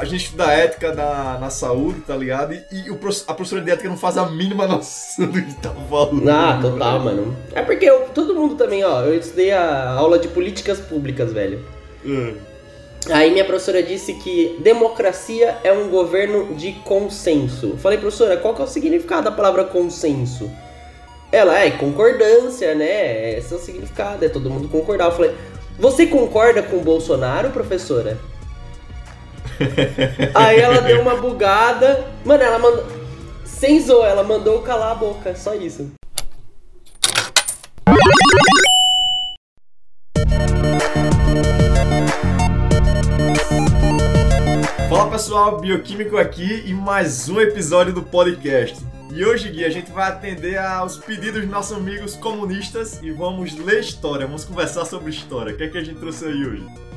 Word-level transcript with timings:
a 0.00 0.04
gente 0.04 0.26
estuda 0.26 0.52
ética 0.52 0.94
na, 0.94 1.38
na 1.40 1.50
saúde, 1.50 2.02
tá 2.02 2.14
ligado? 2.14 2.54
E, 2.54 2.64
e 2.70 2.88
o, 2.88 2.94
a 3.26 3.34
professora 3.34 3.60
de 3.60 3.68
ética 3.72 3.88
não 3.88 3.96
faz 3.96 4.16
a 4.16 4.26
mínima 4.26 4.62
noção 4.68 5.26
do 5.26 5.42
que 5.42 5.52
tá 5.54 5.74
falando. 5.90 6.28
Ah, 6.28 6.56
total, 6.62 7.00
mano. 7.00 7.36
É 7.52 7.62
porque 7.62 7.84
eu, 7.84 8.02
todo 8.14 8.32
mundo 8.32 8.54
também, 8.54 8.84
ó, 8.84 9.02
eu 9.02 9.18
estudei 9.18 9.50
a 9.50 9.90
aula 9.90 10.20
de 10.20 10.28
políticas 10.28 10.78
públicas, 10.78 11.32
velho. 11.32 11.66
Hum. 12.06 12.36
Aí 13.10 13.32
minha 13.32 13.44
professora 13.44 13.82
disse 13.82 14.14
que 14.14 14.56
democracia 14.60 15.58
é 15.64 15.72
um 15.72 15.88
governo 15.88 16.54
de 16.54 16.74
consenso. 16.84 17.76
falei, 17.78 17.98
professora, 17.98 18.36
qual 18.36 18.54
que 18.54 18.62
é 18.62 18.64
o 18.64 18.68
significado 18.68 19.24
da 19.24 19.32
palavra 19.32 19.64
consenso? 19.64 20.48
Ela, 21.32 21.58
é 21.58 21.72
concordância, 21.72 22.72
né? 22.72 23.36
Esse 23.36 23.52
é 23.52 23.56
o 23.56 23.60
significado, 23.60 24.24
é 24.24 24.28
todo 24.28 24.48
mundo 24.48 24.68
concordar. 24.68 25.06
Eu 25.06 25.12
falei, 25.12 25.34
você 25.76 26.06
concorda 26.06 26.62
com 26.62 26.76
o 26.76 26.82
Bolsonaro, 26.82 27.50
professora? 27.50 28.16
Aí 30.34 30.60
ela 30.60 30.80
deu 30.80 31.02
uma 31.02 31.16
bugada. 31.16 32.06
Mano, 32.24 32.42
ela 32.42 32.58
mandou. 32.58 32.86
Sem 33.44 33.80
zoa, 33.80 34.06
ela 34.06 34.22
mandou 34.22 34.62
calar 34.62 34.92
a 34.92 34.94
boca, 34.94 35.34
só 35.34 35.54
isso. 35.54 35.90
Fala 44.88 45.10
pessoal, 45.10 45.60
Bioquímico 45.60 46.16
aqui 46.16 46.62
e 46.66 46.72
mais 46.72 47.28
um 47.28 47.40
episódio 47.40 47.92
do 47.92 48.02
podcast. 48.02 48.78
E 49.12 49.24
hoje, 49.24 49.48
Gui, 49.48 49.64
a 49.64 49.70
gente 49.70 49.90
vai 49.90 50.08
atender 50.08 50.58
aos 50.58 50.98
pedidos 50.98 51.40
dos 51.40 51.50
nossos 51.50 51.76
amigos 51.76 52.14
comunistas 52.14 53.02
e 53.02 53.10
vamos 53.10 53.56
ler 53.56 53.80
história, 53.80 54.26
vamos 54.26 54.44
conversar 54.44 54.84
sobre 54.84 55.10
história. 55.10 55.52
O 55.52 55.56
que 55.56 55.64
é 55.64 55.68
que 55.68 55.78
a 55.78 55.82
gente 55.82 55.98
trouxe 55.98 56.26
aí 56.26 56.46
hoje? 56.46 56.87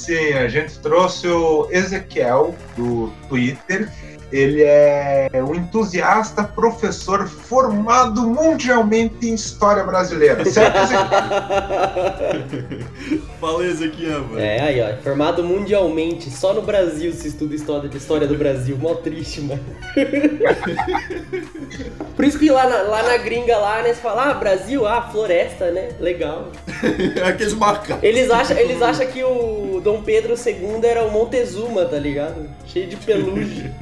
Sim, 0.00 0.32
a 0.32 0.48
gente 0.48 0.78
trouxe 0.78 1.28
o 1.28 1.68
Ezequiel 1.70 2.54
do 2.74 3.12
Twitter. 3.28 3.86
Ele 4.32 4.62
é 4.62 5.28
um 5.34 5.54
entusiasta, 5.54 6.44
professor 6.44 7.26
formado 7.26 8.22
mundialmente 8.22 9.28
em 9.28 9.34
história 9.34 9.82
brasileira. 9.82 10.44
Certo, 10.44 10.76
Ezequiel? 10.76 11.08
Fala, 13.40 13.66
Ezequiel, 13.66 14.20
mano. 14.20 14.38
É, 14.38 14.60
aí, 14.60 14.80
ó. 14.80 15.02
Formado 15.02 15.42
mundialmente. 15.42 16.30
Só 16.30 16.52
no 16.52 16.62
Brasil 16.62 17.12
se 17.12 17.28
estuda 17.28 17.54
história, 17.54 17.90
história 17.94 18.26
do 18.26 18.36
Brasil. 18.36 18.76
Mó 18.78 18.94
triste, 18.94 19.40
mano. 19.40 19.60
Por 22.14 22.24
isso 22.24 22.38
que 22.38 22.50
lá 22.50 22.68
na, 22.68 22.82
lá 22.82 23.02
na 23.02 23.16
gringa, 23.16 23.56
lá, 23.56 23.82
né, 23.82 23.94
você 23.94 24.00
fala, 24.00 24.30
ah, 24.30 24.34
Brasil, 24.34 24.86
ah, 24.86 25.08
floresta, 25.10 25.70
né? 25.70 25.90
Legal. 25.98 26.52
Aqueles 27.26 27.54
marcados. 27.54 28.04
Eles 28.04 28.30
acham, 28.30 28.56
eles 28.56 28.82
acham 28.82 29.06
que 29.06 29.24
o 29.24 29.80
Dom 29.82 30.02
Pedro 30.02 30.34
II 30.34 30.80
era 30.84 31.04
o 31.04 31.10
Montezuma, 31.10 31.84
tá 31.84 31.98
ligado? 31.98 32.48
Cheio 32.72 32.86
de 32.86 32.96
pelugem. 32.96 33.72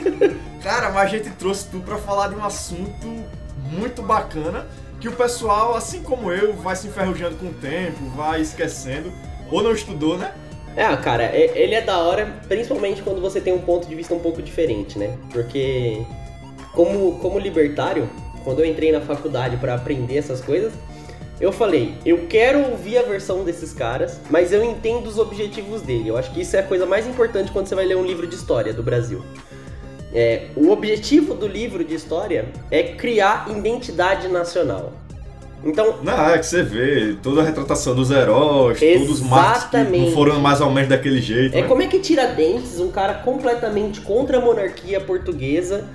Cara, 0.62 0.90
mas 0.90 1.04
a 1.04 1.06
gente 1.06 1.30
trouxe 1.30 1.68
tu 1.70 1.80
pra 1.80 1.96
falar 1.98 2.28
de 2.28 2.34
um 2.34 2.44
assunto 2.44 3.06
muito 3.70 4.02
bacana 4.02 4.66
que 4.98 5.08
o 5.08 5.12
pessoal, 5.12 5.76
assim 5.76 6.02
como 6.02 6.32
eu, 6.32 6.54
vai 6.54 6.74
se 6.74 6.88
enferrujando 6.88 7.36
com 7.36 7.46
o 7.46 7.52
tempo, 7.52 8.08
vai 8.16 8.40
esquecendo, 8.40 9.12
ou 9.50 9.62
não 9.62 9.72
estudou, 9.72 10.16
né? 10.16 10.32
É, 10.74 10.96
cara, 10.96 11.34
ele 11.34 11.74
é 11.74 11.80
da 11.80 11.98
hora, 11.98 12.40
principalmente 12.48 13.02
quando 13.02 13.20
você 13.20 13.40
tem 13.40 13.52
um 13.52 13.60
ponto 13.60 13.86
de 13.86 13.94
vista 13.94 14.14
um 14.14 14.20
pouco 14.20 14.40
diferente, 14.40 14.98
né? 14.98 15.16
Porque, 15.30 16.02
como, 16.72 17.18
como 17.18 17.38
libertário, 17.38 18.08
quando 18.44 18.60
eu 18.60 18.64
entrei 18.64 18.90
na 18.92 19.00
faculdade 19.00 19.56
para 19.56 19.74
aprender 19.74 20.16
essas 20.16 20.40
coisas, 20.40 20.72
eu 21.40 21.52
falei, 21.52 21.94
eu 22.04 22.26
quero 22.28 22.70
ouvir 22.70 22.98
a 22.98 23.02
versão 23.02 23.44
desses 23.44 23.72
caras, 23.72 24.20
mas 24.28 24.52
eu 24.52 24.64
entendo 24.64 25.06
os 25.06 25.18
objetivos 25.18 25.82
dele. 25.82 26.08
Eu 26.08 26.16
acho 26.16 26.32
que 26.32 26.40
isso 26.40 26.56
é 26.56 26.60
a 26.60 26.64
coisa 26.64 26.84
mais 26.84 27.06
importante 27.06 27.52
quando 27.52 27.66
você 27.66 27.74
vai 27.74 27.84
ler 27.84 27.96
um 27.96 28.04
livro 28.04 28.26
de 28.26 28.34
história 28.34 28.72
do 28.72 28.82
Brasil. 28.82 29.22
É, 30.12 30.46
o 30.56 30.70
objetivo 30.70 31.34
do 31.34 31.46
livro 31.46 31.84
de 31.84 31.94
história 31.94 32.46
é 32.70 32.82
criar 32.82 33.48
identidade 33.50 34.26
nacional. 34.26 34.92
Então. 35.62 35.98
Não, 36.02 36.30
é 36.30 36.38
que 36.38 36.46
você 36.46 36.62
vê 36.62 37.16
toda 37.22 37.40
a 37.40 37.44
retratação 37.44 37.94
dos 37.94 38.10
heróis, 38.10 38.78
todos 38.78 39.10
os 39.10 39.20
marcos 39.20 39.64
que 39.64 39.76
não 39.76 40.12
foram 40.12 40.40
mais 40.40 40.60
ou 40.60 40.70
menos 40.70 40.88
daquele 40.88 41.20
jeito. 41.20 41.56
É 41.56 41.62
né? 41.62 41.68
como 41.68 41.82
é 41.82 41.86
que 41.86 41.98
Tiradentes, 41.98 42.78
um 42.78 42.90
cara 42.90 43.14
completamente 43.14 44.00
contra 44.00 44.38
a 44.38 44.40
monarquia 44.40 45.00
portuguesa, 45.00 45.88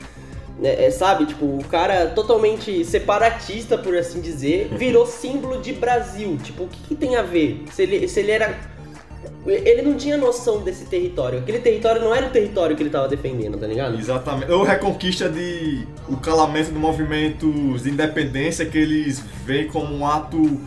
é, 0.64 0.86
é, 0.86 0.92
sabe, 0.92 1.26
tipo, 1.26 1.46
o 1.46 1.64
cara 1.66 2.08
totalmente 2.08 2.86
separatista, 2.86 3.78
por 3.78 3.96
assim 3.96 4.22
dizer, 4.22 4.70
virou 4.78 5.06
símbolo 5.06 5.62
de 5.62 5.74
Brasil. 5.74 6.38
Tipo, 6.42 6.64
o 6.64 6.68
que, 6.68 6.88
que 6.88 6.96
tem 6.96 7.16
a 7.16 7.22
ver? 7.22 7.66
Se 7.72 7.84
ele, 7.84 8.08
se 8.08 8.20
ele 8.22 8.32
era 8.32 8.74
ele 9.46 9.82
não 9.82 9.96
tinha 9.96 10.16
noção 10.18 10.62
desse 10.62 10.86
território. 10.86 11.40
Aquele 11.40 11.60
território 11.60 12.02
não 12.02 12.16
era 12.16 12.28
o 12.28 12.30
território 12.30 12.76
que 12.78 12.82
ele 12.82 12.88
estava 12.88 13.10
defendendo, 13.10 13.58
tá 13.58 13.68
ligado? 13.68 14.00
Exatamente. 14.00 14.50
Ou 14.50 14.64
reconquista 14.64 15.30
de. 15.30 15.86
o 16.08 16.16
calamento 16.16 16.72
do 16.72 16.80
movimento 16.80 17.52
de 17.78 17.90
independência 17.90 18.66
que 18.66 18.78
eles 18.78 19.20
veem 19.46 19.68
como 19.68 19.94
um 19.94 20.08
ato 20.08 20.62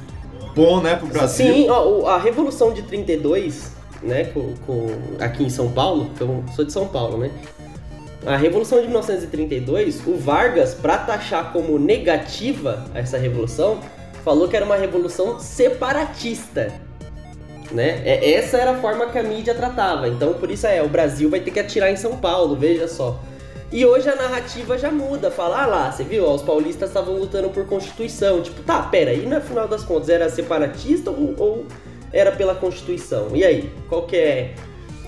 bom, 0.54 0.82
né, 0.82 0.96
pro 0.96 1.06
Brasil. 1.06 1.46
Sim, 1.46 1.70
ó, 1.70 2.06
a 2.06 2.18
Revolução 2.18 2.72
de 2.72 2.82
32, 2.82 3.72
né, 4.02 4.24
com, 4.24 4.54
com, 4.66 4.88
aqui 5.20 5.44
em 5.44 5.50
São 5.50 5.70
Paulo, 5.70 6.10
que 6.16 6.20
eu 6.22 6.44
sou 6.54 6.64
de 6.64 6.72
São 6.72 6.86
Paulo, 6.86 7.16
né? 7.18 7.30
A 8.26 8.36
Revolução 8.36 8.80
de 8.80 8.86
1932, 8.86 10.06
o 10.06 10.16
Vargas, 10.16 10.74
para 10.74 10.98
taxar 10.98 11.52
como 11.52 11.78
negativa 11.78 12.84
essa 12.92 13.16
revolução, 13.16 13.80
falou 14.24 14.48
que 14.48 14.56
era 14.56 14.64
uma 14.64 14.76
revolução 14.76 15.38
separatista 15.38 16.84
né? 17.72 18.02
É, 18.04 18.32
essa 18.32 18.56
era 18.56 18.72
a 18.72 18.80
forma 18.80 19.06
que 19.06 19.18
a 19.18 19.22
mídia 19.22 19.54
tratava. 19.54 20.08
Então, 20.08 20.34
por 20.34 20.50
isso 20.50 20.66
é, 20.66 20.82
o 20.82 20.88
Brasil 20.88 21.28
vai 21.28 21.40
ter 21.40 21.50
que 21.50 21.60
atirar 21.60 21.90
em 21.90 21.96
São 21.96 22.16
Paulo, 22.16 22.56
veja 22.56 22.88
só. 22.88 23.18
E 23.72 23.84
hoje 23.84 24.08
a 24.08 24.14
narrativa 24.14 24.78
já 24.78 24.90
muda, 24.90 25.30
fala, 25.30 25.62
ah 25.62 25.66
lá, 25.66 25.92
você 25.92 26.04
viu, 26.04 26.24
os 26.30 26.42
paulistas 26.42 26.88
estavam 26.88 27.14
lutando 27.18 27.50
por 27.50 27.66
Constituição. 27.66 28.40
Tipo, 28.40 28.62
tá, 28.62 28.82
pera, 28.82 29.12
e 29.12 29.26
no 29.26 29.40
final 29.40 29.66
das 29.66 29.82
contas, 29.82 30.08
era 30.08 30.28
separatista 30.30 31.10
ou, 31.10 31.34
ou 31.36 31.66
era 32.12 32.30
pela 32.30 32.54
Constituição? 32.54 33.34
E 33.34 33.44
aí, 33.44 33.72
qual 33.88 34.06
que 34.06 34.16
é 34.16 34.54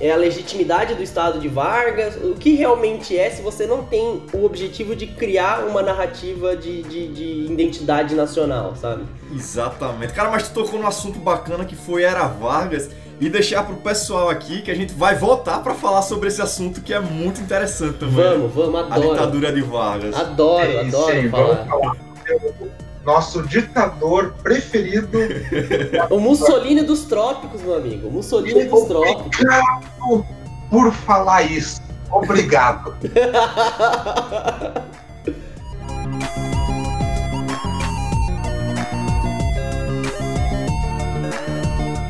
é 0.00 0.10
a 0.12 0.16
legitimidade 0.16 0.94
do 0.94 1.02
Estado 1.02 1.40
de 1.40 1.48
Vargas, 1.48 2.16
o 2.16 2.34
que 2.34 2.54
realmente 2.54 3.16
é 3.16 3.30
se 3.30 3.42
você 3.42 3.66
não 3.66 3.84
tem 3.84 4.22
o 4.32 4.44
objetivo 4.44 4.94
de 4.94 5.06
criar 5.06 5.64
uma 5.64 5.82
narrativa 5.82 6.56
de, 6.56 6.82
de, 6.82 7.08
de 7.08 7.52
identidade 7.52 8.14
nacional, 8.14 8.74
sabe? 8.76 9.04
Exatamente. 9.34 10.12
Cara, 10.12 10.30
mas 10.30 10.48
tu 10.48 10.54
tocou 10.54 10.78
num 10.78 10.86
assunto 10.86 11.18
bacana 11.18 11.64
que 11.64 11.74
foi 11.74 12.02
Era 12.02 12.26
Vargas 12.26 12.90
e 13.20 13.28
deixar 13.28 13.64
pro 13.64 13.76
pessoal 13.76 14.30
aqui 14.30 14.62
que 14.62 14.70
a 14.70 14.74
gente 14.74 14.92
vai 14.92 15.16
voltar 15.16 15.62
para 15.62 15.74
falar 15.74 16.02
sobre 16.02 16.28
esse 16.28 16.40
assunto 16.40 16.80
que 16.80 16.94
é 16.94 17.00
muito 17.00 17.40
interessante 17.40 17.98
também. 17.98 18.16
Vamos, 18.16 18.54
vamos, 18.54 18.80
adoro. 18.80 19.10
A 19.10 19.14
ditadura 19.14 19.52
de 19.52 19.62
Vargas. 19.62 20.14
Adoro, 20.14 20.70
é 20.70 20.80
adoro 20.80 21.12
aí, 21.12 21.28
falar. 21.28 21.54
Vamos 21.54 21.68
falar 21.68 22.87
nosso 23.08 23.42
ditador 23.44 24.34
preferido. 24.42 25.18
o 26.10 26.20
Mussolini 26.20 26.82
dos 26.82 27.04
trópicos, 27.04 27.62
meu 27.62 27.74
amigo. 27.74 28.08
O 28.08 28.12
Mussolini 28.12 28.64
dos 28.64 28.84
trópicos. 28.84 29.40
Obrigado 29.40 30.26
por 30.70 30.92
falar 30.92 31.42
isso. 31.50 31.80
Obrigado. 32.10 32.94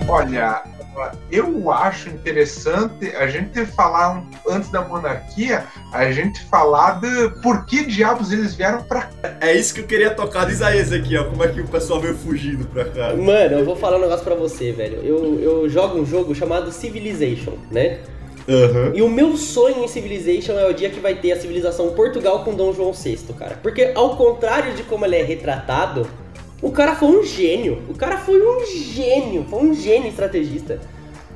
Olha, 0.08 0.62
eu 1.30 1.70
acho 1.70 2.08
interessante 2.08 3.14
a 3.16 3.26
gente 3.26 3.64
falar 3.66 4.18
um, 4.18 4.52
antes 4.52 4.70
da 4.70 4.82
monarquia, 4.82 5.64
a 5.92 6.10
gente 6.10 6.42
falar 6.46 7.00
de 7.00 7.30
por 7.42 7.64
que 7.66 7.84
diabos 7.84 8.32
eles 8.32 8.54
vieram 8.54 8.82
pra 8.82 9.02
cá. 9.02 9.36
É 9.40 9.54
isso 9.54 9.74
que 9.74 9.80
eu 9.80 9.86
queria 9.86 10.10
tocar, 10.10 10.46
diz 10.46 10.62
aí, 10.62 10.78
ó, 11.18 11.24
como 11.24 11.44
é 11.44 11.48
que 11.48 11.60
o 11.60 11.68
pessoal 11.68 12.00
veio 12.00 12.16
fugindo 12.16 12.66
pra 12.66 12.84
cá. 12.84 13.14
Mano, 13.14 13.58
eu 13.58 13.64
vou 13.64 13.76
falar 13.76 13.98
um 13.98 14.00
negócio 14.00 14.24
pra 14.24 14.34
você, 14.34 14.72
velho. 14.72 15.00
Eu, 15.02 15.40
eu 15.40 15.68
jogo 15.68 15.98
um 15.98 16.06
jogo 16.06 16.34
chamado 16.34 16.70
Civilization, 16.72 17.54
né? 17.70 17.98
Uhum. 18.48 18.94
E 18.94 19.02
o 19.02 19.08
meu 19.10 19.36
sonho 19.36 19.84
em 19.84 19.88
Civilization 19.88 20.52
é 20.52 20.66
o 20.66 20.72
dia 20.72 20.88
que 20.88 20.98
vai 21.00 21.14
ter 21.14 21.32
a 21.32 21.40
civilização 21.40 21.90
Portugal 21.90 22.44
com 22.44 22.54
Dom 22.54 22.72
João 22.72 22.92
VI, 22.92 23.18
cara. 23.38 23.58
Porque 23.62 23.92
ao 23.94 24.16
contrário 24.16 24.72
de 24.72 24.82
como 24.84 25.04
ele 25.04 25.16
é 25.16 25.22
retratado, 25.22 26.08
o 26.60 26.72
cara 26.72 26.94
foi 26.96 27.08
um 27.08 27.22
gênio. 27.22 27.82
O 27.88 27.94
cara 27.94 28.18
foi 28.18 28.40
um 28.40 28.66
gênio. 28.66 29.44
Foi 29.48 29.60
um 29.60 29.74
gênio 29.74 30.08
estrategista. 30.08 30.80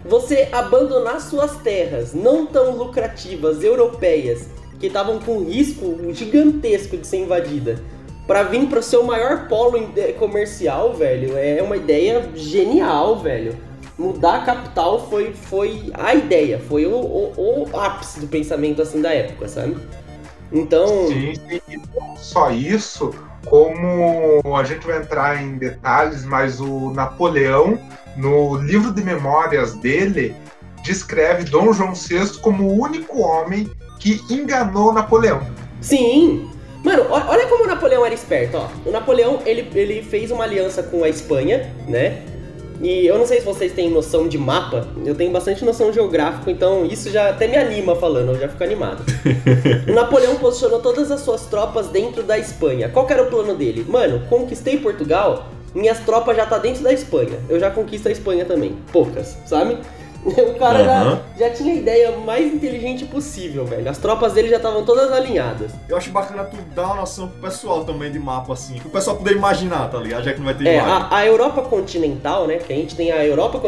Você 0.05 0.49
abandonar 0.51 1.21
suas 1.21 1.57
terras 1.59 2.13
não 2.13 2.45
tão 2.45 2.77
lucrativas 2.77 3.63
europeias, 3.63 4.49
que 4.81 4.89
estavam 4.89 5.21
com 5.21 5.45
risco 5.45 6.13
gigantesco 6.13 6.97
de 6.97 7.07
ser 7.07 7.19
invadida, 7.19 7.81
para 8.27 8.43
vir 8.43 8.67
para 8.67 8.81
o 8.81 8.83
seu 8.83 9.05
maior 9.05 9.47
polo 9.47 9.79
comercial, 10.19 10.93
velho, 10.93 11.37
é 11.37 11.63
uma 11.63 11.77
ideia 11.77 12.31
genial, 12.35 13.21
velho. 13.21 13.57
Mudar 13.97 14.37
a 14.37 14.45
capital 14.45 15.09
foi, 15.09 15.33
foi 15.33 15.93
a 15.95 16.15
ideia, 16.15 16.59
foi 16.59 16.87
o, 16.87 16.97
o, 16.97 17.69
o 17.71 17.79
ápice 17.79 18.19
do 18.19 18.27
pensamento 18.27 18.83
assim 18.83 19.01
da 19.01 19.13
época, 19.13 19.49
sabe? 19.49 19.77
Então. 20.51 21.07
Sim, 21.07 21.35
sim. 21.35 21.83
Só 22.17 22.51
isso, 22.51 23.15
como 23.47 24.57
a 24.57 24.65
gente 24.65 24.87
vai 24.87 24.99
entrar 24.99 25.43
em 25.43 25.57
detalhes, 25.57 26.25
mas 26.25 26.61
o 26.61 26.91
Napoleão, 26.91 27.79
no 28.17 28.57
livro 28.57 28.93
de 28.93 29.03
memórias 29.03 29.75
dele, 29.75 30.35
descreve 30.83 31.45
Dom 31.45 31.73
João 31.73 31.95
VI 31.95 32.39
como 32.41 32.65
o 32.65 32.81
único 32.81 33.21
homem 33.21 33.71
que 33.99 34.21
enganou 34.29 34.93
Napoleão. 34.93 35.41
Sim. 35.81 36.51
Mano, 36.85 37.07
olha 37.11 37.47
como 37.47 37.65
o 37.65 37.67
Napoleão 37.67 38.05
era 38.05 38.15
esperto, 38.15 38.57
ó. 38.57 38.69
O 38.85 38.91
Napoleão, 38.91 39.41
ele, 39.47 39.71
ele 39.75 40.03
fez 40.03 40.33
uma 40.33 40.43
aliança 40.43 40.83
com 40.83 41.05
a 41.05 41.09
Espanha, 41.09 41.73
né? 41.87 42.23
E 42.83 43.07
eu 43.07 43.17
não 43.17 43.25
sei 43.25 43.39
se 43.39 43.47
vocês 43.47 43.73
têm 43.73 43.89
noção 43.89 44.27
de 44.27 44.37
mapa, 44.37 44.89
eu 45.07 45.15
tenho 45.15 45.31
bastante 45.31 45.65
noção 45.65 45.93
geográfica, 45.93 46.51
então 46.51 46.85
isso 46.85 47.11
já 47.11 47.31
até 47.31 47.47
me 47.47 47.57
anima 47.57 47.95
falando, 47.95 48.31
eu 48.31 48.41
já 48.41 48.49
fico 48.49 48.65
animado. 48.65 49.05
Napoleão 49.87 50.35
posicionou 50.35 50.81
todas 50.81 51.13
as 51.13 51.21
suas 51.21 51.47
tropas 51.47 51.87
dentro 51.87 52.25
da 52.25 52.37
Espanha. 52.37 52.89
Qual 52.89 53.09
era 53.09 53.23
o 53.23 53.27
plano 53.27 53.55
dele? 53.55 53.87
Mano, 53.89 54.27
conquistei 54.29 54.79
Portugal, 54.79 55.47
minhas 55.73 56.01
tropas 56.01 56.37
já 56.37 56.45
tá 56.45 56.59
dentro 56.59 56.83
da 56.83 56.93
Espanha. 56.93 57.39
Eu 57.49 57.61
já 57.61 57.71
conquisto 57.71 58.09
a 58.09 58.11
Espanha 58.11 58.45
também. 58.45 58.77
Poucas, 58.93 59.39
sabe? 59.47 59.79
O 60.53 60.55
cara 60.55 60.79
uhum. 60.79 60.85
já, 61.37 61.49
já 61.49 61.51
tinha 61.55 61.75
a 61.75 61.77
ideia 61.77 62.17
mais 62.19 62.53
inteligente 62.53 63.05
possível, 63.05 63.65
velho. 63.65 63.89
As 63.91 63.99
tropas 63.99 64.33
dele 64.33 64.49
já 64.49 64.57
estavam 64.57 64.85
todas 64.85 65.11
alinhadas. 65.11 65.73
Eu 65.89 65.97
acho 65.97 66.11
bacana 66.11 66.45
tu 66.45 66.57
dar 66.75 66.87
uma 66.87 66.97
noção 66.97 67.29
pro 67.29 67.51
pessoal 67.51 67.85
também 67.85 68.11
de 68.11 68.19
mapa, 68.19 68.53
assim. 68.53 68.79
Pro 68.79 68.91
pessoal 68.91 69.17
poder 69.17 69.33
imaginar, 69.33 69.91
tá 69.91 69.99
ligado? 69.99 70.25
Já 70.25 70.33
que 70.33 70.39
não 70.39 70.47
vai 70.47 70.55
ter 70.55 70.67
É, 70.67 70.79
a, 70.79 71.09
a, 71.11 71.27
Europa 71.27 71.63
continental, 71.63 72.47
né? 72.47 72.57
Que 72.59 72.73
a 72.73 72.77
gente 72.77 72.95
tem 72.95 73.11
a 73.11 73.25
Europa 73.25 73.61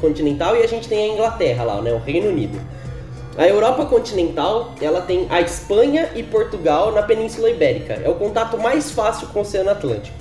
continental 0.00 0.56
e 0.56 0.62
a 0.62 0.66
gente 0.66 0.88
tem 0.88 1.10
a 1.10 1.14
Inglaterra 1.14 1.64
lá, 1.64 1.82
né? 1.82 1.92
O 1.92 1.98
Reino 1.98 2.30
Unido. 2.30 2.58
A 3.36 3.46
Europa 3.46 3.86
continental, 3.86 4.74
ela 4.80 5.02
tem 5.02 5.26
a 5.30 5.40
Espanha 5.40 6.10
e 6.14 6.22
Portugal 6.22 6.92
na 6.92 7.02
Península 7.02 7.50
Ibérica. 7.50 7.94
É 7.94 8.08
o 8.08 8.14
contato 8.14 8.58
mais 8.58 8.90
fácil 8.90 9.28
com 9.28 9.38
o 9.38 9.42
Oceano 9.42 9.70
Atlântico. 9.70 10.16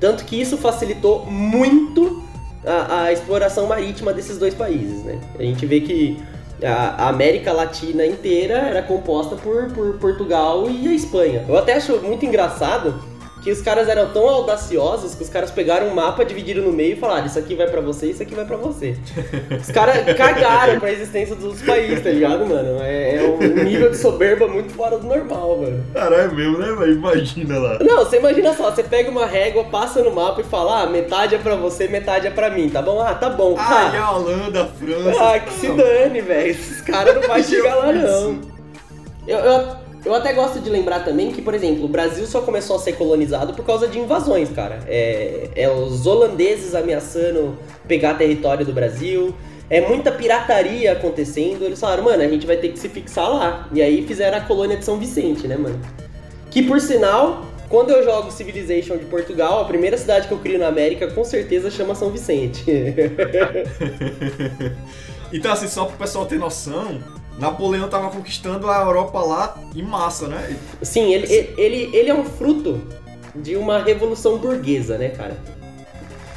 Tanto 0.00 0.24
que 0.24 0.40
isso 0.40 0.56
facilitou 0.56 1.26
muito 1.26 2.27
a, 2.68 3.04
a, 3.04 3.12
exploração 3.12 3.66
marítima 3.66 4.12
desses 4.12 4.38
dois 4.38 4.54
países, 4.54 5.02
né? 5.04 5.18
A 5.38 5.42
gente 5.42 5.64
vê 5.66 5.80
que 5.80 6.22
a, 6.62 7.08
América 7.08 7.52
Latina 7.52 8.04
inteira 8.04 8.54
era 8.54 8.82
composta 8.82 9.36
por, 9.36 9.72
por 9.72 9.98
Portugal 9.98 10.68
e 10.70 10.86
a 10.88 10.92
Espanha. 10.92 11.44
Eu 11.48 11.56
até 11.56 11.74
acho 11.74 11.98
muito 11.98 12.24
engraçado 12.24 13.02
que 13.42 13.50
os 13.50 13.60
caras 13.62 13.88
eram 13.88 14.10
tão 14.10 14.28
audaciosos 14.28 15.14
que 15.14 15.22
os 15.22 15.28
caras 15.28 15.50
pegaram 15.50 15.88
um 15.88 15.94
mapa, 15.94 16.24
dividiram 16.24 16.62
no 16.62 16.72
meio 16.72 16.94
e 16.94 16.96
falaram: 16.96 17.26
Isso 17.26 17.38
aqui 17.38 17.54
vai 17.54 17.68
para 17.68 17.80
você, 17.80 18.06
isso 18.06 18.22
aqui 18.22 18.34
vai 18.34 18.44
para 18.44 18.56
você. 18.56 18.96
Os 19.60 19.70
caras 19.70 20.04
cagaram 20.16 20.78
pra 20.80 20.90
existência 20.90 21.34
dos 21.34 21.62
países, 21.62 22.02
tá 22.02 22.10
ligado, 22.10 22.46
mano? 22.46 22.82
É, 22.82 23.16
é, 23.16 23.22
um 23.22 23.64
nível 23.64 23.90
de 23.90 23.96
soberba 23.96 24.48
muito 24.48 24.72
fora 24.72 24.98
do 24.98 25.06
normal, 25.06 25.58
mano. 25.58 25.84
Caralho, 25.94 26.30
é 26.30 26.34
mesmo, 26.34 26.58
né, 26.58 26.72
velho? 26.72 26.92
Imagina 26.92 27.58
lá. 27.58 27.78
Não, 27.80 27.98
você 28.04 28.18
imagina 28.18 28.54
só: 28.54 28.70
você 28.70 28.82
pega 28.82 29.10
uma 29.10 29.26
régua, 29.26 29.64
passa 29.64 30.02
no 30.02 30.10
mapa 30.10 30.40
e 30.40 30.44
fala: 30.44 30.82
Ah, 30.82 30.86
metade 30.86 31.34
é 31.34 31.38
pra 31.38 31.54
você, 31.54 31.86
metade 31.88 32.26
é 32.26 32.30
pra 32.30 32.50
mim, 32.50 32.68
tá 32.68 32.82
bom? 32.82 33.00
Ah, 33.00 33.14
tá 33.14 33.30
bom. 33.30 33.54
Ah, 33.58 33.90
ah. 33.90 33.94
e 33.94 33.98
a 33.98 34.10
Holanda, 34.10 34.62
a 34.62 34.66
França. 34.66 35.34
Ah, 35.34 35.38
que 35.38 35.52
se 35.52 35.68
dane, 35.68 36.20
velho. 36.20 36.50
Esses 36.50 36.80
caras 36.80 37.14
não 37.14 37.22
vão 37.28 37.42
chegar 37.42 37.74
lá, 37.76 37.92
não. 37.92 38.40
Eu, 39.26 39.38
eu, 39.38 39.87
eu 40.04 40.14
até 40.14 40.32
gosto 40.32 40.60
de 40.60 40.70
lembrar 40.70 41.04
também 41.04 41.32
que, 41.32 41.42
por 41.42 41.54
exemplo, 41.54 41.84
o 41.84 41.88
Brasil 41.88 42.26
só 42.26 42.40
começou 42.40 42.76
a 42.76 42.78
ser 42.78 42.92
colonizado 42.92 43.52
por 43.54 43.64
causa 43.64 43.88
de 43.88 43.98
invasões, 43.98 44.48
cara. 44.50 44.80
É, 44.86 45.50
é 45.54 45.70
os 45.70 46.06
holandeses 46.06 46.74
ameaçando 46.74 47.58
pegar 47.86 48.14
território 48.14 48.64
do 48.64 48.72
Brasil. 48.72 49.34
É 49.68 49.80
muita 49.80 50.12
pirataria 50.12 50.92
acontecendo. 50.92 51.64
Eles 51.64 51.80
falaram, 51.80 52.04
mano, 52.04 52.22
a 52.22 52.28
gente 52.28 52.46
vai 52.46 52.56
ter 52.56 52.68
que 52.68 52.78
se 52.78 52.88
fixar 52.88 53.28
lá. 53.28 53.68
E 53.72 53.82
aí 53.82 54.06
fizeram 54.06 54.38
a 54.38 54.40
colônia 54.40 54.76
de 54.76 54.84
São 54.84 54.98
Vicente, 54.98 55.46
né, 55.46 55.56
mano? 55.56 55.80
Que 56.50 56.62
por 56.62 56.80
sinal, 56.80 57.44
quando 57.68 57.90
eu 57.90 58.02
jogo 58.02 58.30
Civilization 58.30 58.96
de 58.96 59.04
Portugal, 59.04 59.60
a 59.60 59.64
primeira 59.64 59.98
cidade 59.98 60.28
que 60.28 60.32
eu 60.32 60.38
crio 60.38 60.58
na 60.58 60.68
América 60.68 61.08
com 61.08 61.24
certeza 61.24 61.70
chama 61.70 61.94
São 61.94 62.08
Vicente. 62.10 62.64
então, 65.32 65.52
assim, 65.52 65.68
só 65.68 65.84
pro 65.84 65.98
pessoal 65.98 66.24
ter 66.24 66.38
noção, 66.38 66.98
Napoleão 67.38 67.86
estava 67.86 68.10
conquistando 68.10 68.68
a 68.68 68.82
Europa 68.82 69.20
lá 69.20 69.58
em 69.74 69.82
massa, 69.82 70.26
né? 70.26 70.56
Sim, 70.82 71.12
ele, 71.12 71.32
ele, 71.32 71.54
ele, 71.56 71.96
ele 71.96 72.10
é 72.10 72.14
um 72.14 72.24
fruto 72.24 72.80
de 73.34 73.56
uma 73.56 73.82
revolução 73.82 74.38
burguesa, 74.38 74.98
né, 74.98 75.10
cara? 75.10 75.36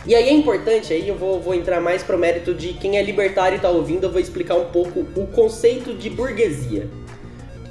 E 0.06 0.16
aí 0.16 0.30
é 0.30 0.34
importante, 0.34 0.92
aí 0.94 1.08
eu 1.08 1.16
vou, 1.16 1.40
vou 1.40 1.54
entrar 1.54 1.80
mais 1.80 2.02
pro 2.02 2.18
mérito 2.18 2.54
de 2.54 2.74
quem 2.74 2.98
é 2.98 3.04
libertário 3.04 3.58
e 3.58 3.60
tá 3.60 3.70
ouvindo, 3.70 4.06
eu 4.06 4.12
vou 4.12 4.20
explicar 4.20 4.56
um 4.56 4.66
pouco 4.66 5.06
o 5.16 5.28
conceito 5.28 5.94
de 5.94 6.10
burguesia. 6.10 6.88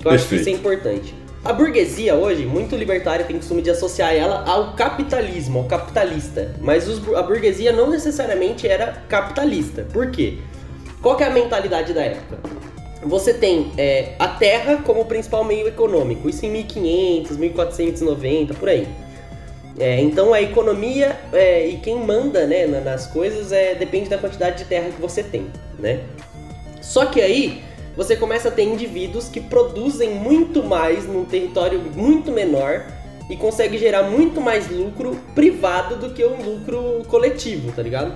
Eu 0.04 0.10
acho 0.10 0.28
que 0.28 0.36
isso 0.36 0.48
é 0.48 0.52
importante. 0.52 1.14
A 1.44 1.52
burguesia 1.52 2.14
hoje, 2.14 2.44
muito 2.44 2.76
libertário 2.76 3.26
tem 3.26 3.36
costume 3.36 3.62
de 3.62 3.70
associar 3.70 4.14
ela 4.14 4.44
ao 4.46 4.74
capitalismo, 4.74 5.60
ao 5.60 5.64
capitalista. 5.64 6.54
Mas 6.60 6.86
os, 6.86 7.00
a 7.14 7.22
burguesia 7.22 7.72
não 7.72 7.90
necessariamente 7.90 8.68
era 8.68 9.02
capitalista. 9.08 9.86
Por 9.92 10.10
quê? 10.10 10.38
Qual 11.00 11.16
que 11.16 11.24
é 11.24 11.26
a 11.26 11.30
mentalidade 11.30 11.92
da 11.94 12.02
época? 12.02 12.38
Você 13.02 13.32
tem 13.32 13.73
é, 13.79 14.14
a 14.19 14.29
terra 14.29 14.82
como 14.85 15.05
principal 15.05 15.43
meio 15.44 15.67
econômico, 15.67 16.29
isso 16.29 16.44
em 16.44 16.50
1500, 16.50 17.37
1490, 17.37 18.55
por 18.55 18.69
aí. 18.69 18.87
É, 19.79 20.00
então 20.00 20.35
a 20.35 20.43
economia 20.43 21.19
é, 21.32 21.67
e 21.67 21.79
quem 21.79 21.97
manda 21.97 22.47
né, 22.47 22.67
nas 22.67 23.06
coisas 23.06 23.52
é, 23.52 23.75
depende 23.75 24.11
da 24.11 24.19
quantidade 24.19 24.58
de 24.58 24.64
terra 24.64 24.91
que 24.91 25.00
você 25.00 25.23
tem, 25.23 25.47
né? 25.79 26.00
Só 26.82 27.06
que 27.06 27.20
aí 27.20 27.62
você 27.97 28.17
começa 28.17 28.49
a 28.49 28.50
ter 28.50 28.64
indivíduos 28.64 29.29
que 29.29 29.41
produzem 29.41 30.11
muito 30.11 30.62
mais 30.62 31.06
num 31.06 31.25
território 31.25 31.81
muito 31.94 32.31
menor 32.31 32.85
e 33.31 33.37
consegue 33.37 33.79
gerar 33.79 34.02
muito 34.02 34.41
mais 34.41 34.69
lucro 34.69 35.17
privado 35.35 35.97
do 35.97 36.12
que 36.12 36.25
um 36.25 36.43
lucro 36.43 37.02
coletivo, 37.08 37.73
tá 37.73 37.82
ligado? 37.82 38.12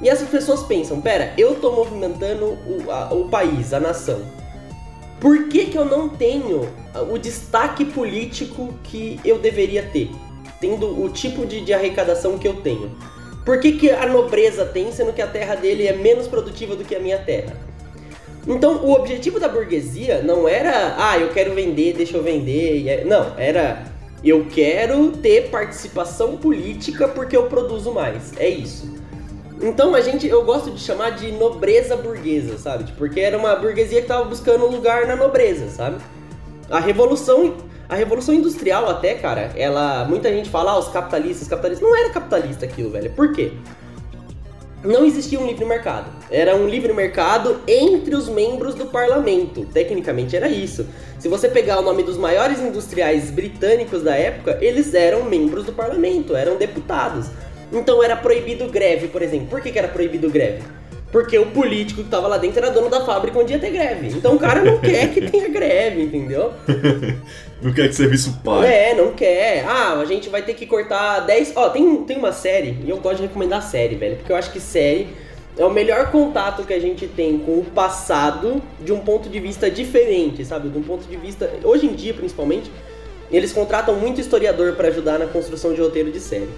E 0.00 0.08
essas 0.08 0.28
pessoas 0.28 0.62
pensam, 0.62 1.00
pera, 1.00 1.32
eu 1.36 1.56
tô 1.56 1.72
movimentando 1.72 2.44
o, 2.44 2.90
a, 2.90 3.12
o 3.12 3.28
país, 3.28 3.72
a 3.72 3.80
nação. 3.80 4.20
Por 5.20 5.48
que, 5.48 5.66
que 5.66 5.76
eu 5.76 5.84
não 5.84 6.08
tenho 6.08 6.68
o 7.10 7.18
destaque 7.18 7.84
político 7.84 8.72
que 8.84 9.18
eu 9.24 9.38
deveria 9.38 9.82
ter? 9.82 10.10
Tendo 10.60 11.02
o 11.02 11.08
tipo 11.08 11.44
de, 11.44 11.60
de 11.60 11.74
arrecadação 11.74 12.38
que 12.38 12.46
eu 12.46 12.54
tenho. 12.62 12.96
Por 13.44 13.58
que, 13.58 13.72
que 13.72 13.90
a 13.90 14.06
nobreza 14.06 14.64
tem, 14.64 14.92
sendo 14.92 15.12
que 15.12 15.22
a 15.22 15.26
terra 15.26 15.56
dele 15.56 15.86
é 15.86 15.92
menos 15.92 16.28
produtiva 16.28 16.76
do 16.76 16.84
que 16.84 16.94
a 16.94 17.00
minha 17.00 17.18
terra? 17.18 17.56
Então, 18.46 18.76
o 18.84 18.92
objetivo 18.92 19.40
da 19.40 19.48
burguesia 19.48 20.22
não 20.22 20.48
era, 20.48 20.94
ah, 20.96 21.18
eu 21.18 21.30
quero 21.30 21.54
vender, 21.54 21.94
deixa 21.94 22.16
eu 22.16 22.22
vender. 22.22 22.88
É, 22.88 23.04
não, 23.04 23.38
era, 23.38 23.84
eu 24.22 24.46
quero 24.46 25.10
ter 25.12 25.50
participação 25.50 26.36
política 26.36 27.08
porque 27.08 27.36
eu 27.36 27.46
produzo 27.46 27.92
mais. 27.92 28.32
É 28.38 28.48
isso. 28.48 28.97
Então 29.60 29.94
a 29.94 30.00
gente, 30.00 30.26
eu 30.26 30.44
gosto 30.44 30.70
de 30.70 30.80
chamar 30.80 31.10
de 31.10 31.32
nobreza 31.32 31.96
burguesa, 31.96 32.58
sabe? 32.58 32.84
Tipo, 32.84 32.98
porque 32.98 33.20
era 33.20 33.36
uma 33.36 33.56
burguesia 33.56 34.00
que 34.00 34.06
tava 34.06 34.24
buscando 34.24 34.66
lugar 34.66 35.06
na 35.06 35.16
nobreza, 35.16 35.68
sabe? 35.68 35.96
A 36.70 36.78
revolução, 36.78 37.56
a 37.88 37.94
revolução 37.94 38.34
industrial 38.34 38.88
até, 38.88 39.14
cara, 39.14 39.52
ela, 39.56 40.04
muita 40.04 40.28
gente 40.30 40.48
fala, 40.48 40.72
ah, 40.72 40.78
os 40.78 40.88
capitalistas, 40.88 41.42
os 41.42 41.48
capitalistas, 41.48 41.88
não 41.88 41.96
era 41.96 42.10
capitalista 42.10 42.66
aquilo, 42.66 42.90
velho. 42.90 43.10
Por 43.10 43.32
quê? 43.32 43.52
Não 44.84 45.04
existia 45.04 45.40
um 45.40 45.46
livre 45.46 45.64
mercado. 45.64 46.06
Era 46.30 46.54
um 46.54 46.68
livre 46.68 46.92
mercado 46.92 47.60
entre 47.66 48.14
os 48.14 48.28
membros 48.28 48.76
do 48.76 48.86
parlamento. 48.86 49.66
Tecnicamente 49.72 50.36
era 50.36 50.48
isso. 50.48 50.86
Se 51.18 51.26
você 51.28 51.48
pegar 51.48 51.80
o 51.80 51.82
nome 51.82 52.04
dos 52.04 52.16
maiores 52.16 52.60
industriais 52.60 53.28
britânicos 53.28 54.04
da 54.04 54.14
época, 54.14 54.56
eles 54.60 54.94
eram 54.94 55.24
membros 55.24 55.64
do 55.64 55.72
parlamento, 55.72 56.36
eram 56.36 56.56
deputados. 56.56 57.26
Então 57.72 58.02
era 58.02 58.16
proibido 58.16 58.66
greve, 58.68 59.08
por 59.08 59.22
exemplo. 59.22 59.48
Por 59.48 59.60
que, 59.60 59.70
que 59.70 59.78
era 59.78 59.88
proibido 59.88 60.30
greve? 60.30 60.62
Porque 61.10 61.38
o 61.38 61.46
político 61.46 62.02
que 62.02 62.10
tava 62.10 62.28
lá 62.28 62.36
dentro 62.36 62.58
era 62.58 62.70
dono 62.70 62.90
da 62.90 63.00
fábrica 63.00 63.38
onde 63.38 63.52
ia 63.52 63.58
ter 63.58 63.70
greve. 63.70 64.08
Então 64.08 64.34
o 64.34 64.38
cara 64.38 64.62
não 64.62 64.78
quer 64.80 65.12
que 65.12 65.22
tenha 65.30 65.48
greve, 65.48 66.02
entendeu? 66.02 66.52
não 67.62 67.72
quer 67.72 67.84
que 67.84 67.94
o 67.94 67.94
serviço 67.94 68.38
pare. 68.44 68.66
É, 68.66 68.94
não 68.94 69.12
quer. 69.12 69.64
Ah, 69.66 69.94
a 69.94 70.04
gente 70.04 70.28
vai 70.28 70.42
ter 70.42 70.54
que 70.54 70.66
cortar 70.66 71.20
10. 71.20 71.52
Ó, 71.56 71.70
tem, 71.70 72.04
tem 72.04 72.18
uma 72.18 72.32
série, 72.32 72.76
e 72.84 72.90
eu 72.90 72.98
gosto 72.98 73.16
de 73.16 73.22
recomendar 73.22 73.62
série, 73.62 73.94
velho. 73.94 74.16
Porque 74.16 74.30
eu 74.30 74.36
acho 74.36 74.52
que 74.52 74.60
série 74.60 75.08
é 75.56 75.64
o 75.64 75.70
melhor 75.70 76.10
contato 76.10 76.62
que 76.64 76.74
a 76.74 76.78
gente 76.78 77.08
tem 77.08 77.38
com 77.38 77.58
o 77.58 77.64
passado 77.64 78.62
de 78.78 78.92
um 78.92 79.00
ponto 79.00 79.30
de 79.30 79.40
vista 79.40 79.70
diferente, 79.70 80.44
sabe? 80.44 80.68
De 80.68 80.78
um 80.78 80.82
ponto 80.82 81.06
de 81.08 81.16
vista. 81.16 81.50
Hoje 81.64 81.86
em 81.86 81.94
dia, 81.94 82.12
principalmente, 82.12 82.70
eles 83.30 83.52
contratam 83.52 83.96
muito 83.96 84.20
historiador 84.20 84.74
para 84.74 84.88
ajudar 84.88 85.18
na 85.18 85.26
construção 85.26 85.72
de 85.72 85.80
roteiro 85.80 86.12
de 86.12 86.20
série. 86.20 86.48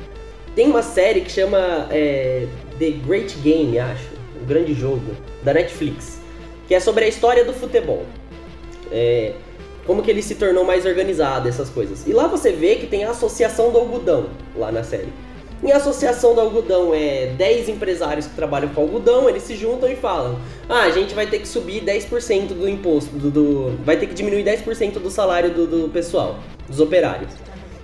Tem 0.61 0.69
uma 0.69 0.83
série 0.83 1.23
que 1.23 1.33
chama 1.33 1.89
é, 1.91 2.47
The 2.79 2.91
Great 3.07 3.35
Game, 3.39 3.79
acho, 3.79 4.11
o 4.43 4.45
grande 4.45 4.75
jogo, 4.75 5.17
da 5.43 5.55
Netflix, 5.55 6.21
que 6.69 6.75
é 6.75 6.81
sobre 6.81 7.07
a 7.07 7.09
história 7.09 7.47
do 7.47 7.55
futebol. 7.55 8.05
É, 8.93 9.33
como 9.87 10.03
que 10.03 10.11
ele 10.11 10.21
se 10.21 10.35
tornou 10.35 10.63
mais 10.63 10.85
organizado, 10.85 11.49
essas 11.49 11.71
coisas. 11.71 12.07
E 12.07 12.13
lá 12.13 12.27
você 12.27 12.53
vê 12.53 12.75
que 12.75 12.87
tem 12.87 13.05
a 13.05 13.11
Associação 13.13 13.73
do 13.73 13.79
Algodão, 13.79 14.29
lá 14.55 14.71
na 14.71 14.85
série. 14.85 15.09
Em 15.63 15.73
Associação 15.73 16.35
do 16.35 16.43
Algodão 16.43 16.95
é 16.95 17.29
10 17.39 17.71
empresários 17.71 18.27
que 18.27 18.35
trabalham 18.35 18.69
com 18.69 18.83
algodão, 18.83 19.31
eles 19.31 19.45
se 19.45 19.57
juntam 19.57 19.91
e 19.91 19.97
falam: 19.97 20.39
Ah, 20.69 20.83
a 20.83 20.91
gente 20.91 21.15
vai 21.15 21.27
ter 21.27 21.39
que 21.39 21.49
subir 21.49 21.83
10% 21.83 22.49
do 22.49 22.69
imposto, 22.69 23.17
do, 23.17 23.31
do, 23.31 23.79
vai 23.83 23.97
ter 23.97 24.09
que 24.09 24.15
diminuir 24.15 24.45
10% 24.45 24.99
do 24.99 25.11
salário 25.11 25.55
do, 25.55 25.67
do 25.67 25.89
pessoal, 25.89 26.39
dos 26.69 26.81
operários. 26.81 27.31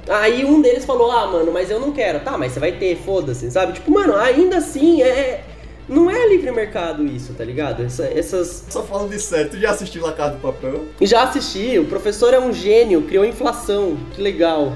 Aí 0.08 0.44
um 0.44 0.60
deles 0.62 0.84
falou, 0.84 1.10
ah, 1.10 1.26
mano, 1.26 1.50
mas 1.52 1.70
eu 1.70 1.80
não 1.80 1.92
quero. 1.92 2.20
Tá, 2.20 2.36
mas 2.38 2.52
você 2.52 2.60
vai 2.60 2.72
ter, 2.72 2.96
foda-se, 2.96 3.50
sabe? 3.50 3.72
Tipo, 3.72 3.90
mano, 3.90 4.14
ainda 4.16 4.58
assim 4.58 5.02
é. 5.02 5.42
Não 5.88 6.10
é 6.10 6.28
livre 6.28 6.50
mercado 6.50 7.04
isso, 7.06 7.32
tá 7.34 7.44
ligado? 7.44 7.84
Essa- 7.84 8.06
essas. 8.06 8.64
Só 8.68 8.82
falando 8.82 9.10
de 9.10 9.20
sério, 9.20 9.50
tu 9.50 9.56
já 9.58 9.70
assistiu 9.70 10.02
La 10.02 10.12
Casa 10.12 10.34
do 10.34 10.40
Papel? 10.40 10.84
Já 11.00 11.22
assisti, 11.22 11.78
o 11.78 11.84
professor 11.84 12.34
é 12.34 12.40
um 12.40 12.52
gênio, 12.52 13.02
criou 13.02 13.24
inflação. 13.24 13.96
Que 14.12 14.20
legal. 14.20 14.72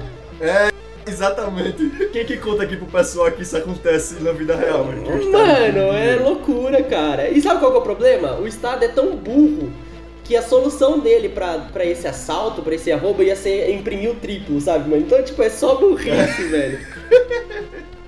Exatamente. 1.05 1.89
Quem 2.13 2.25
que 2.25 2.37
conta 2.37 2.63
aqui 2.63 2.77
pro 2.77 2.85
pessoal 2.85 3.29
que 3.31 3.41
isso 3.41 3.57
acontece 3.57 4.21
na 4.21 4.31
vida 4.31 4.55
real, 4.55 4.85
mano? 4.85 5.03
Estado 5.19 5.31
Mano, 5.31 5.93
é 5.93 6.15
loucura, 6.15 6.83
cara. 6.83 7.29
E 7.29 7.41
sabe 7.41 7.59
qual 7.59 7.71
que 7.71 7.77
é 7.77 7.79
o 7.81 7.83
problema? 7.83 8.35
O 8.39 8.47
Estado 8.47 8.83
é 8.85 8.87
tão 8.87 9.15
burro 9.15 9.71
que 10.23 10.35
a 10.35 10.41
solução 10.41 10.99
dele 10.99 11.29
pra 11.29 11.85
esse 11.85 12.07
assalto, 12.07 12.61
pra 12.61 12.75
esse 12.75 12.91
arrobo, 12.91 13.21
ia 13.23 13.35
ser 13.35 13.69
imprimir 13.71 14.11
o 14.11 14.15
triplo, 14.15 14.59
sabe, 14.61 14.89
mano? 14.89 15.01
Então, 15.01 15.21
tipo, 15.23 15.41
é 15.43 15.49
só 15.49 15.75
burrice, 15.75 16.43
velho. 16.49 16.79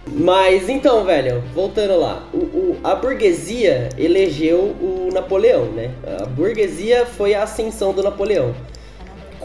Mas 0.07 0.69
então, 0.69 1.03
velho, 1.05 1.41
voltando 1.55 1.97
lá, 1.99 2.27
o, 2.33 2.37
o- 2.37 2.77
a 2.83 2.93
burguesia 2.95 3.89
elegeu 3.97 4.59
o 4.59 5.09
Napoleão, 5.13 5.65
né? 5.65 5.91
A 6.21 6.25
burguesia 6.25 7.05
foi 7.05 7.33
a 7.33 7.43
ascensão 7.43 7.93
do 7.93 8.03
Napoleão. 8.03 8.53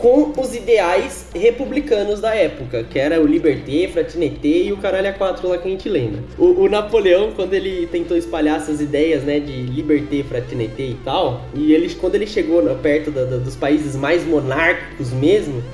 Com 0.00 0.32
os 0.40 0.54
ideais 0.54 1.26
republicanos 1.34 2.20
da 2.20 2.32
época, 2.32 2.84
que 2.84 2.98
era 3.00 3.20
o 3.20 3.26
Liberté, 3.26 3.88
Fratineté 3.88 4.46
e 4.46 4.72
o 4.72 4.76
caralho 4.76 5.08
a 5.08 5.12
quatro 5.12 5.48
lá 5.48 5.58
que 5.58 5.66
a 5.66 5.70
gente 5.72 5.88
lembra. 5.88 6.22
O, 6.38 6.62
o 6.62 6.68
Napoleão, 6.68 7.32
quando 7.34 7.52
ele 7.54 7.86
tentou 7.88 8.16
espalhar 8.16 8.58
essas 8.58 8.80
ideias, 8.80 9.24
né, 9.24 9.40
de 9.40 9.50
Liberté, 9.52 10.22
Fratineté 10.22 10.84
e 10.84 10.96
tal, 11.04 11.42
e 11.52 11.72
ele, 11.74 11.92
quando 11.96 12.14
ele 12.14 12.28
chegou 12.28 12.62
perto 12.76 13.10
da- 13.10 13.24
da- 13.24 13.38
dos 13.38 13.56
países 13.56 13.96
mais 13.96 14.24
monárquicos 14.24 15.12
mesmo, 15.12 15.64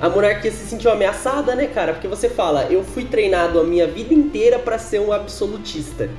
a 0.00 0.08
monarquia 0.08 0.50
se 0.50 0.66
sentiu 0.66 0.90
ameaçada, 0.90 1.54
né, 1.54 1.68
cara? 1.68 1.92
Porque 1.92 2.08
você 2.08 2.28
fala, 2.28 2.66
eu 2.68 2.82
fui 2.82 3.04
treinado 3.04 3.60
a 3.60 3.64
minha 3.64 3.86
vida 3.86 4.12
inteira 4.12 4.58
pra 4.58 4.76
ser 4.76 5.00
um 5.00 5.12
absolutista. 5.12 6.10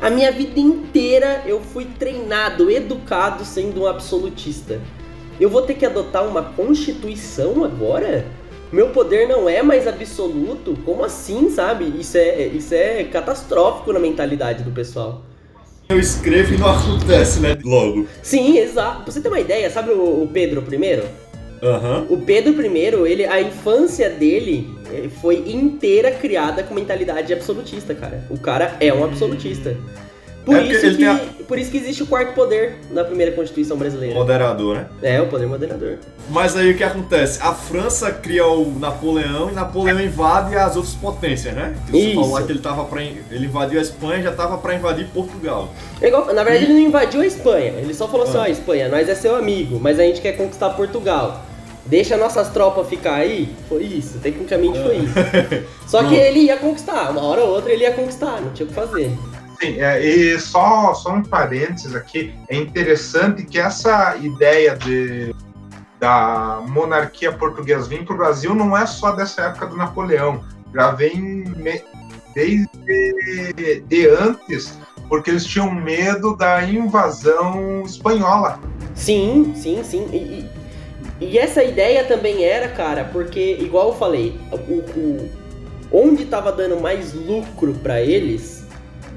A 0.00 0.08
minha 0.10 0.30
vida 0.30 0.60
inteira 0.60 1.42
eu 1.44 1.60
fui 1.60 1.86
treinado, 1.98 2.70
educado 2.70 3.44
sendo 3.44 3.82
um 3.82 3.86
absolutista. 3.88 4.80
Eu 5.40 5.48
vou 5.48 5.62
ter 5.62 5.74
que 5.74 5.86
adotar 5.86 6.26
uma 6.26 6.42
constituição 6.42 7.64
agora? 7.64 8.26
Meu 8.72 8.88
poder 8.90 9.28
não 9.28 9.48
é 9.48 9.62
mais 9.62 9.86
absoluto? 9.86 10.76
Como 10.84 11.04
assim, 11.04 11.48
sabe? 11.48 11.84
Isso 11.98 12.18
é, 12.18 12.46
isso 12.46 12.74
é 12.74 13.04
catastrófico 13.04 13.92
na 13.92 14.00
mentalidade 14.00 14.62
do 14.64 14.70
pessoal. 14.70 15.22
Eu 15.88 15.98
escrevo 15.98 16.52
e 16.54 16.58
não 16.58 16.68
acontece, 16.68 17.40
né? 17.40 17.56
Logo. 17.64 18.06
Sim, 18.22 18.58
exato. 18.58 19.04
Pra 19.04 19.12
você 19.12 19.20
ter 19.20 19.28
uma 19.28 19.40
ideia, 19.40 19.70
sabe 19.70 19.90
o, 19.90 20.22
o 20.22 20.28
Pedro 20.30 20.62
I? 20.70 21.02
Aham. 21.62 22.06
O 22.10 22.18
Pedro 22.18 22.60
I, 22.66 23.10
ele, 23.10 23.24
a 23.24 23.40
infância 23.40 24.10
dele 24.10 24.68
eh, 24.92 25.08
foi 25.22 25.36
inteira 25.50 26.10
criada 26.10 26.62
com 26.62 26.74
mentalidade 26.74 27.32
absolutista, 27.32 27.94
cara. 27.94 28.22
O 28.28 28.38
cara 28.38 28.76
é 28.80 28.92
um 28.92 29.02
absolutista. 29.02 29.76
Por, 30.48 30.56
É 30.56 30.62
isso, 30.62 30.96
que, 30.96 31.04
a- 31.04 31.20
por 31.46 31.58
isso 31.58 31.70
que 31.70 31.76
existe 31.76 32.02
o 32.02 32.06
quarto 32.06 32.32
poder 32.32 32.76
na 32.90 33.04
primeira 33.04 33.32
Constituição 33.32 33.76
brasileira. 33.76 34.14
Moderador, 34.14 34.76
né? 34.76 34.86
É, 35.02 35.20
o 35.20 35.26
poder 35.26 35.46
moderador. 35.46 35.98
Mas 36.30 36.56
aí 36.56 36.70
o 36.72 36.74
que 36.76 36.82
acontece? 36.82 37.38
A 37.42 37.52
França 37.52 38.10
cria 38.10 38.46
o 38.46 38.78
Napoleão 38.78 39.50
e 39.50 39.52
Napoleão 39.52 40.00
invade 40.00 40.56
as 40.56 40.74
outras 40.74 40.94
potências, 40.94 41.52
né? 41.52 41.76
Você 41.90 41.98
Isso. 41.98 42.14
falou 42.22 42.46
que 42.46 42.52
ele 42.52 42.60
tava 42.60 42.84
pra. 42.86 43.02
Ele 43.02 43.44
invadiu 43.44 43.78
a 43.78 43.82
Espanha 43.82 44.22
já 44.22 44.32
tava 44.32 44.56
pra 44.56 44.74
invadir 44.74 45.06
Portugal. 45.08 45.68
É 46.00 46.08
igual- 46.08 46.24
na 46.32 46.42
verdade, 46.42 46.64
ele 46.64 46.72
não 46.72 46.80
invadiu 46.88 47.20
a 47.20 47.26
Espanha. 47.26 47.72
Ele 47.76 47.92
só 47.92 48.08
falou 48.08 48.26
assim: 48.26 48.38
Ah. 48.38 48.42
ó, 48.42 48.46
Espanha, 48.46 48.88
nós 48.88 49.06
é 49.06 49.14
seu 49.14 49.36
amigo, 49.36 49.78
mas 49.78 50.00
a 50.00 50.04
gente 50.04 50.22
quer 50.22 50.32
conquistar 50.32 50.70
Portugal. 50.70 51.44
Deixa 51.84 52.16
nossas 52.16 52.48
tropas 52.48 52.86
ficar 52.88 53.16
aí. 53.16 53.54
Foi 53.68 53.82
isso, 53.82 54.18
tecnicamente 54.18 54.78
foi 54.82 54.96
isso. 54.96 55.14
Só 55.86 56.02
que 56.04 56.14
ele 56.14 56.40
ia 56.40 56.56
conquistar, 56.56 57.10
uma 57.10 57.22
hora 57.22 57.42
ou 57.42 57.50
outra 57.54 57.70
ele 57.72 57.82
ia 57.84 57.92
conquistar, 57.92 58.40
não 58.40 58.50
tinha 58.52 58.64
o 58.66 58.68
que 58.68 58.74
fazer. 58.74 59.10
Sim, 59.60 59.80
é, 59.80 60.00
e 60.04 60.38
só, 60.38 60.94
só 60.94 61.12
um 61.14 61.22
parênteses 61.22 61.94
aqui, 61.94 62.32
é 62.48 62.56
interessante 62.56 63.44
que 63.44 63.58
essa 63.58 64.16
ideia 64.16 64.76
de, 64.76 65.34
da 65.98 66.62
monarquia 66.68 67.32
portuguesa 67.32 67.88
vir 67.88 68.04
para 68.04 68.14
o 68.14 68.18
Brasil 68.18 68.54
não 68.54 68.76
é 68.76 68.86
só 68.86 69.12
dessa 69.12 69.42
época 69.42 69.66
do 69.66 69.76
Napoleão, 69.76 70.44
já 70.72 70.92
vem 70.92 71.42
desde 72.34 73.82
de 73.88 74.08
antes, 74.08 74.78
porque 75.08 75.30
eles 75.30 75.44
tinham 75.44 75.72
medo 75.74 76.36
da 76.36 76.62
invasão 76.64 77.82
espanhola. 77.84 78.60
Sim, 78.94 79.54
sim, 79.56 79.82
sim. 79.82 80.06
E, 80.12 80.46
e- 81.24 81.38
essa 81.38 81.64
ideia 81.64 82.04
também 82.04 82.44
era, 82.44 82.68
cara, 82.68 83.04
porque, 83.12 83.56
igual 83.60 83.88
eu 83.88 83.94
falei, 83.94 84.38
o, 84.52 84.56
o- 84.56 85.30
onde 85.90 86.26
tava 86.26 86.52
dando 86.52 86.80
mais 86.80 87.12
lucro 87.12 87.74
pra 87.82 88.00
eles 88.00 88.57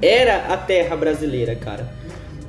era 0.02 0.48
a 0.48 0.56
terra 0.56 0.96
brasileira, 0.96 1.54
cara. 1.54 1.86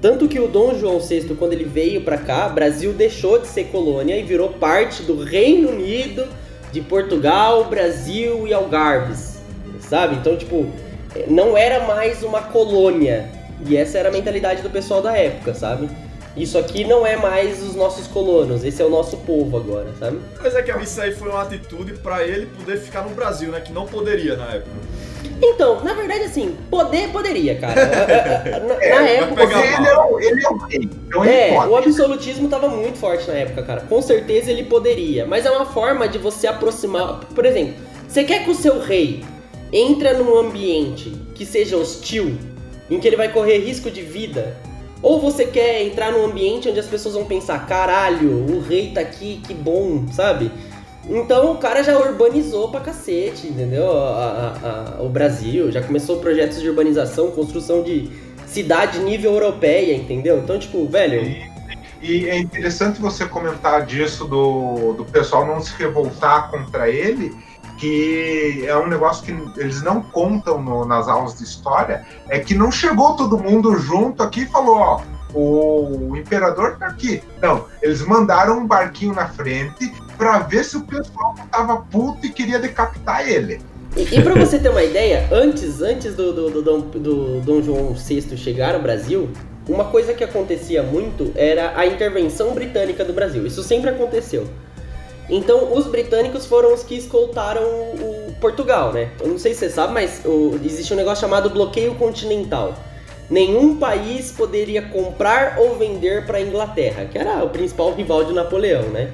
Tanto 0.01 0.27
que 0.27 0.39
o 0.39 0.47
Dom 0.47 0.77
João 0.77 0.99
VI, 0.99 1.33
quando 1.39 1.53
ele 1.53 1.63
veio 1.63 2.01
pra 2.01 2.17
cá, 2.17 2.49
Brasil 2.49 2.91
deixou 2.91 3.39
de 3.39 3.47
ser 3.47 3.65
colônia 3.65 4.17
e 4.17 4.23
virou 4.23 4.49
parte 4.49 5.03
do 5.03 5.23
Reino 5.23 5.69
Unido 5.69 6.27
de 6.73 6.81
Portugal, 6.81 7.65
Brasil 7.65 8.45
e 8.47 8.53
Algarves, 8.53 9.39
sabe? 9.79 10.15
Então, 10.15 10.35
tipo, 10.35 10.65
não 11.27 11.55
era 11.55 11.85
mais 11.85 12.23
uma 12.23 12.41
colônia. 12.41 13.29
E 13.65 13.77
essa 13.77 13.97
era 13.97 14.09
a 14.09 14.11
mentalidade 14.11 14.61
do 14.61 14.69
pessoal 14.69 15.01
da 15.01 15.15
época, 15.15 15.53
sabe? 15.53 15.87
Isso 16.35 16.57
aqui 16.57 16.83
não 16.83 17.05
é 17.05 17.15
mais 17.15 17.61
os 17.61 17.75
nossos 17.75 18.07
colonos, 18.07 18.63
esse 18.63 18.81
é 18.81 18.85
o 18.85 18.89
nosso 18.89 19.17
povo 19.17 19.55
agora, 19.55 19.87
sabe? 19.99 20.19
Mas 20.41 20.55
é 20.55 20.63
que 20.63 20.71
isso 20.81 20.99
aí 20.99 21.13
foi 21.13 21.29
uma 21.29 21.43
atitude 21.43 21.93
pra 21.93 22.23
ele 22.23 22.47
poder 22.47 22.77
ficar 22.77 23.03
no 23.03 23.11
Brasil, 23.11 23.51
né? 23.51 23.61
Que 23.61 23.71
não 23.71 23.85
poderia 23.85 24.35
na 24.35 24.45
época. 24.47 24.71
Então, 25.41 25.83
na 25.83 25.93
verdade, 25.93 26.23
assim, 26.23 26.55
poder 26.69 27.09
poderia, 27.09 27.55
cara. 27.55 27.75
Na, 28.61 28.73
na 28.73 28.75
vai 28.75 29.15
época. 29.15 29.47
Porque 29.47 29.55
ele 29.55 29.87
é, 29.87 29.97
o, 29.97 30.19
ele 30.19 30.45
é 30.45 30.49
o 30.49 30.57
rei, 30.57 30.89
então 31.07 31.25
ele 31.25 31.33
É, 31.33 31.59
o 31.67 31.75
absolutismo 31.75 32.49
tava 32.49 32.67
muito 32.67 32.97
forte 32.97 33.27
na 33.27 33.35
época, 33.35 33.61
cara. 33.63 33.81
Com 33.81 34.01
certeza 34.01 34.51
ele 34.51 34.63
poderia. 34.63 35.25
Mas 35.25 35.45
é 35.45 35.51
uma 35.51 35.65
forma 35.65 36.07
de 36.07 36.17
você 36.17 36.47
aproximar. 36.47 37.21
Por 37.33 37.45
exemplo, 37.45 37.75
você 38.07 38.23
quer 38.23 38.43
que 38.43 38.49
o 38.49 38.55
seu 38.55 38.79
rei 38.79 39.23
entre 39.71 40.13
num 40.13 40.37
ambiente 40.37 41.09
que 41.35 41.45
seja 41.45 41.77
hostil, 41.77 42.37
em 42.89 42.99
que 42.99 43.07
ele 43.07 43.17
vai 43.17 43.29
correr 43.29 43.57
risco 43.57 43.89
de 43.89 44.01
vida? 44.01 44.55
Ou 45.03 45.19
você 45.19 45.45
quer 45.45 45.83
entrar 45.83 46.13
num 46.13 46.25
ambiente 46.25 46.69
onde 46.69 46.79
as 46.79 46.85
pessoas 46.87 47.13
vão 47.13 47.25
pensar, 47.25 47.67
caralho, 47.67 48.31
o 48.49 48.61
rei 48.61 48.91
tá 48.91 49.01
aqui, 49.01 49.41
que 49.45 49.53
bom, 49.53 50.05
sabe? 50.11 50.49
Então 51.07 51.51
o 51.51 51.57
cara 51.57 51.83
já 51.83 51.99
urbanizou 51.99 52.69
pra 52.69 52.79
cacete, 52.79 53.47
entendeu? 53.47 53.91
A- 53.91 54.55
a- 54.63 54.97
a- 54.99 55.03
o 55.03 55.09
Brasil 55.09 55.69
já 55.69 55.81
começou 55.81 56.19
projetos 56.19 56.61
de 56.61 56.69
urbanização, 56.69 57.29
construção 57.31 57.83
de 57.83 58.09
cidade 58.47 58.99
nível 58.99 59.33
europeia, 59.33 59.93
entendeu? 59.93 60.39
Então, 60.39 60.57
tipo, 60.57 60.87
velho, 60.87 61.53
E 62.01 62.27
é 62.29 62.37
interessante 62.37 62.99
você 62.99 63.25
comentar 63.25 63.85
disso 63.85 64.25
do, 64.25 64.91
do 64.93 65.05
pessoal 65.05 65.45
não 65.47 65.61
se 65.61 65.73
revoltar 65.77 66.51
contra 66.51 66.89
ele, 66.89 67.33
que 67.77 68.63
é 68.65 68.77
um 68.77 68.87
negócio 68.87 69.23
que 69.23 69.59
eles 69.59 69.81
não 69.81 70.01
contam 70.01 70.61
no- 70.61 70.85
nas 70.85 71.07
aulas 71.07 71.37
de 71.37 71.43
história, 71.43 72.05
é 72.29 72.39
que 72.39 72.53
não 72.55 72.71
chegou 72.71 73.15
todo 73.15 73.37
mundo 73.37 73.75
junto 73.77 74.23
aqui 74.23 74.41
e 74.41 74.45
falou, 74.45 74.77
ó, 74.77 75.01
o, 75.33 76.15
imperador 76.15 76.77
tá 76.77 76.87
aqui. 76.87 77.21
Não, 77.41 77.65
eles 77.81 78.01
mandaram 78.05 78.59
um 78.59 78.67
barquinho 78.67 79.13
na 79.13 79.27
frente 79.27 79.91
para 80.17 80.39
ver 80.39 80.63
se 80.63 80.77
o 80.77 80.81
pessoal 80.81 81.35
tava 81.51 81.77
puto 81.77 82.25
e 82.25 82.29
queria 82.29 82.59
decapitar 82.59 83.27
ele. 83.27 83.59
E, 83.95 84.17
e 84.17 84.21
pra 84.21 84.33
você 84.35 84.57
ter 84.59 84.69
uma 84.69 84.83
ideia, 84.83 85.27
antes, 85.31 85.81
antes 85.81 86.15
do, 86.15 86.31
do, 86.33 86.61
do, 86.61 86.81
do 86.81 87.41
Dom 87.41 87.61
João 87.61 87.93
VI 87.93 88.37
chegar 88.37 88.75
ao 88.75 88.81
Brasil, 88.81 89.29
uma 89.67 89.85
coisa 89.85 90.13
que 90.13 90.23
acontecia 90.23 90.83
muito 90.83 91.31
era 91.35 91.73
a 91.77 91.85
intervenção 91.85 92.53
britânica 92.53 93.03
do 93.05 93.13
Brasil. 93.13 93.45
Isso 93.45 93.63
sempre 93.63 93.89
aconteceu. 93.89 94.47
Então, 95.29 95.73
os 95.73 95.87
britânicos 95.87 96.45
foram 96.45 96.73
os 96.73 96.83
que 96.83 96.95
escoltaram 96.95 97.63
o, 97.63 98.23
Portugal, 98.43 98.91
né? 98.91 99.09
Eu 99.21 99.29
não 99.29 99.37
sei 99.37 99.53
se 99.53 99.59
você 99.61 99.69
sabe, 99.69 99.93
mas 99.93 100.21
o- 100.25 100.59
existe 100.65 100.91
um 100.93 100.97
negócio 100.97 101.21
chamado 101.21 101.49
bloqueio 101.49 101.95
continental. 101.95 102.73
Nenhum 103.29 103.77
país 103.77 104.31
poderia 104.31 104.81
comprar 104.81 105.57
ou 105.59 105.75
vender 105.77 106.25
para 106.25 106.39
a 106.39 106.41
Inglaterra, 106.41 107.05
que 107.09 107.17
era 107.17 107.41
o 107.41 107.49
principal 107.49 107.93
rival 107.93 108.25
de 108.25 108.33
Napoleão, 108.33 108.83
né? 108.89 109.09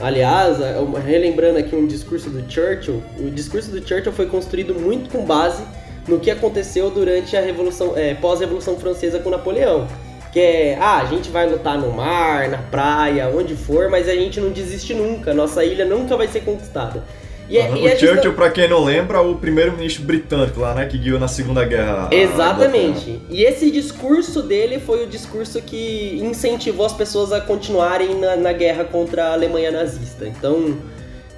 Aliás, 0.00 0.60
é 0.60 0.76
relembrando 1.04 1.58
aqui 1.58 1.76
um 1.76 1.86
discurso 1.86 2.30
do 2.30 2.40
Churchill, 2.50 3.02
o 3.18 3.30
discurso 3.30 3.70
do 3.70 3.86
Churchill 3.86 4.12
foi 4.12 4.26
construído 4.26 4.74
muito 4.74 5.10
com 5.10 5.24
base 5.24 5.62
no 6.08 6.18
que 6.18 6.30
aconteceu 6.30 6.90
durante 6.90 7.36
a 7.36 7.40
revolução, 7.40 7.92
é, 7.96 8.14
pós-revolução 8.14 8.76
francesa 8.76 9.18
com 9.18 9.30
Napoleão, 9.30 9.86
que 10.34 10.40
é, 10.40 10.76
ah, 10.80 10.98
a 11.00 11.04
gente 11.04 11.30
vai 11.30 11.48
lutar 11.48 11.78
no 11.78 11.92
mar, 11.92 12.48
na 12.48 12.58
praia, 12.58 13.28
onde 13.32 13.54
for, 13.54 13.88
mas 13.88 14.08
a 14.08 14.14
gente 14.16 14.40
não 14.40 14.50
desiste 14.50 14.92
nunca, 14.92 15.32
nossa 15.32 15.64
ilha 15.64 15.84
nunca 15.84 16.16
vai 16.16 16.26
ser 16.26 16.40
conquistada. 16.40 17.04
E, 17.48 17.56
é- 17.56 17.68
Aham, 17.68 17.76
e 17.76 17.86
é 17.86 17.86
o 17.86 17.90
justa- 17.90 18.06
Churchill, 18.08 18.32
pra 18.32 18.50
quem 18.50 18.68
não 18.68 18.82
lembra, 18.82 19.20
o 19.20 19.36
primeiro-ministro 19.36 20.02
britânico 20.02 20.58
lá, 20.58 20.74
né? 20.74 20.86
Que 20.86 20.98
guiou 20.98 21.20
na 21.20 21.28
Segunda 21.28 21.64
Guerra. 21.64 22.08
Exatamente. 22.10 23.20
E 23.30 23.44
esse 23.44 23.70
discurso 23.70 24.42
dele 24.42 24.80
foi 24.80 25.04
o 25.04 25.06
discurso 25.06 25.62
que 25.62 26.18
incentivou 26.20 26.84
as 26.84 26.92
pessoas 26.94 27.30
a 27.32 27.40
continuarem 27.40 28.16
na, 28.16 28.34
na 28.34 28.52
guerra 28.52 28.82
contra 28.84 29.26
a 29.26 29.32
Alemanha 29.34 29.70
nazista. 29.70 30.26
Então, 30.26 30.76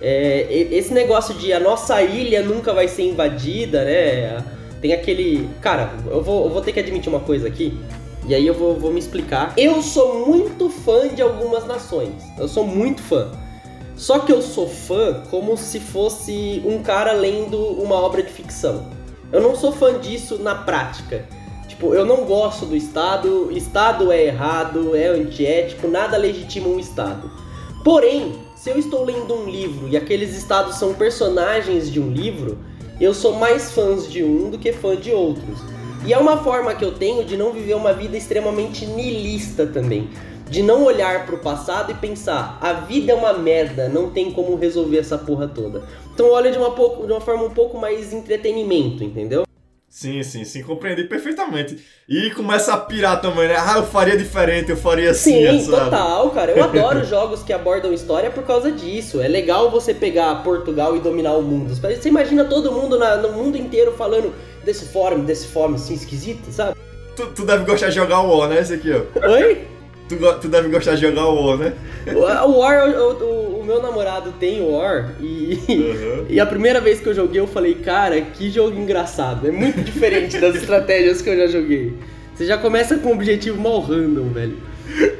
é, 0.01 0.47
esse 0.71 0.95
negócio 0.95 1.35
de 1.35 1.53
a 1.53 1.61
nossa 1.61 2.01
ilha 2.03 2.41
nunca 2.41 2.73
vai 2.73 2.89
ser 2.89 3.03
invadida, 3.03 3.85
né? 3.85 4.39
Tem 4.81 4.93
aquele. 4.95 5.49
Cara, 5.61 5.91
eu 6.11 6.23
vou, 6.23 6.45
eu 6.47 6.51
vou 6.51 6.63
ter 6.63 6.73
que 6.73 6.81
admitir 6.81 7.09
uma 7.11 7.21
coisa 7.21 7.47
aqui. 7.49 7.77
E 8.27 8.35
aí 8.35 8.47
eu 8.47 8.55
vou, 8.55 8.75
vou 8.75 8.93
me 8.93 8.99
explicar. 8.99 9.55
Eu 9.57 9.81
sou 9.83 10.27
muito 10.27 10.69
fã 10.69 11.09
de 11.09 11.23
algumas 11.23 11.65
nações. 11.67 12.13
Eu 12.37 12.49
sou 12.49 12.67
muito 12.67 13.01
fã. 13.03 13.31
Só 13.95 14.19
que 14.19 14.33
eu 14.33 14.43
sou 14.43 14.69
fã 14.69 15.23
como 15.31 15.57
se 15.57 15.81
fosse 15.81 16.63
um 16.67 16.83
cara 16.83 17.13
lendo 17.13 17.57
uma 17.59 17.95
obra 17.95 18.23
de 18.23 18.31
ficção. 18.31 18.91
Eu 19.33 19.41
não 19.41 19.55
sou 19.55 19.73
fã 19.73 19.99
disso 19.99 20.39
na 20.39 20.55
prática. 20.55 21.25
Tipo, 21.69 21.95
eu 21.95 22.05
não 22.05 22.25
gosto 22.25 22.67
do 22.67 22.77
Estado, 22.77 23.51
Estado 23.53 24.11
é 24.11 24.25
errado, 24.25 24.97
é 24.97 25.09
antiético, 25.09 25.89
nada 25.89 26.17
legitima 26.17 26.69
um 26.69 26.79
Estado. 26.79 27.31
Porém, 27.85 28.35
se 28.57 28.71
eu 28.71 28.79
estou 28.79 29.05
lendo 29.05 29.35
um 29.35 29.49
livro 29.49 29.89
e 29.89 29.97
aqueles 29.97 30.37
estados 30.37 30.77
são 30.77 30.95
personagens 30.95 31.91
de 31.91 32.01
um 32.01 32.11
livro, 32.11 32.59
eu 33.01 33.15
sou 33.15 33.35
mais 33.35 33.71
fãs 33.71 34.11
de 34.11 34.25
um 34.25 34.51
do 34.51 34.59
que 34.59 34.73
fã 34.73 34.97
de 34.97 35.13
outros. 35.13 35.61
E 36.07 36.13
é 36.13 36.19
uma 36.19 36.39
forma 36.39 36.75
que 36.75 36.85
eu 36.85 36.93
tenho 36.93 37.25
de 37.25 37.37
não 37.37 37.53
viver 37.53 37.75
uma 37.75 37.93
vida 37.93 38.17
extremamente 38.17 38.87
nihilista 38.87 39.67
também 39.67 40.09
de 40.49 40.63
não 40.63 40.85
olhar 40.85 41.27
pro 41.27 41.39
passado 41.39 41.91
e 41.91 41.95
pensar, 41.95 42.59
a 42.61 42.73
vida 42.73 43.13
é 43.13 43.15
uma 43.15 43.33
merda, 43.33 43.89
não 43.89 44.11
tem 44.11 44.31
como 44.31 44.55
resolver 44.55 44.99
essa 44.99 45.19
porra 45.19 45.49
toda. 45.49 45.83
Então 46.15 46.31
olha 46.31 46.51
de 46.51 46.59
uma, 46.59 46.71
pouco, 46.71 47.07
de 47.07 47.13
uma 47.13 47.21
forma 47.21 47.45
um 47.45 47.51
pouco 47.51 47.79
mais 47.79 48.13
entretenimento, 48.13 49.03
entendeu? 49.03 49.45
Sim, 49.89 50.23
sim, 50.23 50.45
sim, 50.45 50.63
compreendi 50.63 51.05
perfeitamente. 51.05 51.79
E 52.07 52.31
começa 52.33 52.75
a 52.75 52.77
pirar 52.77 53.21
também, 53.21 53.49
né? 53.49 53.57
Ah, 53.59 53.79
eu 53.79 53.87
faria 53.87 54.15
diferente, 54.17 54.71
eu 54.71 54.77
faria 54.77 55.11
assim, 55.11 55.61
Sim, 55.61 55.71
total, 55.71 56.31
cara. 56.31 56.53
Eu 56.53 56.63
adoro 56.63 57.03
jogos 57.09 57.43
que 57.43 57.53
abordam 57.53 57.95
história 57.95 58.31
por 58.31 58.45
causa 58.45 58.71
disso. 58.71 59.23
É 59.23 59.27
legal 59.27 59.71
você 59.71 59.95
pegar 59.95 60.43
Portugal 60.43 60.95
e 60.97 61.01
dominar 61.01 61.33
o 61.33 61.43
mundo. 61.43 61.75
Você 61.75 62.09
imagina 62.11 62.45
todo 62.45 62.71
mundo 62.71 62.99
na, 62.99 63.17
no 63.17 63.33
mundo 63.33 63.57
inteiro 63.57 63.93
falando 63.93 64.35
desse 64.67 64.87
forma, 64.87 65.25
desse 65.25 65.47
forma 65.47 65.77
assim 65.77 65.95
esquisito, 65.95 66.51
sabe? 66.51 66.77
Tu, 67.15 67.27
tu 67.29 67.47
deve 67.47 67.65
gostar 67.65 67.89
de 67.89 67.95
jogar 67.95 68.21
o 68.21 68.37
War, 68.37 68.49
né, 68.49 68.61
esse 68.61 68.75
aqui, 68.75 68.91
ó. 68.93 69.31
Oi? 69.31 69.65
Tu, 70.09 70.17
tu 70.41 70.49
deve 70.49 70.69
gostar 70.69 70.97
de 70.97 71.01
jogar 71.01 71.27
o 71.27 71.47
War, 71.47 71.57
né? 71.57 71.73
O 72.15 72.59
War, 72.59 72.89
o, 72.89 73.13
o, 73.13 73.61
o 73.61 73.65
meu 73.65 73.81
namorado 73.81 74.33
tem 74.39 74.61
o 74.61 74.73
War 74.73 75.15
e, 75.21 75.59
uhum. 75.69 76.27
e 76.29 76.39
a 76.39 76.47
primeira 76.47 76.81
vez 76.81 77.01
que 77.01 77.09
eu 77.09 77.15
joguei 77.15 77.41
eu 77.41 77.47
falei, 77.47 77.77
cara, 77.77 78.21
que 78.21 78.51
jogo 78.51 78.79
engraçado. 78.79 79.49
É 79.49 79.51
muito 79.51 79.81
diferente 79.83 80.39
das 80.39 80.57
estratégias 80.57 81.23
que 81.23 81.31
eu 81.31 81.37
já 81.37 81.47
joguei. 81.47 81.95
Você 82.37 82.45
já 82.45 82.59
começa 82.59 82.99
com 82.99 83.11
um 83.11 83.13
objetivo 83.15 83.59
mal 83.59 83.81
random, 83.81 84.29
velho. 84.29 84.59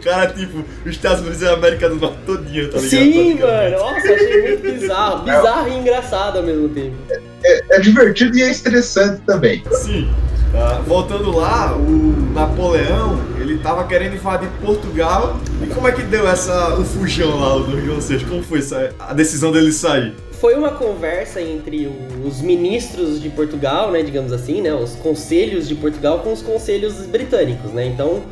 Cara, 0.03 0.27
tipo, 0.29 0.65
os 0.85 0.93
Estados 0.93 1.21
Unidos 1.21 1.43
e 1.43 1.47
a 1.47 1.53
América 1.53 1.89
do 1.89 1.97
Norte 1.97 2.19
todinha, 2.27 2.69
tá 2.69 2.79
ligado? 2.79 2.89
Sim, 2.89 3.35
mano. 3.35 3.79
Nossa, 3.79 4.13
achei 4.13 4.43
muito 4.43 4.63
bizarro. 4.63 5.25
Bizarro 5.25 5.69
é, 5.69 5.71
e 5.71 5.79
engraçado 5.79 6.37
ao 6.37 6.43
mesmo 6.43 6.69
tempo. 6.69 6.95
É, 7.43 7.77
é 7.77 7.81
divertido 7.81 8.37
e 8.37 8.43
é 8.43 8.51
estressante 8.51 9.23
também. 9.27 9.63
Sim. 9.73 10.09
Uh, 10.55 10.83
voltando 10.85 11.35
lá, 11.37 11.75
o 11.75 12.33
Napoleão, 12.33 13.21
ele 13.41 13.59
tava 13.59 13.85
querendo 13.87 14.15
invadir 14.15 14.49
Portugal. 14.63 15.41
E 15.63 15.67
como 15.67 15.89
é 15.89 15.93
que 15.93 16.03
deu 16.03 16.29
essa, 16.29 16.75
o 16.75 16.85
fujão 16.85 17.41
lá 17.41 17.59
do 17.59 17.81
João 17.85 18.01
VI? 18.01 18.25
Como 18.25 18.43
foi 18.43 18.61
essa, 18.61 18.95
a 18.99 19.13
decisão 19.13 19.51
dele 19.51 19.73
sair? 19.73 20.15
Foi 20.47 20.55
uma 20.55 20.71
conversa 20.71 21.43
entre 21.43 21.91
os 22.25 22.41
ministros 22.41 23.21
de 23.21 23.29
Portugal, 23.29 23.91
né, 23.91 24.01
digamos 24.05 24.33
assim, 24.33 24.61
né, 24.61 24.73
os 24.73 24.95
conselhos 24.95 25.67
de 25.67 25.75
Portugal 25.75 26.21
com 26.21 26.33
os 26.33 26.41
conselhos 26.41 27.05
britânicos, 27.05 27.73
né? 27.73 27.85
Então, 27.85 28.23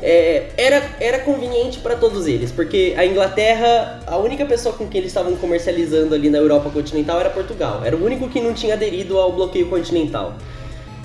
é, 0.00 0.46
era, 0.56 0.82
era 0.98 1.18
conveniente 1.18 1.78
para 1.80 1.94
todos 1.94 2.26
eles, 2.26 2.50
porque 2.50 2.94
a 2.96 3.04
Inglaterra, 3.04 4.00
a 4.06 4.16
única 4.16 4.46
pessoa 4.46 4.74
com 4.74 4.88
quem 4.88 5.00
eles 5.00 5.10
estavam 5.10 5.36
comercializando 5.36 6.14
ali 6.14 6.30
na 6.30 6.38
Europa 6.38 6.70
continental 6.70 7.20
era 7.20 7.28
Portugal. 7.28 7.82
Era 7.84 7.98
o 7.98 8.02
único 8.02 8.30
que 8.30 8.40
não 8.40 8.54
tinha 8.54 8.72
aderido 8.72 9.18
ao 9.18 9.30
bloqueio 9.30 9.68
continental. 9.68 10.36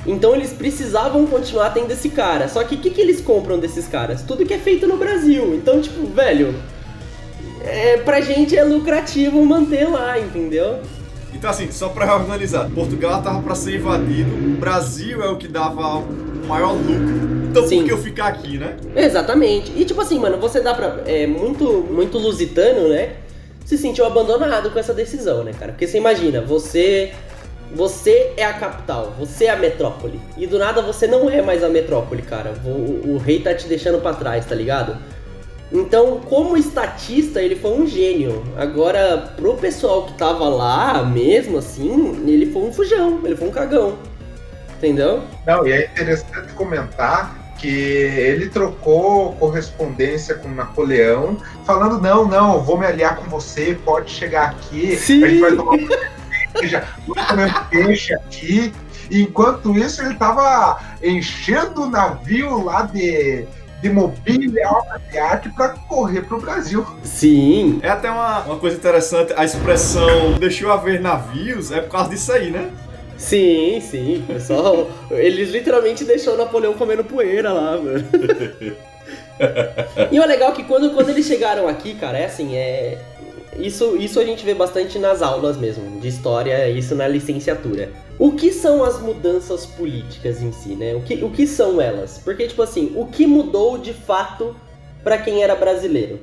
Então 0.06 0.34
eles 0.34 0.54
precisavam 0.54 1.28
continuar 1.28 1.72
tendo 1.74 1.92
esse 1.92 2.08
cara. 2.08 2.48
Só 2.48 2.64
que 2.64 2.76
o 2.76 2.78
que, 2.78 2.90
que 2.90 3.02
eles 3.02 3.20
compram 3.20 3.60
desses 3.60 3.86
caras? 3.86 4.22
Tudo 4.22 4.46
que 4.46 4.54
é 4.54 4.60
feito 4.60 4.88
no 4.88 4.96
Brasil. 4.96 5.54
Então, 5.54 5.82
tipo, 5.82 6.08
velho, 6.08 6.56
é, 7.68 7.98
pra 7.98 8.22
gente 8.22 8.58
é 8.58 8.64
lucrativo 8.64 9.44
manter 9.46 9.90
lá, 9.90 10.20
entendeu? 10.20 10.80
Então, 11.34 11.50
assim, 11.50 11.72
só 11.72 11.90
pra 11.90 12.16
organizar: 12.16 12.70
Portugal 12.70 13.22
tava 13.22 13.42
pra 13.42 13.56
ser 13.56 13.76
invadido, 13.76 14.30
o 14.30 14.58
Brasil 14.58 15.24
é 15.24 15.30
o 15.30 15.38
que 15.38 15.48
dava 15.48 15.98
o 15.98 16.48
maior 16.48 16.74
lucro. 16.74 17.48
Então, 17.50 17.68
Sim. 17.68 17.80
por 17.80 17.86
que 17.86 17.92
eu 17.94 17.98
ficar 17.98 18.28
aqui, 18.28 18.58
né? 18.58 18.76
Exatamente. 18.96 19.72
E, 19.76 19.86
tipo 19.86 20.02
assim, 20.02 20.20
mano, 20.20 20.38
você 20.38 20.62
dá 20.62 20.74
pra. 20.74 21.02
É 21.06 21.28
muito, 21.28 21.86
muito 21.92 22.18
lusitano, 22.18 22.90
né? 22.90 23.14
Se 23.66 23.78
sentiu 23.78 24.06
abandonado 24.06 24.72
com 24.72 24.80
essa 24.80 24.94
decisão, 24.94 25.44
né, 25.44 25.52
cara? 25.58 25.74
Porque 25.74 25.88
você 25.88 25.98
imagina, 25.98 26.42
você 26.42 27.12
você 27.74 28.32
é 28.38 28.46
a 28.46 28.54
capital, 28.54 29.14
você 29.20 29.46
é 29.46 29.50
a 29.50 29.58
metrópole. 29.58 30.20
E 30.38 30.48
do 30.48 30.58
nada 30.58 30.82
você 30.82 31.06
não 31.06 31.30
é 31.30 31.42
mais 31.42 31.64
a 31.64 31.70
metrópole, 31.70 32.22
cara. 32.22 32.54
O, 32.64 33.16
o 33.16 33.18
rei 33.18 33.42
tá 33.42 33.54
te 33.54 33.68
deixando 33.68 34.02
para 34.02 34.16
trás, 34.16 34.46
tá 34.46 34.56
ligado? 34.56 34.98
Então, 35.72 36.22
como 36.22 36.56
estatista, 36.56 37.42
ele 37.42 37.56
foi 37.56 37.72
um 37.72 37.86
gênio. 37.86 38.44
Agora, 38.56 39.34
pro 39.36 39.56
pessoal 39.56 40.06
que 40.06 40.14
tava 40.14 40.48
lá, 40.48 41.04
mesmo 41.04 41.58
assim, 41.58 42.24
ele 42.26 42.52
foi 42.52 42.64
um 42.64 42.74
fujão, 42.74 43.20
ele 43.24 43.36
foi 43.36 43.50
um 43.50 43.52
cagão. 43.52 43.98
Entendeu? 44.78 45.24
Não, 45.46 45.68
e 45.68 45.72
é 45.72 45.86
interessante 45.86 46.54
comentar 46.54 47.36
que 47.58 47.68
ele 47.68 48.50
trocou 48.50 49.34
correspondência 49.34 50.36
com 50.36 50.50
Napoleão, 50.50 51.38
falando: 51.66 52.00
não, 52.00 52.26
não, 52.26 52.64
vou 52.64 52.78
me 52.78 52.86
aliar 52.86 53.18
com 53.18 53.30
você, 53.30 53.78
pode 53.84 54.12
chegar 54.12 54.52
aqui, 54.52 54.96
Sim. 54.96 55.24
a 55.24 55.28
gente 55.28 55.42
vai 55.42 55.56
tomar 55.56 55.78
comendo 57.28 57.66
peixe 57.70 58.14
aqui. 58.14 58.74
Enquanto 59.10 59.78
isso, 59.78 60.02
ele 60.02 60.14
estava 60.14 60.80
enchendo 61.02 61.84
o 61.84 61.90
navio 61.90 62.64
lá 62.64 62.84
de, 62.84 63.48
de 63.82 63.90
mobília, 63.90 64.68
obra 64.70 65.00
de 65.10 65.18
arte 65.18 65.50
para 65.50 65.70
correr 65.70 66.22
para 66.22 66.38
o 66.38 66.42
Brasil. 66.42 66.86
Sim. 67.04 67.80
É 67.82 67.90
até 67.90 68.10
uma, 68.10 68.44
uma 68.44 68.58
coisa 68.58 68.76
interessante, 68.76 69.34
a 69.36 69.46
expressão 69.46 70.34
deixou 70.40 70.72
haver 70.72 71.00
navios 71.00 71.72
é 71.72 71.82
por 71.82 71.92
causa 71.92 72.10
disso 72.10 72.32
aí, 72.32 72.50
né? 72.50 72.72
Sim, 73.18 73.80
sim, 73.82 74.24
pessoal. 74.28 74.90
Eles 75.10 75.50
literalmente 75.50 76.04
deixou 76.04 76.38
Napoleão 76.38 76.74
comendo 76.74 77.04
poeira 77.04 77.52
lá, 77.52 77.78
mano. 77.78 78.08
e 80.12 80.20
o 80.20 80.26
legal 80.26 80.52
é 80.52 80.56
que 80.56 80.64
quando, 80.64 80.92
quando 80.92 81.10
eles 81.10 81.26
chegaram 81.26 81.68
aqui, 81.68 81.96
cara, 81.96 82.18
é 82.18 82.26
assim, 82.26 82.56
é 82.56 82.98
isso, 83.58 83.98
isso 83.98 84.20
a 84.20 84.26
gente 84.26 84.46
vê 84.46 84.54
bastante 84.54 85.00
nas 85.00 85.22
aulas 85.22 85.58
mesmo, 85.58 86.00
de 86.00 86.08
história, 86.08 86.70
isso 86.70 86.94
na 86.96 87.08
licenciatura. 87.08 87.92
O 88.20 88.32
que 88.32 88.52
são 88.52 88.84
as 88.84 89.02
mudanças 89.02 89.66
políticas 89.66 90.42
em 90.42 90.52
si, 90.52 90.70
né? 90.70 90.96
O 90.96 91.02
que, 91.02 91.24
o 91.24 91.30
que 91.30 91.48
são 91.48 91.82
elas? 91.82 92.20
Porque, 92.24 92.48
tipo 92.48 92.62
assim, 92.62 92.94
o 92.96 93.06
que 93.06 93.26
mudou 93.26 93.78
de 93.78 93.94
fato 93.94 94.56
para 95.04 95.18
quem 95.18 95.42
era 95.44 95.56
brasileiro? 95.56 96.20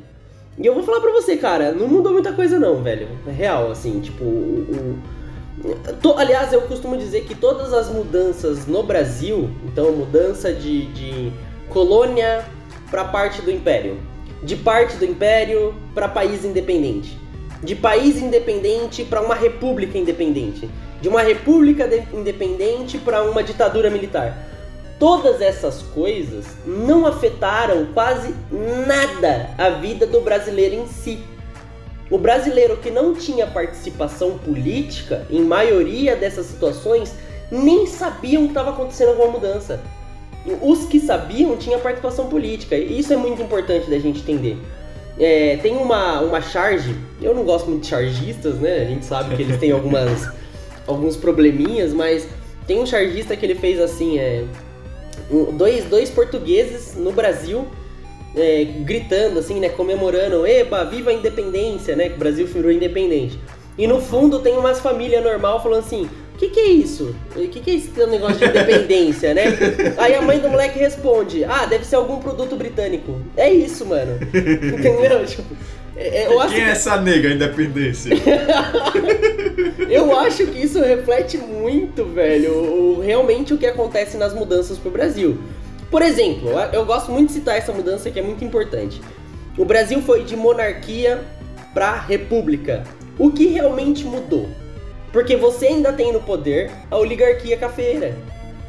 E 0.57 0.65
eu 0.65 0.75
vou 0.75 0.85
falar 0.85 1.01
pra 1.01 1.13
você, 1.13 1.37
cara, 1.37 1.73
não 1.73 1.89
mudou 1.89 2.13
muita 2.13 2.33
coisa 2.33 2.59
não, 2.59 2.83
velho. 2.83 3.09
É 3.27 3.31
real, 3.31 3.71
assim, 3.71 4.01
tipo, 4.01 4.23
o, 4.23 4.99
o 5.65 5.93
to, 6.01 6.15
aliás, 6.17 6.53
eu 6.53 6.63
costumo 6.63 6.97
dizer 6.97 7.25
que 7.25 7.35
todas 7.35 7.73
as 7.73 7.89
mudanças 7.89 8.67
no 8.67 8.83
Brasil, 8.83 9.51
então 9.65 9.91
mudança 9.93 10.53
de, 10.53 10.87
de 10.93 11.33
colônia 11.69 12.45
para 12.91 13.05
parte 13.05 13.43
do 13.43 13.51
império, 13.51 13.99
de 14.43 14.55
parte 14.55 14.97
do 14.97 15.05
império 15.05 15.75
para 15.95 16.09
país 16.09 16.45
independente, 16.45 17.19
de 17.65 17.75
país 17.75 18.21
independente 18.21 19.05
para 19.05 19.23
uma 19.23 19.35
república 19.35 19.97
independente, 19.97 20.69
de 21.01 21.09
uma 21.09 21.23
república 21.23 21.89
independente 22.13 22.99
para 22.99 23.23
uma 23.23 23.43
ditadura 23.43 23.91
militar. 23.91 24.37
Todas 24.99 25.41
essas 25.41 25.83
coisas 25.83 26.47
não 26.65 27.07
afetaram 27.07 27.87
quase 27.93 28.35
nada 28.87 29.51
a 29.59 29.71
vida 29.71 30.07
do 30.07 30.21
brasileiro 30.21 30.77
em 30.77 30.87
si. 30.87 31.19
O 32.11 32.19
brasileiro 32.19 32.77
que 32.77 32.91
não 32.91 33.15
tinha 33.15 33.47
participação 33.47 34.39
política, 34.39 35.27
em 35.31 35.43
maioria 35.43 36.15
dessas 36.15 36.47
situações, 36.47 37.15
nem 37.51 37.87
sabiam 37.87 38.43
que 38.43 38.49
estava 38.49 38.71
acontecendo 38.71 39.09
alguma 39.09 39.33
mudança. 39.33 39.81
Os 40.61 40.85
que 40.85 41.01
sabiam 41.01 41.57
tinham 41.57 41.81
participação 41.81 42.29
política. 42.29 42.77
E 42.77 42.99
isso 42.99 43.13
é 43.13 43.17
muito 43.17 43.43
importante 43.43 43.91
da 43.91 43.99
gente 43.99 44.21
entender. 44.21 44.59
É, 45.19 45.59
tem 45.59 45.77
uma, 45.77 46.21
uma 46.21 46.41
charge, 46.41 46.97
eu 47.23 47.35
não 47.35 47.45
gosto 47.45 47.69
muito 47.69 47.83
de 47.83 47.89
chargistas, 47.89 48.57
né? 48.57 48.83
A 48.83 48.85
gente 48.85 49.05
sabe 49.05 49.37
que 49.37 49.43
eles 49.43 49.59
têm 49.59 49.71
algumas, 49.71 50.29
alguns 50.87 51.17
probleminhas, 51.17 51.93
mas 51.93 52.27
tem 52.67 52.81
um 52.81 52.87
chargista 52.87 53.37
que 53.37 53.47
ele 53.47 53.55
fez 53.55 53.81
assim, 53.81 54.19
é, 54.19 54.45
dois, 55.57 55.85
dois 55.85 56.11
portugueses 56.11 56.97
no 56.97 57.13
Brasil 57.13 57.67
é, 58.37 58.65
gritando 58.65 59.39
assim, 59.39 59.61
né? 59.61 59.69
Comemorando, 59.69 60.47
eba, 60.47 60.85
viva 60.85 61.11
a 61.11 61.13
independência, 61.13 61.95
né? 61.95 62.09
Que 62.09 62.17
o 62.17 62.19
Brasil 62.19 62.47
virou 62.47 62.73
independente. 62.73 63.39
E 63.79 63.87
no 63.87 64.01
fundo 64.01 64.41
tem 64.41 64.57
umas 64.57 64.81
famílias 64.81 65.23
normal 65.23 65.63
falando 65.63 65.81
assim, 65.81 66.09
o 66.35 66.37
que, 66.37 66.49
que 66.49 66.61
é 66.61 66.67
isso? 66.69 67.15
O 67.37 67.49
que, 67.49 67.61
que 67.61 67.71
é 67.71 67.75
esse 67.75 67.91
negócio 68.07 68.39
de 68.39 68.45
independência, 68.47 69.33
né? 69.35 69.45
Aí 69.99 70.15
a 70.15 70.21
mãe 70.23 70.39
do 70.39 70.49
moleque 70.49 70.79
responde: 70.79 71.45
Ah, 71.45 71.65
deve 71.67 71.85
ser 71.87 71.97
algum 71.97 72.19
produto 72.19 72.57
britânico. 72.57 73.21
É 73.37 73.53
isso, 73.53 73.87
mano. 73.87 74.19
Entendeu? 74.23 75.25
Tipo, 75.25 75.43
é, 75.97 76.27
eu 76.27 76.41
acho 76.41 76.53
Quem 76.55 76.63
é 76.63 76.65
que- 76.67 76.71
essa 76.73 77.01
nega 77.01 77.29
independência? 77.31 78.11
Eu 79.89 80.19
acho 80.19 80.47
que 80.47 80.59
isso 80.65 80.81
reflete 80.81 81.39
muito, 81.39 82.05
velho, 82.05 82.53
o- 82.53 83.01
realmente 83.01 83.55
o 83.55 83.59
que 83.59 83.67
acontece 83.67 84.17
nas 84.17 84.35
mudanças 84.35 84.79
pro 84.79 84.91
Brasil. 84.91 85.39
Por 85.91 86.03
exemplo, 86.03 86.51
eu- 86.51 86.81
eu 86.81 86.85
gosto 86.85 87.13
muito 87.13 87.29
de 87.29 87.35
citar 87.35 87.57
essa 87.57 87.73
mudança 87.73 88.11
que 88.11 88.19
é 88.19 88.23
muito 88.23 88.45
importante. 88.45 89.01
O 89.57 89.65
Brasil 89.65 90.03
foi 90.03 90.25
de 90.25 90.37
monarquia 90.37 91.23
pra 91.73 91.93
república. 92.01 92.83
O 93.19 93.31
que 93.31 93.47
realmente 93.47 94.05
mudou? 94.05 94.49
Porque 95.15 95.35
você 95.37 95.69
ainda 95.69 95.93
tem 95.93 96.13
no 96.13 96.21
poder 96.21 96.71
a 96.91 96.99
oligarquia 96.99 97.57
cafeira 97.57 98.15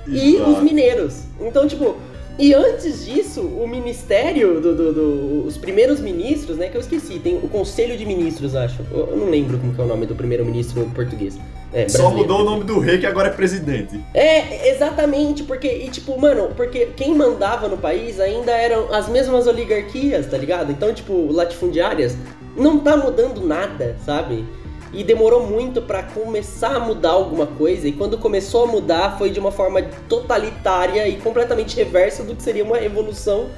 e 0.08 0.36
os 0.38 0.62
mineiros. 0.62 1.24
Então, 1.42 1.68
tipo, 1.68 1.96
e 2.38 2.54
antes 2.54 3.04
disso, 3.06 3.42
o 3.42 3.68
ministério 3.68 4.62
do, 4.62 4.76
do- 4.76 4.94
do- 4.94 5.48
os 5.48 5.58
primeiros 5.58 6.00
ministros, 6.00 6.56
né, 6.58 6.68
que 6.70 6.78
eu 6.78 6.82
esqueci, 6.82 7.18
tem 7.18 7.36
o 7.38 7.48
conselho 7.48 7.98
de 7.98 8.06
ministros, 8.06 8.56
acho. 8.56 8.84
Eu, 8.92 9.08
eu 9.12 9.18
não 9.18 9.30
lembro 9.30 9.58
como 9.58 9.74
que 9.74 9.82
é 9.82 9.84
o 9.84 9.88
nome 9.88 10.06
do 10.06 10.14
primeiro 10.16 10.46
ministro 10.46 10.86
português. 10.94 11.36
É, 11.74 11.90
Só 11.90 12.12
mudou 12.12 12.42
o 12.42 12.44
nome 12.44 12.64
do 12.64 12.78
rei 12.80 13.00
que 13.00 13.08
agora 13.08 13.30
é 13.30 13.32
presidente. 13.32 14.00
É, 14.14 14.70
exatamente, 14.70 15.44
porque, 15.44 15.68
e 15.68 15.90
tipo, 15.90 16.18
mano, 16.22 16.50
porque 16.56 16.90
quem 16.96 17.16
mandava 17.16 17.68
no 17.68 17.78
país 17.78 18.20
ainda 18.20 18.52
eram 18.52 18.94
as 18.94 19.10
mesmas 19.10 19.48
oligarquias, 19.48 20.28
tá 20.28 20.38
ligado? 20.38 20.72
Então, 20.72 20.94
tipo, 20.94 21.32
latifundiárias, 21.32 22.16
não 22.56 22.78
tá 22.80 22.96
mudando 22.96 23.42
nada, 23.46 23.98
sabe? 24.06 24.46
E 24.94 25.04
demorou 25.04 25.46
muito 25.46 25.82
pra 25.82 26.04
começar 26.04 26.76
a 26.76 26.80
mudar 26.80 27.12
alguma 27.12 27.48
coisa, 27.48 27.88
e 27.88 27.92
quando 27.92 28.18
começou 28.18 28.64
a 28.64 28.68
mudar 28.68 29.18
foi 29.18 29.30
de 29.30 29.40
uma 29.40 29.52
forma 29.52 29.82
totalitária 30.08 31.08
e 31.08 31.18
completamente 31.18 31.76
reversa 31.76 32.24
do 32.24 32.36
que 32.36 32.42
seria 32.42 32.64
uma 32.64 32.78
revolução 32.78 33.50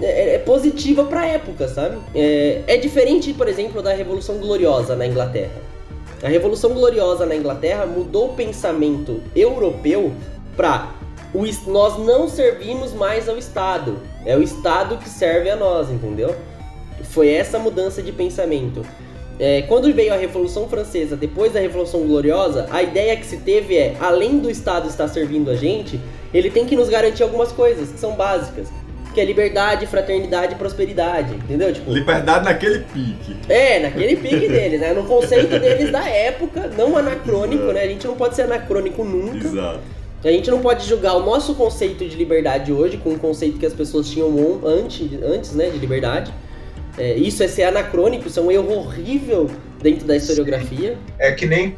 é, 0.00 0.36
é 0.36 0.38
positiva 0.38 1.04
pra 1.04 1.26
época, 1.26 1.68
sabe? 1.68 1.98
É, 2.14 2.62
é 2.66 2.76
diferente, 2.76 3.32
por 3.34 3.48
exemplo, 3.48 3.82
da 3.82 3.92
Revolução 3.92 4.38
Gloriosa 4.38 4.94
na 4.94 5.06
Inglaterra. 5.06 5.60
A 6.22 6.28
Revolução 6.28 6.72
Gloriosa 6.72 7.26
na 7.26 7.34
Inglaterra 7.34 7.86
mudou 7.86 8.30
o 8.30 8.34
pensamento 8.34 9.20
europeu 9.34 10.12
para 10.56 10.92
nós 11.66 11.98
não 11.98 12.28
servimos 12.28 12.92
mais 12.92 13.28
ao 13.28 13.36
Estado. 13.36 13.98
É 14.24 14.36
o 14.36 14.42
Estado 14.42 14.96
que 14.96 15.08
serve 15.08 15.50
a 15.50 15.56
nós, 15.56 15.90
entendeu? 15.90 16.34
Foi 17.10 17.28
essa 17.28 17.58
mudança 17.58 18.02
de 18.02 18.12
pensamento. 18.12 18.84
É, 19.38 19.62
quando 19.62 19.92
veio 19.94 20.12
a 20.12 20.16
Revolução 20.16 20.68
Francesa, 20.68 21.16
depois 21.16 21.52
da 21.52 21.60
Revolução 21.60 22.00
Gloriosa, 22.00 22.66
a 22.70 22.82
ideia 22.82 23.16
que 23.16 23.24
se 23.24 23.36
teve 23.36 23.76
é, 23.76 23.94
além 24.00 24.38
do 24.38 24.50
Estado 24.50 24.88
estar 24.88 25.06
servindo 25.08 25.50
a 25.50 25.54
gente, 25.54 26.00
ele 26.34 26.50
tem 26.50 26.66
que 26.66 26.74
nos 26.74 26.88
garantir 26.88 27.22
algumas 27.22 27.52
coisas 27.52 27.90
que 27.90 27.98
são 27.98 28.12
básicas. 28.12 28.68
Que 29.14 29.20
é 29.22 29.24
liberdade, 29.24 29.86
fraternidade 29.86 30.54
e 30.54 30.56
prosperidade, 30.56 31.34
entendeu? 31.34 31.72
Tipo, 31.72 31.90
Liberdade 31.90 32.44
naquele 32.44 32.80
pique. 32.80 33.36
é, 33.48 33.78
naquele 33.80 34.16
pique 34.16 34.46
deles, 34.48 34.80
né? 34.80 34.92
No 34.92 35.04
conceito 35.04 35.58
deles 35.58 35.90
da 35.90 36.06
época, 36.08 36.70
não 36.76 36.96
anacrônico, 36.96 37.64
né? 37.72 37.82
A 37.82 37.86
gente 37.86 38.06
não 38.06 38.14
pode 38.16 38.36
ser 38.36 38.42
anacrônico 38.42 39.02
nunca. 39.04 39.46
Exato. 39.46 39.80
A 40.24 40.30
gente 40.30 40.50
não 40.50 40.60
pode 40.60 40.86
julgar 40.86 41.16
o 41.16 41.20
nosso 41.20 41.54
conceito 41.54 42.04
de 42.04 42.16
liberdade 42.16 42.72
hoje 42.72 42.96
com 42.96 43.10
o 43.10 43.18
conceito 43.18 43.56
que 43.56 43.64
as 43.64 43.72
pessoas 43.72 44.08
tinham 44.10 44.28
antes, 44.64 45.08
antes 45.22 45.52
né, 45.52 45.70
de 45.70 45.78
liberdade. 45.78 46.32
É, 46.98 47.14
isso 47.14 47.42
é 47.42 47.48
ser 47.48 47.64
anacrônico, 47.64 48.28
isso 48.28 48.40
é 48.40 48.42
um 48.42 48.50
erro 48.50 48.72
horrível 48.72 49.50
dentro 49.80 50.06
da 50.06 50.16
historiografia. 50.16 50.98
É 51.18 51.32
que 51.32 51.46
nem 51.46 51.76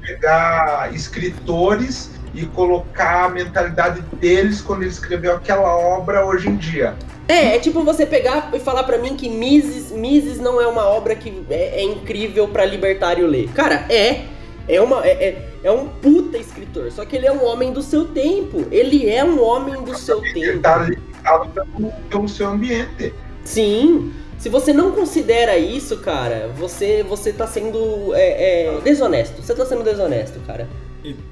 pegar 0.00 0.90
escritores 0.94 2.10
e 2.34 2.44
colocar 2.46 3.26
a 3.26 3.28
mentalidade 3.28 4.00
deles 4.14 4.60
quando 4.60 4.82
ele 4.82 4.90
escreveu 4.90 5.36
aquela 5.36 5.76
obra 5.76 6.26
hoje 6.26 6.48
em 6.48 6.56
dia. 6.56 6.94
É, 7.28 7.56
é 7.56 7.58
tipo 7.58 7.82
você 7.84 8.04
pegar 8.04 8.50
e 8.52 8.58
falar 8.58 8.82
pra 8.82 8.98
mim 8.98 9.16
que 9.16 9.28
Mises, 9.28 9.90
Mises 9.92 10.38
não 10.38 10.60
é 10.60 10.66
uma 10.66 10.84
obra 10.84 11.14
que 11.14 11.42
é, 11.48 11.80
é 11.80 11.82
incrível 11.82 12.48
pra 12.48 12.64
libertário 12.66 13.26
ler. 13.26 13.48
Cara, 13.54 13.86
é. 13.88 14.24
É, 14.66 14.80
uma, 14.80 15.06
é, 15.06 15.10
é, 15.10 15.48
é 15.62 15.70
um 15.70 15.88
puta 15.88 16.38
escritor, 16.38 16.90
só 16.90 17.04
que 17.04 17.14
ele 17.14 17.26
é 17.26 17.32
um 17.32 17.44
homem 17.44 17.70
do 17.70 17.82
seu 17.82 18.06
tempo. 18.06 18.66
Ele 18.70 19.08
é 19.08 19.22
um 19.22 19.42
homem 19.42 19.82
do 19.82 19.94
seu 19.94 20.24
Ele 20.24 20.32
tempo. 20.32 20.56
está 20.56 20.76
limitado 20.78 21.48
pelo, 21.50 21.92
pelo 22.08 22.28
seu 22.28 22.48
ambiente. 22.48 23.12
Sim. 23.44 24.12
Se 24.38 24.48
você 24.48 24.72
não 24.72 24.90
considera 24.90 25.56
isso, 25.56 25.98
cara, 25.98 26.50
você 26.56 27.02
você 27.02 27.32
tá 27.32 27.46
sendo 27.46 28.12
é, 28.14 28.66
é, 28.66 28.80
desonesto. 28.80 29.40
Você 29.42 29.54
tá 29.54 29.64
sendo 29.64 29.82
desonesto, 29.82 30.40
cara. 30.40 30.68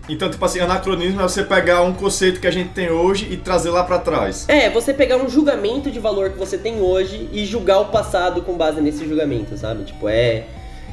Então, 0.09 0.31
tipo 0.31 0.45
assim, 0.45 0.61
anacronismo 0.61 1.21
é 1.21 1.23
você 1.23 1.43
pegar 1.43 1.81
um 1.83 1.95
conceito 1.95 2.41
que 2.41 2.47
a 2.47 2.51
gente 2.51 2.71
tem 2.71 2.91
hoje 2.91 3.27
e 3.31 3.39
trazer 3.39 3.71
lá 3.71 3.83
pra 3.83 3.99
trás. 3.99 4.47
É, 4.49 4.69
você 4.69 4.93
pegar 4.93 5.17
um 5.17 5.29
julgamento 5.29 5.91
de 5.91 5.99
valor 5.99 6.31
que 6.31 6.39
você 6.39 6.59
tem 6.59 6.81
hoje 6.81 7.29
e 7.33 7.47
julgar 7.47 7.81
o 7.81 7.87
passado 7.87 8.43
com 8.43 8.55
base 8.55 8.83
nesse 8.83 9.09
julgamento, 9.09 9.57
sabe? 9.57 9.85
Tipo, 9.85 10.09
é. 10.09 10.45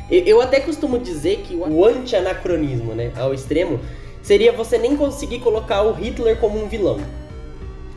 Eu 0.09 0.41
até 0.41 0.59
costumo 0.59 0.97
dizer 0.97 1.43
que 1.45 1.55
o 1.55 1.85
anti-anacronismo, 1.85 2.95
né, 2.95 3.11
ao 3.15 3.33
extremo, 3.33 3.79
seria 4.21 4.51
você 4.51 4.77
nem 4.77 4.95
conseguir 4.95 5.39
colocar 5.39 5.83
o 5.83 5.93
Hitler 5.93 6.37
como 6.37 6.63
um 6.63 6.67
vilão. 6.67 6.99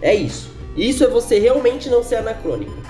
É 0.00 0.14
isso. 0.14 0.50
Isso 0.76 1.04
é 1.04 1.06
você 1.06 1.38
realmente 1.38 1.88
não 1.88 2.02
ser 2.02 2.16
anacrônico. 2.16 2.81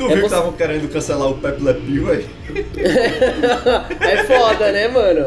Tu 0.00 0.06
É 0.06 0.14
viu 0.14 0.20
que 0.20 0.24
estavam 0.24 0.52
querendo 0.52 0.90
cancelar 0.90 1.28
o 1.28 1.34
Pepe 1.34 1.62
Le 1.62 1.74
Pew, 1.74 2.06
velho? 2.06 2.24
é 4.00 4.24
foda, 4.24 4.72
né, 4.72 4.88
mano? 4.88 5.26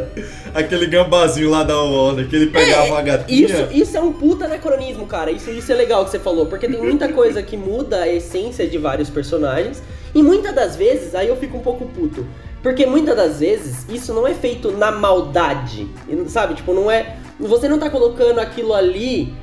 Aquele 0.52 0.88
gambazinho 0.88 1.52
lá 1.52 1.62
da 1.62 1.80
Warner, 1.80 2.28
que 2.28 2.36
ele 2.36 2.48
pegava 2.48 2.98
a 2.98 3.02
gatinha. 3.04 3.46
Isso, 3.46 3.68
isso 3.72 3.96
é 3.96 4.02
um 4.02 4.12
puta 4.12 4.46
anacronismo, 4.46 5.06
cara. 5.06 5.30
Isso, 5.30 5.52
isso 5.52 5.72
é 5.72 5.76
legal 5.76 6.04
que 6.06 6.10
você 6.10 6.18
falou, 6.18 6.48
porque 6.48 6.68
tem 6.68 6.82
muita 6.82 7.08
coisa 7.10 7.44
que 7.44 7.56
muda 7.56 8.02
a 8.02 8.08
essência 8.08 8.66
de 8.66 8.80
vários 8.80 9.12
personagens. 9.12 9.84
E 10.16 10.24
muitas 10.24 10.56
das 10.56 10.76
vezes, 10.76 11.14
aí 11.14 11.28
eu 11.28 11.36
fico 11.36 11.58
um 11.58 11.62
pouco 11.62 11.86
puto. 11.86 12.26
Porque 12.64 12.88
muitas 12.88 13.16
das 13.16 13.42
vezes 13.42 13.86
isso 13.88 14.12
não 14.12 14.28
é 14.28 14.34
feito 14.34 14.72
na 14.72 14.92
maldade. 14.92 15.88
Sabe? 16.30 16.56
Tipo, 16.56 16.74
não 16.74 16.90
é. 16.90 17.18
Você 17.40 17.70
não 17.70 17.78
tá 17.78 17.92
colocando 17.92 18.40
aquilo 18.40 18.74
ali 18.74 19.36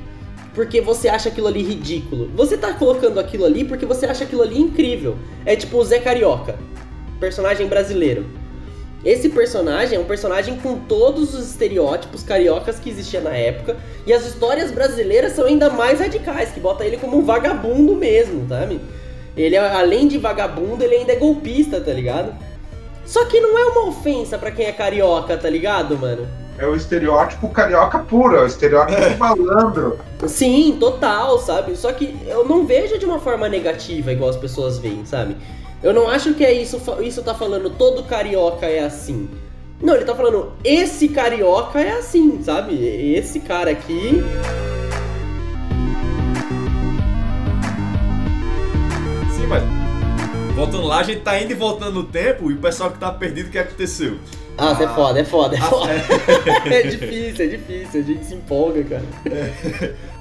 porque 0.53 0.81
você 0.81 1.07
acha 1.07 1.29
aquilo 1.29 1.47
ali 1.47 1.61
ridículo. 1.61 2.29
Você 2.35 2.57
tá 2.57 2.73
colocando 2.73 3.19
aquilo 3.19 3.45
ali 3.45 3.63
porque 3.63 3.85
você 3.85 4.05
acha 4.05 4.23
aquilo 4.23 4.41
ali 4.41 4.59
incrível. 4.59 5.17
É 5.45 5.55
tipo 5.55 5.77
o 5.77 5.83
Zé 5.83 5.99
Carioca, 5.99 6.57
personagem 7.19 7.67
brasileiro. 7.67 8.25
Esse 9.03 9.29
personagem 9.29 9.97
é 9.97 9.99
um 9.99 10.05
personagem 10.05 10.57
com 10.57 10.77
todos 10.77 11.33
os 11.33 11.49
estereótipos 11.49 12.21
cariocas 12.21 12.79
que 12.79 12.89
existia 12.89 13.19
na 13.19 13.35
época. 13.35 13.77
E 14.05 14.13
as 14.13 14.25
histórias 14.25 14.71
brasileiras 14.71 15.33
são 15.33 15.45
ainda 15.45 15.69
mais 15.71 15.99
radicais, 15.99 16.51
que 16.51 16.59
bota 16.59 16.85
ele 16.85 16.97
como 16.97 17.17
um 17.17 17.25
vagabundo 17.25 17.95
mesmo, 17.95 18.47
sabe? 18.47 18.79
Ele, 19.35 19.57
além 19.57 20.07
de 20.07 20.19
vagabundo, 20.19 20.83
ele 20.83 20.97
ainda 20.97 21.13
é 21.13 21.15
golpista, 21.15 21.81
tá 21.81 21.91
ligado? 21.91 22.35
Só 23.03 23.25
que 23.25 23.39
não 23.39 23.57
é 23.57 23.65
uma 23.65 23.87
ofensa 23.87 24.37
pra 24.37 24.51
quem 24.51 24.67
é 24.67 24.71
carioca, 24.71 25.35
tá 25.35 25.49
ligado, 25.49 25.97
mano? 25.97 26.27
É 26.57 26.67
o 26.67 26.75
estereótipo 26.75 27.49
carioca 27.49 27.99
puro, 27.99 28.35
é 28.35 28.43
o 28.43 28.45
estereótipo 28.45 28.99
do 28.99 29.17
malandro. 29.17 29.99
Sim, 30.27 30.77
total, 30.79 31.39
sabe? 31.39 31.75
Só 31.75 31.91
que 31.91 32.15
eu 32.27 32.47
não 32.47 32.65
vejo 32.65 32.99
de 32.99 33.05
uma 33.05 33.19
forma 33.19 33.49
negativa 33.49 34.11
igual 34.11 34.29
as 34.29 34.37
pessoas 34.37 34.77
veem, 34.77 35.05
sabe? 35.05 35.35
Eu 35.81 35.93
não 35.93 36.07
acho 36.07 36.35
que 36.35 36.45
é 36.45 36.53
isso, 36.53 36.79
isso 37.01 37.23
tá 37.23 37.33
falando 37.33 37.69
todo 37.71 38.03
carioca 38.03 38.67
é 38.67 38.83
assim. 38.83 39.27
Não, 39.81 39.95
ele 39.95 40.05
tá 40.05 40.13
falando 40.13 40.53
esse 40.63 41.07
carioca 41.07 41.79
é 41.81 41.93
assim, 41.93 42.43
sabe? 42.43 42.75
Esse 43.15 43.39
cara 43.39 43.71
aqui. 43.71 44.21
Sim, 49.35 49.47
mas. 49.47 49.63
Voltando 50.55 50.85
lá, 50.85 50.99
a 50.99 51.03
gente 51.03 51.21
tá 51.21 51.41
indo 51.41 51.51
e 51.51 51.55
voltando 51.55 51.93
no 51.93 52.03
tempo 52.03 52.51
e 52.51 52.53
o 52.53 52.57
pessoal 52.57 52.91
que 52.91 52.99
tá 52.99 53.11
perdido, 53.11 53.47
o 53.47 53.51
que 53.51 53.57
aconteceu? 53.57 54.19
Ah, 54.57 54.77
é 54.79 54.87
foda, 54.87 55.19
é 55.19 55.23
foda, 55.23 55.55
é 55.55 55.59
A- 55.59 55.63
foda. 55.63 55.91
é 56.69 56.83
difícil, 56.83 57.45
é 57.45 57.47
difícil, 57.47 58.01
a 58.01 58.03
gente 58.03 58.25
se 58.25 58.33
empolga, 58.35 58.83
cara. 58.83 59.03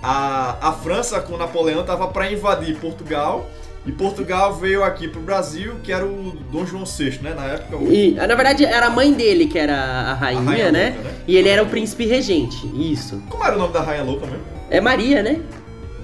A, 0.02 0.68
a 0.68 0.72
França 0.72 1.20
com 1.20 1.36
Napoleão 1.36 1.84
tava 1.84 2.08
pra 2.08 2.30
invadir 2.32 2.76
Portugal 2.76 3.46
e 3.84 3.92
Portugal 3.92 4.54
veio 4.54 4.84
aqui 4.84 5.08
pro 5.08 5.20
Brasil, 5.20 5.74
que 5.82 5.92
era 5.92 6.04
o 6.04 6.32
Dom 6.52 6.64
João 6.66 6.84
VI, 6.84 7.18
né? 7.22 7.34
Na 7.34 7.46
época. 7.46 7.76
O... 7.76 7.92
E, 7.92 8.12
na 8.12 8.34
verdade, 8.34 8.64
era 8.64 8.86
a 8.86 8.90
mãe 8.90 9.12
dele 9.12 9.46
que 9.46 9.58
era 9.58 9.74
a 9.74 10.14
rainha, 10.14 10.40
a 10.40 10.44
rainha 10.44 10.72
né? 10.72 10.90
louca, 10.94 11.08
né? 11.08 11.14
E 11.26 11.36
ele 11.36 11.48
era 11.48 11.62
o 11.62 11.66
príncipe 11.66 12.06
regente, 12.06 12.70
isso. 12.74 13.22
Como 13.28 13.44
era 13.44 13.56
o 13.56 13.58
nome 13.58 13.72
da 13.72 13.80
rainha 13.80 14.04
louca 14.04 14.26
mesmo? 14.26 14.42
É 14.70 14.80
Maria, 14.80 15.22
né? 15.22 15.40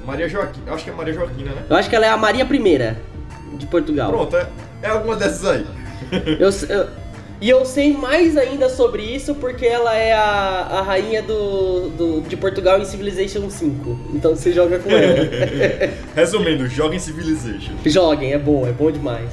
Maria 0.07 0.29
Joaquim. 0.29 0.61
Acho 0.69 0.85
que 0.85 0.91
é 0.91 0.93
Maria 0.93 1.13
Joaquina, 1.13 1.51
né? 1.53 1.63
Eu 1.69 1.77
acho 1.77 1.89
que 1.91 1.97
ela 1.97 2.07
é 2.07 2.09
a 2.11 2.17
Maria 2.17 2.45
I 2.45 3.57
de 3.59 3.67
Portugal. 3.67 4.11
Pronto, 4.11 4.37
é, 4.37 4.47
é 4.83 4.89
alguma 4.89 5.17
dessas 5.17 5.45
aí. 5.45 5.67
Eu, 6.39 6.49
eu- 6.75 6.89
e 7.41 7.51
eu 7.51 7.65
sei 7.65 7.93
mais 7.93 8.37
ainda 8.37 8.69
sobre 8.69 9.03
isso 9.03 9.35
porque 9.35 9.67
ela 9.67 9.95
é 9.95 10.13
a, 10.13 10.69
a 10.71 10.83
rainha 10.83 11.23
do, 11.23 11.91
do- 11.91 12.21
de 12.23 12.37
Portugal 12.37 12.81
em 12.81 12.85
Civilization 12.85 13.49
5. 13.51 13.99
Então 14.15 14.35
você 14.35 14.53
joga 14.53 14.79
com 14.79 14.91
ela. 14.91 15.17
Resumindo, 16.17 16.67
joga 16.69 16.95
em 16.97 16.99
Civilization. 16.99 17.73
Joguem, 17.85 18.33
é 18.33 18.39
bom, 18.39 18.67
é 18.67 18.73
bom 18.73 18.91
demais. 18.91 19.31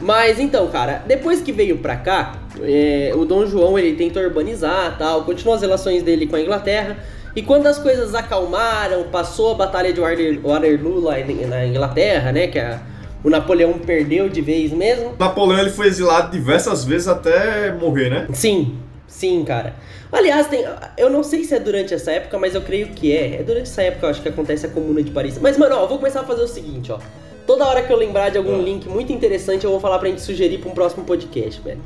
Mas 0.00 0.38
então, 0.40 0.66
cara, 0.68 1.02
depois 1.06 1.40
que 1.42 1.52
veio 1.52 1.78
pra 1.78 1.96
cá, 1.96 2.36
é, 2.62 3.12
o 3.14 3.24
Dom 3.24 3.46
João 3.46 3.78
ele 3.78 3.94
tenta 3.96 4.18
urbanizar 4.20 4.96
tal, 4.98 5.24
continua 5.24 5.56
as 5.56 5.60
relações 5.62 6.02
dele 6.02 6.26
com 6.26 6.36
a 6.36 6.40
Inglaterra. 6.40 6.96
E 7.36 7.42
quando 7.42 7.66
as 7.66 7.78
coisas 7.78 8.14
acalmaram, 8.14 9.04
passou 9.04 9.52
a 9.52 9.54
Batalha 9.54 9.92
de 9.92 10.00
Water- 10.00 10.40
Waterloo 10.42 11.00
lá 11.00 11.14
na 11.48 11.66
Inglaterra, 11.66 12.32
né? 12.32 12.46
Que 12.48 12.58
é 12.58 12.78
o 13.24 13.30
Napoleão 13.30 13.74
perdeu 13.74 14.28
de 14.28 14.40
vez 14.40 14.72
mesmo. 14.72 15.14
Napoleão 15.18 15.60
ele 15.60 15.70
foi 15.70 15.86
exilado 15.86 16.30
diversas 16.30 16.84
vezes 16.84 17.08
até 17.08 17.72
morrer, 17.72 18.08
né? 18.10 18.26
Sim, 18.32 18.76
sim, 19.06 19.44
cara. 19.44 19.74
Aliás, 20.12 20.48
tem, 20.48 20.64
eu 20.98 21.08
não 21.08 21.22
sei 21.22 21.44
se 21.44 21.54
é 21.54 21.60
durante 21.60 21.94
essa 21.94 22.10
época, 22.10 22.36
mas 22.38 22.54
eu 22.54 22.62
creio 22.62 22.88
que 22.88 23.16
é. 23.16 23.36
É 23.40 23.42
durante 23.44 23.70
essa 23.70 23.82
época, 23.82 24.06
eu 24.06 24.10
acho 24.10 24.20
que 24.22 24.28
acontece 24.28 24.66
a 24.66 24.68
Comuna 24.68 25.02
de 25.02 25.10
Paris. 25.12 25.38
Mas, 25.40 25.56
mano, 25.56 25.76
ó, 25.76 25.82
eu 25.82 25.88
vou 25.88 25.98
começar 25.98 26.20
a 26.20 26.24
fazer 26.24 26.42
o 26.42 26.48
seguinte, 26.48 26.90
ó. 26.90 26.98
Toda 27.46 27.64
hora 27.64 27.82
que 27.82 27.92
eu 27.92 27.96
lembrar 27.96 28.28
de 28.30 28.38
algum 28.38 28.54
Ah. 28.58 28.62
link 28.62 28.88
muito 28.88 29.12
interessante, 29.12 29.64
eu 29.64 29.70
vou 29.70 29.78
falar 29.80 29.98
pra 29.98 30.08
gente 30.08 30.20
sugerir 30.20 30.58
pra 30.58 30.70
um 30.70 30.74
próximo 30.74 31.04
podcast, 31.04 31.60
velho. 31.62 31.80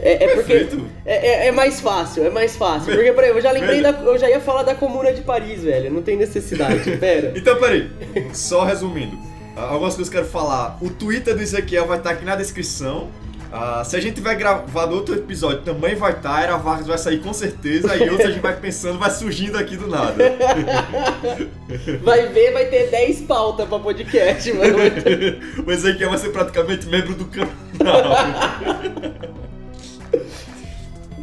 É, 0.00 0.24
é 0.24 0.28
porque 0.34 0.66
é, 1.06 1.44
é- 1.44 1.46
é 1.48 1.52
mais 1.52 1.80
fácil, 1.80 2.24
é 2.24 2.30
mais 2.30 2.56
fácil. 2.56 2.92
Porque, 2.92 3.12
por 3.12 3.22
exemplo, 3.22 3.38
eu 3.38 3.42
já 3.42 3.50
lembrei 3.52 3.80
da. 3.80 3.90
Eu 3.90 4.18
já 4.18 4.28
ia 4.28 4.40
falar 4.40 4.62
da 4.64 4.74
Comuna 4.74 5.12
de 5.12 5.22
Paris, 5.22 5.62
velho. 5.62 5.90
Não 5.92 6.02
tem 6.02 6.16
necessidade, 6.16 6.90
pera. 6.98 7.32
Então, 7.36 7.56
peraí, 7.60 7.88
só 8.32 8.64
resumindo, 8.64 9.16
algumas 9.56 9.94
coisas 9.94 10.08
que 10.08 10.16
eu 10.16 10.22
quero 10.22 10.32
falar. 10.32 10.78
O 10.80 10.90
Twitter 10.90 11.34
do 11.34 11.42
Ezequiel 11.42 11.86
vai 11.86 11.98
estar 11.98 12.10
aqui 12.10 12.24
na 12.24 12.36
descrição. 12.36 13.10
Ah, 13.56 13.84
se 13.84 13.96
a 13.96 14.00
gente 14.00 14.16
tiver 14.16 14.34
gravado 14.34 14.96
outro 14.96 15.14
episódio, 15.14 15.62
também 15.62 15.94
vai 15.94 16.10
estar. 16.10 16.42
Era 16.42 16.56
Vargas 16.56 16.88
vai 16.88 16.98
sair 16.98 17.20
com 17.20 17.32
certeza. 17.32 17.94
E 17.94 18.10
outros 18.10 18.28
a 18.28 18.32
gente 18.32 18.42
vai 18.42 18.56
pensando, 18.56 18.98
vai 18.98 19.10
surgindo 19.12 19.56
aqui 19.56 19.76
do 19.76 19.86
nada. 19.86 20.14
Vai 22.02 22.28
ver, 22.28 22.52
vai 22.52 22.66
ter 22.66 22.90
10 22.90 23.22
pautas 23.22 23.66
pra 23.68 23.78
podcast, 23.78 24.52
mano. 24.52 24.76
o 25.66 25.72
Ezequiel 25.72 26.10
vai 26.10 26.18
ser 26.18 26.30
praticamente 26.30 26.86
membro 26.86 27.14
do 27.14 27.24
canal. 27.24 27.50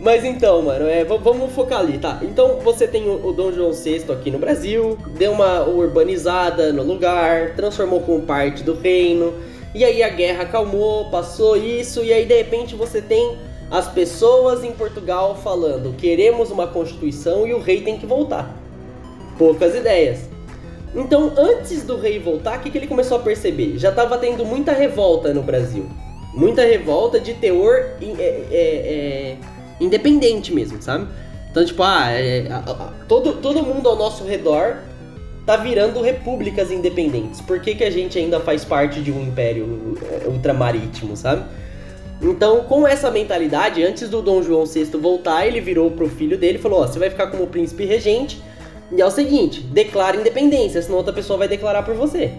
Mas 0.01 0.25
então, 0.25 0.63
mano, 0.63 0.87
é, 0.87 1.03
vamos 1.03 1.53
focar 1.53 1.79
ali, 1.79 1.99
tá? 1.99 2.19
Então 2.23 2.57
você 2.63 2.87
tem 2.87 3.07
o, 3.07 3.23
o 3.23 3.31
Dom 3.31 3.51
João 3.51 3.71
VI 3.71 4.03
aqui 4.11 4.31
no 4.31 4.39
Brasil, 4.39 4.97
deu 5.15 5.31
uma 5.31 5.61
urbanizada 5.61 6.73
no 6.73 6.81
lugar, 6.81 7.53
transformou 7.55 8.01
como 8.01 8.23
parte 8.23 8.63
do 8.63 8.73
reino, 8.73 9.31
e 9.75 9.85
aí 9.85 10.01
a 10.01 10.09
guerra 10.09 10.41
acalmou, 10.41 11.11
passou 11.11 11.55
isso, 11.55 12.03
e 12.03 12.11
aí 12.11 12.25
de 12.25 12.35
repente 12.35 12.73
você 12.73 12.99
tem 12.99 13.37
as 13.69 13.87
pessoas 13.87 14.63
em 14.63 14.71
Portugal 14.71 15.35
falando: 15.35 15.95
queremos 15.95 16.49
uma 16.49 16.65
constituição 16.65 17.45
e 17.45 17.53
o 17.53 17.59
rei 17.59 17.81
tem 17.81 17.99
que 17.99 18.07
voltar. 18.07 18.57
Poucas 19.37 19.75
ideias. 19.75 20.31
Então, 20.95 21.31
antes 21.37 21.83
do 21.83 21.97
rei 21.97 22.17
voltar, 22.17 22.57
o 22.57 22.61
que, 22.61 22.71
que 22.71 22.77
ele 22.77 22.87
começou 22.87 23.17
a 23.17 23.21
perceber? 23.21 23.77
Já 23.77 23.89
estava 23.89 24.17
tendo 24.17 24.43
muita 24.43 24.71
revolta 24.71 25.31
no 25.31 25.43
Brasil. 25.43 25.85
Muita 26.33 26.63
revolta 26.63 27.19
de 27.19 27.33
teor 27.35 27.91
é- 28.01 28.05
é- 28.09 28.47
é, 28.51 29.37
independente 29.81 30.53
mesmo, 30.53 30.81
sabe? 30.81 31.07
Então, 31.49 31.65
tipo, 31.65 31.83
ah, 31.83 32.09
é, 32.11 32.47
a- 32.49 32.57
a- 32.71 32.93
todo, 33.07 33.33
todo 33.33 33.61
mundo 33.63 33.89
ao 33.89 33.95
nosso 33.97 34.23
redor 34.23 34.77
tá 35.45 35.57
virando 35.57 36.01
repúblicas 36.01 36.71
independentes. 36.71 37.41
Por 37.41 37.59
que, 37.59 37.75
que 37.75 37.83
a 37.83 37.89
gente 37.89 38.17
ainda 38.17 38.39
faz 38.39 38.63
parte 38.63 39.01
de 39.01 39.11
um 39.11 39.21
império 39.23 39.97
é, 40.03 40.27
ultramarítimo, 40.27 41.17
sabe? 41.17 41.43
Então, 42.21 42.61
com 42.65 42.87
essa 42.87 43.09
mentalidade, 43.09 43.83
antes 43.83 44.07
do 44.07 44.21
Dom 44.21 44.43
João 44.43 44.65
VI 44.65 44.85
voltar, 44.99 45.45
ele 45.47 45.59
virou 45.59 45.89
pro 45.91 46.07
filho 46.07 46.37
dele 46.37 46.59
e 46.59 46.61
falou: 46.61 46.81
Ó, 46.81 46.87
você 46.87 46.99
vai 46.99 47.09
ficar 47.09 47.27
como 47.27 47.47
príncipe 47.47 47.83
regente. 47.85 48.39
E 48.91 49.01
é 49.01 49.05
o 49.05 49.09
seguinte, 49.11 49.61
declara 49.61 50.17
independência, 50.17 50.81
senão 50.81 50.97
outra 50.97 51.13
pessoa 51.13 51.39
vai 51.39 51.47
declarar 51.47 51.81
por 51.83 51.95
você. 51.95 52.31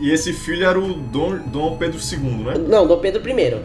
E 0.00 0.10
esse 0.10 0.32
filho 0.32 0.66
era 0.66 0.78
o 0.78 0.92
Dom, 0.92 1.38
Dom 1.46 1.76
Pedro 1.78 1.98
II, 1.98 2.44
né? 2.44 2.54
Não, 2.68 2.86
Dom 2.86 2.98
Pedro 2.98 3.22
I. 3.28 3.56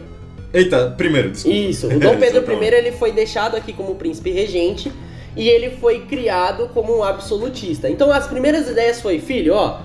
Eita, 0.53 0.93
primeiro, 0.97 1.31
desculpa. 1.31 1.57
Isso, 1.57 1.88
o 1.88 1.99
Dom 1.99 2.17
Pedro. 2.19 2.63
I 2.63 2.65
ele 2.73 2.91
foi 2.91 3.12
deixado 3.12 3.55
aqui 3.55 3.71
como 3.71 3.95
príncipe 3.95 4.31
regente 4.31 4.91
e 5.35 5.47
ele 5.47 5.71
foi 5.77 6.01
criado 6.01 6.69
como 6.73 6.97
um 6.97 7.03
absolutista. 7.03 7.89
Então 7.89 8.12
as 8.12 8.27
primeiras 8.27 8.67
ideias 8.67 8.99
foi, 8.99 9.19
filho, 9.19 9.53
ó, 9.53 9.79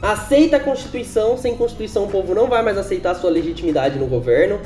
aceita 0.00 0.56
a 0.56 0.60
Constituição, 0.60 1.36
sem 1.36 1.56
Constituição 1.56 2.04
o 2.04 2.08
povo 2.08 2.34
não 2.34 2.48
vai 2.48 2.62
mais 2.62 2.78
aceitar 2.78 3.10
a 3.12 3.14
sua 3.14 3.30
legitimidade 3.30 3.98
no 3.98 4.06
governo. 4.06 4.60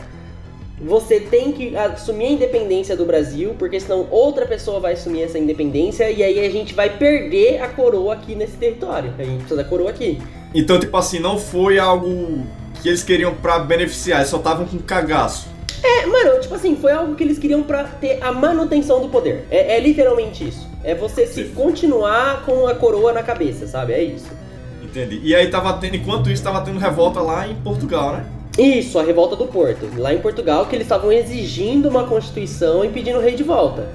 Você 0.83 1.21
tem 1.21 1.53
que 1.53 1.77
assumir 1.77 2.27
a 2.27 2.31
independência 2.31 2.97
do 2.97 3.05
Brasil, 3.05 3.55
porque 3.59 3.79
senão 3.79 4.07
outra 4.11 4.47
pessoa 4.47 4.81
vai 4.81 4.95
assumir 4.95 5.23
essa 5.23 5.39
independência 5.39 6.11
e 6.11 6.23
aí 6.23 6.45
a 6.45 6.51
gente 6.51 6.73
vai 6.73 6.97
perder 6.97 7.61
a 7.63 7.69
coroa 7.69 8.15
aqui 8.15 8.35
nesse 8.35 8.57
território. 8.57 9.13
A 9.19 9.23
gente 9.23 9.39
precisa 9.41 9.57
da 9.57 9.65
coroa 9.65 9.91
aqui. 9.91 10.19
Então, 10.55 10.81
tipo 10.81 10.97
assim, 10.97 11.19
não 11.19 11.39
foi 11.39 11.79
algo 11.79 12.47
que 12.81 12.89
eles 12.89 13.03
queriam 13.03 13.35
pra 13.35 13.59
beneficiar, 13.59 14.21
eles 14.21 14.31
só 14.31 14.39
estavam 14.39 14.67
com 14.67 14.79
cagaço. 14.79 15.49
É, 15.83 16.07
mano, 16.07 16.41
tipo 16.41 16.55
assim, 16.55 16.77
foi 16.77 16.93
algo 16.93 17.15
que 17.15 17.25
eles 17.25 17.39
queriam 17.39 17.63
pra 17.63 17.85
ter 17.85 18.19
a 18.23 18.33
manutenção 18.33 19.01
do 19.01 19.09
poder. 19.09 19.47
É, 19.51 19.77
é 19.77 19.81
literalmente 19.81 20.47
isso. 20.47 20.69
É 20.85 20.95
você 20.95 21.27
se 21.27 21.45
Sim. 21.45 21.55
continuar 21.55 22.45
com 22.45 22.67
a 22.67 22.75
coroa 22.75 23.13
na 23.13 23.23
cabeça, 23.23 23.67
sabe? 23.67 23.93
É 23.93 24.03
isso. 24.03 24.29
Entendi. 24.83 25.21
E 25.23 25.35
aí 25.35 25.49
tava 25.49 25.73
tendo, 25.75 25.97
enquanto 25.97 26.31
isso, 26.31 26.43
tava 26.43 26.61
tendo 26.63 26.79
revolta 26.79 27.21
lá 27.21 27.47
em 27.47 27.55
Portugal, 27.55 28.13
né? 28.13 28.27
Isso, 28.59 28.99
a 28.99 29.03
revolta 29.03 29.37
do 29.37 29.47
Porto. 29.47 29.89
Lá 29.97 30.13
em 30.13 30.19
Portugal, 30.19 30.67
que 30.67 30.75
eles 30.75 30.85
estavam 30.85 31.13
exigindo 31.13 31.89
uma 31.89 32.05
constituição 32.05 32.85
e 32.85 32.89
pedindo 32.89 33.19
o 33.19 33.23
rei 33.23 33.35
de 33.35 33.43
volta. 33.43 33.89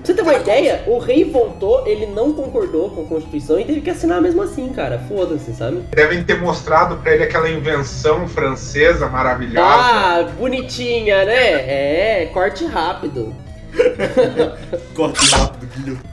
Pra 0.00 0.06
você 0.06 0.14
ter 0.14 0.22
uma 0.22 0.34
ideia, 0.34 0.82
o 0.86 0.98
rei 0.98 1.24
voltou, 1.24 1.86
ele 1.86 2.06
não 2.06 2.32
concordou 2.32 2.90
com 2.90 3.02
a 3.02 3.04
constituição 3.04 3.60
e 3.60 3.66
teve 3.66 3.82
que 3.82 3.90
assinar 3.90 4.20
mesmo 4.20 4.42
assim, 4.42 4.70
cara. 4.70 4.98
Foda-se, 4.98 5.52
sabe? 5.52 5.82
Devem 5.90 6.24
ter 6.24 6.40
mostrado 6.40 6.96
pra 6.96 7.14
ele 7.14 7.24
aquela 7.24 7.50
invenção 7.50 8.26
francesa 8.26 9.08
maravilhosa. 9.08 9.68
Ah, 9.68 10.22
bonitinha, 10.38 11.26
né? 11.26 12.22
É, 12.22 12.26
corte 12.32 12.64
rápido. 12.64 13.34
Corte 14.94 15.32
rápido, 15.32 15.68
guilhotina. 15.76 16.10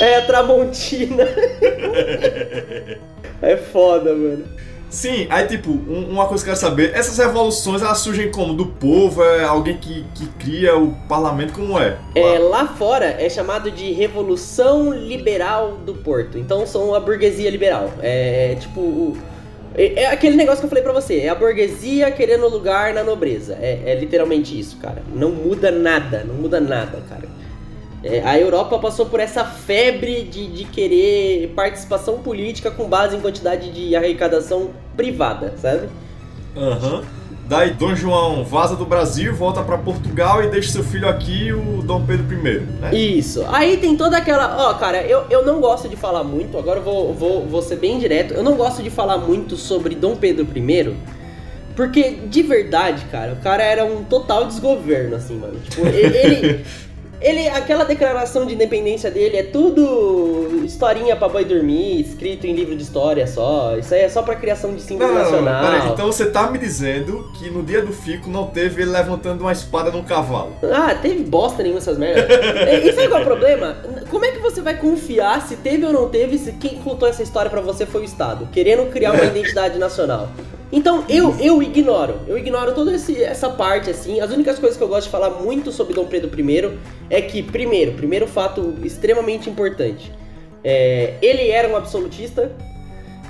É, 0.00 0.20
Tramontina. 0.20 1.24
é 3.40 3.56
foda, 3.56 4.14
mano. 4.14 4.44
Sim, 4.90 5.28
aí 5.30 5.46
tipo, 5.46 5.70
um- 5.70 6.08
uma 6.10 6.26
coisa 6.26 6.42
que 6.44 6.50
eu 6.50 6.54
quero 6.54 6.66
saber, 6.68 6.92
essas 6.94 7.16
revoluções 7.16 7.80
elas 7.80 7.98
surgem 7.98 8.30
como? 8.32 8.52
Do 8.54 8.66
povo? 8.66 9.22
É 9.22 9.44
alguém 9.44 9.76
que, 9.76 10.04
que 10.14 10.26
cria 10.38 10.76
o 10.76 10.92
parlamento? 11.08 11.52
Como 11.52 11.78
é? 11.78 11.96
É, 12.14 12.38
lá 12.40 12.66
fora 12.66 13.06
é 13.06 13.28
chamado 13.30 13.70
de 13.70 13.92
Revolução 13.92 14.92
Liberal 14.92 15.76
do 15.86 15.94
Porto. 15.94 16.36
Então 16.36 16.66
são 16.66 16.92
a 16.94 16.98
burguesia 17.00 17.48
liberal. 17.50 17.90
É 18.02 18.56
tipo. 18.58 18.80
o- 18.80 19.16
É, 19.76 20.02
é 20.02 20.06
aquele 20.06 20.34
negócio 20.34 20.58
que 20.58 20.64
eu 20.66 20.68
falei 20.68 20.82
pra 20.82 20.92
você. 20.92 21.20
É 21.20 21.28
a 21.28 21.34
burguesia 21.36 22.10
querendo 22.10 22.48
lugar 22.48 22.92
na 22.92 23.04
nobreza. 23.04 23.56
É, 23.62 23.80
é 23.86 23.94
literalmente 23.94 24.58
isso, 24.58 24.76
cara. 24.78 25.00
Não 25.14 25.30
muda 25.30 25.70
nada. 25.70 26.24
Não 26.26 26.34
muda 26.34 26.58
nada, 26.60 26.98
cara. 27.08 27.28
É, 28.02 28.22
a 28.24 28.38
Europa 28.38 28.78
passou 28.78 29.06
por 29.06 29.20
essa 29.20 29.44
febre 29.44 30.22
de, 30.22 30.46
de 30.46 30.64
querer 30.64 31.52
participação 31.54 32.18
política 32.18 32.70
com 32.70 32.88
base 32.88 33.16
em 33.16 33.20
quantidade 33.20 33.70
de 33.70 33.94
arrecadação 33.94 34.70
privada, 34.96 35.54
sabe? 35.58 35.88
Aham. 36.56 37.02
Daí 37.50 37.72
Dom 37.72 37.96
João 37.96 38.44
vaza 38.44 38.76
do 38.76 38.86
Brasil, 38.86 39.34
volta 39.34 39.60
pra 39.62 39.76
Portugal 39.76 40.40
e 40.42 40.46
deixa 40.46 40.70
seu 40.70 40.84
filho 40.84 41.08
aqui, 41.08 41.52
o 41.52 41.82
Dom 41.82 42.06
Pedro 42.06 42.24
I, 42.32 42.60
né? 42.80 42.94
Isso. 42.94 43.44
Aí 43.48 43.76
tem 43.76 43.96
toda 43.96 44.16
aquela. 44.16 44.70
Ó, 44.70 44.74
cara, 44.74 45.02
eu, 45.02 45.24
eu 45.28 45.44
não 45.44 45.60
gosto 45.60 45.88
de 45.88 45.96
falar 45.96 46.22
muito, 46.22 46.56
agora 46.56 46.78
eu 46.78 46.84
vou, 46.84 47.12
vou, 47.12 47.46
vou 47.48 47.60
ser 47.60 47.74
bem 47.74 47.98
direto. 47.98 48.34
Eu 48.34 48.44
não 48.44 48.54
gosto 48.54 48.84
de 48.84 48.88
falar 48.88 49.18
muito 49.18 49.56
sobre 49.56 49.96
Dom 49.96 50.14
Pedro 50.14 50.46
I. 50.54 50.94
Porque, 51.74 52.10
de 52.28 52.42
verdade, 52.42 53.04
cara, 53.10 53.32
o 53.32 53.42
cara 53.42 53.64
era 53.64 53.84
um 53.84 54.04
total 54.04 54.46
desgoverno, 54.46 55.16
assim, 55.16 55.36
mano. 55.36 55.58
Tipo, 55.58 55.86
ele. 55.88 56.64
Ele, 57.20 57.48
aquela 57.48 57.84
declaração 57.84 58.46
de 58.46 58.54
independência 58.54 59.10
dele 59.10 59.36
é 59.36 59.42
tudo 59.42 60.62
historinha 60.64 61.14
pra 61.16 61.28
boi 61.28 61.44
dormir, 61.44 62.00
escrito 62.00 62.46
em 62.46 62.54
livro 62.54 62.74
de 62.74 62.82
história 62.82 63.26
só. 63.26 63.76
Isso 63.76 63.92
aí 63.94 64.00
é 64.02 64.08
só 64.08 64.22
pra 64.22 64.34
criação 64.36 64.74
de 64.74 64.80
símbolo 64.80 65.12
Não, 65.12 65.14
não, 65.16 65.24
não, 65.24 65.30
nacional. 65.42 65.64
peraí. 65.72 65.88
Então 65.92 66.06
você 66.06 66.26
tá 66.26 66.50
me 66.50 66.58
dizendo 66.58 67.30
que 67.38 67.50
no 67.50 67.62
dia 67.62 67.82
do 67.82 67.92
Fico 67.92 68.30
não 68.30 68.46
teve 68.46 68.82
ele 68.82 68.90
levantando 68.90 69.42
uma 69.42 69.52
espada 69.52 69.90
num 69.90 70.02
cavalo. 70.02 70.52
Ah, 70.72 70.94
teve 70.94 71.22
bosta 71.24 71.62
nenhuma 71.62 71.78
essas 71.80 71.98
merdas. 71.98 72.24
E 72.30 72.88
e 72.88 72.92
sabe 72.94 73.08
qual 73.08 73.20
é 73.20 73.22
o 73.22 73.26
problema? 73.26 73.76
Como 74.10 74.24
é 74.24 74.30
que 74.32 74.38
você 74.38 74.60
vai 74.62 74.76
confiar 74.76 75.46
se 75.46 75.56
teve 75.56 75.84
ou 75.84 75.92
não 75.92 76.08
teve, 76.08 76.38
se 76.38 76.52
quem 76.52 76.76
contou 76.76 77.08
essa 77.08 77.22
história 77.22 77.50
pra 77.50 77.60
você 77.60 77.84
foi 77.84 78.00
o 78.00 78.04
Estado, 78.04 78.48
querendo 78.50 78.90
criar 78.90 79.12
uma 79.12 79.24
identidade 79.26 79.78
nacional? 79.78 80.28
Então 80.72 81.04
eu, 81.08 81.34
eu 81.40 81.60
ignoro, 81.62 82.20
eu 82.28 82.38
ignoro 82.38 82.72
toda 82.72 82.94
esse- 82.94 83.22
essa 83.22 83.48
parte 83.50 83.90
assim. 83.90 84.20
As 84.20 84.30
únicas 84.30 84.58
coisas 84.58 84.76
que 84.78 84.84
eu 84.84 84.88
gosto 84.88 85.06
de 85.06 85.10
falar 85.10 85.30
muito 85.30 85.72
sobre 85.72 85.94
Dom 85.94 86.04
Pedro 86.06 86.30
I 86.40 86.78
é 87.08 87.20
que, 87.20 87.42
primeiro, 87.42 87.92
primeiro 87.92 88.26
fato 88.28 88.74
extremamente 88.84 89.50
importante, 89.50 90.12
é, 90.62 91.14
ele 91.20 91.48
era 91.48 91.68
um 91.68 91.76
absolutista, 91.76 92.52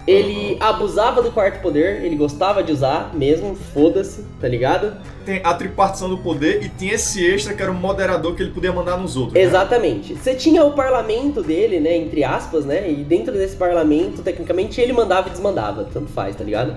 ele 0.06 0.56
abusava 0.60 1.22
do 1.22 1.30
quarto 1.30 1.60
poder, 1.62 2.04
ele 2.04 2.16
gostava 2.16 2.62
de 2.62 2.72
usar 2.72 3.14
mesmo, 3.14 3.54
foda-se, 3.54 4.24
tá 4.40 4.48
ligado? 4.48 4.96
Tem 5.24 5.40
a 5.44 5.54
tripartição 5.54 6.08
do 6.08 6.18
poder 6.18 6.62
e 6.64 6.68
tinha 6.68 6.94
esse 6.94 7.24
extra 7.24 7.54
que 7.54 7.62
era 7.62 7.70
o 7.70 7.74
moderador 7.74 8.34
que 8.34 8.42
ele 8.42 8.50
podia 8.50 8.72
mandar 8.72 8.96
nos 8.96 9.16
outros. 9.16 9.34
né? 9.34 9.42
Exatamente. 9.42 10.14
Você 10.14 10.34
tinha 10.34 10.64
o 10.64 10.72
parlamento 10.72 11.42
dele, 11.42 11.78
né, 11.80 11.96
entre 11.96 12.24
aspas, 12.24 12.64
né? 12.64 12.90
E 12.90 12.96
dentro 13.04 13.32
desse 13.32 13.56
parlamento, 13.56 14.22
tecnicamente, 14.22 14.80
ele 14.80 14.92
mandava 14.92 15.28
e 15.28 15.30
desmandava, 15.32 15.84
tanto 15.92 16.10
faz, 16.10 16.34
tá 16.34 16.42
ligado? 16.44 16.74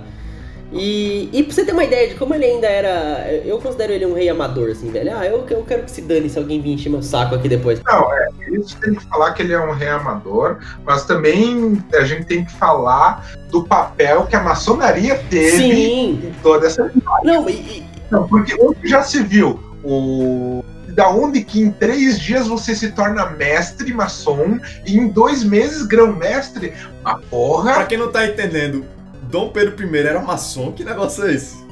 E, 0.73 1.29
e 1.31 1.43
pra 1.43 1.53
você 1.53 1.63
ter 1.65 1.71
uma 1.71 1.83
ideia 1.83 2.09
de 2.09 2.15
como 2.15 2.33
ele 2.33 2.45
ainda 2.45 2.67
era. 2.67 3.31
Eu 3.45 3.59
considero 3.59 3.93
ele 3.93 4.05
um 4.05 4.13
rei 4.13 4.27
amador, 4.29 4.71
assim, 4.71 4.89
velho. 4.89 5.15
Ah, 5.15 5.25
eu, 5.25 5.45
eu 5.49 5.63
quero 5.63 5.83
que 5.83 5.91
se 5.91 6.01
dane 6.01 6.29
se 6.29 6.37
alguém 6.39 6.59
vir 6.61 6.71
encher 6.73 6.89
meu 6.89 7.03
saco 7.03 7.35
aqui 7.35 7.47
depois. 7.47 7.79
Não, 7.85 8.11
é, 8.13 8.27
isso 8.51 8.75
tem 8.77 8.95
que 8.95 9.03
falar 9.05 9.33
que 9.33 9.43
ele 9.43 9.53
é 9.53 9.59
um 9.59 9.71
rei 9.73 9.89
amador, 9.89 10.57
mas 10.83 11.05
também 11.05 11.81
a 11.93 12.03
gente 12.03 12.25
tem 12.25 12.43
que 12.43 12.51
falar 12.53 13.31
do 13.49 13.63
papel 13.63 14.25
que 14.25 14.35
a 14.35 14.41
maçonaria 14.41 15.15
teve 15.29 15.57
Sim. 15.57 16.11
em 16.27 16.33
toda 16.41 16.65
essa. 16.67 16.91
Não, 17.23 17.47
e, 17.49 17.83
Não, 18.09 18.27
porque 18.27 18.55
onde 18.59 18.87
já 18.87 19.03
se 19.03 19.21
viu 19.21 19.59
o. 19.83 20.63
Da 20.89 21.09
onde 21.09 21.43
que 21.43 21.59
em 21.59 21.71
três 21.71 22.19
dias 22.19 22.47
você 22.47 22.75
se 22.75 22.91
torna 22.91 23.25
mestre 23.31 23.91
maçom 23.91 24.59
e 24.85 24.95
em 24.95 25.07
dois 25.07 25.43
meses 25.43 25.83
grão-mestre? 25.87 26.71
A 27.03 27.15
Pra 27.15 27.27
porra! 27.29 27.85
quem 27.85 27.97
não 27.97 28.11
tá 28.11 28.27
entendendo, 28.27 28.85
Dom 29.33 29.49
Pedro 29.49 29.83
I 29.83 29.97
era 29.97 30.21
maçom? 30.21 30.71
Que 30.71 30.83
negócio 30.83 31.25
é 31.25 31.33
esse? 31.33 31.65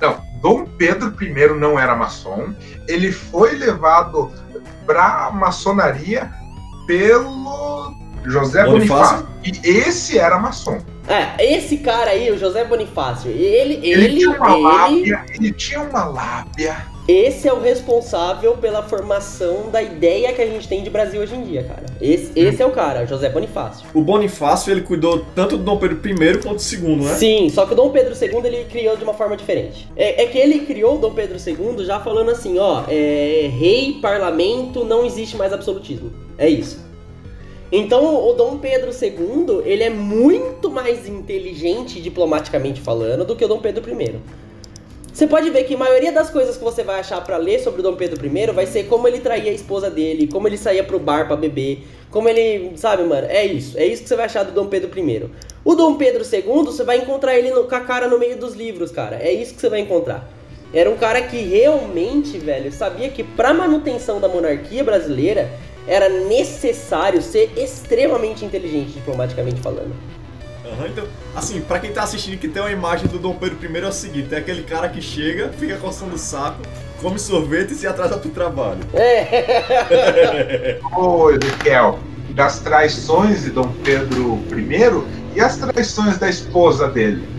Não, 0.00 0.22
Dom 0.40 0.64
Pedro 0.64 1.12
I 1.20 1.58
não 1.58 1.76
era 1.76 1.96
maçom. 1.96 2.54
Ele 2.86 3.10
foi 3.10 3.56
levado 3.56 4.30
pra 4.86 5.28
maçonaria 5.32 6.30
pelo 6.86 7.92
José 8.24 8.64
Bonifácio. 8.64 9.26
Bonifácio. 9.26 9.62
E 9.64 9.68
esse 9.68 10.16
era 10.16 10.38
maçom. 10.38 10.78
é, 11.08 11.56
esse 11.56 11.78
cara 11.78 12.10
aí, 12.12 12.30
o 12.30 12.38
José 12.38 12.64
Bonifácio, 12.64 13.32
ele, 13.32 13.84
Ele, 13.84 13.90
ele, 13.90 14.18
tinha 14.18 14.30
uma 14.30 14.52
ele, 14.52 14.62
lábia, 14.62 15.26
ele 15.34 15.52
tinha 15.52 15.80
uma 15.80 16.04
lábia. 16.04 16.76
Esse 17.08 17.48
é 17.48 17.52
o 17.54 17.58
responsável 17.58 18.58
pela 18.58 18.82
formação 18.82 19.70
da 19.70 19.82
ideia 19.82 20.30
que 20.34 20.42
a 20.42 20.46
gente 20.46 20.68
tem 20.68 20.82
de 20.82 20.90
Brasil 20.90 21.22
hoje 21.22 21.34
em 21.34 21.42
dia, 21.42 21.64
cara. 21.64 21.86
Esse, 22.02 22.38
esse 22.38 22.62
é 22.62 22.66
o 22.66 22.70
cara, 22.70 23.06
José 23.06 23.30
Bonifácio. 23.30 23.86
O 23.94 24.02
Bonifácio, 24.02 24.70
ele 24.70 24.82
cuidou 24.82 25.24
tanto 25.34 25.56
do 25.56 25.64
Dom 25.64 25.78
Pedro 25.78 25.98
I 26.06 26.38
quanto 26.42 26.56
do 26.56 26.60
segundo, 26.60 27.04
né? 27.04 27.14
Sim, 27.14 27.48
só 27.48 27.64
que 27.64 27.72
o 27.72 27.76
Dom 27.76 27.88
Pedro 27.88 28.12
II 28.14 28.44
ele 28.44 28.66
criou 28.66 28.94
de 28.94 29.04
uma 29.04 29.14
forma 29.14 29.38
diferente. 29.38 29.88
É, 29.96 30.22
é 30.22 30.26
que 30.26 30.36
ele 30.36 30.66
criou 30.66 30.96
o 30.96 30.98
Dom 30.98 31.14
Pedro 31.14 31.38
II 31.38 31.82
já 31.82 31.98
falando 31.98 32.30
assim, 32.30 32.58
ó, 32.58 32.84
é, 32.86 33.48
rei, 33.58 33.98
parlamento, 34.02 34.84
não 34.84 35.06
existe 35.06 35.34
mais 35.34 35.50
absolutismo. 35.50 36.12
É 36.36 36.46
isso. 36.46 36.86
Então 37.72 38.28
o 38.28 38.34
Dom 38.34 38.58
Pedro 38.58 38.90
II 38.90 39.62
ele 39.64 39.82
é 39.82 39.90
muito 39.90 40.70
mais 40.70 41.08
inteligente 41.08 42.02
diplomaticamente 42.02 42.82
falando 42.82 43.24
do 43.24 43.34
que 43.34 43.44
o 43.44 43.48
Dom 43.48 43.60
Pedro 43.60 43.82
I. 43.90 44.16
Você 45.12 45.26
pode 45.26 45.50
ver 45.50 45.64
que 45.64 45.74
a 45.74 45.78
maioria 45.78 46.12
das 46.12 46.30
coisas 46.30 46.56
que 46.56 46.62
você 46.62 46.82
vai 46.84 47.00
achar 47.00 47.22
pra 47.24 47.36
ler 47.38 47.58
sobre 47.60 47.80
o 47.80 47.82
Dom 47.82 47.96
Pedro 47.96 48.24
I 48.24 48.46
vai 48.52 48.66
ser 48.66 48.84
como 48.86 49.08
ele 49.08 49.18
traía 49.18 49.50
a 49.50 49.54
esposa 49.54 49.90
dele, 49.90 50.28
como 50.28 50.46
ele 50.46 50.56
saía 50.56 50.84
pro 50.84 50.98
bar 50.98 51.26
pra 51.26 51.34
beber, 51.34 51.82
como 52.10 52.28
ele, 52.28 52.72
sabe, 52.76 53.02
mano, 53.02 53.26
é 53.28 53.44
isso, 53.44 53.76
é 53.76 53.84
isso 53.84 54.02
que 54.02 54.08
você 54.08 54.14
vai 54.16 54.26
achar 54.26 54.44
do 54.44 54.52
Dom 54.52 54.66
Pedro 54.66 54.90
I. 54.96 55.28
O 55.64 55.74
Dom 55.74 55.96
Pedro 55.96 56.22
II, 56.24 56.64
você 56.66 56.84
vai 56.84 56.98
encontrar 56.98 57.36
ele 57.36 57.50
no- 57.50 57.64
com 57.64 57.74
a 57.74 57.80
cara 57.80 58.06
no 58.06 58.18
meio 58.18 58.36
dos 58.38 58.54
livros, 58.54 58.90
cara. 58.92 59.16
É 59.20 59.32
isso 59.32 59.54
que 59.54 59.60
você 59.60 59.68
vai 59.68 59.80
encontrar. 59.80 60.28
Era 60.72 60.88
um 60.88 60.96
cara 60.96 61.20
que 61.22 61.36
realmente, 61.38 62.38
velho, 62.38 62.70
sabia 62.70 63.08
que 63.08 63.24
pra 63.24 63.52
manutenção 63.52 64.20
da 64.20 64.28
monarquia 64.28 64.84
brasileira 64.84 65.50
era 65.86 66.08
necessário 66.08 67.20
ser 67.22 67.50
extremamente 67.56 68.44
inteligente 68.44 68.90
diplomaticamente 68.92 69.60
falando. 69.60 69.94
Aham, 70.72 70.88
então, 70.88 71.04
assim, 71.34 71.60
pra 71.60 71.78
quem 71.78 71.92
tá 71.92 72.02
assistindo 72.02 72.38
que 72.38 72.48
tem 72.48 72.60
uma 72.60 72.70
imagem 72.70 73.06
do 73.08 73.18
Dom 73.18 73.34
Pedro 73.34 73.58
I 73.62 73.78
é 73.78 73.88
o 73.88 73.92
seguinte, 73.92 74.34
é 74.34 74.38
aquele 74.38 74.62
cara 74.62 74.88
que 74.88 75.00
chega, 75.00 75.48
fica 75.48 75.76
coçando 75.76 76.14
o 76.14 76.18
saco, 76.18 76.60
come 77.00 77.18
sorvete 77.18 77.72
e 77.72 77.74
se 77.74 77.86
atrasa 77.86 78.18
pro 78.18 78.30
trabalho. 78.30 78.80
É. 78.92 80.78
Ô, 80.96 81.30
Ezequiel, 81.30 81.98
das 82.30 82.60
traições 82.60 83.44
de 83.44 83.50
Dom 83.50 83.72
Pedro 83.84 84.42
I 84.52 85.36
e 85.36 85.40
as 85.40 85.56
traições 85.56 86.18
da 86.18 86.28
esposa 86.28 86.88
dele. 86.88 87.38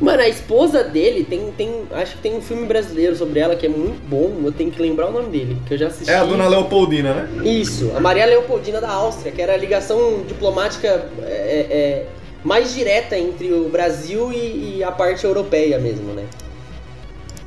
Mano, 0.00 0.20
a 0.20 0.28
esposa 0.28 0.82
dele 0.82 1.24
tem, 1.24 1.52
tem. 1.52 1.82
Acho 1.92 2.16
que 2.16 2.22
tem 2.22 2.36
um 2.36 2.40
filme 2.40 2.66
brasileiro 2.66 3.14
sobre 3.14 3.38
ela 3.38 3.54
que 3.54 3.64
é 3.64 3.68
muito 3.68 4.06
bom. 4.08 4.40
Eu 4.44 4.52
tenho 4.52 4.70
que 4.70 4.82
lembrar 4.82 5.06
o 5.06 5.12
nome 5.12 5.28
dele, 5.28 5.56
que 5.66 5.74
eu 5.74 5.78
já 5.78 5.86
assisti. 5.86 6.12
É 6.12 6.16
a 6.16 6.24
Dona 6.24 6.48
Leopoldina, 6.48 7.14
né? 7.14 7.28
Isso, 7.44 7.92
a 7.96 8.00
Maria 8.00 8.26
Leopoldina 8.26 8.80
da 8.80 8.90
Áustria, 8.90 9.30
que 9.30 9.40
era 9.40 9.54
a 9.54 9.56
ligação 9.56 10.24
diplomática 10.26 11.08
é, 11.22 11.66
é, 11.70 12.06
mais 12.44 12.74
direta 12.74 13.18
entre 13.18 13.52
o 13.52 13.68
Brasil 13.68 14.32
e, 14.32 14.76
e 14.76 14.84
a 14.84 14.92
parte 14.92 15.24
europeia 15.24 15.78
mesmo, 15.78 16.12
né? 16.12 16.26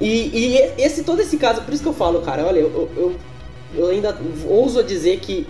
E, 0.01 0.07
e 0.55 0.57
esse 0.77 1.03
todo 1.03 1.21
esse 1.21 1.38
caso, 1.38 1.62
por 1.62 1.73
isso 1.73 1.83
que 1.83 1.89
eu 1.89 1.93
falo, 1.93 2.21
cara, 2.21 2.45
olha, 2.45 2.60
eu, 2.60 2.89
eu, 2.95 3.15
eu 3.75 3.88
ainda 3.88 4.17
ouso 4.47 4.83
dizer 4.83 5.19
que 5.19 5.47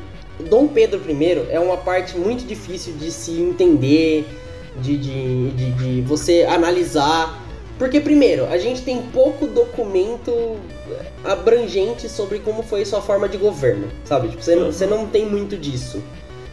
Dom 0.50 0.68
Pedro 0.68 1.02
I 1.10 1.48
é 1.50 1.60
uma 1.60 1.78
parte 1.78 2.18
muito 2.18 2.46
difícil 2.46 2.94
de 2.94 3.12
se 3.12 3.32
entender, 3.42 4.26
de, 4.82 4.98
de, 4.98 5.50
de, 5.52 5.72
de 5.72 6.02
você 6.02 6.44
analisar. 6.44 7.42
Porque, 7.78 8.00
primeiro, 8.00 8.46
a 8.48 8.58
gente 8.58 8.82
tem 8.82 9.02
pouco 9.14 9.46
documento 9.48 10.58
abrangente 11.24 12.10
sobre 12.10 12.40
como 12.40 12.64
foi 12.64 12.84
sua 12.86 13.02
forma 13.02 13.28
de 13.30 13.38
governo, 13.38 13.88
sabe? 14.06 14.30
Tipo, 14.30 14.42
você, 14.42 14.56
não- 14.56 14.72
você 14.72 14.86
não 14.86 15.06
tem 15.08 15.26
muito 15.26 15.56
disso. 15.58 16.02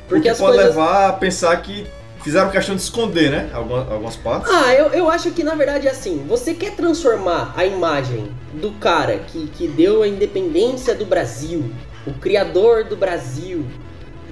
Porque 0.08 0.20
o 0.20 0.22
que 0.22 0.28
as 0.28 0.38
pode 0.38 0.56
coisas. 0.56 0.74
levar 0.74 1.08
a 1.08 1.12
pensar 1.14 1.56
que 1.62 1.86
fizeram 2.24 2.50
questão 2.50 2.74
de 2.74 2.80
esconder, 2.80 3.30
né? 3.30 3.50
Algumas, 3.52 3.88
algumas 3.92 4.16
partes. 4.16 4.50
Ah, 4.50 4.74
eu, 4.74 4.86
eu 4.86 5.10
acho 5.10 5.30
que 5.30 5.44
na 5.44 5.54
verdade 5.54 5.86
é 5.86 5.90
assim: 5.90 6.24
você 6.26 6.54
quer 6.54 6.74
transformar 6.74 7.52
a 7.54 7.66
imagem 7.66 8.30
do 8.54 8.72
cara 8.72 9.18
que, 9.18 9.46
que 9.48 9.68
deu 9.68 10.02
a 10.02 10.08
independência 10.08 10.94
do 10.94 11.04
Brasil, 11.04 11.70
o 12.06 12.14
criador 12.14 12.84
do 12.84 12.96
Brasil, 12.96 13.66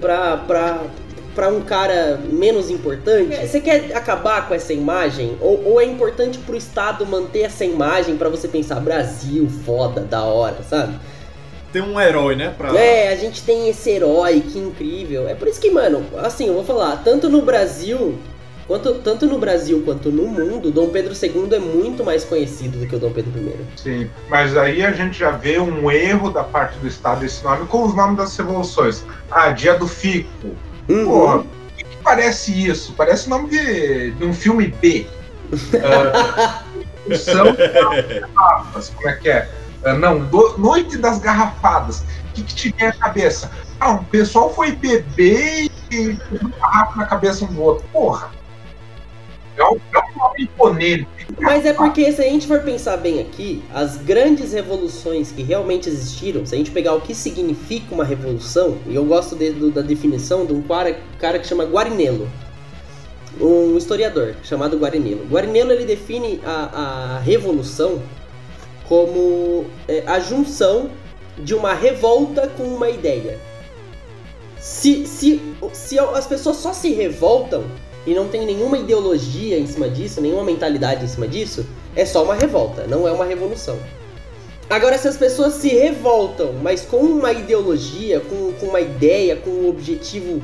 pra, 0.00 0.38
pra, 0.38 0.84
pra 1.34 1.48
um 1.48 1.60
cara 1.60 2.18
menos 2.30 2.70
importante? 2.70 3.36
Você 3.46 3.60
quer 3.60 3.94
acabar 3.94 4.48
com 4.48 4.54
essa 4.54 4.72
imagem? 4.72 5.36
Ou, 5.40 5.62
ou 5.64 5.80
é 5.80 5.84
importante 5.84 6.38
pro 6.38 6.56
Estado 6.56 7.06
manter 7.06 7.42
essa 7.42 7.64
imagem 7.64 8.16
pra 8.16 8.30
você 8.30 8.48
pensar 8.48 8.80
Brasil, 8.80 9.48
foda, 9.66 10.00
da 10.00 10.22
hora, 10.24 10.62
sabe? 10.62 10.98
Tem 11.72 11.80
um 11.80 11.98
herói, 11.98 12.36
né? 12.36 12.54
Pra... 12.56 12.76
É, 12.78 13.12
a 13.12 13.16
gente 13.16 13.42
tem 13.42 13.68
esse 13.68 13.88
herói, 13.90 14.40
que 14.40 14.58
incrível. 14.58 15.26
É 15.26 15.34
por 15.34 15.48
isso 15.48 15.58
que, 15.58 15.70
mano, 15.70 16.04
assim, 16.18 16.46
eu 16.46 16.54
vou 16.54 16.64
falar, 16.64 16.96
tanto 16.98 17.30
no 17.30 17.40
Brasil, 17.40 18.18
quanto, 18.66 18.94
tanto 18.96 19.26
no 19.26 19.38
Brasil 19.38 19.82
quanto 19.82 20.10
no 20.10 20.26
mundo, 20.26 20.70
Dom 20.70 20.90
Pedro 20.90 21.14
II 21.14 21.48
é 21.54 21.58
muito 21.58 22.04
mais 22.04 22.24
conhecido 22.24 22.78
do 22.78 22.86
que 22.86 22.94
o 22.94 22.98
Dom 22.98 23.10
Pedro 23.10 23.32
I. 23.40 23.56
Sim, 23.76 24.10
mas 24.28 24.54
aí 24.54 24.84
a 24.84 24.92
gente 24.92 25.18
já 25.18 25.30
vê 25.30 25.58
um 25.58 25.90
erro 25.90 26.30
da 26.30 26.44
parte 26.44 26.78
do 26.78 26.86
Estado 26.86 27.24
esse 27.24 27.42
nome 27.42 27.66
com 27.66 27.84
os 27.84 27.96
nomes 27.96 28.18
das 28.18 28.36
revoluções. 28.36 29.02
Ah, 29.30 29.50
dia 29.50 29.74
do 29.74 29.88
Fico. 29.88 30.28
Uhum. 30.90 31.04
Porra, 31.06 31.36
o 31.38 31.46
que, 31.76 31.84
que 31.84 31.96
parece 32.04 32.68
isso? 32.68 32.92
Parece 32.94 33.28
o 33.28 33.30
nome 33.30 33.48
de, 33.48 34.10
de 34.10 34.24
um 34.24 34.34
filme 34.34 34.68
B. 34.68 35.06
Ah, 38.36 38.64
são 38.80 38.92
como 38.94 39.08
é 39.08 39.12
que 39.14 39.28
é? 39.28 39.48
Ah, 39.84 39.94
não, 39.94 40.20
do- 40.26 40.56
Noite 40.58 40.96
das 40.96 41.18
Garrafadas. 41.18 42.00
O 42.00 42.32
que, 42.34 42.42
que 42.42 42.54
te 42.54 42.74
vem 42.78 42.88
à 42.88 42.92
cabeça? 42.92 43.50
Ah, 43.80 43.94
o 43.94 44.04
pessoal 44.04 44.52
foi 44.54 44.72
beber 44.72 45.70
e 45.90 46.18
uma 46.40 46.50
garrafa 46.50 46.96
na 46.96 47.06
cabeça 47.06 47.44
um 47.44 47.48
do 47.48 47.62
outro. 47.62 47.84
Porra! 47.92 48.30
É 49.56 49.64
um, 49.64 49.76
é 49.94 49.98
um 49.98 50.18
nome 50.18 50.42
imponente. 50.44 51.06
Mas 51.38 51.66
é 51.66 51.74
porque 51.74 52.10
se 52.10 52.22
a 52.22 52.24
gente 52.24 52.46
for 52.46 52.60
pensar 52.60 52.96
bem 52.96 53.20
aqui, 53.20 53.62
as 53.74 53.96
grandes 53.98 54.52
revoluções 54.54 55.30
que 55.30 55.42
realmente 55.42 55.88
existiram, 55.90 56.46
se 56.46 56.54
a 56.54 56.58
gente 56.58 56.70
pegar 56.70 56.94
o 56.94 57.00
que 57.02 57.14
significa 57.14 57.94
uma 57.94 58.04
revolução, 58.04 58.78
e 58.86 58.94
eu 58.94 59.04
gosto 59.04 59.36
de- 59.36 59.50
do- 59.52 59.70
da 59.70 59.82
definição 59.82 60.46
de 60.46 60.54
um 60.54 60.62
cara, 60.62 60.98
cara 61.18 61.38
que 61.38 61.46
chama 61.46 61.64
Guarinello, 61.64 62.30
um 63.40 63.76
historiador 63.76 64.36
chamado 64.42 64.78
Guarinello. 64.78 65.26
Guarinello 65.30 65.72
ele 65.72 65.84
define 65.84 66.40
a, 66.44 67.16
a 67.16 67.18
revolução 67.18 68.00
como 68.92 69.64
é, 69.88 70.02
a 70.06 70.20
junção 70.20 70.90
de 71.38 71.54
uma 71.54 71.72
revolta 71.72 72.46
com 72.46 72.64
uma 72.64 72.90
ideia. 72.90 73.38
Se, 74.60 75.06
se, 75.06 75.40
se 75.72 75.98
as 75.98 76.26
pessoas 76.26 76.58
só 76.58 76.74
se 76.74 76.92
revoltam 76.92 77.64
e 78.06 78.12
não 78.12 78.28
tem 78.28 78.44
nenhuma 78.44 78.76
ideologia 78.76 79.58
em 79.58 79.66
cima 79.66 79.88
disso, 79.88 80.20
nenhuma 80.20 80.44
mentalidade 80.44 81.06
em 81.06 81.08
cima 81.08 81.26
disso, 81.26 81.64
é 81.96 82.04
só 82.04 82.22
uma 82.22 82.34
revolta, 82.34 82.86
não 82.86 83.08
é 83.08 83.12
uma 83.12 83.24
revolução. 83.24 83.78
Agora, 84.68 84.98
se 84.98 85.08
as 85.08 85.16
pessoas 85.16 85.54
se 85.54 85.68
revoltam, 85.68 86.52
mas 86.62 86.82
com 86.82 86.98
uma 86.98 87.32
ideologia, 87.32 88.20
com, 88.20 88.52
com 88.52 88.66
uma 88.66 88.80
ideia, 88.82 89.36
com 89.36 89.48
um 89.48 89.70
objetivo 89.70 90.42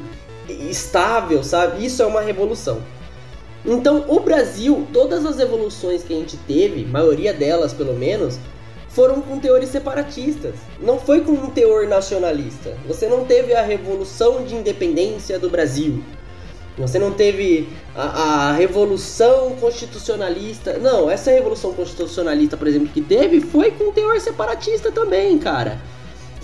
estável, 0.49 1.45
sabe? 1.45 1.85
Isso 1.85 2.03
é 2.03 2.07
uma 2.07 2.23
revolução. 2.23 2.81
Então, 3.65 4.05
o 4.09 4.21
Brasil, 4.21 4.87
todas 4.93 5.27
as 5.27 5.37
revoluções 5.37 6.03
que 6.03 6.13
a 6.13 6.17
gente 6.17 6.37
teve, 6.37 6.85
maioria 6.85 7.33
delas 7.33 7.73
pelo 7.73 7.95
menos, 7.95 8.39
foram 8.89 9.21
com 9.21 9.39
teores 9.39 9.69
separatistas. 9.69 10.55
Não 10.81 10.99
foi 10.99 11.21
com 11.21 11.33
um 11.33 11.51
teor 11.51 11.87
nacionalista. 11.87 12.77
Você 12.87 13.07
não 13.07 13.25
teve 13.25 13.55
a 13.55 13.63
revolução 13.63 14.45
de 14.45 14.55
independência 14.55 15.39
do 15.39 15.51
Brasil. 15.51 16.03
Você 16.79 16.99
não 16.99 17.13
teve 17.13 17.69
a, 17.95 18.51
a 18.51 18.53
revolução 18.53 19.57
constitucionalista. 19.61 20.79
Não, 20.79 21.11
essa 21.11 21.31
revolução 21.31 21.75
constitucionalista, 21.75 22.57
por 22.57 22.69
exemplo, 22.69 22.89
que 22.89 23.01
teve, 23.01 23.41
foi 23.41 23.73
com 23.73 23.93
teor 23.93 24.21
separatista 24.21 24.93
também, 24.93 25.39
cara. 25.39 25.81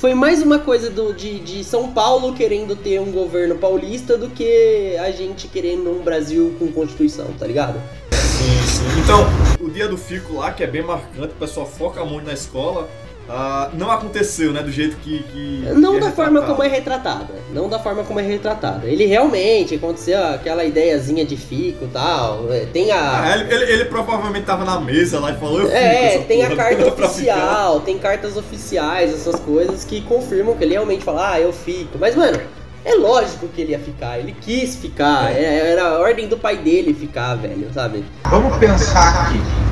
Foi 0.05 0.13
mais 0.13 0.43
uma 0.43 0.59
coisa 0.59 0.91
do, 0.91 1.15
de, 1.15 1.41
de 1.41 1.65
São 1.65 1.91
Paulo 1.91 2.35
querendo 2.35 2.77
ter 2.77 3.01
um 3.01 3.11
governo 3.11 3.55
paulista 3.55 4.19
do 4.19 4.29
que 4.29 4.95
a 4.99 5.11
gente 5.11 5.49
querendo 5.49 5.91
um 5.91 6.03
Brasil 6.03 6.55
com 6.59 6.71
constituição, 6.71 7.25
tá 7.39 7.47
ligado? 7.47 7.81
Sim, 8.11 8.67
sim. 8.67 9.01
Então, 9.03 9.25
o 9.59 9.71
dia 9.71 9.89
do 9.89 9.97
fico 9.97 10.35
lá, 10.35 10.53
que 10.53 10.63
é 10.63 10.67
bem 10.67 10.83
marcante, 10.83 11.33
o 11.33 11.39
pessoal 11.39 11.65
foca 11.65 12.05
muito 12.05 12.27
na 12.27 12.35
escola, 12.35 12.87
uh, 13.29 13.71
não 13.77 13.91
aconteceu, 13.91 14.53
né? 14.53 14.63
Do 14.63 14.71
jeito 14.71 14.97
que. 14.99 15.23
que 15.25 15.69
não 15.75 15.95
que 15.95 16.01
da 16.01 16.09
é 16.09 16.13
forma 16.13 16.43
como 16.43 16.63
é 16.63 16.69
retratada. 16.69 17.35
Não 17.53 17.69
da 17.69 17.79
forma 17.79 18.05
como 18.05 18.21
é 18.21 18.23
retratada. 18.23 18.87
Ele 18.87 19.07
realmente 19.07 19.75
aconteceu 19.77 20.23
aquela 20.27 20.65
ideiazinha 20.65 21.25
de 21.25 21.37
fico 21.37 21.85
e 21.85 21.89
tal. 21.89 22.53
é, 22.53 22.67
Tem 22.73 22.91
a. 22.93 23.23
Ah, 23.23 23.37
ele, 23.39 23.55
ele- 23.55 23.73
ele 23.73 23.85
provavelmente 23.87 24.45
tava 24.47 24.65
na 24.65 24.81
mesa 24.81 25.19
lá 25.21 25.31
e 25.33 25.37
falou, 25.37 25.61
eu 25.61 25.67
fico 25.67 25.77
É, 25.79 26.15
essa 26.17 26.25
tem 26.25 26.43
a 26.45 26.51
porra, 26.51 26.57
carta 26.65 26.77
pra 26.93 26.93
ficar. 26.93 27.07
oficial, 27.07 27.81
tem 27.81 27.99
cartas 27.99 28.37
oficiais, 28.37 29.13
essas 29.13 29.41
coisas 29.41 29.85
que 29.85 30.01
confirmam 30.03 30.57
que 30.57 30.65
ele 30.65 30.73
realmente 30.75 31.05
fala, 31.05 31.33
ah, 31.35 31.41
eu 31.41 31.53
fico. 31.53 31.97
Mas, 31.99 32.15
mano, 32.15 32.39
é 32.85 32.95
lógico 32.95 33.49
que 33.49 33.63
ele 33.63 33.73
ia 33.73 33.79
ficar, 33.79 34.19
ele 34.19 34.35
quis 34.41 34.77
ficar, 34.77 35.33
é- 35.35 35.71
era 35.73 35.85
a 35.85 35.99
ordem 36.01 36.29
do 36.29 36.37
pai 36.37 36.57
dele 36.59 36.93
ficar, 36.93 37.35
velho, 37.37 37.69
sabe? 37.73 38.05
Vamos 38.25 38.57
pensar 38.59 39.29
aqui. 39.29 39.64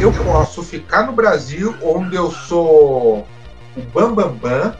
Eu 0.00 0.10
posso 0.24 0.62
ficar 0.62 1.06
no 1.06 1.12
Brasil, 1.12 1.74
onde 1.82 2.16
eu 2.16 2.30
sou 2.30 3.26
o 3.76 3.80
bambambam, 3.92 4.34
bam, 4.34 4.50
bam, 4.62 4.76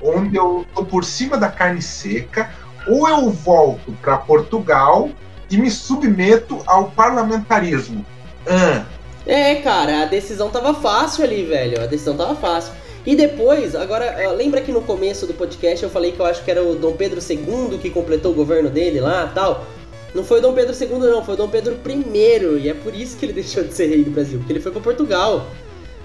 onde 0.00 0.34
eu 0.34 0.64
tô 0.74 0.82
por 0.82 1.04
cima 1.04 1.36
da 1.36 1.50
carne 1.50 1.82
seca, 1.82 2.50
ou 2.88 3.06
eu 3.06 3.28
volto 3.28 3.92
para 4.00 4.16
Portugal 4.16 5.10
e 5.50 5.58
me 5.58 5.70
submeto 5.70 6.62
ao 6.66 6.90
parlamentarismo. 6.92 8.04
Ah, 8.46 8.86
É, 9.26 9.56
cara, 9.56 10.02
a 10.02 10.06
decisão 10.06 10.48
tava 10.48 10.72
fácil 10.72 11.22
ali, 11.22 11.44
velho, 11.44 11.82
a 11.82 11.86
decisão 11.86 12.16
tava 12.16 12.34
fácil. 12.34 12.72
E 13.04 13.14
depois, 13.14 13.74
agora, 13.74 14.32
lembra 14.32 14.62
que 14.62 14.72
no 14.72 14.80
começo 14.80 15.26
do 15.26 15.34
podcast 15.34 15.84
eu 15.84 15.90
falei 15.90 16.12
que 16.12 16.20
eu 16.20 16.24
acho 16.24 16.42
que 16.42 16.50
era 16.50 16.62
o 16.62 16.74
Dom 16.74 16.92
Pedro 16.92 17.20
II 17.20 17.76
que 17.76 17.90
completou 17.90 18.32
o 18.32 18.34
governo 18.34 18.70
dele 18.70 19.00
lá 19.00 19.30
tal? 19.34 19.66
Não 20.14 20.22
foi 20.24 20.38
o 20.38 20.42
Dom 20.42 20.54
Pedro 20.54 20.74
II, 20.80 20.98
não, 20.98 21.24
foi 21.24 21.34
o 21.34 21.36
Dom 21.36 21.48
Pedro 21.48 21.76
I, 21.86 22.62
e 22.62 22.68
é 22.68 22.74
por 22.74 22.94
isso 22.94 23.16
que 23.16 23.26
ele 23.26 23.32
deixou 23.34 23.64
de 23.64 23.74
ser 23.74 23.86
rei 23.88 24.04
do 24.04 24.10
Brasil, 24.10 24.38
porque 24.38 24.52
ele 24.52 24.60
foi 24.60 24.70
pra 24.72 24.80
Portugal. 24.80 25.46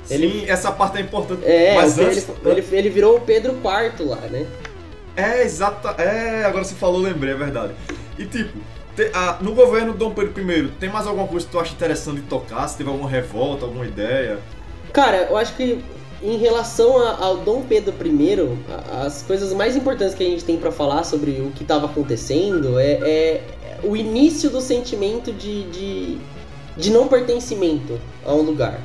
Sim, 0.05 0.45
essa 0.47 0.71
parte 0.71 0.97
é 0.97 1.01
importante. 1.01 1.41
É, 1.45 1.75
Mas 1.75 1.97
ele, 1.97 2.07
antes- 2.09 2.27
ele, 2.43 2.65
ele 2.71 2.89
virou 2.89 3.17
o 3.17 3.21
Pedro 3.21 3.51
IV 3.53 4.05
lá, 4.09 4.17
né? 4.31 4.47
É, 5.15 5.43
exata. 5.43 6.01
É, 6.01 6.45
agora 6.45 6.63
você 6.63 6.73
falou, 6.73 6.99
lembrei, 6.99 7.33
é 7.33 7.37
verdade. 7.37 7.73
E 8.17 8.25
tipo, 8.25 8.57
te- 8.95 9.11
no 9.41 9.53
governo 9.53 9.91
do 9.93 9.99
Dom 9.99 10.11
Pedro 10.11 10.51
I, 10.51 10.67
tem 10.79 10.89
mais 10.89 11.05
alguma 11.05 11.27
coisa 11.27 11.45
que 11.45 11.51
tu 11.51 11.59
acha 11.59 11.73
interessante 11.73 12.21
de 12.21 12.27
tocar? 12.27 12.67
Se 12.67 12.77
teve 12.77 12.89
alguma 12.89 13.07
revolta, 13.09 13.65
alguma 13.65 13.85
ideia? 13.85 14.39
Cara, 14.91 15.27
eu 15.29 15.37
acho 15.37 15.55
que 15.55 15.79
em 16.23 16.37
relação 16.37 16.97
a- 16.97 17.17
ao 17.23 17.37
Dom 17.37 17.61
Pedro 17.61 17.93
I, 18.03 18.37
as 19.05 19.21
coisas 19.21 19.53
mais 19.53 19.75
importantes 19.75 20.15
que 20.15 20.23
a 20.25 20.29
gente 20.29 20.43
tem 20.43 20.57
pra 20.57 20.71
falar 20.71 21.03
sobre 21.03 21.31
o 21.41 21.51
que 21.51 21.61
estava 21.61 21.85
acontecendo 21.85 22.79
é, 22.79 22.93
é 22.93 23.41
o 23.83 23.95
início 23.95 24.49
do 24.49 24.61
sentimento 24.61 25.31
de, 25.31 25.63
de, 25.69 26.17
de 26.77 26.89
não 26.91 27.07
pertencimento 27.07 27.99
a 28.25 28.33
um 28.33 28.41
lugar. 28.41 28.79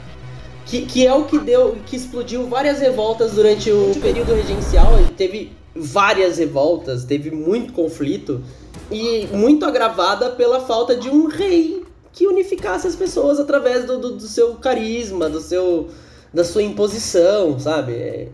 Que, 0.66 0.86
que 0.86 1.06
é 1.06 1.12
o 1.12 1.24
que 1.24 1.38
deu, 1.38 1.76
que 1.86 1.94
explodiu 1.94 2.46
várias 2.48 2.78
revoltas 2.80 3.32
durante 3.32 3.70
o 3.70 3.92
período 4.00 4.34
regencial. 4.34 4.92
Teve 5.16 5.52
várias 5.74 6.38
revoltas, 6.38 7.04
teve 7.04 7.30
muito 7.30 7.72
conflito 7.72 8.42
e 8.90 9.26
muito 9.32 9.64
agravada 9.66 10.30
pela 10.30 10.60
falta 10.60 10.96
de 10.96 11.08
um 11.08 11.26
rei 11.26 11.84
que 12.12 12.26
unificasse 12.26 12.86
as 12.86 12.94
pessoas 12.96 13.40
através 13.40 13.84
do, 13.84 13.98
do, 13.98 14.12
do 14.12 14.26
seu 14.26 14.54
carisma, 14.54 15.28
do 15.28 15.40
seu 15.40 15.88
da 16.32 16.44
sua 16.44 16.62
imposição, 16.62 17.58
sabe? 17.58 17.92
É- 17.92 18.28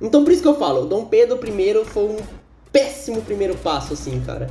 Então 0.00 0.24
por 0.24 0.32
isso 0.32 0.42
que 0.42 0.48
eu 0.48 0.56
falo, 0.56 0.86
Dom 0.86 1.04
Pedro 1.04 1.38
I 1.46 1.84
foi 1.84 2.04
um 2.04 2.16
péssimo 2.72 3.22
primeiro 3.22 3.54
passo, 3.56 3.92
assim, 3.92 4.20
cara. 4.20 4.50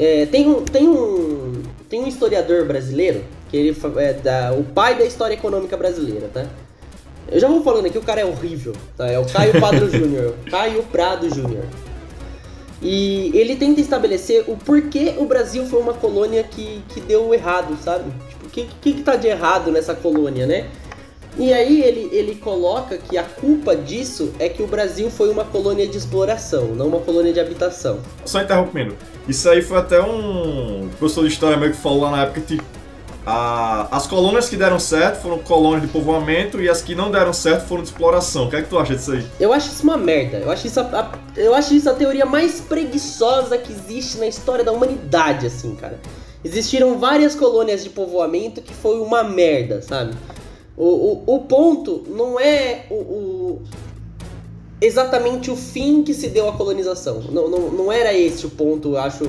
É, 0.00 0.24
tem, 0.24 0.48
um, 0.48 0.64
tem, 0.64 0.88
um, 0.88 1.62
tem 1.86 2.00
um 2.00 2.06
historiador 2.06 2.64
brasileiro, 2.64 3.22
que 3.50 3.56
ele 3.58 3.76
é 3.98 4.14
da, 4.14 4.50
o 4.50 4.64
pai 4.64 4.96
da 4.96 5.04
história 5.04 5.34
econômica 5.34 5.76
brasileira, 5.76 6.26
tá? 6.32 6.46
Eu 7.30 7.38
já 7.38 7.46
vou 7.46 7.62
falando 7.62 7.84
aqui, 7.84 7.98
o 7.98 8.02
cara 8.02 8.22
é 8.22 8.24
horrível, 8.24 8.72
tá? 8.96 9.06
É 9.06 9.18
o 9.18 9.26
Caio 9.26 9.60
Padro 9.60 9.90
Júnior, 9.94 10.34
Caio 10.50 10.82
Prado 10.84 11.28
Júnior. 11.28 11.64
E 12.80 13.30
ele 13.34 13.56
tenta 13.56 13.78
estabelecer 13.82 14.44
o 14.48 14.56
porquê 14.56 15.16
o 15.18 15.26
Brasil 15.26 15.66
foi 15.66 15.82
uma 15.82 15.92
colônia 15.92 16.42
que, 16.44 16.82
que 16.88 17.00
deu 17.02 17.34
errado, 17.34 17.76
sabe? 17.84 18.10
Tipo, 18.30 18.46
o 18.46 18.48
que, 18.48 18.68
que, 18.80 18.92
que 18.94 19.02
tá 19.02 19.16
de 19.16 19.28
errado 19.28 19.70
nessa 19.70 19.94
colônia, 19.94 20.46
né? 20.46 20.70
E 21.38 21.52
aí 21.52 21.82
ele, 21.82 22.08
ele 22.12 22.34
coloca 22.34 22.98
que 22.98 23.16
a 23.16 23.22
culpa 23.22 23.74
disso 23.76 24.32
é 24.38 24.48
que 24.48 24.62
o 24.62 24.66
Brasil 24.66 25.10
foi 25.10 25.30
uma 25.30 25.44
colônia 25.44 25.86
de 25.86 25.96
exploração, 25.96 26.66
não 26.74 26.88
uma 26.88 27.00
colônia 27.00 27.32
de 27.32 27.40
habitação. 27.40 28.00
Só 28.26 28.42
interrompendo. 28.42 28.96
Isso 29.28 29.48
aí 29.48 29.62
foi 29.62 29.78
até 29.78 30.00
um 30.02 30.88
professor 30.98 31.22
de 31.22 31.28
história 31.32 31.56
meio 31.56 31.72
que 31.72 31.78
falou 31.78 32.00
lá 32.02 32.10
na 32.10 32.22
época 32.24 32.40
que 32.42 32.60
a- 33.24 33.86
as 33.92 34.06
colônias 34.06 34.48
que 34.48 34.56
deram 34.56 34.78
certo 34.80 35.20
foram 35.22 35.38
colônias 35.38 35.82
de 35.82 35.88
povoamento 35.88 36.60
e 36.60 36.68
as 36.68 36.82
que 36.82 36.94
não 36.94 37.10
deram 37.10 37.32
certo 37.32 37.66
foram 37.68 37.82
de 37.82 37.88
exploração. 37.90 38.46
O 38.46 38.50
que 38.50 38.56
é 38.56 38.62
que 38.62 38.68
tu 38.68 38.78
acha 38.78 38.96
disso 38.96 39.12
aí? 39.12 39.24
Eu 39.38 39.52
acho 39.52 39.68
isso 39.68 39.82
uma 39.84 39.96
merda. 39.96 40.38
Eu 40.38 40.50
acho 40.50 40.66
isso 40.66 40.80
a, 40.80 40.82
a- 40.82 41.12
eu 41.36 41.54
acho 41.54 41.74
isso 41.74 41.88
a 41.88 41.94
teoria 41.94 42.26
mais 42.26 42.60
preguiçosa 42.60 43.56
que 43.56 43.72
existe 43.72 44.18
na 44.18 44.26
história 44.26 44.64
da 44.64 44.72
humanidade, 44.72 45.46
assim, 45.46 45.74
cara. 45.76 45.98
Existiram 46.44 46.98
várias 46.98 47.34
colônias 47.34 47.84
de 47.84 47.90
povoamento 47.90 48.62
que 48.62 48.72
foi 48.74 48.98
uma 48.98 49.22
merda, 49.22 49.80
sabe? 49.82 50.14
O, 50.76 50.84
o, 51.26 51.34
o 51.36 51.38
ponto 51.40 52.04
não 52.08 52.38
é 52.40 52.86
o, 52.90 52.94
o- 52.94 53.62
exatamente 54.80 55.50
o 55.50 55.56
fim 55.56 56.02
que 56.02 56.14
se 56.14 56.28
deu 56.28 56.48
à 56.48 56.52
colonização. 56.52 57.20
Não, 57.30 57.48
não, 57.48 57.70
não 57.70 57.92
era 57.92 58.14
esse 58.14 58.46
o 58.46 58.50
ponto, 58.50 58.90
eu 58.90 58.98
acho, 58.98 59.28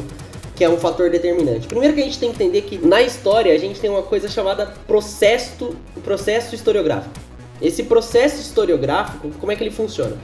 que 0.55 0.63
é 0.63 0.69
um 0.69 0.77
fator 0.77 1.09
determinante. 1.09 1.67
Primeiro 1.67 1.93
que 1.95 2.01
a 2.01 2.03
gente 2.05 2.19
tem 2.19 2.31
que 2.31 2.35
entender 2.43 2.61
que 2.61 2.77
na 2.85 3.01
história 3.01 3.53
a 3.53 3.57
gente 3.57 3.79
tem 3.79 3.89
uma 3.89 4.03
coisa 4.03 4.27
chamada 4.29 4.73
processo, 4.87 5.75
processo 6.03 6.55
historiográfico. 6.55 7.13
Esse 7.61 7.83
processo 7.83 8.41
historiográfico, 8.41 9.29
como 9.39 9.51
é 9.51 9.55
que 9.55 9.63
ele 9.63 9.71
funciona? 9.71 10.17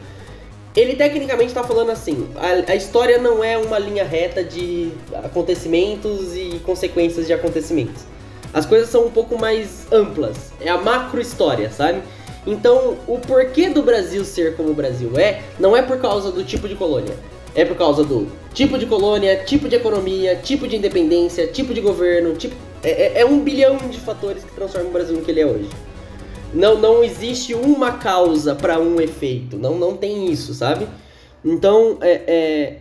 Ele 0.76 0.96
tecnicamente 0.96 1.48
está 1.50 1.64
falando 1.64 1.90
assim: 1.92 2.28
a, 2.36 2.72
a 2.72 2.76
história 2.76 3.18
não 3.18 3.44
é 3.44 3.58
uma 3.58 3.78
linha 3.80 4.04
reta 4.04 4.44
de 4.44 4.92
acontecimentos 5.24 6.36
e 6.36 6.60
consequências 6.66 7.26
de 7.28 7.34
acontecimentos. 7.34 8.04
As 8.54 8.66
coisas 8.66 8.90
são 8.90 9.06
um 9.06 9.12
pouco 9.12 9.38
mais 9.40 9.86
amplas. 9.92 10.52
É 10.62 10.70
a 10.70 10.78
macro 10.78 11.20
história, 11.22 11.70
sabe? 11.70 12.02
Então, 12.46 12.98
o 13.08 13.18
porquê 13.20 13.70
do 13.70 13.82
Brasil 13.84 14.24
ser 14.24 14.56
como 14.56 14.70
o 14.70 14.74
Brasil 14.74 15.12
é, 15.18 15.42
não 15.60 15.76
é 15.76 15.82
por 15.82 15.98
causa 16.00 16.32
do 16.32 16.44
tipo 16.44 16.68
de 16.68 16.76
colônia. 16.76 17.14
É 17.54 17.66
por 17.66 17.76
causa 17.76 18.04
do 18.04 18.28
tipo 18.54 18.78
de 18.78 18.86
colônia, 18.86 19.36
tipo 19.46 19.68
de 19.68 19.76
economia, 19.76 20.36
tipo 20.36 20.68
de 20.68 20.76
independência, 20.76 21.48
tipo 21.48 21.74
de 21.74 21.82
governo, 21.82 22.36
tipo. 22.36 22.56
É, 22.84 22.90
é- 23.18 23.22
é 23.22 23.26
um 23.26 23.40
bilhão 23.40 23.76
de 23.90 23.98
fatores 24.00 24.44
que 24.44 24.52
transformam 24.54 24.90
o 24.90 24.94
Brasil 24.94 25.16
no 25.16 25.24
que 25.24 25.32
ele 25.32 25.42
é 25.42 25.46
hoje. 25.46 25.70
Não, 26.54 26.78
não 26.78 27.04
existe 27.04 27.54
uma 27.54 27.94
causa 27.94 28.56
para 28.56 28.80
um 28.80 29.02
efeito. 29.02 29.58
Não, 29.58 29.76
não 29.78 29.98
tem 29.98 30.32
isso, 30.32 30.54
sabe? 30.54 30.88
Então, 31.44 31.98
é, 32.00 32.22
é, 32.28 32.76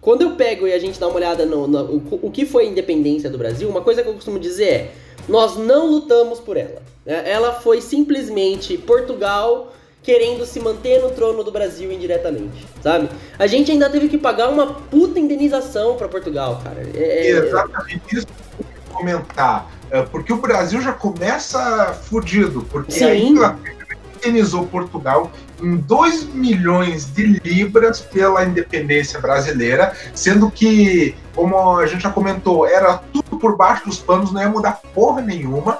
quando 0.00 0.22
eu 0.22 0.30
pego 0.32 0.66
e 0.66 0.72
a 0.72 0.78
gente 0.78 0.98
dá 0.98 1.06
uma 1.06 1.16
olhada 1.16 1.44
no, 1.46 1.68
no- 1.68 2.02
o, 2.22 2.30
que 2.30 2.44
foi 2.44 2.64
a 2.64 2.68
independência 2.68 3.30
do 3.30 3.38
Brasil, 3.38 3.68
uma 3.68 3.82
coisa 3.82 4.02
que 4.02 4.08
eu 4.08 4.14
costumo 4.14 4.38
dizer 4.38 4.64
é: 4.68 4.90
nós 5.28 5.56
não 5.56 5.86
lutamos 5.86 6.40
por 6.40 6.56
ela. 6.56 6.82
né? 7.04 7.22
Ela 7.30 7.52
foi 7.52 7.80
simplesmente 7.80 8.76
Portugal 8.78 9.72
querendo 10.02 10.44
se 10.44 10.58
manter 10.58 11.00
no 11.00 11.10
trono 11.10 11.44
do 11.44 11.52
Brasil 11.52 11.92
indiretamente, 11.92 12.66
sabe? 12.82 13.08
A 13.38 13.46
gente 13.46 13.70
ainda 13.70 13.88
teve 13.88 14.08
que 14.08 14.18
pagar 14.18 14.48
uma 14.48 14.66
puta 14.66 15.18
indenização 15.20 15.96
para 15.96 16.08
Portugal, 16.08 16.60
cara. 16.62 16.82
É- 16.94 17.28
é- 17.28 17.30
exatamente 17.30 18.02
isso 18.16 18.26
que 18.26 18.32
eu 18.62 18.66
ia 18.66 18.94
comentar. 18.94 19.70
É, 19.90 20.02
porque 20.02 20.32
o 20.32 20.36
Brasil 20.36 20.80
já 20.80 20.92
começa 20.92 21.92
fudido, 22.04 22.66
porque 22.70 22.92
a 23.04 23.10
Sim. 23.14 23.28
Inglaterra 23.28 23.76
indenizou 24.16 24.66
Portugal 24.66 25.30
em 25.62 25.76
2 25.76 26.24
milhões 26.24 27.06
de 27.12 27.38
libras 27.44 28.00
pela 28.00 28.44
independência 28.44 29.20
brasileira, 29.20 29.94
sendo 30.14 30.50
que, 30.50 31.14
como 31.34 31.76
a 31.78 31.86
gente 31.86 32.02
já 32.02 32.10
comentou, 32.10 32.66
era 32.66 32.98
tudo 33.12 33.21
por 33.42 33.56
baixo 33.56 33.84
dos 33.86 33.98
panos, 33.98 34.32
não 34.32 34.40
ia 34.40 34.48
mudar 34.48 34.80
porra 34.94 35.20
nenhuma. 35.20 35.78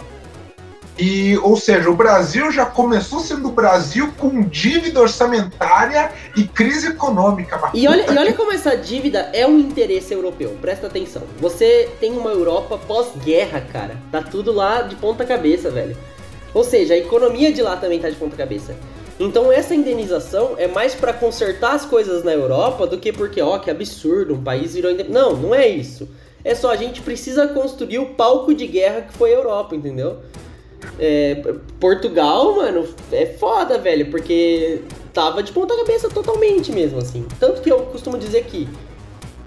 E, 0.99 1.39
ou 1.39 1.57
seja, 1.57 1.89
o 1.89 1.95
Brasil 1.95 2.53
já 2.53 2.67
começou 2.67 3.21
sendo 3.21 3.49
o 3.49 3.53
Brasil 3.53 4.13
com 4.19 4.43
dívida 4.43 5.01
orçamentária 5.01 6.13
e 6.37 6.45
crise 6.45 6.89
econômica. 6.89 7.59
E 7.73 7.89
olha, 7.89 8.13
e 8.13 8.19
olha 8.19 8.35
como 8.35 8.53
essa 8.53 8.77
dívida 8.77 9.31
é 9.33 9.47
um 9.47 9.59
interesse 9.59 10.13
europeu, 10.13 10.57
presta 10.61 10.89
atenção. 10.89 11.23
Você 11.41 11.89
tem 11.99 12.13
uma 12.13 12.31
Europa 12.31 12.77
pós-guerra, 12.77 13.63
cara. 13.73 13.97
Tá 14.11 14.21
tudo 14.21 14.53
lá 14.53 14.83
de 14.83 14.97
ponta 14.97 15.25
cabeça, 15.25 15.71
velho. 15.71 15.97
Ou 16.53 16.63
seja, 16.63 16.93
a 16.93 16.99
economia 16.99 17.51
de 17.51 17.63
lá 17.63 17.77
também 17.77 17.99
tá 17.99 18.11
de 18.11 18.17
ponta 18.17 18.37
cabeça. 18.37 18.77
Então 19.19 19.51
essa 19.51 19.75
indenização 19.75 20.55
é 20.59 20.67
mais 20.67 20.95
pra 20.95 21.13
consertar 21.13 21.75
as 21.75 21.87
coisas 21.87 22.23
na 22.23 22.33
Europa 22.33 22.87
do 22.87 22.99
que 22.99 23.13
porque, 23.13 23.41
ó, 23.41 23.59
que 23.59 23.71
absurdo, 23.71 24.35
um 24.35 24.43
país 24.43 24.75
virou. 24.75 24.93
Não, 25.09 25.37
não 25.37 25.55
é 25.55 25.67
isso. 25.69 26.09
É 26.45 26.55
só 26.55 26.71
a 26.71 26.77
gente 26.77 27.01
precisa 27.03 27.47
construir 27.49 27.99
o 27.99 28.15
palco 28.15 28.55
de 28.55 28.67
guerra 28.67 29.03
que 29.03 29.13
foi 29.15 29.33
a 29.33 29.37
Europa, 29.37 29.75
entendeu? 29.77 30.19
É, 30.99 31.41
Portugal, 31.79 32.57
mano, 32.57 32.89
é 33.13 33.27
foda, 33.27 33.79
velho, 33.79 34.11
porque 34.11 34.81
tava 35.13 35.43
de 35.43 35.53
ponta 35.53 35.77
cabeça 35.77 36.09
totalmente 36.09 36.73
mesmo, 36.73 36.99
assim. 36.99 37.27
Tanto 37.39 37.61
que 37.61 37.71
eu 37.71 37.81
costumo 37.87 38.19
dizer 38.19 38.45
que 38.45 38.69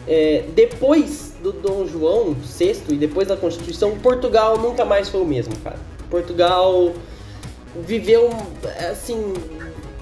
é, 0.07 0.45
depois 0.53 1.35
do 1.41 1.51
Dom 1.51 1.85
João 1.85 2.33
VI 2.33 2.77
e 2.89 2.95
depois 2.95 3.27
da 3.27 3.35
Constituição, 3.35 3.97
Portugal 3.99 4.57
nunca 4.57 4.85
mais 4.85 5.09
foi 5.09 5.21
o 5.21 5.25
mesmo, 5.25 5.55
cara. 5.57 5.77
Portugal 6.09 6.93
viveu, 7.81 8.29
assim, 8.89 9.33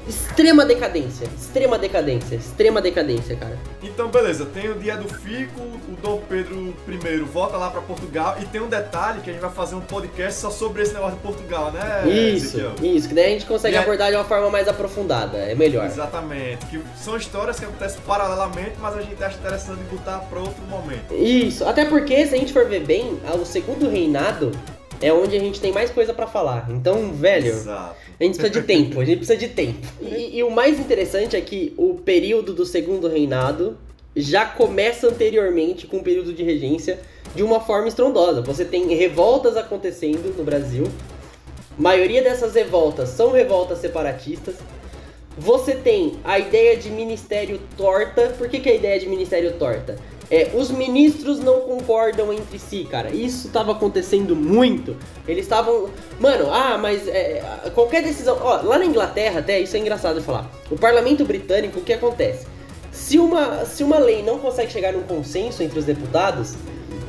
extrema 0.08 0.66
decadência, 0.66 1.28
extrema 1.39 1.78
decadência, 1.78 2.36
extrema 2.36 2.82
decadência, 2.82 3.36
cara. 3.36 3.58
Então, 3.82 4.10
beleza, 4.10 4.45
tem 4.45 4.70
o 4.70 4.76
dia 4.76 4.95
do 4.97 5.08
Fico, 5.08 5.62
o 5.62 5.95
Dom 6.01 6.22
Pedro 6.28 6.74
I 6.88 7.18
volta 7.20 7.58
lá 7.58 7.70
pra 7.70 7.82
Portugal 7.82 8.38
e 8.41 8.45
tem 8.45 8.62
um 8.62 8.68
detalhe 8.68 9.22
que 9.22 9.30
a 9.30 9.34
gente 9.34 9.41
vai 9.41 9.51
fazer 9.51 9.76
um 9.76 9.82
podcast 9.82 10.39
só 10.41 10.49
sobre 10.49 10.82
esse 10.84 10.93
negócio 10.93 11.16
de 11.16 11.22
Portugal, 11.22 11.72
né? 11.72 12.04
Isso, 12.10 12.58
isso, 12.82 13.08
que 13.08 13.14
daí 13.16 13.26
a 13.26 13.30
gente 13.30 13.45
consegue 13.45 13.76
E 13.76 13.78
é- 13.78 13.82
abordar 13.82 14.10
de 14.10 14.18
uma 14.18 14.26
forma 14.26 14.49
mais 14.49 14.68
aprofundada, 14.68 15.38
é 15.38 15.56
melhor. 15.56 15.86
Exatamente, 15.86 16.66
que 16.68 16.82
são 16.97 17.16
histórias 17.18 17.60
que 17.60 17.66
acontecem 17.66 17.99
paralelamente, 18.06 18.74
mas 18.80 18.97
a 18.97 19.01
gente 19.01 19.24
acha 19.24 19.38
interessante 19.38 19.80
botar 19.91 20.20
pra 20.20 20.39
outro 20.39 20.64
momento. 20.70 21.14
Isso, 21.14 21.66
até 21.66 21.86
porque 21.86 22.26
se 22.28 22.36
a 22.36 22.38
gente 22.38 22.51
for 22.54 22.68
ver 22.68 22.82
bem, 22.86 23.20
o 23.39 23.45
segundo 23.45 23.89
reinado 23.89 24.51
é 25.02 25.12
onde 25.12 25.36
a 25.36 25.39
gente 25.39 25.60
tem 25.60 25.72
mais 25.72 25.89
coisa 25.89 26.14
pra 26.14 26.28
falar. 26.28 26.68
Então, 26.70 27.12
velho, 27.14 27.48
Exato. 27.48 27.96
a 28.20 28.24
gente 28.24 28.38
precisa 28.38 28.62
de 28.62 28.68
tempo, 28.68 29.00
a 29.00 29.06
gente 29.06 29.18
precisa 29.18 29.38
de 29.38 29.48
tempo. 29.50 29.88
E, 30.02 30.38
e 30.38 30.44
o 30.44 30.50
mais 30.50 30.80
interessante 30.80 31.36
é 31.36 31.41
que 31.41 31.74
o 31.78 31.96
período 31.96 32.54
do 32.54 32.66
segundo 32.66 33.08
reinado 33.08 33.78
já 34.16 34.46
começa 34.46 35.08
anteriormente 35.08 35.88
com 35.88 35.98
o 35.98 36.04
período 36.04 36.34
de 36.34 36.44
regência 36.44 37.00
de 37.36 37.44
uma 37.44 37.60
forma 37.60 37.88
estrondosa. 37.88 38.41
Você 38.41 38.64
tem 38.64 38.94
revoltas 38.96 39.58
acontecendo 39.58 40.36
no 40.38 40.44
Brasil. 40.44 40.88
A 41.78 41.82
maioria 41.82 42.22
dessas 42.22 42.54
revoltas 42.54 43.10
são 43.10 43.32
revoltas 43.32 43.80
separatistas. 43.80 44.56
Você 45.36 45.74
tem 45.74 46.14
a 46.24 46.38
ideia 46.38 46.78
de 46.78 46.91
ministério 46.91 47.60
torta. 47.76 48.28
Por 48.38 48.48
que, 48.48 48.60
que 48.60 48.70
é 48.70 48.74
a 48.74 48.76
ideia 48.76 49.00
de 49.00 49.10
ministério 49.10 49.54
torta? 49.54 49.98
É, 50.34 50.49
os 50.55 50.71
ministros 50.71 51.38
não 51.38 51.61
concordam 51.61 52.34
entre 52.34 52.57
si, 52.57 52.88
cara. 52.89 53.11
Isso 53.11 53.49
tava 53.49 53.73
acontecendo 53.73 54.36
muito. 54.36 54.97
Eles 55.27 55.45
estavam. 55.45 55.89
Mano, 56.19 56.51
ah, 56.51 56.75
mas 56.75 57.07
é, 57.07 57.43
qualquer 57.75 58.01
decisão. 58.01 58.39
Ó, 58.41 58.63
lá 58.63 58.79
na 58.79 58.86
Inglaterra, 58.86 59.41
até 59.41 59.59
isso 59.59 59.77
é 59.77 59.79
engraçado 59.79 60.19
de 60.19 60.25
falar. 60.25 60.49
O 60.71 60.75
parlamento 60.75 61.23
britânico, 61.23 61.79
o 61.79 61.84
que 61.84 61.93
acontece? 61.93 62.47
Se 62.91 63.19
uma, 63.19 63.63
se 63.65 63.84
uma 63.84 63.99
lei 63.99 64.23
não 64.23 64.39
consegue 64.39 64.71
chegar 64.71 64.91
num 64.91 65.03
consenso 65.03 65.61
entre 65.61 65.77
os 65.77 65.86
deputados, 65.86 66.55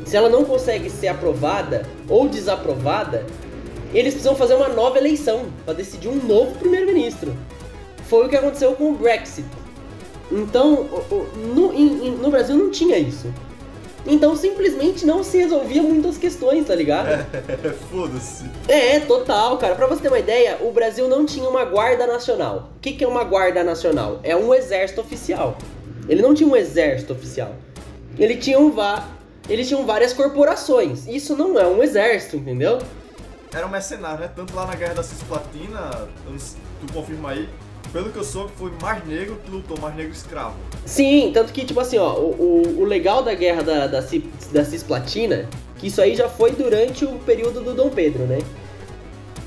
se 0.04 0.14
ela 0.14 0.28
não 0.28 0.44
consegue 0.44 0.90
ser 0.90 1.08
aprovada 1.08 1.88
ou 2.06 2.28
desaprovada, 2.28 3.24
eles 3.94 4.12
precisam 4.12 4.36
fazer 4.36 4.52
uma 4.52 4.68
nova 4.68 4.98
eleição 4.98 5.46
para 5.64 5.72
decidir 5.72 6.08
um 6.08 6.16
novo 6.16 6.58
primeiro-ministro. 6.58 7.34
Foi 8.06 8.26
o 8.26 8.28
que 8.28 8.36
aconteceu 8.36 8.74
com 8.74 8.90
o 8.90 8.94
Brexit. 8.94 9.46
Então, 10.30 10.88
no, 11.54 11.72
no 11.72 12.30
Brasil 12.30 12.56
não 12.56 12.70
tinha 12.70 12.98
isso. 12.98 13.32
Então, 14.06 14.36
simplesmente 14.36 15.06
não 15.06 15.24
se 15.24 15.38
resolvia 15.38 15.82
muitas 15.82 16.18
questões, 16.18 16.66
tá 16.66 16.74
ligado? 16.74 17.24
Foda-se. 17.90 18.44
É, 18.68 19.00
total, 19.00 19.56
cara. 19.56 19.74
Pra 19.74 19.86
você 19.86 20.02
ter 20.02 20.08
uma 20.08 20.18
ideia, 20.18 20.58
o 20.60 20.70
Brasil 20.72 21.08
não 21.08 21.24
tinha 21.24 21.48
uma 21.48 21.64
guarda 21.64 22.06
nacional. 22.06 22.70
O 22.76 22.80
que, 22.80 22.92
que 22.92 23.04
é 23.04 23.08
uma 23.08 23.24
guarda 23.24 23.64
nacional? 23.64 24.20
É 24.22 24.36
um 24.36 24.52
exército 24.54 25.00
oficial. 25.00 25.56
Ele 26.06 26.20
não 26.20 26.34
tinha 26.34 26.48
um 26.48 26.54
exército 26.54 27.14
oficial. 27.14 27.54
Ele 28.18 28.36
tinha 28.36 28.58
um 28.58 28.70
va... 28.70 29.08
Eles 29.48 29.68
tinham 29.68 29.84
várias 29.86 30.12
corporações. 30.12 31.06
Isso 31.06 31.36
não 31.36 31.58
é 31.58 31.66
um 31.66 31.82
exército, 31.82 32.36
entendeu? 32.36 32.78
Era 33.54 33.66
um 33.66 33.70
mercenário, 33.70 34.20
né? 34.20 34.30
Tanto 34.34 34.54
lá 34.54 34.66
na 34.66 34.74
Guerra 34.74 34.94
da 34.94 35.02
Cisplatina, 35.02 36.08
tu 36.80 36.92
confirma 36.92 37.30
aí, 37.30 37.48
pelo 37.94 38.10
que 38.10 38.18
eu 38.18 38.24
soube, 38.24 38.50
foi 38.56 38.72
mais 38.82 39.06
negro 39.06 39.38
que 39.44 39.50
lutou, 39.52 39.78
mais 39.80 39.94
negro 39.94 40.12
escravo. 40.12 40.56
Sim, 40.84 41.30
tanto 41.32 41.52
que, 41.52 41.64
tipo 41.64 41.78
assim, 41.78 41.96
ó, 41.96 42.12
o, 42.14 42.32
o, 42.32 42.80
o 42.80 42.84
legal 42.84 43.22
da 43.22 43.32
guerra 43.34 43.62
da, 43.62 43.86
da, 43.86 44.00
da 44.52 44.64
Cisplatina, 44.64 45.48
que 45.78 45.86
isso 45.86 46.02
aí 46.02 46.16
já 46.16 46.28
foi 46.28 46.50
durante 46.50 47.04
o 47.04 47.12
período 47.20 47.60
do 47.60 47.72
Dom 47.72 47.88
Pedro, 47.90 48.24
né? 48.24 48.38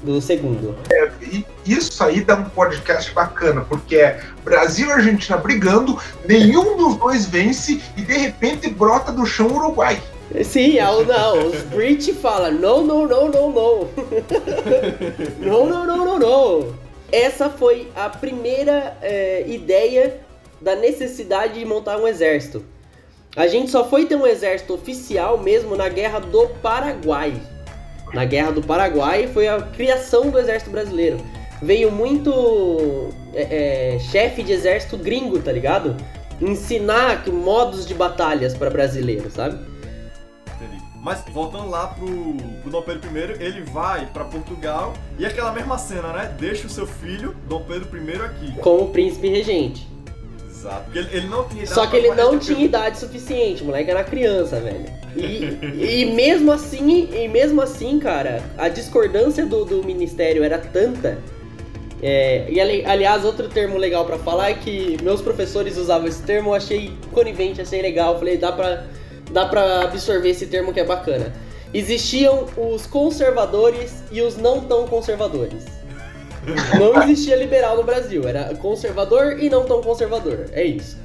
Do 0.02 0.22
segundo. 0.22 0.76
E 1.22 1.46
isso 1.66 2.02
aí 2.02 2.22
dá 2.22 2.36
um 2.36 2.46
podcast 2.46 3.14
bacana, 3.14 3.66
porque 3.68 3.98
é 3.98 4.22
Brasil 4.46 4.88
e 4.88 4.92
Argentina 4.94 5.38
brigando, 5.38 6.00
nenhum 6.26 6.78
dos 6.78 6.96
dois 6.96 7.26
vence 7.26 7.82
e 7.98 8.02
de 8.02 8.18
repente 8.18 8.70
brota 8.70 9.12
do 9.12 9.26
chão 9.26 9.48
o 9.48 9.58
Uruguai. 9.58 10.02
Sim, 10.46 10.78
é 10.78 10.90
o 10.90 11.04
não. 11.04 11.48
Os 11.48 11.64
British 11.74 12.16
falam 12.18 12.54
não, 12.54 12.86
não, 12.86 13.08
não, 13.08 13.28
não, 13.30 13.52
não. 13.52 13.90
não, 15.42 15.66
não, 15.68 15.86
não, 15.86 16.06
não, 16.06 16.20
não. 16.20 16.87
Essa 17.12 17.50
foi 17.50 17.88
a 17.96 18.10
primeira 18.10 18.98
é, 19.02 19.46
ideia 19.48 20.20
da 20.62 20.76
necessidade 20.76 21.60
de 21.60 21.66
montar 21.66 21.98
um 21.98 22.08
exército. 22.08 22.66
A 23.36 23.48
gente 23.48 23.70
só 23.70 23.88
foi 23.88 24.06
ter 24.06 24.16
um 24.16 24.26
exército 24.26 24.74
oficial 24.74 25.38
mesmo 25.38 25.76
na 25.76 25.88
Guerra 25.88 26.20
do 26.20 26.48
Paraguai. 26.62 27.40
Na 28.14 28.26
Guerra 28.26 28.52
do 28.52 28.62
Paraguai 28.62 29.28
foi 29.28 29.48
a 29.48 29.62
criação 29.62 30.30
do 30.30 30.40
exército 30.40 30.72
brasileiro. 30.72 31.18
Veio 31.62 31.92
muito 31.92 33.10
é, 33.34 33.96
é, 33.96 34.00
chefe 34.00 34.44
de 34.44 34.54
exército 34.54 34.98
gringo, 34.98 35.40
tá 35.40 35.52
ligado? 35.52 35.96
Ensinar 36.42 37.28
modos 37.28 37.86
de 37.86 37.94
batalhas 37.94 38.56
para 38.56 38.70
brasileiros, 38.70 39.34
sabe? 39.34 39.60
Mas 41.08 41.24
voltando 41.32 41.70
lá 41.70 41.88
pro, 41.88 42.06
pro 42.62 42.70
Dom 42.70 42.82
Pedro 42.82 43.10
I, 43.18 43.42
ele 43.42 43.62
vai 43.62 44.06
pra 44.08 44.26
Portugal 44.26 44.92
e 45.18 45.26
aquela 45.26 45.54
mesma 45.54 45.78
cena, 45.78 46.12
né? 46.12 46.36
Deixa 46.38 46.68
o 46.68 46.70
seu 46.70 46.86
filho, 46.86 47.34
Dom 47.48 47.64
Pedro 47.64 47.88
I, 47.98 48.22
aqui. 48.26 48.52
como 48.60 48.90
príncipe 48.90 49.30
regente. 49.30 49.88
Exato. 50.50 50.84
Porque 50.84 51.00
ele, 51.00 51.08
ele 51.14 51.28
não 51.28 51.48
tinha 51.48 51.64
idade 51.64 51.74
Só 51.74 51.88
que 51.88 51.96
ele 51.96 52.10
não 52.14 52.36
esse 52.36 52.48
tinha 52.48 52.56
tipo 52.58 52.62
idade 52.62 53.00
suficiente, 53.00 53.64
moleque 53.64 53.90
era 53.90 54.04
criança, 54.04 54.60
velho. 54.60 54.86
E, 55.16 56.02
e 56.04 56.06
mesmo 56.14 56.52
assim, 56.52 57.08
e 57.14 57.26
mesmo 57.30 57.62
assim, 57.62 58.00
cara, 58.00 58.44
a 58.58 58.68
discordância 58.68 59.46
do, 59.46 59.64
do 59.64 59.82
ministério 59.86 60.44
era 60.44 60.58
tanta. 60.60 61.20
é, 62.04 62.48
e 62.52 62.60
ali- 62.60 62.84
aliás, 62.86 63.24
outro 63.24 63.48
termo 63.48 63.78
legal 63.78 64.04
pra 64.04 64.18
falar 64.20 64.50
é 64.50 64.56
que 64.56 64.98
meus 65.02 65.22
professores 65.22 65.78
usavam 65.78 66.06
esse 66.06 66.22
termo, 66.24 66.50
eu 66.50 66.54
achei 66.56 66.92
conivente, 67.14 67.62
achei 67.62 67.82
legal. 67.82 68.20
Falei, 68.20 68.36
dá 68.36 68.52
pra, 68.52 68.84
dá 69.32 69.46
pra 69.46 69.82
absorver 69.82 70.30
esse 70.30 70.46
termo 70.48 70.74
que 70.74 70.80
é 70.80 70.86
bacana. 70.86 71.34
Existiam 71.74 72.46
os 72.56 72.86
conservadores 72.86 74.04
e 74.12 74.22
os 74.22 74.38
não 74.38 74.62
tão 74.62 74.88
conservadores. 74.88 75.66
Não 76.80 77.02
existia 77.04 77.36
liberal 77.36 77.76
no 77.76 77.84
Brasil, 77.84 78.26
era 78.26 78.56
conservador 78.56 79.38
e 79.40 79.50
não 79.50 79.66
tão 79.66 79.82
conservador. 79.82 80.46
É 80.54 80.64
isso. 80.64 80.98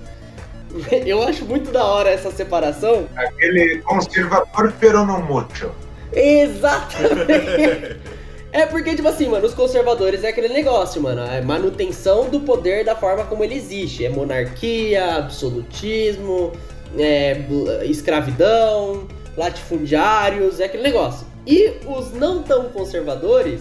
Eu 1.05 1.23
acho 1.23 1.45
muito 1.45 1.71
da 1.71 1.85
hora 1.85 2.11
essa 2.11 2.31
separação. 2.31 3.07
Aquele 3.17 3.83
conservador 3.83 4.73
pero 4.79 5.05
no 5.05 5.21
mucho. 5.21 5.73
Exatamente. 6.13 8.01
É 8.55 8.67
porque, 8.67 8.95
tipo 8.95 9.09
assim, 9.09 9.29
mano, 9.29 9.47
os 9.47 9.55
conservadores 9.55 10.25
é 10.25 10.29
aquele 10.29 10.49
negócio, 10.49 11.01
mano. 11.01 11.23
É 11.23 11.41
manutenção 11.41 12.29
do 12.29 12.41
poder 12.41 12.85
da 12.85 12.95
forma 12.95 13.25
como 13.25 13.43
ele 13.43 13.55
existe. 13.55 14.05
É 14.05 14.11
monarquia, 14.11 15.17
absolutismo, 15.17 16.53
é 16.99 17.45
escravidão, 17.85 19.07
latifundiários, 19.37 20.61
é 20.61 20.65
aquele 20.65 20.83
negócio. 20.83 21.27
E 21.47 21.73
os 21.87 22.13
não 22.13 22.43
tão 22.43 22.65
conservadores 22.71 23.61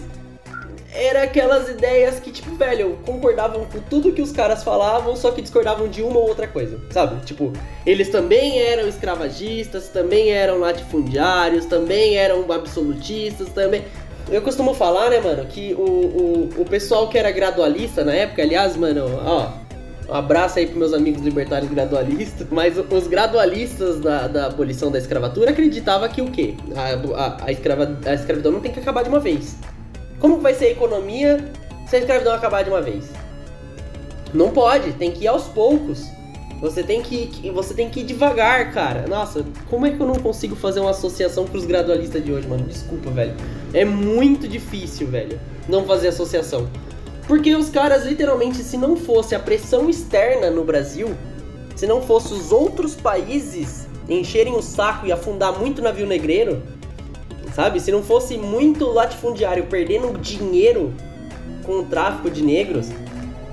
era 0.94 1.22
aquelas 1.22 1.70
ideias 1.70 2.20
que, 2.20 2.30
tipo, 2.30 2.54
velho, 2.54 2.98
concordavam 3.06 3.64
com 3.64 3.80
tudo 3.80 4.12
que 4.12 4.20
os 4.20 4.30
caras 4.30 4.62
falavam, 4.62 5.16
só 5.16 5.30
que 5.30 5.40
discordavam 5.40 5.88
de 5.88 6.02
uma 6.02 6.18
ou 6.18 6.28
outra 6.28 6.46
coisa, 6.46 6.78
sabe? 6.90 7.24
Tipo, 7.24 7.52
eles 7.86 8.10
também 8.10 8.60
eram 8.60 8.86
escravagistas, 8.86 9.88
também 9.88 10.30
eram 10.30 10.58
latifundiários, 10.58 11.64
também 11.64 12.16
eram 12.16 12.50
absolutistas, 12.52 13.48
também. 13.48 13.84
Eu 14.30 14.42
costumo 14.42 14.74
falar, 14.74 15.10
né, 15.10 15.20
mano, 15.20 15.46
que 15.46 15.74
o, 15.74 15.80
o, 15.80 16.50
o 16.58 16.64
pessoal 16.66 17.08
que 17.08 17.18
era 17.18 17.30
gradualista 17.30 18.04
na 18.04 18.14
época, 18.14 18.42
aliás, 18.42 18.76
mano, 18.76 19.06
ó, 19.24 19.50
um 20.12 20.14
abraço 20.14 20.58
aí 20.58 20.66
pros 20.66 20.78
meus 20.78 20.92
amigos 20.92 21.22
libertários 21.22 21.70
gradualistas, 21.70 22.46
mas 22.50 22.74
os 22.76 23.06
gradualistas 23.06 23.98
da, 23.98 24.28
da 24.28 24.46
abolição 24.46 24.90
da 24.90 24.98
escravatura 24.98 25.50
acreditavam 25.52 26.06
que 26.08 26.20
o 26.20 26.30
quê? 26.30 26.54
A, 26.76 27.18
a, 27.18 27.46
a, 27.46 27.52
escrava, 27.52 27.96
a 28.04 28.12
escravidão 28.14 28.52
não 28.52 28.60
tem 28.60 28.70
que 28.70 28.78
acabar 28.78 29.02
de 29.02 29.08
uma 29.08 29.20
vez. 29.20 29.56
Como 30.20 30.38
vai 30.38 30.52
ser 30.52 30.66
a 30.66 30.70
economia 30.70 31.42
se 31.88 31.96
a 31.96 31.98
escravidão 31.98 32.34
acabar 32.34 32.62
de 32.62 32.68
uma 32.68 32.82
vez? 32.82 33.06
Não 34.34 34.50
pode, 34.50 34.92
tem 34.92 35.10
que 35.10 35.24
ir 35.24 35.28
aos 35.28 35.44
poucos. 35.44 36.04
Você 36.60 36.82
tem 36.82 37.02
que- 37.02 37.50
você 37.50 37.74
tem 37.74 37.88
que 37.88 38.00
ir 38.00 38.04
devagar, 38.04 38.70
cara. 38.72 39.06
Nossa, 39.08 39.44
como 39.68 39.86
é 39.86 39.90
que 39.90 39.98
eu 39.98 40.06
não 40.06 40.14
consigo 40.16 40.54
fazer 40.54 40.78
uma 40.80 40.90
associação 40.90 41.44
pros 41.44 41.64
gradualistas 41.64 42.22
de 42.24 42.30
hoje, 42.32 42.46
mano? 42.46 42.64
Desculpa, 42.64 43.10
velho. 43.10 43.34
É 43.74 43.84
muito 43.84 44.46
difícil, 44.46 45.08
velho, 45.08 45.40
não 45.68 45.84
fazer 45.84 46.08
associação. 46.08 46.68
Porque 47.26 47.54
os 47.54 47.70
caras, 47.70 48.04
literalmente, 48.04 48.58
se 48.58 48.76
não 48.76 48.96
fosse 48.96 49.34
a 49.34 49.38
pressão 49.38 49.88
externa 49.88 50.50
no 50.50 50.64
Brasil, 50.64 51.14
se 51.76 51.86
não 51.86 52.02
fosse 52.02 52.32
os 52.32 52.52
outros 52.52 52.94
países 52.94 53.86
encherem 54.08 54.54
o 54.54 54.62
saco 54.62 55.06
e 55.06 55.12
afundar 55.12 55.58
muito 55.58 55.80
navio 55.80 56.06
negreiro, 56.06 56.62
sabe? 57.54 57.80
Se 57.80 57.92
não 57.92 58.02
fosse 58.02 58.36
muito 58.36 58.86
latifundiário 58.86 59.66
perdendo 59.66 60.18
dinheiro 60.18 60.92
com 61.64 61.80
o 61.80 61.84
tráfico 61.84 62.30
de 62.30 62.42
negros, 62.42 62.88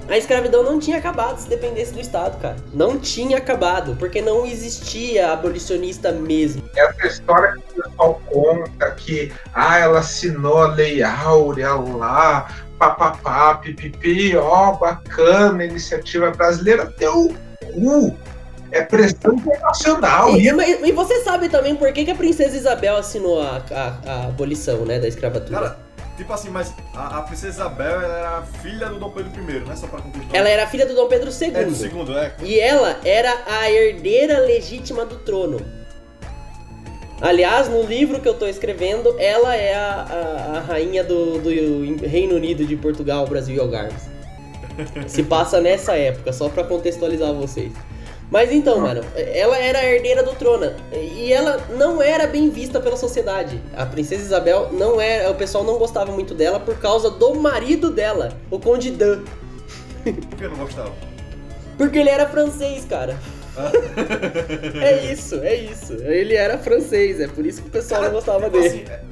a 0.09 0.17
escravidão 0.17 0.63
não 0.63 0.79
tinha 0.79 0.97
acabado 0.97 1.37
se 1.37 1.47
dependesse 1.47 1.93
do 1.93 1.99
Estado, 1.99 2.41
cara. 2.41 2.55
Não 2.73 2.97
tinha 2.97 3.37
acabado, 3.37 3.95
porque 3.97 4.21
não 4.21 4.43
existia 4.43 5.31
abolicionista 5.31 6.11
mesmo. 6.11 6.63
Essa 6.75 7.05
história 7.05 7.53
que 7.53 7.79
o 7.79 7.83
pessoal 7.83 8.21
conta 8.25 8.91
que 8.91 9.31
ah, 9.53 9.77
ela 9.77 9.99
assinou 9.99 10.57
a 10.57 10.73
Lei 10.73 11.03
Áurea 11.03 11.75
lá, 11.75 12.49
papapá, 12.79 13.55
pipipi, 13.55 14.35
ó, 14.37 14.71
bacana, 14.71 15.65
iniciativa 15.65 16.31
brasileira, 16.31 16.85
deu 16.97 17.35
cu. 17.73 18.17
É 18.71 18.81
pressão 18.83 19.33
internacional. 19.33 20.37
E, 20.37 20.47
e, 20.47 20.89
e, 20.89 20.91
você 20.91 21.23
sabe 21.23 21.49
também 21.49 21.75
por 21.75 21.91
que, 21.91 22.05
que 22.05 22.11
a 22.11 22.15
princesa 22.15 22.55
Isabel 22.55 22.97
assinou 22.97 23.41
a, 23.41 23.63
a, 23.71 24.11
a 24.11 24.27
abolição, 24.27 24.85
né, 24.85 24.99
da 24.99 25.07
escravatura? 25.07 25.59
Cara, 25.59 25.79
tipo 26.15 26.31
assim, 26.31 26.49
mas 26.51 26.71
a, 26.93 27.17
a, 27.17 27.21
princesa 27.23 27.61
Isabel 27.61 27.99
era 27.99 28.43
filha 28.61 28.87
do 28.89 28.99
Dom 28.99 29.09
Pedro 29.09 29.31
I, 29.41 29.67
né? 29.67 29.75
Só 29.75 29.87
pra 29.87 29.99
contextualizar. 29.99 30.35
Ela 30.35 30.49
era 30.49 30.67
filha 30.67 30.85
do 30.85 30.93
Dom 30.93 31.07
Pedro 31.07 31.31
II. 31.31 31.55
É, 31.55 31.63
do 31.63 31.73
segundo, 31.73 32.15
é. 32.15 32.35
E 32.43 32.59
ela 32.59 32.99
era 33.03 33.35
a 33.47 33.71
herdeira 33.71 34.39
legítima 34.39 35.03
do 35.03 35.15
trono. 35.17 35.78
Aliás, 37.21 37.67
no 37.67 37.83
livro 37.83 38.21
que 38.21 38.29
eu 38.29 38.33
tô 38.33 38.45
escrevendo, 38.47 39.13
ela 39.19 39.55
é 39.55 39.75
a, 39.75 40.05
a, 40.09 40.57
a 40.57 40.59
rainha 40.61 41.03
do, 41.03 41.37
do 41.39 41.49
Reino 42.07 42.35
Unido 42.35 42.65
de 42.65 42.77
Portugal, 42.77 43.27
Brasil 43.27 43.55
e 43.55 43.59
Algarves. 43.59 44.09
Se 45.07 45.23
passa 45.23 45.59
nessa 45.59 45.97
época, 45.97 46.31
só 46.31 46.47
para 46.47 46.63
contextualizar 46.63 47.33
vocês. 47.33 47.73
Mas 48.31 48.51
então, 48.51 48.79
mano, 48.79 49.01
ela 49.15 49.57
era 49.57 49.79
a 49.79 49.85
herdeira 49.85 50.21
do 50.21 50.31
trono 50.35 50.71
e 50.93 51.33
ela 51.33 51.57
não 51.75 51.99
era 51.99 52.27
bem 52.27 52.49
vista 52.49 52.79
pela 52.79 52.95
sociedade. 52.95 53.59
A 53.75 53.85
princesa 53.87 54.21
Isabel 54.21 54.69
não 54.71 55.01
era, 55.01 55.31
o 55.31 55.35
pessoal 55.35 55.63
não 55.63 55.79
gostava 55.79 56.11
muito 56.11 56.35
dela 56.35 56.59
por 56.59 56.77
causa 56.77 57.09
do 57.09 57.33
marido 57.35 57.89
dela, 57.89 58.31
o 58.51 58.59
Conde 58.59 58.91
Dan. 58.91 59.23
Por 60.03 60.37
que 60.37 60.47
não 60.47 60.57
gostava? 60.57 60.93
Porque 61.75 61.97
ele 61.97 62.09
era 62.09 62.27
francês, 62.27 62.85
cara. 62.85 63.17
É 64.81 65.11
isso, 65.11 65.35
é 65.35 65.55
isso. 65.55 65.93
Ele 65.93 66.35
era 66.35 66.57
francês, 66.57 67.19
é 67.19 67.27
por 67.27 67.45
isso 67.45 67.61
que 67.61 67.67
o 67.67 67.71
pessoal 67.71 68.01
cara, 68.01 68.11
não 68.11 68.19
gostava 68.19 68.45
tipo 68.45 68.59
dele. 68.59 68.85
Assim, 68.87 69.09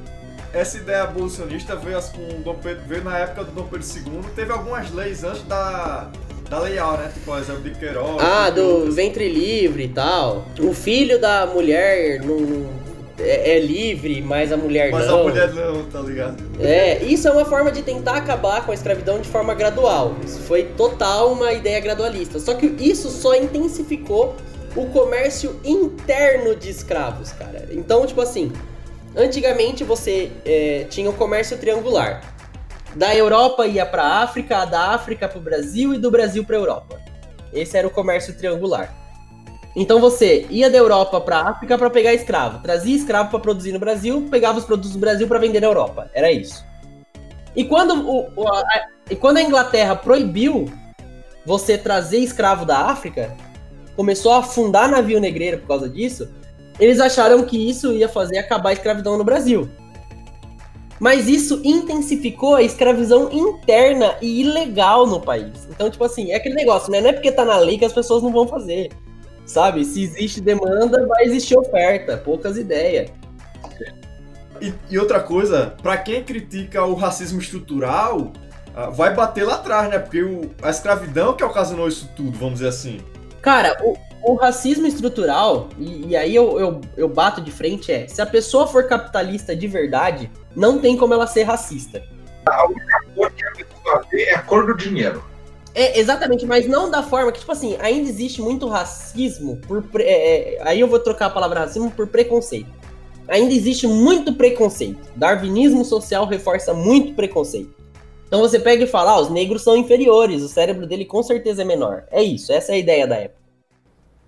essa 0.53 0.77
ideia 0.77 1.03
abolicionista 1.03 1.75
veio, 1.75 2.01
com 2.01 2.41
Dom 2.41 2.55
Pedro, 2.55 2.83
veio 2.87 3.03
na 3.03 3.17
época 3.17 3.43
do 3.43 3.51
Dom 3.51 3.67
Pedro 3.67 3.85
II. 3.85 4.31
Teve 4.35 4.51
algumas 4.51 4.91
leis 4.91 5.23
antes 5.23 5.43
da 5.43 6.09
da 6.49 6.59
Leal, 6.59 6.97
né? 6.97 7.11
Tipo, 7.13 7.37
exemplo 7.37 7.61
de 7.61 7.71
Queiroz. 7.71 8.21
Ah, 8.21 8.49
do 8.49 8.91
ventre 8.91 9.27
livre 9.27 9.83
e 9.83 9.89
tal. 9.89 10.45
O 10.59 10.73
filho 10.73 11.19
da 11.19 11.45
mulher 11.45 12.21
não, 12.21 12.69
é, 13.19 13.55
é, 13.55 13.59
livre, 13.59 14.21
mas 14.21 14.51
a 14.51 14.57
mulher 14.57 14.91
mas 14.91 15.07
não. 15.07 15.25
Mas 15.25 15.37
a 15.37 15.47
mulher 15.47 15.53
não, 15.53 15.83
tá 15.85 15.99
ligado? 16.01 16.43
É, 16.59 17.03
isso 17.03 17.27
é 17.27 17.31
uma 17.31 17.45
forma 17.45 17.71
de 17.71 17.81
tentar 17.81 18.15
acabar 18.17 18.65
com 18.65 18.71
a 18.71 18.73
escravidão 18.73 19.19
de 19.19 19.27
forma 19.27 19.53
gradual. 19.53 20.15
Isso 20.23 20.39
foi 20.41 20.63
total 20.63 21.31
uma 21.31 21.51
ideia 21.53 21.79
gradualista. 21.79 22.39
Só 22.39 22.53
que 22.53 22.67
isso 22.79 23.09
só 23.09 23.35
intensificou 23.35 24.35
o 24.75 24.85
comércio 24.87 25.59
interno 25.63 26.55
de 26.55 26.69
escravos, 26.69 27.31
cara. 27.31 27.67
Então, 27.71 28.05
tipo 28.05 28.21
assim, 28.21 28.51
antigamente 29.15 29.83
você 29.83 30.31
é, 30.45 30.85
tinha 30.89 31.09
o 31.09 31.13
comércio 31.13 31.57
triangular 31.57 32.21
da 32.97 33.15
Europa 33.15 33.67
ia 33.67 33.85
para 33.85 34.03
a 34.03 34.23
África, 34.23 34.65
da 34.65 34.89
África 34.89 35.27
para 35.27 35.37
o 35.37 35.41
Brasil 35.41 35.93
e 35.93 35.99
do 35.99 36.09
Brasil 36.09 36.43
para 36.43 36.55
a 36.55 36.59
Europa. 36.59 36.99
Esse 37.53 37.77
era 37.77 37.87
o 37.87 37.91
comércio 37.91 38.35
triangular. 38.35 39.06
Então 39.79 39.99
você 39.99 40.47
ia 40.49 40.71
da 40.71 40.77
Europa 40.79 41.21
para 41.21 41.37
a 41.37 41.49
África 41.51 41.77
para 41.77 41.87
pegar 41.91 42.11
escravo, 42.11 42.63
trazia 42.63 42.95
escravo 42.95 43.29
para 43.29 43.39
produzir 43.39 43.71
no 43.71 43.77
Brasil, 43.77 44.27
pegava 44.31 44.57
os 44.57 44.65
produtos 44.65 44.93
do 44.93 44.97
Brasil 44.97 45.27
para 45.27 45.37
vender 45.37 45.59
na 45.59 45.67
Europa. 45.67 46.09
Era 46.15 46.31
isso. 46.31 46.65
E 47.55 47.63
quando, 47.63 47.93
o, 48.09 48.27
o 48.35 48.47
a, 48.47 48.63
e 49.07 49.15
quando 49.15 49.37
a 49.37 49.41
Inglaterra 49.43 49.95
proibiu 49.95 50.65
você 51.45 51.77
trazer 51.77 52.17
escravo 52.17 52.65
da 52.65 52.87
África, 52.87 53.37
começou 53.95 54.31
a 54.31 54.39
afundar 54.39 54.89
navio 54.89 55.19
negreiro 55.19 55.59
por 55.59 55.67
causa 55.67 55.87
disso, 55.87 56.27
eles 56.79 56.99
acharam 56.99 57.43
que 57.43 57.69
isso 57.69 57.93
ia 57.93 58.09
fazer 58.09 58.39
acabar 58.39 58.71
a 58.71 58.73
escravidão 58.73 59.15
no 59.15 59.23
Brasil. 59.23 59.69
Mas 60.99 61.27
isso 61.27 61.61
intensificou 61.63 62.55
a 62.55 62.63
escravidão 62.63 63.29
interna 63.31 64.15
e 64.23 64.41
ilegal 64.41 65.05
no 65.05 65.21
país. 65.21 65.67
Então, 65.69 65.87
tipo 65.87 66.03
assim, 66.03 66.31
é 66.31 66.35
aquele 66.37 66.55
negócio, 66.55 66.91
né? 66.91 66.99
Não 66.99 67.11
é 67.11 67.13
porque 67.13 67.31
tá 67.31 67.45
na 67.45 67.57
lei 67.57 67.77
que 67.77 67.85
as 67.85 67.93
pessoas 67.93 68.23
não 68.23 68.31
vão 68.31 68.47
fazer. 68.47 68.89
Sabe? 69.47 69.85
Se 69.85 70.03
existe 70.03 70.41
demanda, 70.41 71.07
vai 71.07 71.23
existir 71.23 71.57
oferta. 71.57 72.17
Poucas 72.17 72.57
ideias. 72.57 73.09
E, 74.61 74.73
e 74.89 74.99
outra 74.99 75.21
coisa, 75.21 75.73
para 75.81 75.97
quem 75.97 76.23
critica 76.23 76.83
o 76.83 76.93
racismo 76.93 77.39
estrutural, 77.39 78.33
ah, 78.75 78.89
vai 78.89 79.13
bater 79.13 79.45
lá 79.45 79.55
atrás, 79.55 79.89
né? 79.89 79.97
Porque 79.97 80.21
o, 80.21 80.51
a 80.61 80.69
escravidão 80.69 81.33
que 81.33 81.43
ocasionou 81.43 81.87
isso 81.87 82.09
tudo, 82.15 82.37
vamos 82.37 82.55
dizer 82.55 82.67
assim. 82.67 82.99
Cara, 83.41 83.77
o, 83.81 83.95
o 84.21 84.35
racismo 84.35 84.85
estrutural, 84.85 85.69
e, 85.77 86.07
e 86.07 86.15
aí 86.17 86.35
eu, 86.35 86.59
eu, 86.59 86.81
eu 86.97 87.07
bato 87.07 87.39
de 87.39 87.51
frente, 87.51 87.91
é: 87.91 88.07
se 88.07 88.21
a 88.21 88.25
pessoa 88.25 88.67
for 88.67 88.87
capitalista 88.87 89.55
de 89.55 89.67
verdade, 89.67 90.29
não 90.55 90.79
tem 90.79 90.97
como 90.97 91.13
ela 91.13 91.25
ser 91.25 91.43
racista. 91.43 92.03
A 92.45 92.65
única 92.67 92.99
cor 93.15 93.31
que 93.31 93.45
a 93.45 93.51
pessoa 93.51 94.05
vê 94.11 94.23
é 94.23 94.35
a 94.35 94.41
cor 94.41 94.65
do 94.65 94.75
dinheiro. 94.75 95.23
É, 95.77 95.99
exatamente, 95.99 96.43
mas 96.43 96.67
não 96.67 96.89
da 96.89 97.03
forma 97.03 97.31
que, 97.31 97.39
tipo 97.39 97.51
assim, 97.51 97.77
ainda 97.79 98.09
existe 98.09 98.41
muito 98.41 98.67
racismo 98.67 99.57
por. 99.67 99.83
Pre... 99.83 100.03
É, 100.03 100.55
é, 100.55 100.59
aí 100.63 100.79
eu 100.79 100.87
vou 100.87 100.97
trocar 100.97 101.27
a 101.27 101.29
palavra 101.29 101.59
racismo 101.59 101.91
por 101.91 102.07
preconceito. 102.07 102.71
Ainda 103.27 103.53
existe 103.53 103.85
muito 103.85 104.33
preconceito. 104.33 104.97
Darwinismo 105.15 105.85
social 105.85 106.25
reforça 106.25 106.73
muito 106.73 107.13
preconceito. 107.13 107.75
Então 108.27 108.39
você 108.39 108.57
pega 108.57 108.85
e 108.85 108.87
fala, 108.87 109.11
ah, 109.11 109.21
os 109.21 109.29
negros 109.29 109.61
são 109.61 109.77
inferiores, 109.77 110.41
o 110.41 110.47
cérebro 110.47 110.87
dele 110.87 111.05
com 111.05 111.21
certeza 111.21 111.61
é 111.61 111.65
menor. 111.65 112.05
É 112.09 112.23
isso, 112.23 112.51
essa 112.51 112.71
é 112.71 112.75
a 112.75 112.79
ideia 112.79 113.05
da 113.05 113.15
época. 113.17 113.37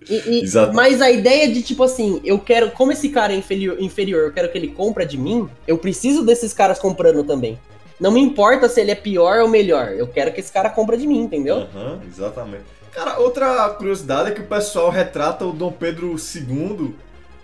E, 0.08 0.44
e, 0.44 0.72
mas 0.72 1.02
a 1.02 1.10
ideia 1.10 1.52
de 1.52 1.62
tipo 1.62 1.82
assim, 1.82 2.20
eu 2.24 2.38
quero, 2.38 2.70
como 2.70 2.92
esse 2.92 3.08
cara 3.08 3.32
é 3.32 3.36
inferior, 3.36 3.76
inferior, 3.82 4.22
eu 4.22 4.32
quero 4.32 4.52
que 4.52 4.56
ele 4.56 4.68
compra 4.68 5.04
de 5.04 5.18
mim, 5.18 5.48
eu 5.66 5.76
preciso 5.76 6.24
desses 6.24 6.52
caras 6.52 6.78
comprando 6.78 7.24
também. 7.24 7.58
Não 8.00 8.10
me 8.10 8.20
importa 8.20 8.68
se 8.68 8.80
ele 8.80 8.90
é 8.90 8.94
pior 8.94 9.40
ou 9.40 9.48
melhor, 9.48 9.92
eu 9.92 10.06
quero 10.06 10.32
que 10.32 10.40
esse 10.40 10.50
cara 10.50 10.70
compra 10.70 10.96
de 10.96 11.06
mim, 11.06 11.20
entendeu? 11.20 11.56
Uhum, 11.74 12.00
exatamente. 12.08 12.64
Cara, 12.92 13.18
outra 13.18 13.68
curiosidade 13.70 14.30
é 14.30 14.34
que 14.34 14.40
o 14.40 14.46
pessoal 14.46 14.90
retrata 14.90 15.44
o 15.44 15.52
Dom 15.52 15.70
Pedro 15.70 16.16
II 16.16 16.94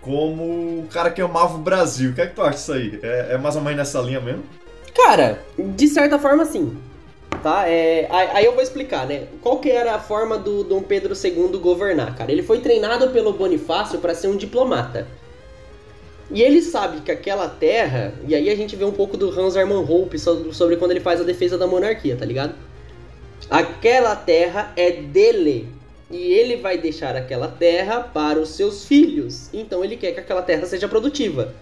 como 0.01 0.43
o 0.43 0.87
cara 0.91 1.11
que 1.11 1.21
amava 1.21 1.55
o 1.55 1.59
Brasil. 1.59 2.11
O 2.11 2.13
que 2.13 2.21
é 2.21 2.27
que 2.27 2.35
tu 2.35 2.41
acha 2.41 2.57
disso 2.57 2.73
aí? 2.73 2.99
É, 3.03 3.33
é 3.33 3.37
mais 3.37 3.55
ou 3.55 3.61
menos 3.61 3.77
nessa 3.77 3.99
linha 3.99 4.19
mesmo? 4.19 4.43
Cara, 4.95 5.39
de 5.57 5.87
certa 5.87 6.17
forma 6.17 6.43
sim 6.43 6.75
tá? 7.47 7.67
É, 7.69 8.07
aí 8.09 8.45
eu 8.45 8.53
vou 8.53 8.61
explicar, 8.61 9.07
né? 9.07 9.27
Qual 9.41 9.59
que 9.59 9.69
era 9.69 9.95
a 9.95 9.99
forma 9.99 10.37
do 10.37 10.63
Dom 10.63 10.81
Pedro 10.81 11.13
II 11.15 11.57
governar, 11.59 12.15
cara? 12.15 12.31
Ele 12.31 12.43
foi 12.43 12.59
treinado 12.59 13.09
pelo 13.09 13.33
Bonifácio 13.33 13.99
para 13.99 14.13
ser 14.13 14.27
um 14.27 14.35
diplomata. 14.35 15.07
E 16.29 16.41
ele 16.41 16.61
sabe 16.61 17.01
que 17.01 17.11
aquela 17.11 17.47
terra, 17.47 18.13
e 18.27 18.35
aí 18.35 18.49
a 18.49 18.55
gente 18.55 18.75
vê 18.75 18.83
um 18.83 18.91
pouco 18.91 19.15
do 19.15 19.29
Hans 19.29 19.55
Hermann 19.55 19.85
Hope 19.89 20.19
sobre 20.19 20.75
quando 20.75 20.91
ele 20.91 20.99
faz 20.99 21.21
a 21.21 21.23
defesa 21.23 21.57
da 21.57 21.65
monarquia, 21.65 22.17
tá 22.17 22.25
ligado? 22.25 22.53
Aquela 23.49 24.15
terra 24.15 24.73
é 24.75 24.91
dele. 24.91 25.69
E 26.09 26.17
ele 26.17 26.57
vai 26.57 26.77
deixar 26.77 27.15
aquela 27.15 27.47
terra 27.47 27.99
para 28.01 28.39
os 28.39 28.49
seus 28.49 28.85
filhos. 28.85 29.49
Então 29.53 29.83
ele 29.83 29.95
quer 29.95 30.13
que 30.13 30.19
aquela 30.19 30.41
terra 30.41 30.65
seja 30.65 30.87
produtiva. 30.87 31.53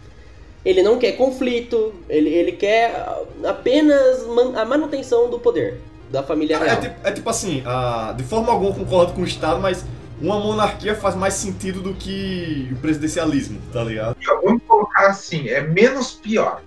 Ele 0.63 0.81
não 0.81 0.97
quer 0.97 1.11
conflito, 1.13 1.93
ele, 2.09 2.29
ele 2.29 2.51
quer 2.53 3.05
apenas 3.43 4.25
man, 4.25 4.59
a 4.59 4.65
manutenção 4.65 5.29
do 5.29 5.39
poder 5.39 5.79
da 6.09 6.23
família 6.23 6.55
é, 6.55 6.59
real. 6.59 6.77
É, 6.77 6.81
tipo, 6.81 7.07
é 7.07 7.11
tipo 7.11 7.29
assim, 7.29 7.61
a, 7.65 8.13
de 8.17 8.23
forma 8.23 8.51
alguma 8.51 8.73
concordo 8.73 9.13
com 9.13 9.21
o 9.21 9.25
Estado, 9.25 9.59
mas 9.59 9.85
uma 10.21 10.39
monarquia 10.39 10.95
faz 10.95 11.15
mais 11.15 11.33
sentido 11.33 11.81
do 11.81 11.93
que 11.93 12.69
o 12.71 12.75
presidencialismo, 12.77 13.61
tá 13.71 13.83
ligado? 13.83 14.15
Vamos 14.43 14.63
colocar 14.67 15.07
assim, 15.07 15.49
é 15.49 15.61
menos 15.61 16.11
pior. 16.13 16.61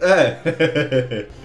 É. 0.00 1.26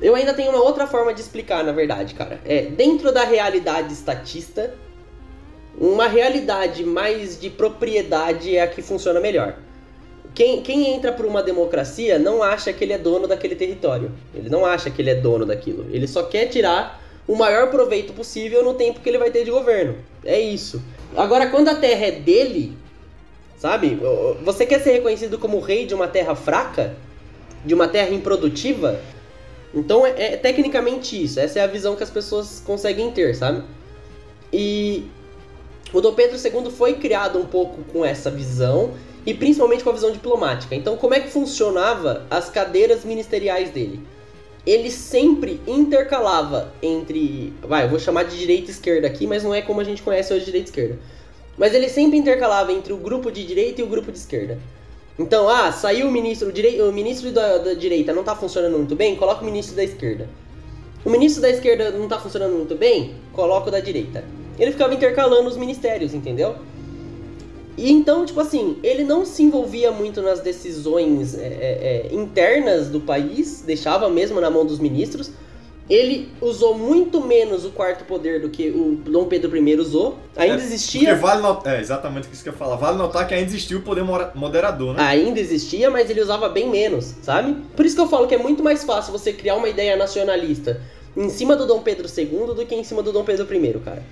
Eu 0.00 0.14
ainda 0.14 0.34
tenho 0.34 0.50
uma 0.50 0.62
outra 0.62 0.86
forma 0.86 1.14
de 1.14 1.20
explicar, 1.20 1.64
na 1.64 1.72
verdade, 1.72 2.14
cara. 2.14 2.40
É, 2.44 2.62
dentro 2.62 3.12
da 3.12 3.24
realidade 3.24 3.92
estatista, 3.92 4.74
uma 5.78 6.06
realidade 6.06 6.84
mais 6.84 7.40
de 7.40 7.48
propriedade 7.48 8.56
é 8.56 8.62
a 8.62 8.66
que 8.66 8.82
funciona 8.82 9.20
melhor. 9.20 9.56
Quem, 10.34 10.62
quem 10.62 10.92
entra 10.94 11.12
por 11.12 11.24
uma 11.24 11.42
democracia 11.42 12.18
não 12.18 12.42
acha 12.42 12.72
que 12.72 12.82
ele 12.82 12.92
é 12.92 12.98
dono 12.98 13.26
daquele 13.28 13.54
território. 13.54 14.10
Ele 14.34 14.50
não 14.50 14.66
acha 14.66 14.90
que 14.90 15.00
ele 15.00 15.10
é 15.10 15.14
dono 15.14 15.46
daquilo. 15.46 15.86
Ele 15.90 16.08
só 16.08 16.24
quer 16.24 16.46
tirar 16.46 17.00
o 17.26 17.34
maior 17.34 17.70
proveito 17.70 18.12
possível 18.12 18.62
no 18.62 18.74
tempo 18.74 19.00
que 19.00 19.08
ele 19.08 19.18
vai 19.18 19.30
ter 19.30 19.44
de 19.44 19.50
governo. 19.50 19.96
É 20.24 20.38
isso. 20.38 20.82
Agora, 21.16 21.48
quando 21.48 21.68
a 21.68 21.74
terra 21.74 22.06
é 22.06 22.10
dele, 22.10 22.76
sabe? 23.56 23.98
Você 24.42 24.66
quer 24.66 24.80
ser 24.80 24.92
reconhecido 24.92 25.38
como 25.38 25.60
rei 25.60 25.86
de 25.86 25.94
uma 25.94 26.08
terra 26.08 26.34
fraca? 26.34 26.94
De 27.64 27.72
uma 27.72 27.88
terra 27.88 28.10
improdutiva? 28.10 29.00
Então 29.74 30.06
é, 30.06 30.34
é 30.34 30.36
tecnicamente 30.36 31.22
isso. 31.22 31.40
Essa 31.40 31.60
é 31.60 31.62
a 31.62 31.66
visão 31.66 31.96
que 31.96 32.02
as 32.02 32.10
pessoas 32.10 32.62
conseguem 32.64 33.10
ter, 33.10 33.34
sabe? 33.34 33.64
E 34.52 35.08
o 35.92 36.00
Dom 36.00 36.14
Pedro 36.14 36.36
II 36.36 36.70
foi 36.70 36.94
criado 36.94 37.38
um 37.38 37.46
pouco 37.46 37.82
com 37.84 38.04
essa 38.04 38.30
visão 38.30 38.92
e 39.26 39.32
principalmente 39.32 39.82
com 39.82 39.90
a 39.90 39.92
visão 39.92 40.12
diplomática. 40.12 40.74
Então, 40.74 40.96
como 40.96 41.14
é 41.14 41.20
que 41.20 41.28
funcionava 41.28 42.26
as 42.30 42.48
cadeiras 42.50 43.04
ministeriais 43.04 43.70
dele? 43.70 44.00
Ele 44.66 44.90
sempre 44.90 45.60
intercalava 45.66 46.72
entre. 46.82 47.52
Vai, 47.62 47.84
eu 47.84 47.88
vou 47.90 47.98
chamar 47.98 48.24
de 48.24 48.38
direita 48.38 48.68
e 48.68 48.70
esquerda 48.70 49.06
aqui, 49.06 49.26
mas 49.26 49.42
não 49.42 49.54
é 49.54 49.60
como 49.60 49.80
a 49.80 49.84
gente 49.84 50.02
conhece 50.02 50.32
hoje 50.32 50.46
direita 50.46 50.68
e 50.68 50.70
esquerda. 50.70 50.98
Mas 51.56 51.74
ele 51.74 51.88
sempre 51.88 52.18
intercalava 52.18 52.72
entre 52.72 52.92
o 52.92 52.96
grupo 52.96 53.30
de 53.30 53.44
direita 53.44 53.80
e 53.80 53.84
o 53.84 53.86
grupo 53.86 54.10
de 54.10 54.18
esquerda. 54.18 54.58
Então, 55.18 55.48
ah, 55.48 55.70
saiu 55.70 56.08
o 56.08 56.10
ministro, 56.10 56.50
direi 56.50 56.82
o 56.82 56.90
ministro 56.92 57.30
da, 57.30 57.58
da, 57.58 57.74
direita 57.74 58.12
não 58.12 58.24
tá 58.24 58.34
funcionando 58.34 58.76
muito 58.76 58.96
bem, 58.96 59.14
coloca 59.14 59.42
o 59.42 59.44
ministro 59.44 59.76
da 59.76 59.84
esquerda. 59.84 60.28
O 61.04 61.10
ministro 61.10 61.40
da 61.40 61.50
esquerda 61.50 61.90
não 61.90 62.08
tá 62.08 62.18
funcionando 62.18 62.54
muito 62.54 62.74
bem, 62.74 63.14
coloca 63.32 63.68
o 63.68 63.70
da 63.70 63.78
direita. 63.78 64.24
Ele 64.58 64.72
ficava 64.72 64.92
intercalando 64.94 65.48
os 65.48 65.56
ministérios, 65.56 66.14
entendeu? 66.14 66.56
E 67.76 67.90
então, 67.90 68.24
tipo 68.24 68.40
assim, 68.40 68.78
ele 68.82 69.04
não 69.04 69.24
se 69.24 69.42
envolvia 69.42 69.90
muito 69.90 70.22
nas 70.22 70.40
decisões 70.40 71.36
é, 71.36 71.40
é, 71.40 72.08
é, 72.12 72.14
internas 72.14 72.88
do 72.88 73.00
país, 73.00 73.62
deixava 73.66 74.08
mesmo 74.08 74.40
na 74.40 74.50
mão 74.50 74.64
dos 74.64 74.78
ministros. 74.78 75.30
Ele 75.90 76.30
usou 76.40 76.78
muito 76.78 77.20
menos 77.20 77.66
o 77.66 77.70
quarto 77.70 78.04
poder 78.04 78.40
do 78.40 78.48
que 78.48 78.70
o 78.70 78.98
Dom 79.04 79.26
Pedro 79.26 79.54
I 79.54 79.76
usou. 79.76 80.16
Ainda 80.34 80.62
é, 80.62 80.64
existia. 80.64 81.14
Vale 81.16 81.42
notar, 81.42 81.76
é 81.76 81.80
exatamente 81.80 82.26
isso 82.32 82.42
que 82.42 82.48
eu 82.48 82.54
ia 82.54 82.58
falar. 82.58 82.76
Vale 82.76 82.96
notar 82.96 83.28
que 83.28 83.34
ainda 83.34 83.50
existia 83.50 83.76
o 83.76 83.82
poder 83.82 84.02
moderador, 84.34 84.94
né? 84.94 85.02
Ainda 85.02 85.38
existia, 85.38 85.90
mas 85.90 86.08
ele 86.08 86.22
usava 86.22 86.48
bem 86.48 86.70
menos, 86.70 87.14
sabe? 87.22 87.54
Por 87.76 87.84
isso 87.84 87.94
que 87.94 88.00
eu 88.00 88.08
falo 88.08 88.26
que 88.26 88.34
é 88.34 88.38
muito 88.38 88.62
mais 88.62 88.82
fácil 88.82 89.12
você 89.12 89.30
criar 89.32 89.56
uma 89.56 89.68
ideia 89.68 89.94
nacionalista 89.94 90.80
em 91.14 91.28
cima 91.28 91.54
do 91.54 91.66
Dom 91.66 91.80
Pedro 91.80 92.08
II 92.08 92.54
do 92.54 92.64
que 92.64 92.74
em 92.74 92.82
cima 92.82 93.02
do 93.02 93.12
Dom 93.12 93.22
Pedro 93.22 93.46
I, 93.54 93.78
cara. 93.84 94.02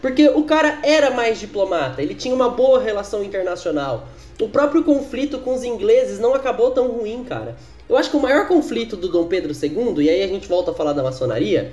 Porque 0.00 0.28
o 0.28 0.44
cara 0.44 0.78
era 0.82 1.10
mais 1.10 1.40
diplomata, 1.40 2.00
ele 2.02 2.14
tinha 2.14 2.34
uma 2.34 2.48
boa 2.48 2.80
relação 2.80 3.24
internacional. 3.24 4.08
O 4.40 4.48
próprio 4.48 4.84
conflito 4.84 5.38
com 5.38 5.54
os 5.54 5.64
ingleses 5.64 6.20
não 6.20 6.34
acabou 6.34 6.70
tão 6.70 6.88
ruim, 6.88 7.24
cara. 7.24 7.56
Eu 7.88 7.96
acho 7.96 8.10
que 8.10 8.16
o 8.16 8.20
maior 8.20 8.46
conflito 8.46 8.96
do 8.96 9.08
Dom 9.08 9.26
Pedro 9.26 9.52
II, 9.52 10.04
e 10.04 10.08
aí 10.08 10.22
a 10.22 10.28
gente 10.28 10.46
volta 10.46 10.70
a 10.70 10.74
falar 10.74 10.92
da 10.92 11.02
maçonaria, 11.02 11.72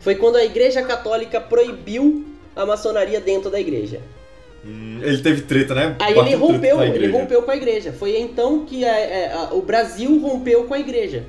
foi 0.00 0.16
quando 0.16 0.36
a 0.36 0.44
Igreja 0.44 0.82
Católica 0.82 1.40
proibiu 1.40 2.24
a 2.54 2.66
maçonaria 2.66 3.20
dentro 3.20 3.50
da 3.50 3.58
igreja. 3.58 4.00
Hum, 4.64 4.98
ele 5.02 5.18
teve 5.18 5.42
treta, 5.42 5.74
né? 5.74 5.96
Aí 5.98 6.16
ele 6.16 6.34
rompeu, 6.34 6.82
ele 6.82 7.10
rompeu 7.10 7.42
com 7.42 7.50
a 7.50 7.56
igreja. 7.56 7.92
Foi 7.92 8.18
então 8.18 8.64
que 8.64 8.84
a, 8.84 8.92
a, 8.92 9.48
a, 9.48 9.54
o 9.54 9.62
Brasil 9.62 10.18
rompeu 10.20 10.64
com 10.64 10.74
a 10.74 10.78
igreja 10.78 11.24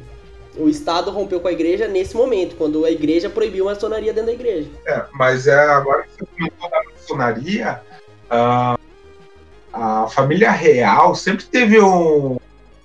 o 0.57 0.69
Estado 0.69 1.11
rompeu 1.11 1.39
com 1.39 1.47
a 1.47 1.51
igreja 1.51 1.87
nesse 1.87 2.15
momento, 2.15 2.55
quando 2.55 2.85
a 2.85 2.91
igreja 2.91 3.29
proibiu 3.29 3.67
a 3.67 3.73
maçonaria 3.73 4.13
dentro 4.13 4.27
da 4.27 4.33
igreja. 4.33 4.69
É, 4.85 5.03
mas 5.13 5.47
é, 5.47 5.59
agora 5.59 6.03
que 6.03 6.19
você 6.19 6.25
comentou 6.25 6.69
da 6.69 6.83
maçonaria, 6.91 7.81
uh, 8.25 8.79
a 9.73 10.07
família 10.07 10.51
real 10.51 11.15
sempre 11.15 11.45
teve 11.45 11.79
um, 11.79 12.37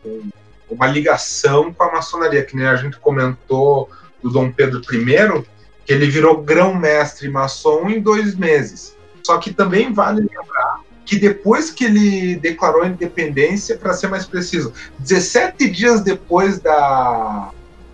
um, 0.05 0.29
uma 0.69 0.87
ligação 0.87 1.73
com 1.73 1.83
a 1.85 1.93
maçonaria, 1.93 2.45
que 2.45 2.57
nem 2.57 2.67
a 2.67 2.77
gente 2.77 2.99
comentou 2.99 3.89
do 4.23 4.31
Dom 4.31 4.51
Pedro 4.51 4.81
I, 4.81 5.45
que 5.85 5.93
ele 5.93 6.11
virou 6.11 6.43
grão-mestre 6.43 7.29
maçom 7.29 7.89
em 7.89 8.01
dois 8.01 8.35
meses. 8.35 8.97
Só 9.23 9.39
que 9.39 9.53
também 9.53 9.93
vale 9.93 10.21
lembrar 10.21 10.81
que 11.05 11.19
depois 11.19 11.71
que 11.71 11.85
ele 11.85 12.37
declarou 12.37 12.83
a 12.83 12.87
independência, 12.87 13.77
para 13.77 13.93
ser 13.95 14.09
mais 14.09 14.27
preciso, 14.27 14.73
17 15.01 15.69
dias 15.69 16.03
depois 16.03 16.61
da, 16.61 17.51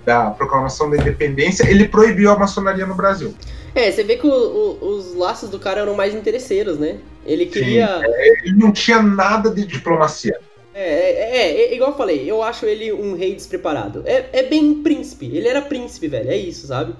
da 0.07 0.31
proclamação 0.31 0.89
da 0.89 0.97
independência, 0.97 1.69
ele 1.69 1.89
proibiu 1.89 2.31
a 2.31 2.39
maçonaria 2.39 2.87
no 2.87 2.95
Brasil. 2.95 3.35
É, 3.75 3.91
você 3.91 4.05
vê 4.05 4.17
que 4.17 4.27
o, 4.27 4.31
o, 4.33 4.89
os 4.97 5.15
laços 5.15 5.51
do 5.51 5.59
cara 5.59 5.81
eram 5.81 5.95
mais 5.95 6.15
interesseiros, 6.15 6.79
né? 6.79 6.99
Ele 7.27 7.45
queria. 7.45 7.89
Sim, 7.89 8.05
é, 8.05 8.29
ele 8.45 8.57
não 8.57 8.71
tinha 8.73 9.03
nada 9.03 9.51
de 9.51 9.67
diplomacia. 9.67 10.39
É, 10.73 10.81
é, 10.81 11.37
é, 11.37 11.61
é, 11.63 11.75
igual 11.75 11.91
eu 11.91 11.97
falei, 11.97 12.31
eu 12.31 12.43
acho 12.43 12.67
ele 12.67 12.93
um 12.93 13.17
rei 13.17 13.35
despreparado. 13.35 14.03
É, 14.07 14.27
é 14.33 14.43
bem 14.45 14.83
príncipe, 14.83 15.27
ele 15.27 15.49
era 15.49 15.61
príncipe, 15.61 16.07
velho, 16.07 16.31
é 16.31 16.37
isso, 16.37 16.69
sabe? 16.69 16.95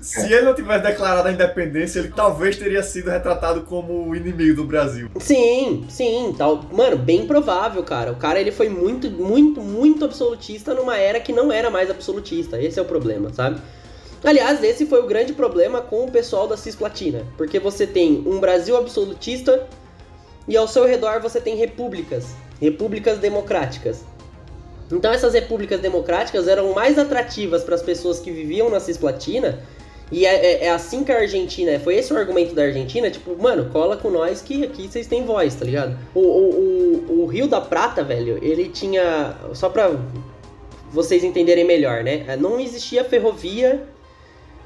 Se 0.00 0.32
ele 0.32 0.42
não 0.42 0.54
tivesse 0.54 0.84
declarado 0.84 1.28
a 1.28 1.32
independência, 1.32 1.98
ele 1.98 2.12
talvez 2.14 2.56
teria 2.56 2.82
sido 2.82 3.10
retratado 3.10 3.62
como 3.62 4.08
o 4.08 4.14
inimigo 4.14 4.56
do 4.56 4.64
Brasil. 4.64 5.10
Sim, 5.18 5.86
sim, 5.88 6.34
tal. 6.38 6.64
Mano, 6.72 6.96
bem 6.96 7.26
provável, 7.26 7.82
cara. 7.82 8.12
O 8.12 8.16
cara 8.16 8.40
ele 8.40 8.52
foi 8.52 8.68
muito, 8.68 9.10
muito, 9.10 9.60
muito 9.60 10.04
absolutista 10.04 10.72
numa 10.72 10.96
era 10.96 11.18
que 11.18 11.32
não 11.32 11.50
era 11.50 11.68
mais 11.68 11.90
absolutista. 11.90 12.60
Esse 12.60 12.78
é 12.78 12.82
o 12.82 12.84
problema, 12.84 13.32
sabe? 13.32 13.60
Aliás, 14.22 14.62
esse 14.62 14.86
foi 14.86 15.00
o 15.00 15.06
grande 15.06 15.32
problema 15.32 15.80
com 15.80 16.04
o 16.04 16.10
pessoal 16.10 16.48
da 16.48 16.56
Cisplatina, 16.56 17.24
porque 17.36 17.58
você 17.58 17.86
tem 17.86 18.22
um 18.26 18.40
Brasil 18.40 18.76
absolutista 18.76 19.66
e 20.46 20.56
ao 20.56 20.66
seu 20.66 20.86
redor 20.86 21.20
você 21.20 21.40
tem 21.40 21.56
repúblicas, 21.56 22.34
repúblicas 22.60 23.18
democráticas. 23.18 24.04
Então 24.90 25.12
essas 25.12 25.34
repúblicas 25.34 25.80
democráticas 25.80 26.48
eram 26.48 26.72
mais 26.72 26.98
atrativas 26.98 27.62
para 27.62 27.74
as 27.74 27.82
pessoas 27.82 28.18
que 28.18 28.30
viviam 28.30 28.70
na 28.70 28.80
Cisplatina 28.80 29.60
e 30.10 30.24
é, 30.24 30.34
é, 30.34 30.64
é, 30.64 30.70
assim 30.70 31.04
que 31.04 31.12
a 31.12 31.18
Argentina. 31.18 31.78
Foi 31.80 31.96
esse 31.96 32.12
o 32.12 32.16
argumento 32.16 32.54
da 32.54 32.62
Argentina? 32.62 33.10
Tipo, 33.10 33.36
mano, 33.40 33.70
cola 33.70 33.96
com 33.96 34.10
nós 34.10 34.40
que 34.40 34.64
aqui 34.64 34.88
vocês 34.88 35.06
têm 35.06 35.24
voz, 35.24 35.54
tá 35.54 35.64
ligado? 35.64 35.98
O, 36.14 36.20
o, 36.20 37.04
o, 37.08 37.22
o 37.22 37.26
Rio 37.26 37.46
da 37.46 37.60
Prata, 37.60 38.02
velho, 38.02 38.38
ele 38.42 38.68
tinha. 38.68 39.36
Só 39.52 39.68
pra 39.68 39.92
vocês 40.90 41.22
entenderem 41.22 41.64
melhor, 41.64 42.02
né? 42.02 42.36
Não 42.38 42.58
existia 42.58 43.04
ferrovia, 43.04 43.86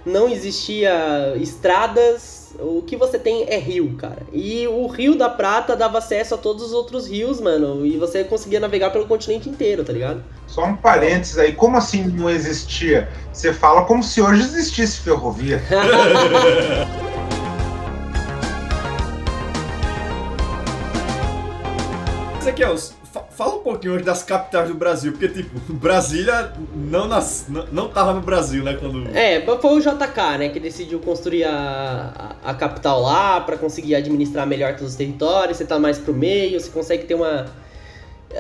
não 0.05 0.29
existia 0.29 1.35
estradas 1.37 2.43
o 2.59 2.83
que 2.83 2.97
você 2.97 3.19
tem 3.19 3.47
é 3.49 3.57
rio, 3.59 3.95
cara. 3.97 4.23
E 4.33 4.67
o 4.69 4.87
Rio 4.87 5.17
da 5.17 5.29
Prata 5.29 5.75
dava 5.77 5.99
acesso 5.99 6.35
a 6.35 6.39
todos 6.39 6.63
os 6.65 6.73
outros 6.73 7.09
rios, 7.09 7.41
mano. 7.41 7.87
E 7.87 7.97
você 7.97 8.25
conseguia 8.25 8.61
navegar 8.61 8.91
pelo 8.91 9.07
continente 9.07 9.49
inteiro, 9.49 9.85
tá 9.85 9.93
ligado? 9.93 10.23
Só 10.47 10.65
um 10.67 10.77
parênteses 10.77 11.39
aí, 11.39 11.53
como 11.53 11.77
assim 11.77 12.05
não 12.05 12.29
existia? 12.29 13.09
Você 13.33 13.53
fala 13.53 13.85
como 13.85 14.03
se 14.03 14.21
hoje 14.21 14.43
existisse 14.43 15.01
ferrovia. 15.01 15.63
Isso 22.41 22.49
aqui 22.49 22.63
é 22.65 22.71
os 22.71 22.93
fala 23.43 23.57
um 23.57 23.63
pouquinho 23.63 23.95
hoje 23.95 24.05
das 24.05 24.23
capitais 24.23 24.69
do 24.69 24.75
Brasil, 24.75 25.13
porque, 25.13 25.29
tipo, 25.29 25.59
Brasília 25.75 26.53
não, 26.75 27.09
nas, 27.09 27.47
não, 27.49 27.67
não 27.67 27.89
tava 27.89 28.15
no 28.15 28.21
Brasil, 28.21 28.63
né? 28.63 28.77
Quando... 28.79 29.09
É, 29.17 29.41
foi 29.41 29.79
o 29.79 29.81
JK, 29.81 30.39
né, 30.39 30.49
que 30.49 30.61
decidiu 30.61 31.01
construir 31.01 31.45
a, 31.45 32.37
a, 32.45 32.51
a 32.51 32.55
capital 32.55 33.03
lá 33.03 33.41
para 33.41 33.57
conseguir 33.57 33.97
administrar 33.97 34.47
melhor 34.47 34.75
todos 34.75 34.93
os 34.93 34.97
territórios, 34.97 35.57
você 35.57 35.65
tá 35.65 35.79
mais 35.79 35.99
pro 35.99 36.15
meio, 36.15 36.61
você 36.61 36.71
consegue 36.71 37.05
ter 37.05 37.15
uma. 37.15 37.47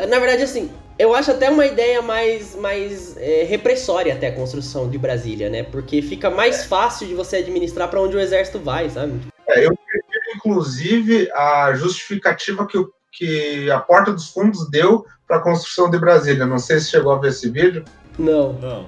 Na 0.09 0.18
verdade, 0.18 0.42
assim, 0.42 0.70
eu 0.98 1.14
acho 1.14 1.30
até 1.30 1.50
uma 1.50 1.66
ideia 1.66 2.00
mais, 2.00 2.55
mais 2.57 3.16
é, 3.18 3.42
repressória 3.42 4.14
até 4.14 4.28
a 4.28 4.32
construção 4.32 4.88
de 4.88 4.96
Brasília, 4.96 5.50
né? 5.50 5.64
Porque 5.64 6.00
fica 6.00 6.30
mais 6.30 6.64
fácil 6.64 7.07
de 7.07 7.14
você 7.14 7.36
administrar 7.36 7.88
para 7.88 8.00
onde 8.00 8.16
o 8.16 8.20
exército 8.20 8.59
vai, 8.59 8.88
sabe? 8.88 9.20
É, 9.48 9.66
eu 9.66 9.76
prefiro, 9.76 10.36
inclusive, 10.36 11.30
a 11.32 11.74
justificativa 11.74 12.66
que 12.66 12.78
o 12.78 12.90
que 13.13 13.71
a 13.71 13.79
Porta 13.79 14.11
dos 14.11 14.31
Fundos 14.31 14.69
deu 14.71 15.05
para 15.29 15.37
a 15.37 15.41
construção 15.41 15.91
de 15.91 15.99
Brasília. 15.99 16.47
Não 16.47 16.59
sei 16.59 16.81
se 16.81 16.91
chegou 16.91 17.13
a 17.13 17.19
ver 17.19 17.29
esse 17.29 17.51
vídeo. 17.51 17.85
Não. 18.19 18.55
Não. 18.55 18.87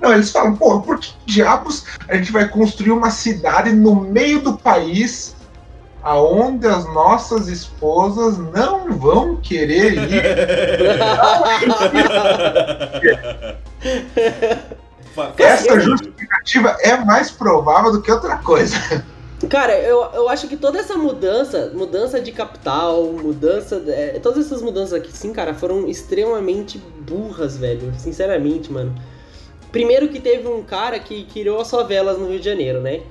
Não, 0.00 0.12
eles 0.12 0.30
falam, 0.30 0.54
pô, 0.54 0.80
por 0.80 0.96
que 0.98 1.12
diabos 1.26 1.84
a 2.08 2.16
gente 2.16 2.30
vai 2.30 2.48
construir 2.48 2.92
uma 2.92 3.10
cidade 3.10 3.72
no 3.72 3.96
meio 3.96 4.40
do 4.40 4.56
país 4.56 5.34
aonde 6.02 6.68
as 6.68 6.84
nossas 6.94 7.48
esposas 7.48 8.38
não 8.38 8.92
vão 8.92 9.34
querer 9.36 9.94
ir? 9.94 10.22
Essa 15.36 15.80
justificativa 15.80 16.76
é 16.80 16.96
mais 16.96 17.32
provável 17.32 17.90
do 17.90 18.00
que 18.00 18.12
outra 18.12 18.36
coisa. 18.36 19.04
Cara, 19.46 19.78
eu, 19.78 20.02
eu 20.14 20.28
acho 20.28 20.48
que 20.48 20.56
toda 20.56 20.80
essa 20.80 20.96
mudança, 20.96 21.70
mudança 21.72 22.20
de 22.20 22.32
capital, 22.32 23.04
mudança. 23.04 23.82
É, 23.86 24.18
todas 24.18 24.46
essas 24.46 24.60
mudanças 24.60 24.92
aqui, 24.92 25.16
sim, 25.16 25.32
cara, 25.32 25.54
foram 25.54 25.86
extremamente 25.86 26.78
burras, 26.78 27.56
velho. 27.56 27.92
Sinceramente, 27.96 28.72
mano. 28.72 28.94
Primeiro 29.70 30.08
que 30.08 30.18
teve 30.18 30.48
um 30.48 30.62
cara 30.62 30.98
que 30.98 31.24
criou 31.24 31.60
as 31.60 31.70
favelas 31.70 32.18
no 32.18 32.28
Rio 32.28 32.40
de 32.40 32.44
Janeiro, 32.44 32.80
né? 32.80 33.02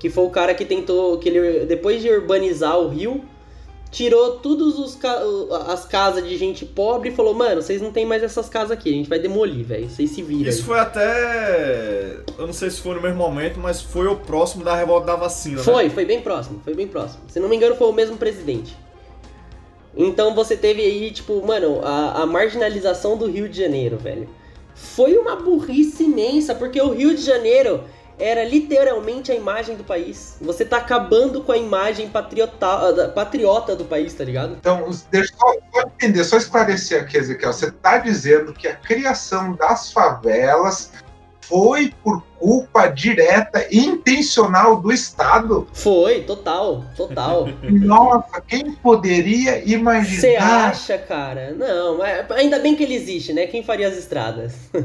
Que 0.00 0.10
foi 0.10 0.24
o 0.24 0.30
cara 0.30 0.52
que 0.52 0.64
tentou. 0.64 1.16
que 1.18 1.28
ele, 1.28 1.66
depois 1.66 2.02
de 2.02 2.10
urbanizar 2.10 2.76
o 2.78 2.88
Rio, 2.88 3.22
tirou 3.90 4.38
todas 4.38 4.98
as 5.68 5.84
casas 5.84 6.26
de 6.28 6.36
gente 6.36 6.64
pobre 6.64 7.10
e 7.10 7.12
falou, 7.12 7.34
mano, 7.34 7.62
vocês 7.62 7.80
não 7.80 7.90
tem 7.90 8.04
mais 8.04 8.22
essas 8.22 8.48
casas 8.48 8.70
aqui, 8.70 8.90
a 8.90 8.92
gente 8.92 9.08
vai 9.08 9.18
demolir, 9.18 9.64
velho. 9.64 9.88
Vocês 9.88 10.10
se 10.10 10.22
viram. 10.22 10.48
Isso 10.48 10.60
aí. 10.60 10.66
foi 10.66 10.78
até. 10.78 12.20
Eu 12.38 12.46
não 12.46 12.52
sei 12.52 12.70
se 12.70 12.80
foi 12.80 12.94
no 12.94 13.02
mesmo 13.02 13.18
momento, 13.18 13.58
mas 13.58 13.80
foi 13.80 14.06
o 14.06 14.16
próximo 14.16 14.64
da 14.64 14.74
revolta 14.74 15.06
da 15.06 15.16
vacina. 15.16 15.62
Foi, 15.62 15.84
né? 15.84 15.90
foi 15.90 16.04
bem 16.04 16.20
próximo, 16.20 16.60
foi 16.62 16.74
bem 16.74 16.86
próximo. 16.86 17.22
Se 17.28 17.40
não 17.40 17.48
me 17.48 17.56
engano, 17.56 17.76
foi 17.76 17.88
o 17.88 17.92
mesmo 17.92 18.16
presidente. 18.16 18.76
Então 19.96 20.34
você 20.34 20.56
teve 20.56 20.82
aí, 20.82 21.10
tipo, 21.10 21.44
mano, 21.44 21.80
a, 21.82 22.22
a 22.22 22.26
marginalização 22.26 23.16
do 23.16 23.26
Rio 23.26 23.48
de 23.48 23.58
Janeiro, 23.58 23.96
velho. 23.96 24.28
Foi 24.74 25.18
uma 25.18 25.34
burrice 25.34 26.04
imensa, 26.04 26.54
porque 26.54 26.80
o 26.80 26.90
Rio 26.90 27.14
de 27.14 27.22
Janeiro 27.22 27.82
era 28.18 28.44
literalmente 28.44 29.30
a 29.30 29.34
imagem 29.34 29.76
do 29.76 29.84
país. 29.84 30.36
Você 30.40 30.64
tá 30.64 30.78
acabando 30.78 31.42
com 31.42 31.52
a 31.52 31.56
imagem 31.56 32.08
patriota, 32.08 33.08
patriota 33.14 33.76
do 33.76 33.84
país, 33.84 34.14
tá 34.14 34.24
ligado? 34.24 34.54
Então, 34.58 34.90
deixa 35.10 35.32
eu 35.32 35.38
só 35.38 35.80
entender, 35.82 36.24
só 36.24 36.36
esclarecer 36.36 37.02
aqui, 37.02 37.16
Ezequiel. 37.16 37.52
Você 37.52 37.70
tá 37.70 37.98
dizendo 37.98 38.52
que 38.52 38.66
a 38.66 38.74
criação 38.74 39.54
das 39.54 39.92
favelas 39.92 40.90
foi 41.48 41.92
por 42.04 42.22
culpa 42.38 42.86
direta 42.86 43.66
e 43.70 43.78
intencional 43.80 44.80
do 44.80 44.92
Estado? 44.92 45.66
Foi, 45.72 46.20
total, 46.22 46.84
total. 46.96 47.48
Nossa, 47.62 48.40
quem 48.46 48.72
poderia 48.74 49.60
Você 49.60 49.72
imaginar? 49.72 50.68
acha, 50.68 50.96
cara? 50.98 51.50
Não, 51.52 51.98
mas 51.98 52.30
ainda 52.32 52.58
bem 52.60 52.76
que 52.76 52.82
ele 52.84 52.94
existe, 52.94 53.32
né? 53.32 53.46
Quem 53.46 53.62
faria 53.64 53.88
as 53.88 53.96
estradas? 53.96 54.54
o 54.74 54.78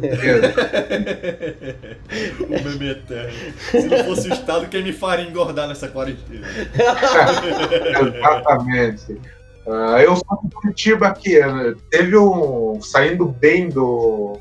meme 2.49 2.89
eterno. 2.91 3.33
Se 3.69 3.87
não 3.87 4.03
fosse 4.05 4.29
o 4.29 4.33
Estado, 4.33 4.67
quem 4.67 4.83
me 4.83 4.93
faria 4.93 5.27
engordar 5.29 5.67
nessa 5.67 5.87
quarentena? 5.87 6.47
Exatamente. 8.17 9.19
Ah, 9.67 10.01
eu 10.01 10.15
sou 10.15 10.39
de 10.43 10.49
Curitiba 10.55 11.07
aqui. 11.07 11.39
né? 11.39 11.73
Teve 11.89 12.17
um. 12.17 12.81
saindo 12.81 13.25
bem 13.27 13.69
do, 13.69 14.37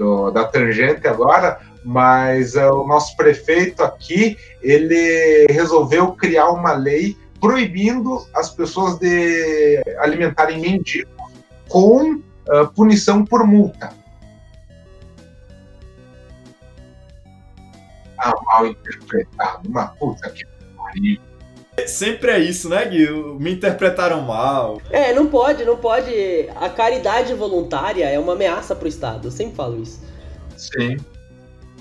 do- 0.00 0.30
da 0.30 0.44
tangente 0.46 1.06
agora, 1.06 1.60
mas 1.84 2.56
ah, 2.56 2.72
o 2.72 2.86
nosso 2.86 3.14
prefeito 3.16 3.82
aqui 3.82 4.36
ele 4.62 5.46
resolveu 5.50 6.12
criar 6.12 6.48
uma 6.50 6.72
lei 6.72 7.16
proibindo 7.38 8.26
as 8.34 8.50
pessoas 8.50 8.98
de 8.98 9.82
alimentarem 9.98 10.58
mendigos 10.58 11.12
com 11.68 12.20
ah, 12.48 12.64
punição 12.74 13.24
por 13.24 13.46
multa. 13.46 13.92
Ah, 18.18 18.32
mal 18.44 18.66
interpretado. 18.66 19.68
Uma 19.68 19.88
puta 19.88 20.30
que 20.30 20.44
pariu. 20.76 21.20
Sempre 21.86 22.30
é 22.32 22.38
isso, 22.38 22.68
né, 22.68 22.84
Gui? 22.84 23.08
Me 23.38 23.52
interpretaram 23.52 24.22
mal. 24.22 24.80
É, 24.90 25.12
não 25.12 25.26
pode, 25.26 25.64
não 25.64 25.76
pode. 25.76 26.10
A 26.56 26.68
caridade 26.68 27.34
voluntária 27.34 28.04
é 28.04 28.18
uma 28.18 28.32
ameaça 28.34 28.74
pro 28.74 28.88
Estado. 28.88 29.28
Eu 29.28 29.32
sempre 29.32 29.54
falo 29.56 29.80
isso. 29.82 30.00
Sim. 30.56 30.96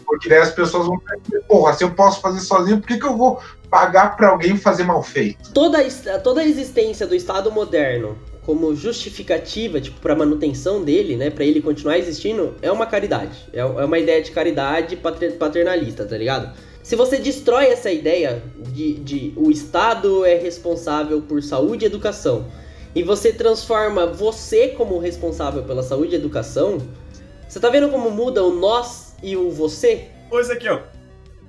Porque 0.06 0.28
daí 0.28 0.40
as 0.40 0.52
pessoas 0.52 0.88
vão 0.88 0.98
pensar, 0.98 1.42
porra, 1.48 1.74
se 1.74 1.84
eu 1.84 1.92
posso 1.92 2.20
fazer 2.20 2.40
sozinho, 2.40 2.80
por 2.80 2.88
que, 2.88 2.98
que 2.98 3.06
eu 3.06 3.16
vou 3.16 3.40
pagar 3.70 4.18
pra 4.18 4.30
alguém 4.30 4.58
fazer 4.58 4.84
mal 4.84 5.04
feito? 5.04 5.52
Toda, 5.54 5.78
toda 6.24 6.42
a 6.42 6.46
existência 6.46 7.06
do 7.06 7.14
Estado 7.14 7.52
moderno 7.52 8.18
como 8.44 8.74
justificativa, 8.76 9.80
tipo, 9.80 10.00
pra 10.00 10.16
manutenção 10.16 10.84
dele, 10.84 11.16
né, 11.16 11.30
Pra 11.30 11.46
ele 11.46 11.62
continuar 11.62 12.00
existindo, 12.00 12.56
é 12.64 12.72
uma 12.72 12.88
caridade. 12.88 13.48
É, 13.54 13.60
é 13.60 13.64
uma 13.64 14.00
ideia 14.00 14.24
de 14.24 14.32
caridade 14.32 14.96
pater- 14.96 15.38
paternalista, 15.38 16.04
tá 16.04 16.18
ligado? 16.18 16.52
Se 16.90 16.96
você 16.96 17.20
destrói 17.20 17.68
essa 17.68 17.92
ideia 17.92 18.42
de, 18.74 18.96
de 18.96 19.34
o 19.36 19.52
Estado 19.52 20.26
é 20.26 20.34
responsável 20.34 21.22
por 21.22 21.44
saúde 21.44 21.86
e 21.86 21.88
educação, 21.88 22.48
e 22.96 23.04
você 23.04 23.32
transforma 23.32 24.08
você 24.08 24.70
como 24.70 24.98
responsável 24.98 25.62
pela 25.62 25.84
saúde 25.84 26.16
e 26.16 26.18
educação, 26.18 26.80
você 27.48 27.60
tá 27.60 27.70
vendo 27.70 27.90
como 27.90 28.10
muda 28.10 28.44
o 28.44 28.56
nós 28.56 29.14
e 29.22 29.38
o 29.38 29.52
você? 29.52 30.08
Pois 30.32 30.50
aqui, 30.50 30.68
ó. 30.68 30.80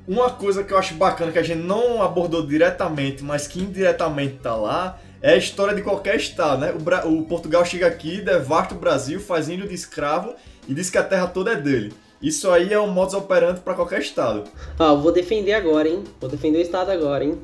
Uma 0.07 0.29
coisa 0.29 0.63
que 0.63 0.75
eu 0.75 0.77
acho 0.77 0.93
bacana 0.93 1.33
que 1.33 1.39
a 1.39 1.43
gente 1.43 1.63
não 1.63 2.03
abordou 2.03 2.47
diretamente, 2.47 3.25
mas 3.25 3.47
que 3.47 3.61
indiretamente 3.61 4.41
tá 4.43 4.55
lá, 4.55 5.01
é 5.23 5.33
a 5.33 5.37
história 5.39 5.75
de 5.75 5.81
qualquer 5.81 6.17
estado, 6.17 6.61
né? 6.61 6.75
O, 6.79 6.83
Bra- 6.83 7.07
o 7.07 7.23
Portugal 7.23 7.65
chega 7.65 7.87
aqui, 7.87 8.21
devasta 8.21 8.75
o 8.75 8.79
Brasil, 8.79 9.19
faz 9.19 9.49
índio 9.49 9.67
de 9.67 9.75
escravo 9.75 10.35
e 10.69 10.75
diz 10.75 10.91
que 10.91 10.99
a 10.99 11.03
terra 11.03 11.29
toda 11.29 11.53
é 11.53 11.57
dele. 11.57 11.95
Isso 12.23 12.51
aí 12.51 12.73
é 12.73 12.79
um 12.81 12.89
modus 12.89 13.15
operandi 13.15 13.61
pra 13.61 13.75
qualquer 13.75 14.01
estado. 14.01 14.45
Ah, 14.79 14.89
eu 14.89 15.01
vou 15.01 15.11
defender 15.13 15.55
agora, 15.55 15.89
hein? 15.89 16.05
Vou 16.21 16.29
defender 16.29 16.59
o 16.59 16.63
Estado 16.63 16.91
agora, 16.91 17.25
hein? 17.25 17.41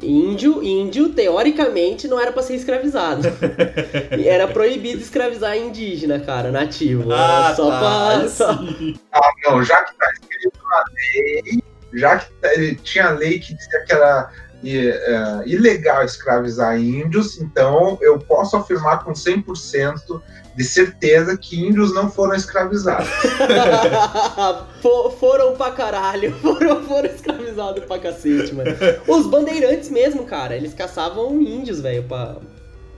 Índio, 0.00 0.62
índio, 0.62 1.10
teoricamente, 1.10 2.08
não 2.08 2.18
era 2.18 2.32
pra 2.32 2.42
ser 2.42 2.54
escravizado. 2.54 3.22
E 4.18 4.26
era 4.26 4.48
proibido 4.48 5.00
escravizar 5.00 5.56
indígena, 5.56 6.18
cara, 6.20 6.50
nativo. 6.50 7.12
Ah, 7.12 7.52
só 7.54 7.70
tá. 7.70 7.78
pra. 8.18 8.28
Só- 8.28 8.56
sim. 8.58 8.94
Não, 9.44 9.62
já 9.62 9.82
que 9.82 9.94
tá 9.98 10.06
escrito 10.20 10.58
na 10.70 10.84
lei, 10.94 11.62
já 11.94 12.18
que 12.18 12.32
tá- 12.40 12.52
ele 12.54 12.74
tinha 12.76 13.10
lei 13.10 13.38
que 13.38 13.54
dizia 13.54 13.84
que 13.84 13.92
era 13.92 14.30
eh, 14.64 14.88
eh, 15.06 15.42
ilegal 15.46 16.04
escravizar 16.04 16.78
índios, 16.78 17.40
então 17.40 17.98
eu 18.00 18.18
posso 18.18 18.56
afirmar 18.56 19.02
com 19.04 19.12
100% 19.12 20.20
de 20.54 20.64
certeza 20.64 21.36
que 21.36 21.58
índios 21.66 21.94
não 21.94 22.10
foram 22.10 22.34
escravizados. 22.34 23.08
Fo- 24.82 25.10
foram 25.18 25.56
pra 25.56 25.70
caralho. 25.70 26.32
Foram, 26.40 26.82
foram 26.82 27.08
escravizados 27.08 27.84
pra 27.84 27.98
cacete, 27.98 28.54
mano. 28.54 28.70
Os 29.08 29.26
bandeirantes 29.26 29.88
mesmo, 29.88 30.24
cara, 30.24 30.54
eles 30.56 30.74
caçavam 30.74 31.40
índios, 31.40 31.80
velho, 31.80 32.02
pra, 32.04 32.36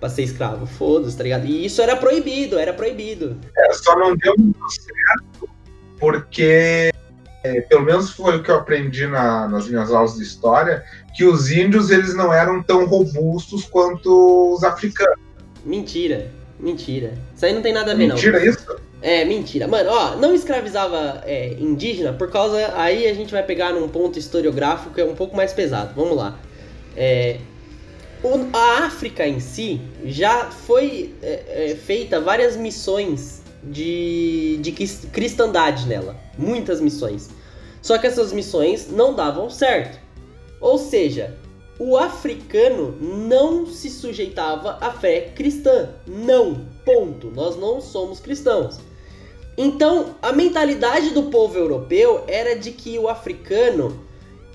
pra 0.01 0.09
ser 0.09 0.23
escravo. 0.23 0.67
Foda-se, 0.67 1.17
tá 1.17 1.23
ligado? 1.23 1.47
E 1.47 1.65
isso 1.67 1.81
era 1.81 1.95
proibido, 1.97 2.59
era 2.59 2.73
proibido. 2.73 3.39
É, 3.57 3.73
só 3.73 3.97
não 3.99 4.17
deu 4.17 4.35
muito 4.39 4.59
certo 4.71 5.49
porque, 6.01 6.91
eh, 7.45 7.61
pelo 7.63 7.83
menos 7.85 8.11
foi 8.11 8.37
o 8.37 8.43
que 8.43 8.51
eu 8.51 8.57
aprendi 8.57 9.07
na- 9.07 9.47
nas 9.49 9.69
minhas 9.69 9.93
aulas 9.93 10.17
de 10.17 10.23
história, 10.23 10.83
que 11.15 11.25
os 11.25 11.51
índios 11.51 11.91
eles 11.91 12.15
não 12.15 12.33
eram 12.33 12.63
tão 12.63 12.87
robustos 12.87 13.65
quanto 13.65 14.55
os 14.55 14.65
africanos. 14.65 15.19
Mentira, 15.65 16.31
mentira. 16.59 17.15
Isso 17.35 17.47
aí 17.47 17.53
não 17.53 17.63
tem 17.63 17.73
nada 17.73 17.93
a 17.93 17.95
ver, 17.95 18.07
não. 18.07 18.15
Mentira 18.17 18.45
isso? 18.45 18.77
É, 19.01 19.25
mentira. 19.25 19.69
Mano, 19.69 19.91
ó, 19.91 20.17
não 20.17 20.35
escravizava 20.35 21.23
é, 21.27 21.55
indígena 21.61 22.13
por 22.13 22.31
causa. 22.31 22.73
Aí 22.77 23.07
a 23.07 23.15
gente 23.15 23.33
vai 23.33 23.43
pegar 23.43 23.73
num 23.73 23.89
ponto 23.89 24.19
historiográfico 24.19 24.95
que 24.95 25.01
é 25.01 25.05
um 25.05 25.15
pouco 25.15 25.37
mais 25.37 25.53
pesado. 25.53 25.93
Vamos 25.95 26.17
lá. 26.17 26.39
É, 26.97 27.39
a 28.53 28.85
África 28.87 29.27
em 29.27 29.41
si 29.41 29.81
já 30.05 30.51
foi 30.51 31.15
é, 31.23 31.71
é, 31.73 31.77
feita 31.77 32.19
várias 32.19 32.57
missões 32.57 33.43
de, 33.63 34.59
de 34.63 34.73
cris- 34.73 35.07
cristandade 35.13 35.87
nela. 35.87 36.17
Muitas 36.39 36.81
missões. 36.81 37.29
Só 37.83 37.99
que 37.99 38.07
essas 38.07 38.33
missões 38.33 38.91
não 38.91 39.15
davam 39.15 39.51
certo. 39.51 39.99
Ou 40.65 40.79
seja, 40.79 41.37
o 41.79 41.95
africano 41.95 42.97
não 42.99 43.67
se 43.67 43.91
sujeitava 43.91 44.79
à 44.81 44.91
fé 44.93 45.31
cristã. 45.37 45.91
Não. 46.07 46.67
Ponto. 46.87 47.31
Nós 47.31 47.55
não 47.55 47.83
somos 47.83 48.19
cristãos. 48.19 48.79
Então, 49.59 50.15
a 50.23 50.33
mentalidade 50.33 51.11
do 51.11 51.25
povo 51.25 51.59
europeu 51.59 52.25
era 52.27 52.59
de 52.59 52.71
que 52.71 52.99
o 52.99 53.11
africano, 53.11 54.07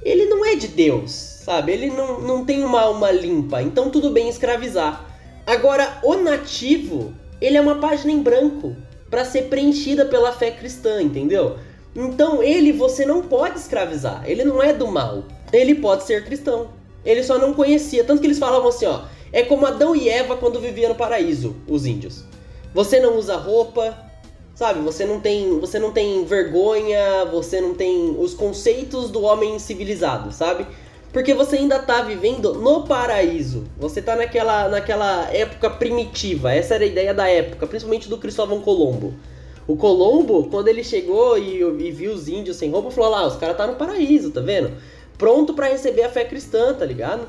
ele 0.01 0.25
não 0.25 0.43
é 0.43 0.55
de 0.55 0.67
Deus, 0.69 1.11
sabe? 1.11 1.73
Ele 1.73 1.91
não, 1.91 2.19
não 2.21 2.43
tem 2.43 2.63
uma 2.63 2.81
alma 2.81 3.11
limpa, 3.11 3.61
então 3.61 3.91
tudo 3.91 4.09
bem 4.09 4.27
escravizar. 4.27 5.05
Agora, 5.45 5.99
o 6.01 6.15
nativo, 6.15 7.13
ele 7.39 7.55
é 7.55 7.61
uma 7.61 7.75
página 7.75 8.11
em 8.11 8.23
branco 8.23 8.75
para 9.11 9.23
ser 9.23 9.43
preenchida 9.43 10.05
pela 10.05 10.33
fé 10.33 10.49
cristã, 10.49 11.03
entendeu? 11.03 11.59
Então, 11.95 12.41
ele 12.41 12.71
você 12.71 13.05
não 13.05 13.21
pode 13.21 13.59
escravizar, 13.59 14.23
ele 14.27 14.43
não 14.43 14.61
é 14.61 14.73
do 14.73 14.87
mal. 14.87 15.23
Ele 15.51 15.75
pode 15.75 16.03
ser 16.03 16.25
cristão. 16.25 16.69
Ele 17.03 17.23
só 17.23 17.37
não 17.37 17.53
conhecia, 17.53 18.03
tanto 18.03 18.19
que 18.19 18.27
eles 18.27 18.39
falavam 18.39 18.69
assim, 18.69 18.85
ó, 18.85 19.03
é 19.31 19.43
como 19.43 19.65
Adão 19.65 19.95
e 19.95 20.09
Eva 20.09 20.35
quando 20.35 20.59
viviam 20.59 20.89
no 20.89 20.95
paraíso, 20.95 21.55
os 21.67 21.85
índios. 21.85 22.23
Você 22.73 22.99
não 22.99 23.17
usa 23.17 23.35
roupa, 23.37 23.97
sabe? 24.53 24.81
Você 24.81 25.05
não 25.05 25.19
tem, 25.19 25.59
você 25.59 25.79
não 25.79 25.91
tem 25.91 26.25
vergonha, 26.25 27.25
você 27.31 27.61
não 27.61 27.73
tem 27.73 28.15
os 28.19 28.33
conceitos 28.33 29.09
do 29.09 29.21
homem 29.21 29.57
civilizado, 29.57 30.31
sabe? 30.31 30.67
Porque 31.11 31.33
você 31.33 31.55
ainda 31.55 31.79
tá 31.79 32.01
vivendo 32.01 32.53
no 32.53 32.83
paraíso. 32.83 33.63
Você 33.77 34.01
tá 34.01 34.15
naquela, 34.15 34.67
naquela 34.67 35.27
época 35.33 35.69
primitiva. 35.69 36.53
Essa 36.53 36.75
era 36.75 36.83
a 36.83 36.87
ideia 36.87 37.13
da 37.13 37.27
época, 37.27 37.65
principalmente 37.65 38.07
do 38.07 38.17
Cristóvão 38.17 38.61
Colombo. 38.61 39.13
O 39.65 39.75
Colombo, 39.75 40.49
quando 40.49 40.67
ele 40.67 40.83
chegou 40.83 41.37
e, 41.37 41.61
e 41.61 41.91
viu 41.91 42.11
os 42.11 42.27
índios 42.27 42.57
sem 42.57 42.69
roupa, 42.69 42.91
falou 42.91 43.11
lá, 43.11 43.25
os 43.25 43.37
caras 43.37 43.57
tá 43.57 43.65
no 43.65 43.75
paraíso, 43.75 44.31
tá 44.31 44.41
vendo? 44.41 44.73
Pronto 45.19 45.53
pra 45.53 45.67
receber 45.67 46.01
a 46.03 46.09
fé 46.09 46.25
cristã, 46.25 46.73
tá 46.73 46.83
ligado? 46.85 47.27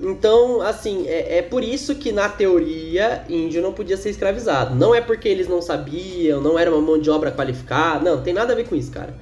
Então, 0.00 0.60
assim, 0.60 1.06
é, 1.06 1.38
é 1.38 1.42
por 1.42 1.62
isso 1.62 1.94
que 1.94 2.10
na 2.10 2.28
teoria 2.28 3.24
índio 3.28 3.62
não 3.62 3.72
podia 3.72 3.96
ser 3.96 4.10
escravizado. 4.10 4.74
Não 4.74 4.92
é 4.92 5.00
porque 5.00 5.28
eles 5.28 5.46
não 5.46 5.62
sabiam, 5.62 6.40
não 6.40 6.58
era 6.58 6.68
uma 6.72 6.80
mão 6.80 6.98
de 6.98 7.08
obra 7.08 7.30
qualificada, 7.30 8.10
não, 8.10 8.20
tem 8.20 8.34
nada 8.34 8.52
a 8.52 8.56
ver 8.56 8.66
com 8.68 8.74
isso, 8.74 8.90
cara. 8.90 9.14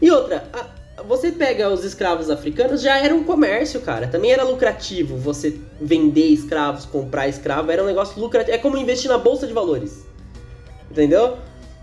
E 0.00 0.08
outra, 0.10 0.44
a- 0.52 1.02
você 1.02 1.32
pega 1.32 1.68
os 1.68 1.82
escravos 1.84 2.30
africanos, 2.30 2.80
já 2.80 2.96
era 2.98 3.12
um 3.12 3.24
comércio, 3.24 3.80
cara. 3.80 4.06
Também 4.06 4.30
era 4.32 4.44
lucrativo 4.44 5.16
você 5.16 5.58
vender 5.80 6.26
escravos, 6.28 6.84
comprar 6.84 7.26
escravo, 7.26 7.70
era 7.72 7.82
um 7.82 7.86
negócio 7.86 8.20
lucrativo. 8.20 8.54
É 8.54 8.58
como 8.58 8.76
investir 8.76 9.10
na 9.10 9.18
bolsa 9.18 9.46
de 9.46 9.52
valores. 9.52 10.04
Entendeu? 10.90 11.36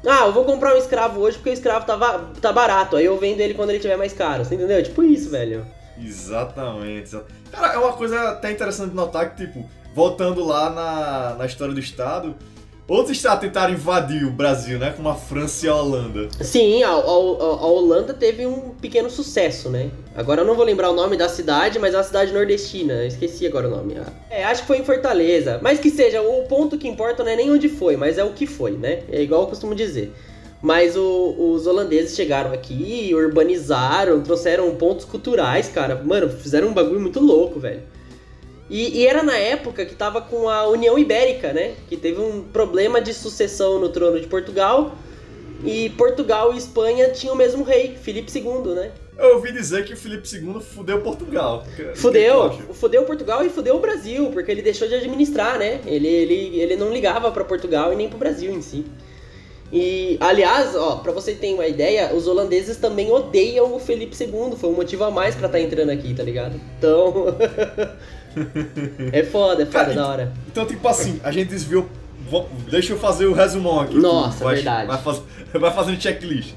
Ah, 0.05 0.25
eu 0.25 0.33
vou 0.33 0.43
comprar 0.45 0.73
um 0.73 0.77
escravo 0.77 1.19
hoje 1.21 1.37
porque 1.37 1.51
o 1.51 1.53
escravo 1.53 1.85
tá, 1.85 1.97
tá 2.41 2.51
barato, 2.51 2.95
aí 2.95 3.05
eu 3.05 3.17
vendo 3.17 3.39
ele 3.39 3.53
quando 3.53 3.69
ele 3.69 3.79
tiver 3.79 3.97
mais 3.97 4.13
caro. 4.13 4.43
Você 4.43 4.55
entendeu? 4.55 4.81
Tipo 4.81 5.03
isso, 5.03 5.29
velho. 5.29 5.65
Exatamente. 6.03 7.03
exa- 7.03 7.23
Cara, 7.51 7.73
é 7.73 7.77
uma 7.77 7.93
coisa 7.93 8.29
até 8.29 8.51
interessante 8.51 8.95
notar 8.95 9.35
que, 9.35 9.45
tipo, 9.45 9.69
voltando 9.93 10.43
lá 10.43 10.69
na, 10.69 11.35
na 11.37 11.45
história 11.45 11.73
do 11.73 11.79
Estado, 11.79 12.35
outros 12.87 13.15
estados 13.15 13.41
tentaram 13.41 13.73
invadir 13.73 14.25
o 14.25 14.31
Brasil, 14.31 14.77
né? 14.77 14.93
Como 14.95 15.07
a 15.09 15.15
França 15.15 15.65
e 15.65 15.69
a 15.69 15.75
Holanda. 15.75 16.27
Sim, 16.41 16.83
a, 16.83 16.89
a- 16.89 16.93
a- 16.93 17.65
Holanda 17.67 18.13
teve 18.13 18.45
um 18.45 18.71
pequeno 18.81 19.09
sucesso, 19.09 19.69
né? 19.69 19.89
Agora 20.15 20.41
eu 20.41 20.45
não 20.45 20.55
vou 20.55 20.65
lembrar 20.65 20.89
o 20.89 20.93
nome 20.93 21.15
da 21.15 21.29
cidade, 21.29 21.79
mas 21.79 21.93
é 21.93 21.97
uma 21.97 22.03
cidade 22.03 22.33
nordestina. 22.33 22.93
Eu 22.95 23.07
esqueci 23.07 23.47
agora 23.47 23.67
o 23.67 23.71
nome. 23.71 23.95
É, 24.29 24.43
acho 24.43 24.61
que 24.61 24.67
foi 24.67 24.77
em 24.79 24.83
Fortaleza. 24.83 25.59
Mas 25.61 25.79
que 25.79 25.89
seja, 25.89 26.21
o 26.21 26.43
ponto 26.47 26.77
que 26.77 26.87
importa 26.87 27.23
não 27.23 27.31
é 27.31 27.35
nem 27.35 27.49
onde 27.51 27.69
foi, 27.69 27.95
mas 27.95 28.17
é 28.17 28.23
o 28.23 28.31
que 28.33 28.45
foi, 28.45 28.71
né? 28.71 29.03
É 29.11 29.21
igual 29.21 29.41
eu 29.41 29.47
costumo 29.47 29.73
dizer. 29.73 30.13
Mas 30.61 30.95
o- 30.97 31.35
os 31.55 31.65
holandeses 31.65 32.15
chegaram 32.15 32.51
aqui, 32.53 33.09
urbanizaram, 33.15 34.21
trouxeram 34.21 34.69
pontos 34.75 35.05
culturais, 35.05 35.69
cara. 35.69 35.95
Mano, 36.03 36.29
fizeram 36.29 36.67
um 36.67 36.73
bagulho 36.73 36.99
muito 36.99 37.19
louco, 37.19 37.59
velho. 37.59 37.81
E, 38.71 38.99
e 38.99 39.05
era 39.05 39.21
na 39.21 39.35
época 39.35 39.85
que 39.85 39.93
tava 39.93 40.21
com 40.21 40.47
a 40.47 40.65
União 40.65 40.97
Ibérica, 40.97 41.51
né? 41.51 41.73
Que 41.89 41.97
teve 41.97 42.21
um 42.21 42.41
problema 42.41 43.01
de 43.01 43.13
sucessão 43.13 43.77
no 43.79 43.89
trono 43.89 44.17
de 44.17 44.27
Portugal. 44.27 44.95
E 45.65 45.89
Portugal 45.89 46.53
e 46.53 46.57
Espanha 46.57 47.09
tinham 47.09 47.35
o 47.35 47.37
mesmo 47.37 47.65
rei, 47.65 47.97
Filipe 48.01 48.31
II, 48.33 48.73
né? 48.73 48.91
Eu 49.17 49.35
ouvi 49.35 49.51
dizer 49.51 49.83
que 49.83 49.93
o 49.93 49.97
Felipe 49.97 50.25
II 50.33 50.61
fudeu 50.61 51.01
Portugal. 51.01 51.65
O 51.77 51.91
o 51.91 51.95
Fudeu, 51.95 52.51
fudeu 52.73 53.03
Portugal 53.03 53.45
e 53.45 53.49
fudeu 53.49 53.75
o 53.75 53.79
Brasil, 53.79 54.31
porque 54.31 54.49
ele 54.49 54.61
deixou 54.61 54.87
de 54.87 54.95
administrar, 54.95 55.59
né? 55.59 55.81
Ele, 55.85 56.07
ele, 56.07 56.61
ele 56.61 56.75
não 56.77 56.91
ligava 56.91 57.29
pra 57.29 57.43
Portugal 57.43 57.91
e 57.91 57.95
nem 57.97 58.07
pro 58.07 58.17
Brasil 58.17 58.51
em 58.51 58.61
si. 58.61 58.85
E, 59.71 60.17
aliás, 60.21 60.75
ó, 60.75 60.95
pra 60.97 61.11
você 61.11 61.33
ter 61.33 61.53
uma 61.53 61.67
ideia, 61.67 62.15
os 62.15 62.25
holandeses 62.25 62.77
também 62.77 63.11
odeiam 63.11 63.75
o 63.75 63.79
Felipe 63.79 64.15
II, 64.19 64.55
foi 64.57 64.69
um 64.69 64.73
motivo 64.73 65.03
a 65.03 65.11
mais 65.11 65.35
pra 65.35 65.47
estar 65.47 65.59
entrando 65.59 65.89
aqui, 65.89 66.13
tá 66.13 66.23
ligado? 66.23 66.59
Então. 66.77 67.25
é 69.11 69.23
foda, 69.23 69.63
é 69.63 69.65
foda, 69.65 69.85
Cara, 69.85 69.93
da 69.93 70.07
hora. 70.07 70.33
Então, 70.47 70.65
tipo 70.65 70.87
assim, 70.87 71.19
a 71.23 71.31
gente 71.31 71.49
desviou. 71.49 71.87
Vou- 72.29 72.49
Deixa 72.69 72.93
eu 72.93 72.97
fazer 72.97 73.25
o 73.25 73.33
resumão 73.33 73.79
aqui. 73.79 73.97
Nossa, 73.97 74.43
vai, 74.43 74.55
verdade. 74.55 74.87
Vai, 74.87 74.97
faz- 75.01 75.21
vai 75.53 75.71
fazendo 75.71 76.01
checklist. 76.01 76.53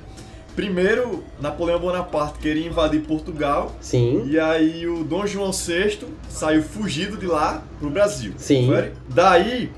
Primeiro, 0.54 1.24
Napoleão 1.40 1.80
Bonaparte 1.80 2.38
queria 2.38 2.64
invadir 2.66 3.00
Portugal. 3.00 3.72
Sim, 3.80 4.22
E 4.26 4.38
aí 4.38 4.86
o 4.86 5.02
Dom 5.02 5.26
João 5.26 5.50
VI 5.50 5.98
saiu 6.28 6.62
fugido 6.62 7.16
de 7.16 7.26
lá 7.26 7.64
pro 7.80 7.90
Brasil. 7.90 8.32
Sim. 8.36 8.68
Foi? 8.68 8.92
Daí. 9.08 9.72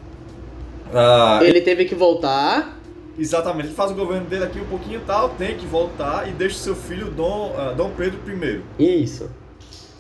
ah, 0.95 1.41
ele 1.43 1.61
teve 1.63 1.87
que 1.87 1.95
voltar. 1.95 2.79
exatamente, 3.19 3.69
ele 3.69 3.75
faz 3.75 3.91
o 3.91 3.95
governo 3.95 4.27
dele 4.27 4.45
aqui 4.45 4.61
um 4.61 4.67
pouquinho 4.67 4.99
e 4.99 5.05
tal, 5.07 5.31
tem 5.31 5.57
que 5.57 5.65
voltar 5.65 6.29
e 6.29 6.33
deixa 6.33 6.57
o 6.57 6.59
seu 6.59 6.77
filho 6.77 7.07
Dom, 7.11 7.55
ah, 7.57 7.73
Dom 7.75 7.91
Pedro 7.97 8.19
I. 8.29 8.61
Isso, 9.03 9.31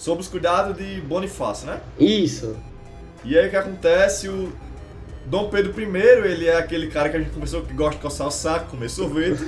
Sob 0.07 0.20
os 0.20 0.28
cuidados 0.28 0.76
de 0.76 1.00
Bonifácio, 1.00 1.66
né? 1.66 1.80
isso. 1.98 2.54
E 3.24 3.36
aí 3.36 3.48
o 3.48 3.50
que 3.50 3.57
acontece? 3.57 4.28
O 4.28 4.52
Dom 5.26 5.48
Pedro 5.50 5.74
I, 5.80 5.84
ele 6.30 6.46
é 6.46 6.57
aquele 6.57 6.86
cara 6.86 7.09
que 7.09 7.16
a 7.16 7.18
gente 7.18 7.32
conversou 7.32 7.62
que 7.62 7.74
gosta 7.74 7.96
de 7.96 8.02
coçar 8.02 8.28
o 8.28 8.30
saco, 8.30 8.70
comer 8.70 8.88
sorvete. 8.88 9.42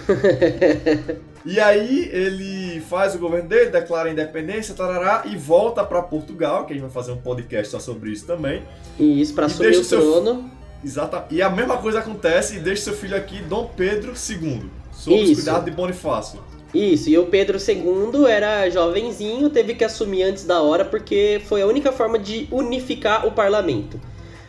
e 1.47 1.61
aí 1.61 2.09
ele 2.13 2.81
faz 2.81 3.15
o 3.15 3.21
governo 3.21 3.49
dele, 3.49 3.71
declara 3.71 4.09
a 4.09 4.13
independência, 4.13 4.75
tarará, 4.75 5.23
e 5.27 5.37
volta 5.37 5.85
pra 5.85 6.03
Portugal, 6.03 6.67
que 6.67 6.73
a 6.73 6.75
gente 6.75 6.83
vai 6.83 6.91
fazer 6.91 7.13
um 7.13 7.19
podcast 7.19 7.71
só 7.71 7.79
sobre 7.79 8.11
isso 8.11 8.27
também. 8.27 8.65
Isso, 8.99 9.35
pra 9.35 9.45
E 9.45 9.47
assumir 9.47 9.77
o 9.79 9.85
seu- 9.85 10.01
trono. 10.01 10.51
Exata. 10.85 11.25
E 11.31 11.41
a 11.41 11.49
mesma 11.49 11.77
coisa 11.77 12.01
acontece 12.01 12.57
e 12.57 12.59
deixa 12.59 12.83
seu 12.83 12.95
filho 12.95 13.17
aqui, 13.17 13.41
Dom 13.43 13.71
Pedro 13.77 14.11
II, 14.11 14.69
sob 14.91 15.15
os 15.23 15.23
Isso. 15.31 15.35
cuidados 15.37 15.65
de 15.67 15.71
Bonifácio. 15.71 16.41
Isso, 16.75 17.09
e 17.09 17.17
o 17.17 17.27
Pedro 17.27 17.57
II 17.59 18.27
era 18.27 18.69
jovenzinho, 18.69 19.49
teve 19.49 19.75
que 19.75 19.85
assumir 19.85 20.23
antes 20.23 20.45
da 20.45 20.61
hora 20.61 20.85
porque 20.85 21.41
foi 21.47 21.63
a 21.63 21.67
única 21.67 21.93
forma 21.93 22.19
de 22.19 22.47
unificar 22.51 23.27
o 23.27 23.33
parlamento. 23.33 23.99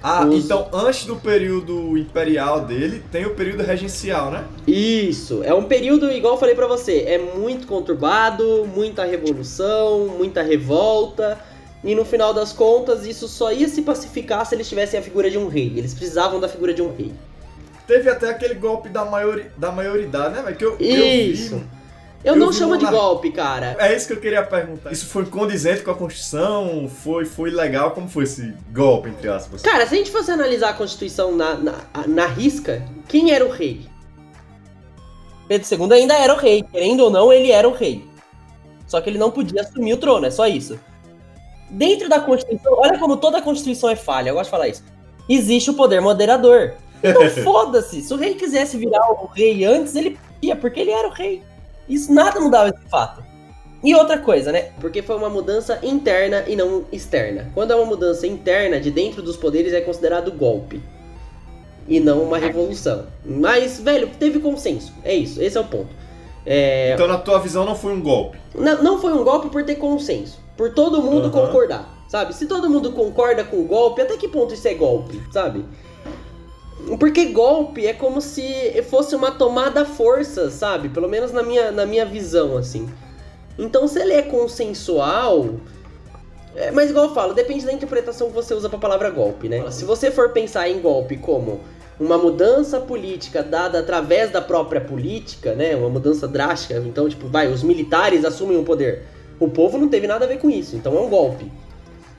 Ah, 0.01 0.26
Os- 0.26 0.45
então 0.45 0.67
antes 0.74 1.05
do 1.05 1.15
período 1.17 1.97
imperial 1.97 2.61
dele, 2.61 3.03
tem 3.11 3.26
o 3.26 3.36
período 3.36 3.63
regencial, 3.63 4.32
né? 4.32 4.45
Isso, 4.67 5.41
é 5.43 5.53
um 5.53 5.63
período, 5.63 6.11
igual 6.11 6.34
eu 6.36 6.39
falei 6.39 6.55
pra 6.55 6.67
você, 6.67 7.03
é 7.05 7.17
muito 7.17 7.67
conturbado, 7.67 8.65
muita 8.74 9.03
revolução, 9.03 10.07
muita 10.17 10.41
revolta, 10.41 11.38
e 11.84 11.95
no 11.95 12.03
final 12.05 12.34
das 12.34 12.51
contas 12.53 13.05
isso 13.05 13.28
só 13.28 13.51
ia 13.51 13.67
se 13.67 13.82
pacificar 13.82 14.45
se 14.45 14.55
eles 14.55 14.67
tivessem 14.67 14.99
a 14.99 15.03
figura 15.03 15.30
de 15.30 15.38
um 15.38 15.47
rei. 15.47 15.74
Eles 15.76 15.93
precisavam 15.93 16.39
da 16.39 16.47
figura 16.49 16.74
de 16.74 16.82
um 16.82 16.93
rei. 16.93 17.13
Teve 17.88 18.09
até 18.09 18.30
aquele 18.30 18.53
golpe 18.55 18.88
da, 18.89 19.03
maiori... 19.03 19.45
da 19.57 19.72
maioridade, 19.72 20.36
né? 20.36 20.41
velho? 20.43 20.55
Que 20.55 20.65
eu, 20.65 20.78
Isso. 20.80 21.55
eu 21.55 21.59
vi. 21.59 21.65
Eu, 22.24 22.34
Eu 22.34 22.39
não 22.39 22.51
chamo 22.51 22.78
de 22.78 22.84
uma- 22.84 22.91
golpe, 22.91 23.32
cara. 23.32 23.78
É 23.80 23.95
isso 23.95 24.05
que 24.07 24.13
eu 24.13 24.20
queria 24.20 24.43
perguntar. 24.43 24.91
Isso 24.91 25.05
foi 25.05 25.26
condizente 25.26 25.82
com 25.84 25.91
a 25.91 25.95
Constituição? 25.95 26.89
Foi, 26.89 27.24
foi 27.26 27.49
legal? 27.49 27.91
Como 27.91 28.09
foi 28.09 28.26
esse 28.26 28.53
golpe, 28.72 29.09
entre 29.09 29.30
aspas? 29.30 29.61
Cara, 29.61 29.88
se 29.88 29.95
a 29.95 29.97
gente 29.97 30.11
fosse 30.11 30.30
analisar 30.30 30.70
a 30.70 30.74
Constituição 30.74 31.34
na, 31.36 31.55
na, 31.55 31.74
na 32.07 32.26
risca, 32.26 32.86
quem 33.07 33.32
era 33.32 33.45
o 33.45 33.49
rei? 33.49 33.88
Pedro 35.47 35.67
II 35.86 35.93
ainda 35.93 36.13
era 36.13 36.34
o 36.34 36.38
rei, 36.38 36.61
querendo 36.61 37.05
ou 37.05 37.09
não, 37.09 37.32
ele 37.32 37.51
era 37.51 37.67
o 37.67 37.74
rei. 37.74 38.05
Só 38.86 38.99
que 39.01 39.09
ele 39.09 39.17
não 39.17 39.32
podia 39.32 39.61
assumir 39.61 39.93
o 39.93 39.97
trono, 39.97 40.26
é 40.26 40.32
só 40.32 40.45
isso. 40.47 40.80
Dentro 41.70 42.09
da 42.09 42.20
Constituição, 42.20 42.74
olha 42.74 42.99
como 42.99 43.15
toda 43.17 43.38
a 43.38 43.41
Constituição 43.41 43.89
é 43.89 43.95
falha, 43.95 44.30
eu 44.30 44.34
gosto 44.34 44.45
de 44.45 44.51
falar 44.51 44.67
isso. 44.67 44.84
Existe 45.28 45.70
o 45.70 45.74
poder 45.74 46.01
moderador. 46.01 46.74
Então 47.03 47.28
foda-se, 47.43 48.01
se 48.01 48.13
o 48.13 48.17
rei 48.17 48.34
quisesse 48.36 48.78
virar 48.78 49.09
o 49.11 49.28
rei 49.28 49.63
antes, 49.63 49.95
ele 49.95 50.20
podia, 50.36 50.55
porque 50.55 50.80
ele 50.82 50.91
era 50.91 51.07
o 51.07 51.11
rei. 51.11 51.41
Isso 51.90 52.14
nada 52.14 52.40
mudava 52.40 52.70
esse 52.70 52.90
fato. 52.90 53.24
E 53.84 53.96
outra 53.96 54.18
coisa, 54.20 54.52
né? 54.52 54.72
Porque 54.80 55.02
foi 55.02 55.16
uma 55.16 55.30
mudança 55.30 55.80
interna 55.82 56.44
e 56.48 56.56
não 56.56 56.86
externa. 56.92 57.50
Quando 57.54 57.72
é 57.72 57.76
uma 57.76 57.86
mudança 57.86 58.28
interna, 58.28 58.80
de 58.80 58.92
dentro 58.92 59.22
dos 59.22 59.36
poderes, 59.38 59.74
é 59.74 59.82
considerado 59.82 60.32
golpe. 60.32 60.82
E 61.88 62.00
não 62.00 62.22
uma 62.22 62.38
revolução. 62.38 63.06
Mas, 63.26 63.80
velho, 63.80 64.10
teve 64.20 64.40
consenso. 64.40 64.94
É 65.04 65.14
isso, 65.16 65.42
esse 65.42 65.58
é 65.58 65.62
o 65.62 65.64
ponto. 65.66 65.88
É, 66.46 66.92
Então, 66.94 67.08
na 67.08 67.18
tua 67.18 67.40
visão, 67.40 67.66
não 67.66 67.76
foi 67.76 67.94
um 67.94 68.02
golpe. 68.02 68.38
não, 68.54 68.84
não 68.84 69.02
foi 69.02 69.14
um 69.14 69.24
golpe 69.24 69.50
por 69.50 69.64
ter 69.64 69.76
consenso. 69.76 70.40
Por 70.58 70.74
todo 70.74 71.02
mundo 71.02 71.28
Aham. 71.28 71.48
concordar. 71.48 71.98
Sabe? 72.10 72.34
Se 72.36 72.48
todo 72.48 72.70
mundo 72.70 72.92
concorda 72.92 73.44
com 73.44 73.58
o 73.58 73.64
golpe, 73.66 74.02
até 74.02 74.18
que 74.18 74.28
ponto 74.28 74.54
isso 74.54 74.68
é 74.68 74.74
golpe? 74.74 75.22
Sabe? 75.32 75.64
Porque 77.00 77.26
golpe 77.26 77.86
é 77.86 77.94
como 77.94 78.22
se 78.22 78.82
fosse 78.90 79.16
uma 79.16 79.32
tomada 79.32 79.82
à 79.82 79.86
força, 79.86 80.50
sabe? 80.50 80.90
Pelo 80.90 81.08
menos 81.08 81.32
na 81.32 81.44
minha, 81.44 81.72
na 81.72 81.86
minha 81.86 82.06
visão, 82.06 82.58
assim. 82.58 82.90
Então, 83.58 83.88
se 83.88 84.00
ele 84.00 84.14
é 84.14 84.22
consensual. 84.22 85.50
é, 86.56 86.72
mas, 86.72 86.90
igual 86.90 87.06
eu 87.06 87.14
falo, 87.14 87.34
depende 87.34 87.66
da 87.66 87.74
interpretação 87.74 88.30
que 88.30 88.34
você 88.34 88.54
usa 88.54 88.70
pra 88.70 88.80
palavra 88.80 89.10
golpe, 89.10 89.50
né? 89.50 89.70
Se 89.72 89.84
você 89.84 90.10
for 90.10 90.30
pensar 90.30 90.70
em 90.70 90.80
golpe 90.80 91.18
como 91.18 91.60
uma 92.00 92.18
mudança 92.18 92.80
política 92.80 93.44
dada 93.44 93.80
através 93.80 94.32
da 94.32 94.42
própria 94.42 94.80
política, 94.80 95.54
né? 95.54 95.76
Uma 95.76 95.90
mudança 95.90 96.28
drástica. 96.28 96.76
Então, 96.78 97.10
tipo, 97.10 97.28
vai, 97.28 97.52
os 97.52 97.62
militares 97.62 98.24
assumem 98.24 98.58
o 98.58 98.64
poder. 98.64 99.04
O 99.40 99.50
povo 99.50 99.78
não 99.78 99.90
teve 99.90 100.08
nada 100.08 100.26
a 100.26 100.28
ver 100.28 100.40
com 100.40 100.50
isso, 100.50 100.76
então 100.76 100.98
é 100.98 101.02
um 101.02 101.10
golpe. 101.10 101.52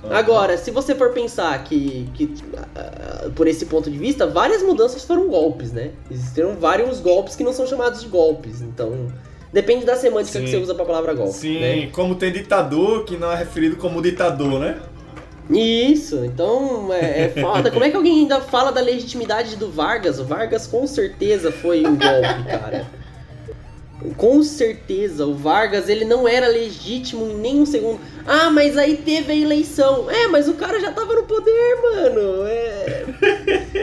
Agora, 0.09 0.57
se 0.57 0.71
você 0.71 0.95
for 0.95 1.11
pensar 1.11 1.63
que, 1.65 2.09
que 2.15 2.33
ah, 2.75 3.31
por 3.35 3.47
esse 3.47 3.67
ponto 3.67 3.91
de 3.91 3.99
vista, 3.99 4.27
várias 4.27 4.63
mudanças 4.63 5.05
foram 5.05 5.29
golpes, 5.29 5.73
né? 5.73 5.91
Existiram 6.11 6.55
vários 6.57 7.01
golpes 7.01 7.37
que 7.37 7.45
não 7.45 7.53
são 7.53 7.67
chamados 7.67 8.01
de 8.01 8.09
golpes. 8.09 8.63
Então, 8.63 9.09
depende 9.53 9.85
da 9.85 9.97
semântica 9.97 10.39
Sim. 10.39 10.45
que 10.45 10.51
você 10.51 10.57
usa 10.57 10.75
pra 10.75 10.85
palavra 10.85 11.13
golpe. 11.13 11.35
Sim, 11.35 11.61
né? 11.61 11.87
como 11.89 12.15
tem 12.15 12.33
ditador 12.33 13.05
que 13.05 13.17
não 13.17 13.31
é 13.31 13.37
referido 13.37 13.77
como 13.77 14.01
ditador, 14.01 14.59
né? 14.59 14.81
Isso, 15.51 16.25
então 16.25 16.93
é, 16.93 17.25
é 17.25 17.29
foda. 17.29 17.71
Como 17.71 17.85
é 17.85 17.91
que 17.91 17.97
alguém 17.97 18.21
ainda 18.21 18.41
fala 18.41 18.71
da 18.71 18.81
legitimidade 18.81 19.57
do 19.57 19.69
Vargas? 19.69 20.21
O 20.21 20.25
Vargas 20.25 20.67
com 20.67 20.87
certeza 20.87 21.51
foi 21.51 21.81
um 21.85 21.97
golpe, 21.97 22.45
cara. 22.49 22.87
Com 24.17 24.43
certeza, 24.43 25.27
o 25.27 25.35
Vargas 25.35 25.89
ele 25.89 26.05
não 26.05 26.27
era 26.27 26.49
legítimo 26.49 27.27
em 27.27 27.37
nenhum 27.37 27.67
segundo. 27.67 28.01
Ah, 28.27 28.51
mas 28.51 28.77
aí 28.79 28.97
teve 28.97 29.33
a 29.33 29.37
eleição. 29.37 30.11
É, 30.11 30.27
mas 30.29 30.49
o 30.49 30.55
cara 30.55 30.81
já 30.81 30.91
tava 30.93 31.15
no 31.15 31.25
poder, 31.25 31.77
mano. 31.83 32.47
É. 32.47 33.05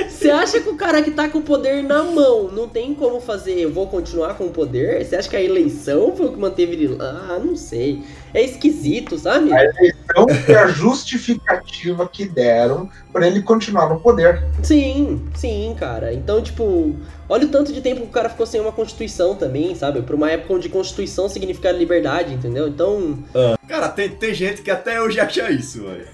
Você 0.09 0.29
acha 0.29 0.59
que 0.59 0.69
o 0.69 0.75
cara 0.75 1.01
que 1.01 1.11
tá 1.11 1.29
com 1.29 1.39
o 1.39 1.43
poder 1.43 1.83
na 1.83 2.03
mão 2.03 2.49
não 2.51 2.67
tem 2.67 2.93
como 2.93 3.19
fazer, 3.19 3.59
eu 3.59 3.71
vou 3.71 3.87
continuar 3.87 4.35
com 4.35 4.45
o 4.45 4.51
poder? 4.51 5.05
Você 5.05 5.15
acha 5.15 5.29
que 5.29 5.35
a 5.35 5.41
eleição 5.41 6.15
foi 6.15 6.27
o 6.27 6.31
que 6.31 6.39
manteve 6.39 6.73
ele 6.73 6.87
lá? 6.95 7.27
Ah, 7.31 7.39
não 7.39 7.55
sei. 7.55 8.03
É 8.33 8.43
esquisito, 8.43 9.17
sabe? 9.17 9.53
A 9.53 9.63
eleição 9.63 9.96
foi 10.45 10.55
a 10.55 10.67
justificativa 10.67 12.07
que 12.07 12.25
deram 12.25 12.89
para 13.11 13.27
ele 13.27 13.41
continuar 13.41 13.89
no 13.89 13.99
poder. 13.99 14.43
Sim, 14.63 15.27
sim, 15.35 15.75
cara. 15.77 16.13
Então, 16.13 16.41
tipo, 16.41 16.95
olha 17.27 17.45
o 17.45 17.49
tanto 17.49 17.73
de 17.73 17.81
tempo 17.81 18.01
que 18.01 18.07
o 18.07 18.11
cara 18.11 18.29
ficou 18.29 18.45
sem 18.45 18.61
uma 18.61 18.71
constituição 18.71 19.35
também, 19.35 19.75
sabe? 19.75 20.01
Pra 20.01 20.15
uma 20.15 20.31
época 20.31 20.53
onde 20.53 20.69
constituição 20.69 21.27
significa 21.27 21.71
liberdade, 21.71 22.33
entendeu? 22.33 22.67
Então, 22.67 23.19
Cara, 23.67 23.89
tem, 23.89 24.09
tem 24.09 24.33
gente 24.33 24.61
que 24.61 24.71
até 24.71 25.01
hoje 25.01 25.19
acha 25.19 25.51
isso, 25.51 25.83
velho. 25.83 26.07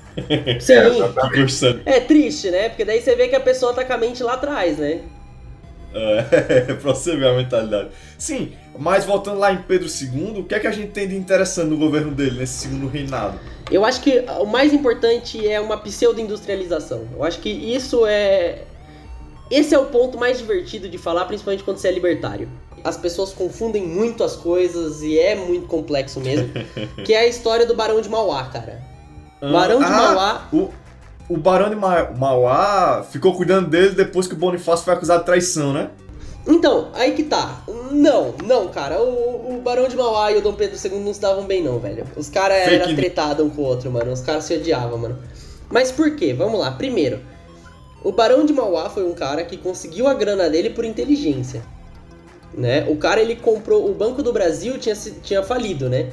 sim. 0.59 0.73
Constituição. 1.13 1.79
É 1.85 1.99
triste, 1.99 2.49
né? 2.49 2.69
Porque 2.69 2.85
daí 2.85 3.01
você 3.01 3.15
vê 3.15 3.27
que 3.27 3.35
a 3.35 3.39
pessoa 3.39 3.73
tá 3.73 3.85
com 3.85 3.93
a 3.93 3.97
mente 3.97 4.23
lá 4.23 4.33
atrás, 4.33 4.77
né? 4.77 5.01
É, 5.93 6.73
pra 6.73 6.93
você 6.93 7.15
ver 7.15 7.27
a 7.27 7.33
mentalidade. 7.33 7.89
Sim, 8.17 8.53
mas 8.77 9.05
voltando 9.05 9.39
lá 9.39 9.51
em 9.51 9.57
Pedro 9.61 9.87
II, 9.87 10.39
o 10.41 10.43
que 10.43 10.55
é 10.55 10.59
que 10.59 10.67
a 10.67 10.71
gente 10.71 10.91
tem 10.91 11.07
de 11.07 11.15
interessante 11.15 11.67
no 11.69 11.77
governo 11.77 12.11
dele, 12.11 12.39
nesse 12.39 12.53
segundo 12.53 12.87
reinado? 12.87 13.39
Eu 13.69 13.85
acho 13.85 14.01
que 14.01 14.23
o 14.39 14.45
mais 14.45 14.73
importante 14.73 15.47
é 15.47 15.59
uma 15.59 15.77
pseudo-industrialização. 15.77 17.07
Eu 17.13 17.23
acho 17.23 17.39
que 17.39 17.49
isso 17.49 18.05
é. 18.05 18.63
Esse 19.51 19.75
é 19.75 19.79
o 19.79 19.85
ponto 19.85 20.17
mais 20.17 20.37
divertido 20.39 20.89
de 20.89 20.97
falar, 20.97 21.25
principalmente 21.25 21.63
quando 21.63 21.77
você 21.77 21.87
é 21.87 21.91
libertário. 21.91 22.49
As 22.83 22.97
pessoas 22.97 23.31
confundem 23.31 23.85
muito 23.85 24.23
as 24.23 24.35
coisas 24.35 25.01
e 25.01 25.17
é 25.17 25.35
muito 25.35 25.67
complexo 25.67 26.19
mesmo. 26.19 26.49
que 27.05 27.13
é 27.13 27.19
a 27.19 27.27
história 27.27 27.65
do 27.65 27.75
Barão 27.75 28.01
de 28.01 28.09
Mauá, 28.09 28.45
cara. 28.45 28.81
Barão 29.39 29.79
de 29.79 29.85
Ah, 29.85 29.89
Mauá. 29.89 30.47
O, 30.51 30.69
o 31.33 31.37
Barão 31.37 31.69
de 31.69 31.75
Ma- 31.75 32.11
Mauá 32.15 33.03
ficou 33.09 33.33
cuidando 33.35 33.67
dele 33.67 33.89
depois 33.95 34.27
que 34.27 34.33
o 34.33 34.37
Bonifácio 34.37 34.85
foi 34.85 34.93
acusado 34.93 35.21
de 35.21 35.25
traição, 35.25 35.73
né? 35.73 35.89
Então, 36.45 36.89
aí 36.93 37.13
que 37.13 37.23
tá. 37.23 37.63
Não, 37.91 38.35
não, 38.45 38.67
cara. 38.67 39.01
O, 39.01 39.55
o 39.55 39.61
Barão 39.61 39.87
de 39.87 39.95
Mauá 39.95 40.31
e 40.31 40.37
o 40.37 40.41
Dom 40.41 40.53
Pedro 40.53 40.77
II 40.77 40.99
não 40.99 41.13
se 41.13 41.21
davam 41.21 41.45
bem, 41.45 41.63
não, 41.63 41.79
velho. 41.79 42.05
Os 42.15 42.29
caras 42.29 42.57
eram 42.67 42.95
tretados 42.95 43.45
um 43.45 43.49
com 43.49 43.61
o 43.61 43.65
outro, 43.65 43.89
mano. 43.89 44.11
Os 44.11 44.21
caras 44.21 44.43
se 44.43 44.53
odiavam, 44.55 44.97
mano. 44.97 45.17
Mas 45.71 45.91
por 45.91 46.15
quê? 46.15 46.33
Vamos 46.33 46.59
lá. 46.59 46.69
Primeiro, 46.71 47.19
o 48.03 48.11
Barão 48.11 48.45
de 48.45 48.53
Mauá 48.53 48.89
foi 48.89 49.03
um 49.03 49.13
cara 49.13 49.43
que 49.43 49.57
conseguiu 49.57 50.07
a 50.07 50.13
grana 50.13 50.49
dele 50.49 50.69
por 50.69 50.85
inteligência. 50.85 51.63
Né? 52.55 52.85
O 52.89 52.97
cara, 52.97 53.21
ele 53.21 53.37
comprou... 53.37 53.89
O 53.89 53.93
Banco 53.95 54.21
do 54.21 54.31
Brasil 54.31 54.77
tinha, 54.77 54.95
tinha 55.23 55.41
falido, 55.41 55.89
né? 55.89 56.11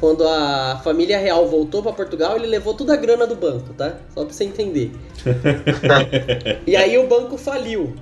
Quando 0.00 0.26
a 0.26 0.80
família 0.84 1.18
real 1.18 1.46
voltou 1.48 1.82
pra 1.82 1.92
Portugal, 1.92 2.36
ele 2.36 2.46
levou 2.46 2.72
toda 2.74 2.94
a 2.94 2.96
grana 2.96 3.26
do 3.26 3.34
banco, 3.34 3.74
tá? 3.74 3.96
Só 4.14 4.24
pra 4.24 4.32
você 4.32 4.44
entender. 4.44 4.92
e 6.66 6.76
aí 6.76 6.96
o 6.98 7.06
banco 7.08 7.36
faliu. 7.36 7.94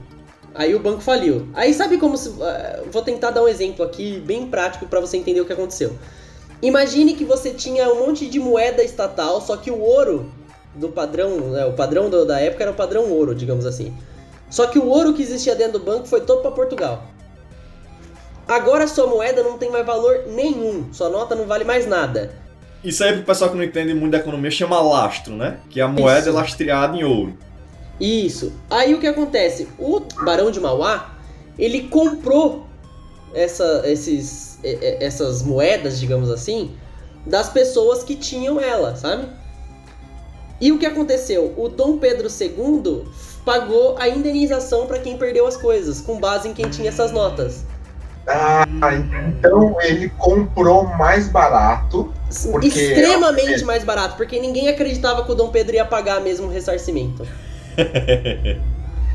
Aí 0.55 0.75
o 0.75 0.79
banco 0.79 1.01
faliu. 1.01 1.49
Aí 1.55 1.73
sabe 1.73 1.97
como 1.99 2.17
se. 2.17 2.35
ah, 2.43 2.83
vou 2.91 3.03
tentar 3.03 3.31
dar 3.31 3.43
um 3.43 3.49
exemplo 3.49 3.85
aqui 3.85 4.21
bem 4.21 4.47
prático 4.47 4.87
pra 4.87 5.01
você 5.01 5.17
entender 5.17 5.41
o 5.41 5.47
que 5.47 5.53
aconteceu. 5.53 5.93
Imagine 6.63 7.15
que 7.15 7.25
você 7.25 7.51
tinha 7.51 7.91
um 7.93 8.07
monte 8.07 8.27
de 8.27 8.39
moeda 8.39 8.83
estatal, 8.83 9.41
só 9.41 9.57
que 9.57 9.71
o 9.71 9.79
ouro 9.81 10.31
do 10.75 10.89
padrão, 10.89 11.31
né, 11.51 11.65
o 11.67 11.73
padrão 11.73 12.09
do- 12.09 12.25
da 12.27 12.41
época 12.41 12.63
era 12.65 12.73
o 12.73 12.75
padrão 12.75 13.11
ouro, 13.11 13.35
digamos 13.35 13.67
assim. 13.67 13.95
Só 14.51 14.67
que 14.67 14.79
o 14.79 14.87
ouro 14.87 15.13
que 15.13 15.23
existia 15.23 15.55
dentro 15.55 15.79
do 15.79 15.85
banco 15.85 16.07
foi 16.07 16.21
todo 16.23 16.41
pra 16.41 16.51
Portugal. 16.51 17.05
Agora 18.49 18.87
sua 18.87 19.07
moeda 19.07 19.43
não 19.43 19.59
tem 19.59 19.71
mais 19.71 19.85
valor 19.85 20.25
nenhum, 20.29 20.93
sua 20.93 21.09
nota 21.09 21.35
não 21.35 21.47
vale 21.47 21.65
mais 21.65 21.87
nada. 21.87 22.33
Isso 22.85 23.03
aí 23.03 23.15
pro 23.15 23.25
pessoal 23.25 23.51
que 23.51 23.57
não 23.57 23.65
entende 23.65 23.93
muito 23.95 24.13
da 24.13 24.19
economia 24.19 24.51
chama 24.51 24.81
lastro, 24.81 25.35
né? 25.35 25.59
Que 25.69 25.81
a 25.81 25.89
moeda 25.89 26.21
Isso. 26.21 26.29
é 26.29 26.33
lastreada 26.33 26.97
em 26.97 27.03
ouro. 27.03 27.37
Isso. 28.01 28.53
Aí 28.71 28.95
o 28.95 29.01
que 29.01 29.07
acontece? 29.07 29.67
O 29.79 30.01
Barão 30.25 30.51
de 30.51 30.61
Mauá, 30.61 31.17
ele 31.59 31.89
comprou 31.89 32.67
essa, 33.35 33.83
esses, 33.85 34.59
essas 34.63 35.43
moedas, 35.43 35.99
digamos 35.99 36.31
assim, 36.31 36.71
das 37.27 37.49
pessoas 37.49 38.05
que 38.05 38.15
tinham 38.15 38.61
ela, 38.61 38.95
sabe? 38.95 39.27
E 40.61 40.71
o 40.73 40.79
que 40.79 40.87
aconteceu? 40.87 41.53
O 41.57 41.69
Dom 41.69 41.99
Pedro 41.99 42.29
II 42.29 43.05
pagou 43.45 43.97
a 43.99 44.09
indenização 44.09 44.87
para 44.87 44.99
quem 44.99 45.19
perdeu 45.19 45.47
as 45.47 45.57
coisas, 45.57 46.01
com 46.01 46.19
base 46.19 46.49
em 46.49 46.55
quem 46.55 46.71
tinha 46.71 46.89
essas 46.89 47.13
notas. 47.13 47.65
Ah, 48.29 48.65
então 48.95 49.77
ele 49.83 50.09
comprou 50.11 50.85
mais 50.85 51.29
barato. 51.29 52.13
Porque- 52.51 52.67
Extremamente 52.67 53.65
mais 53.65 53.85
barato, 53.85 54.17
porque 54.17 54.41
ninguém 54.41 54.69
acreditava 54.69 55.25
que 55.25 55.31
o 55.31 55.35
Dom 55.35 55.49
Pedro 55.51 55.77
ia 55.77 55.85
pagar 55.85 56.21
mesmo 56.21 56.47
o 56.49 56.51
ressarcimento. 56.51 57.25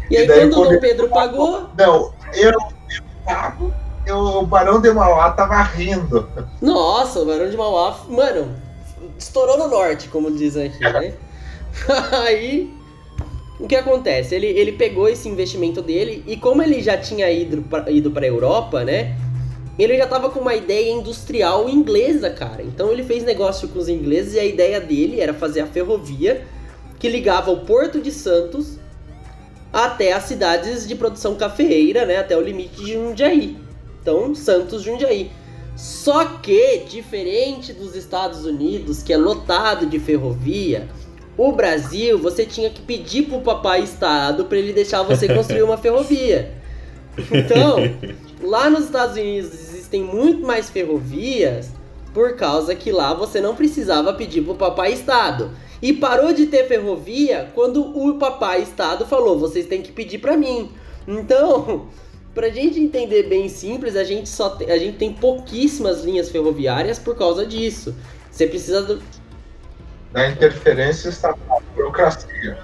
E 0.09 0.17
aí, 0.17 0.25
E 0.25 0.27
daí, 0.27 0.39
quando 0.49 0.59
o 0.59 0.69
Dom 0.73 0.79
Pedro 0.81 1.07
pagou, 1.07 1.69
Não, 1.77 2.11
eu, 2.33 2.51
eu 2.51 3.03
pago. 3.25 3.73
Eu, 4.05 4.17
o 4.17 4.45
Barão 4.45 4.81
de 4.81 4.91
Mauá 4.91 5.31
tava 5.31 5.61
rindo. 5.61 6.27
Nossa, 6.61 7.19
o 7.19 7.25
Barão 7.25 7.49
de 7.49 7.55
Mauá, 7.55 7.95
mano, 8.09 8.53
estourou 9.17 9.57
no 9.57 9.69
norte, 9.69 10.09
como 10.09 10.29
dizem 10.29 10.67
aqui, 10.67 10.79
né? 10.83 11.13
Aí, 12.25 12.73
o 13.61 13.67
que 13.67 13.75
acontece? 13.75 14.33
Ele, 14.33 14.47
ele 14.47 14.71
pegou 14.71 15.07
esse 15.07 15.29
investimento 15.29 15.81
dele 15.81 16.23
e 16.27 16.35
como 16.35 16.63
ele 16.63 16.81
já 16.81 16.97
tinha 16.97 17.31
ido 17.31 17.61
pra, 17.61 17.89
ido 17.91 18.09
pra 18.09 18.25
Europa, 18.25 18.83
né? 18.83 19.15
Ele 19.77 19.97
já 19.97 20.07
tava 20.07 20.29
com 20.29 20.39
uma 20.39 20.55
ideia 20.55 20.91
industrial 20.91 21.69
inglesa, 21.69 22.29
cara. 22.31 22.63
Então 22.63 22.91
ele 22.91 23.03
fez 23.03 23.23
negócio 23.23 23.67
com 23.67 23.79
os 23.79 23.87
ingleses 23.87 24.33
e 24.33 24.39
a 24.39 24.45
ideia 24.45 24.81
dele 24.81 25.21
era 25.21 25.33
fazer 25.33 25.61
a 25.61 25.67
ferrovia 25.67 26.45
que 26.99 27.07
ligava 27.07 27.51
o 27.51 27.61
Porto 27.61 28.01
de 28.01 28.11
Santos 28.11 28.77
até 29.71 30.11
as 30.11 30.23
cidades 30.23 30.87
de 30.87 30.95
produção 30.95 31.35
cafeeira, 31.35 32.05
né? 32.05 32.17
Até 32.17 32.35
o 32.35 32.41
limite 32.41 32.83
de 32.83 32.93
Jundiaí. 32.93 33.57
Então, 34.01 34.33
Santos, 34.33 34.81
Jundiaí. 34.81 35.31
Só 35.75 36.25
que, 36.25 36.79
diferente 36.89 37.71
dos 37.73 37.95
Estados 37.95 38.43
Unidos, 38.45 39.01
que 39.01 39.13
é 39.13 39.17
lotado 39.17 39.85
de 39.85 39.99
ferrovia, 39.99 40.89
o 41.37 41.51
Brasil, 41.51 42.17
você 42.19 42.45
tinha 42.45 42.69
que 42.69 42.81
pedir 42.81 43.23
pro 43.23 43.41
papai 43.41 43.81
Estado 43.83 44.45
para 44.45 44.57
ele 44.57 44.73
deixar 44.73 45.03
você 45.03 45.27
construir 45.33 45.63
uma 45.63 45.77
ferrovia. 45.77 46.53
Então, 47.31 47.77
lá 48.41 48.69
nos 48.69 48.85
Estados 48.85 49.15
Unidos 49.17 49.53
existem 49.53 50.03
muito 50.03 50.45
mais 50.45 50.69
ferrovias 50.69 51.71
por 52.13 52.35
causa 52.35 52.75
que 52.75 52.91
lá 52.91 53.13
você 53.13 53.39
não 53.39 53.55
precisava 53.55 54.13
pedir 54.13 54.41
pro 54.41 54.55
papai 54.55 54.93
Estado. 54.93 55.51
E 55.81 55.93
parou 55.93 56.31
de 56.31 56.45
ter 56.45 56.67
ferrovia 56.67 57.49
quando 57.55 57.81
o 57.81 58.17
papai 58.17 58.61
Estado 58.61 59.05
falou: 59.05 59.39
vocês 59.39 59.65
têm 59.65 59.81
que 59.81 59.91
pedir 59.91 60.19
para 60.19 60.37
mim. 60.37 60.69
Então, 61.07 61.87
pra 62.35 62.49
gente 62.49 62.79
entender 62.79 63.23
bem 63.23 63.49
simples, 63.49 63.95
a 63.95 64.03
gente 64.03 64.29
só 64.29 64.49
tem, 64.49 64.69
a 64.69 64.77
gente 64.77 64.97
tem 64.97 65.11
pouquíssimas 65.11 66.03
linhas 66.03 66.29
ferroviárias 66.29 66.99
por 66.99 67.15
causa 67.15 67.45
disso. 67.45 67.95
Você 68.29 68.45
precisa 68.45 68.99
Da 70.11 70.29
interferência 70.29 71.09
estatal, 71.09 71.61
burocracia. 71.75 72.57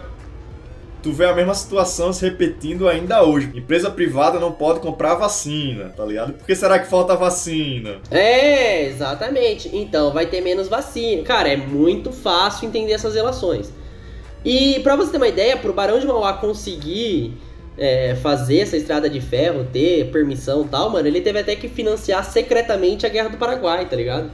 Tu 1.01 1.13
vê 1.13 1.25
a 1.25 1.33
mesma 1.33 1.53
situação 1.53 2.11
se 2.11 2.25
repetindo 2.25 2.89
ainda 2.89 3.23
hoje. 3.23 3.51
Empresa 3.55 3.89
privada 3.89 4.39
não 4.39 4.51
pode 4.51 4.79
comprar 4.79 5.15
vacina, 5.15 5.89
tá 5.95 6.03
ligado? 6.03 6.33
Por 6.33 6.45
que 6.45 6.55
será 6.55 6.79
que 6.79 6.87
falta 6.87 7.15
vacina? 7.15 7.97
É, 8.11 8.85
exatamente. 8.87 9.73
Então 9.73 10.11
vai 10.11 10.25
ter 10.25 10.41
menos 10.41 10.67
vacina. 10.67 11.23
Cara, 11.23 11.47
é 11.47 11.55
muito 11.55 12.11
fácil 12.11 12.67
entender 12.67 12.93
essas 12.93 13.13
relações. 13.13 13.71
E 14.43 14.79
pra 14.81 14.95
você 14.95 15.11
ter 15.11 15.17
uma 15.17 15.27
ideia, 15.27 15.55
pro 15.55 15.71
Barão 15.71 15.99
de 15.99 16.07
Mauá 16.07 16.33
conseguir 16.33 17.37
é, 17.77 18.15
fazer 18.15 18.59
essa 18.59 18.75
estrada 18.75 19.09
de 19.09 19.21
ferro, 19.21 19.67
ter 19.71 20.11
permissão 20.11 20.63
e 20.63 20.67
tal, 20.67 20.89
mano, 20.89 21.07
ele 21.07 21.21
teve 21.21 21.39
até 21.39 21.55
que 21.55 21.69
financiar 21.69 22.25
secretamente 22.25 23.05
a 23.05 23.09
Guerra 23.09 23.29
do 23.29 23.37
Paraguai, 23.37 23.85
tá 23.87 23.95
ligado? 23.95 24.31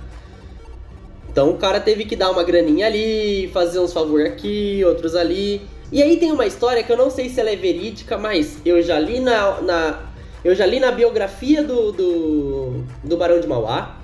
Então 1.34 1.50
o 1.50 1.58
cara 1.58 1.80
teve 1.80 2.06
que 2.06 2.16
dar 2.16 2.30
uma 2.30 2.44
graninha 2.44 2.86
ali, 2.86 3.50
fazer 3.52 3.80
uns 3.80 3.92
favor 3.92 4.24
aqui, 4.24 4.84
outros 4.86 5.16
ali. 5.16 5.64
E 5.92 6.00
aí 6.02 6.18
tem 6.18 6.32
uma 6.32 6.46
história 6.46 6.84
que 6.84 6.92
eu 6.92 6.96
não 6.96 7.10
sei 7.10 7.28
se 7.28 7.40
ela 7.40 7.50
é 7.50 7.56
verídica, 7.56 8.20
mas 8.20 8.60
eu 8.64 8.84
já 8.84 9.00
li 9.00 9.20
na, 9.20 9.60
na 9.62 10.00
eu 10.46 10.54
já 10.54 10.64
li 10.64 10.80
na 10.80 10.92
biografia 10.92 11.64
do, 11.64 11.92
do, 11.92 12.84
do 13.04 13.18
Barão 13.18 13.40
de 13.40 13.48
Mauá, 13.48 13.98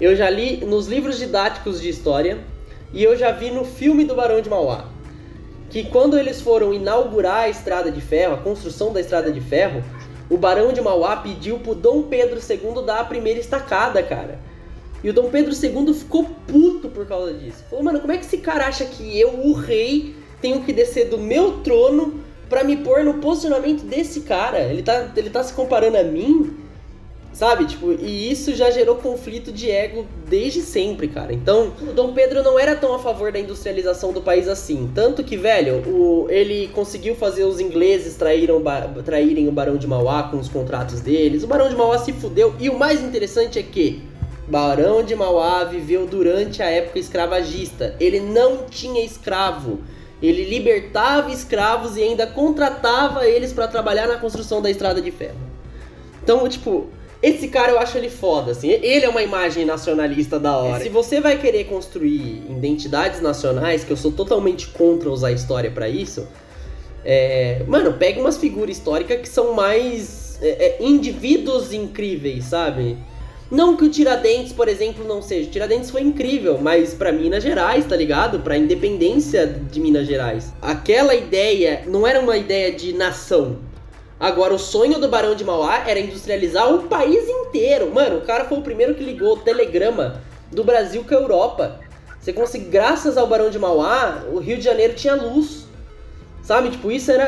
eu 0.00 0.14
já 0.14 0.30
li 0.30 0.64
nos 0.64 0.86
livros 0.86 1.18
didáticos 1.18 1.80
de 1.80 1.88
história 1.88 2.38
e 2.92 3.02
eu 3.02 3.16
já 3.16 3.32
vi 3.32 3.50
no 3.50 3.64
filme 3.64 4.04
do 4.04 4.14
Barão 4.14 4.40
de 4.40 4.48
Mauá. 4.48 4.84
Que 5.70 5.82
quando 5.84 6.16
eles 6.16 6.40
foram 6.40 6.72
inaugurar 6.72 7.40
a 7.40 7.48
estrada 7.48 7.90
de 7.90 8.00
ferro, 8.00 8.34
a 8.34 8.38
construção 8.38 8.92
da 8.92 9.00
estrada 9.00 9.32
de 9.32 9.40
ferro, 9.40 9.82
o 10.30 10.36
Barão 10.36 10.72
de 10.72 10.80
Mauá 10.80 11.16
pediu 11.16 11.58
pro 11.58 11.74
Dom 11.74 12.02
Pedro 12.02 12.38
II 12.38 12.84
dar 12.84 13.00
a 13.00 13.04
primeira 13.04 13.40
estacada, 13.40 14.00
cara. 14.00 14.38
E 15.02 15.10
o 15.10 15.12
Dom 15.12 15.30
Pedro 15.30 15.52
II 15.52 15.94
ficou 15.94 16.24
puto 16.46 16.88
por 16.88 17.06
causa 17.06 17.32
disso. 17.32 17.64
Falou, 17.70 17.84
mano, 17.84 18.00
como 18.00 18.12
é 18.12 18.16
que 18.16 18.24
esse 18.24 18.38
cara 18.38 18.66
acha 18.66 18.84
que 18.84 19.18
eu, 19.18 19.40
o 19.40 19.52
rei, 19.52 20.14
tenho 20.40 20.62
que 20.62 20.72
descer 20.72 21.08
do 21.08 21.18
meu 21.18 21.58
trono 21.58 22.14
pra 22.48 22.64
me 22.64 22.76
pôr 22.76 23.04
no 23.04 23.14
posicionamento 23.14 23.84
desse 23.84 24.22
cara? 24.22 24.60
Ele 24.60 24.82
tá, 24.82 25.12
ele 25.16 25.30
tá 25.30 25.42
se 25.42 25.52
comparando 25.52 25.96
a 25.96 26.02
mim? 26.02 26.56
Sabe? 27.32 27.66
Tipo, 27.66 27.92
e 27.92 28.32
isso 28.32 28.52
já 28.56 28.68
gerou 28.68 28.96
conflito 28.96 29.52
de 29.52 29.70
ego 29.70 30.04
desde 30.26 30.60
sempre, 30.60 31.06
cara. 31.06 31.32
Então, 31.32 31.72
o 31.80 31.92
Dom 31.92 32.12
Pedro 32.12 32.42
não 32.42 32.58
era 32.58 32.74
tão 32.74 32.92
a 32.92 32.98
favor 32.98 33.30
da 33.30 33.38
industrialização 33.38 34.12
do 34.12 34.20
país 34.20 34.48
assim. 34.48 34.90
Tanto 34.92 35.22
que, 35.22 35.36
velho, 35.36 35.76
o, 35.86 36.26
ele 36.28 36.68
conseguiu 36.74 37.14
fazer 37.14 37.44
os 37.44 37.60
ingleses 37.60 38.16
traíram, 38.16 38.60
traírem 39.04 39.46
o 39.46 39.52
Barão 39.52 39.76
de 39.76 39.86
Mauá 39.86 40.24
com 40.24 40.38
os 40.38 40.48
contratos 40.48 41.00
deles. 41.00 41.44
O 41.44 41.46
Barão 41.46 41.68
de 41.68 41.76
Mauá 41.76 41.98
se 41.98 42.12
fudeu. 42.12 42.52
E 42.58 42.68
o 42.68 42.76
mais 42.76 43.00
interessante 43.00 43.56
é 43.56 43.62
que 43.62 44.02
Barão 44.48 45.02
de 45.02 45.14
Mauá 45.14 45.64
viveu 45.64 46.06
durante 46.06 46.62
a 46.62 46.70
época 46.70 46.98
escravagista. 46.98 47.94
Ele 48.00 48.20
não 48.20 48.64
tinha 48.64 49.04
escravo. 49.04 49.80
Ele 50.22 50.44
libertava 50.44 51.30
escravos 51.30 51.96
e 51.96 52.02
ainda 52.02 52.26
contratava 52.26 53.26
eles 53.26 53.52
pra 53.52 53.68
trabalhar 53.68 54.08
na 54.08 54.16
construção 54.16 54.62
da 54.62 54.70
estrada 54.70 55.00
de 55.00 55.10
ferro. 55.10 55.38
Então, 56.22 56.48
tipo, 56.48 56.88
esse 57.22 57.48
cara 57.48 57.72
eu 57.72 57.78
acho 57.78 57.98
ele 57.98 58.08
foda, 58.08 58.52
assim. 58.52 58.68
Ele 58.70 59.04
é 59.04 59.08
uma 59.08 59.22
imagem 59.22 59.64
nacionalista 59.64 60.40
da 60.40 60.56
hora. 60.56 60.82
Se 60.82 60.88
você 60.88 61.20
vai 61.20 61.38
querer 61.38 61.64
construir 61.64 62.42
identidades 62.48 63.20
nacionais, 63.20 63.84
que 63.84 63.92
eu 63.92 63.96
sou 63.96 64.12
totalmente 64.12 64.68
contra 64.68 65.10
usar 65.10 65.30
história 65.30 65.70
pra 65.70 65.88
isso, 65.88 66.26
é, 67.04 67.62
mano, 67.66 67.92
pega 67.92 68.20
umas 68.20 68.38
figuras 68.38 68.76
históricas 68.76 69.20
que 69.20 69.28
são 69.28 69.52
mais 69.52 70.38
é, 70.40 70.48
é, 70.48 70.76
indivíduos 70.80 71.72
incríveis, 71.72 72.44
sabe? 72.44 72.96
Não 73.50 73.76
que 73.78 73.84
o 73.84 73.90
Tiradentes, 73.90 74.52
por 74.52 74.68
exemplo, 74.68 75.06
não 75.06 75.22
seja. 75.22 75.48
Tiradentes 75.48 75.90
foi 75.90 76.02
incrível, 76.02 76.58
mas 76.60 76.92
pra 76.92 77.10
Minas 77.10 77.42
Gerais, 77.42 77.86
tá 77.86 77.96
ligado? 77.96 78.40
Pra 78.40 78.58
independência 78.58 79.46
de 79.46 79.80
Minas 79.80 80.06
Gerais. 80.06 80.52
Aquela 80.60 81.14
ideia 81.14 81.82
não 81.86 82.06
era 82.06 82.20
uma 82.20 82.36
ideia 82.36 82.70
de 82.72 82.92
nação. 82.92 83.56
Agora, 84.20 84.52
o 84.52 84.58
sonho 84.58 84.98
do 84.98 85.08
Barão 85.08 85.34
de 85.34 85.44
Mauá 85.44 85.84
era 85.86 85.98
industrializar 85.98 86.70
o 86.74 86.88
país 86.88 87.26
inteiro. 87.26 87.90
Mano, 87.90 88.18
o 88.18 88.20
cara 88.20 88.44
foi 88.44 88.58
o 88.58 88.62
primeiro 88.62 88.94
que 88.94 89.02
ligou 89.02 89.32
o 89.32 89.38
telegrama 89.38 90.20
do 90.52 90.62
Brasil 90.62 91.02
com 91.08 91.14
a 91.14 91.18
Europa. 91.18 91.80
Você 92.20 92.34
consegue, 92.34 92.66
graças 92.66 93.16
ao 93.16 93.26
Barão 93.26 93.48
de 93.48 93.58
Mauá, 93.58 94.24
o 94.30 94.38
Rio 94.40 94.58
de 94.58 94.64
Janeiro 94.64 94.92
tinha 94.92 95.14
luz. 95.14 95.66
Sabe? 96.42 96.70
Tipo, 96.70 96.90
isso 96.90 97.10
era, 97.10 97.24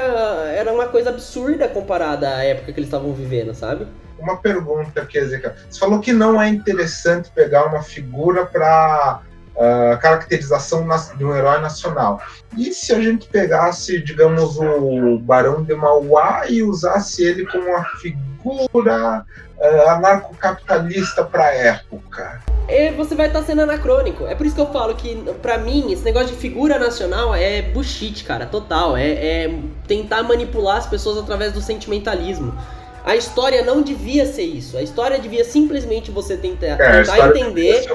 era 0.53 0.71
uma 0.71 0.89
coisa 0.89 1.09
absurda 1.09 1.67
comparada 1.67 2.29
à 2.29 2.45
época 2.45 2.73
que 2.73 2.81
eles 2.81 2.89
estavam 2.89 3.13
vivendo, 3.15 3.55
sabe? 3.55 3.87
Uma 4.21 4.37
pergunta 4.37 5.03
aqui, 5.03 5.19
Ezequiel. 5.19 5.55
Você 5.69 5.79
falou 5.79 6.01
que 6.01 6.13
não 6.13 6.41
é 6.41 6.49
interessante 6.49 7.31
pegar 7.31 7.67
uma 7.67 7.83
figura 7.83 8.45
para 8.45 9.23
uh, 9.55 9.99
caracterização 10.01 10.87
de 11.17 11.25
um 11.25 11.35
herói 11.35 11.61
nacional. 11.61 12.21
E 12.57 12.73
se 12.73 12.93
a 12.93 13.01
gente 13.01 13.29
pegasse, 13.29 14.01
digamos, 14.03 14.59
o 14.59 15.19
Barão 15.19 15.63
de 15.63 15.75
Mauá 15.75 16.45
e 16.49 16.63
usasse 16.63 17.23
ele 17.25 17.47
como 17.47 17.69
uma 17.69 17.85
figura 18.01 19.25
uh, 19.59 19.89
anarcocapitalista 19.91 21.25
para 21.25 21.45
a 21.45 21.55
época? 21.55 22.41
É, 22.69 22.93
você 22.93 23.17
vai 23.17 23.27
estar 23.27 23.41
tá 23.41 23.47
sendo 23.47 23.63
anacrônico. 23.63 24.27
É 24.27 24.35
por 24.35 24.47
isso 24.47 24.55
que 24.55 24.61
eu 24.61 24.73
falo 24.73 24.95
que, 24.95 25.17
pra 25.43 25.59
mim, 25.59 25.93
esse 25.93 26.05
negócio 26.05 26.29
de 26.29 26.37
figura 26.37 26.79
nacional 26.79 27.35
é 27.35 27.63
bullshit, 27.63 28.23
cara, 28.25 28.47
total. 28.47 28.97
É, 28.97 29.11
é 29.11 29.59
tentar 29.89 30.23
manipular 30.23 30.77
as 30.77 30.87
pessoas 30.87 31.19
através 31.19 31.53
do 31.53 31.61
sentimentalismo. 31.61 32.57
A 33.05 33.17
história 33.17 33.63
não 33.63 33.83
devia 33.83 34.27
ser 34.27 34.43
isso. 34.43 34.77
A 34.77 34.83
história 34.83 35.19
devia 35.19 35.45
simplesmente 35.45 36.11
você 36.11 36.37
tentar, 36.37 36.81
é, 36.81 37.03
tentar 37.03 37.29
entender. 37.29 37.87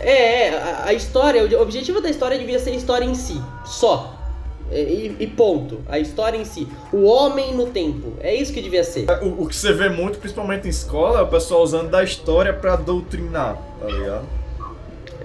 É, 0.00 0.50
a, 0.50 0.84
a, 0.86 0.92
história, 0.92 1.44
o 1.44 1.62
objetivo 1.62 2.00
da 2.00 2.08
história 2.08 2.38
devia 2.38 2.58
ser 2.58 2.70
a 2.70 2.74
história 2.74 3.04
em 3.04 3.14
si, 3.14 3.42
só. 3.64 4.14
E, 4.70 5.16
e, 5.18 5.26
ponto. 5.26 5.80
A 5.88 5.98
história 5.98 6.36
em 6.36 6.44
si. 6.44 6.68
O 6.92 7.04
homem 7.04 7.54
no 7.54 7.66
tempo. 7.66 8.12
É 8.20 8.34
isso 8.34 8.52
que 8.52 8.60
devia 8.60 8.84
ser. 8.84 9.06
O, 9.22 9.44
o 9.44 9.48
que 9.48 9.56
você 9.56 9.72
vê 9.72 9.88
muito, 9.88 10.18
principalmente 10.18 10.66
em 10.66 10.70
escola, 10.70 11.20
é 11.20 11.22
o 11.22 11.26
pessoal 11.26 11.62
usando 11.62 11.90
da 11.90 12.04
história 12.04 12.52
para 12.52 12.76
doutrinar, 12.76 13.56
tá 13.80 13.86
ligado? 13.86 14.26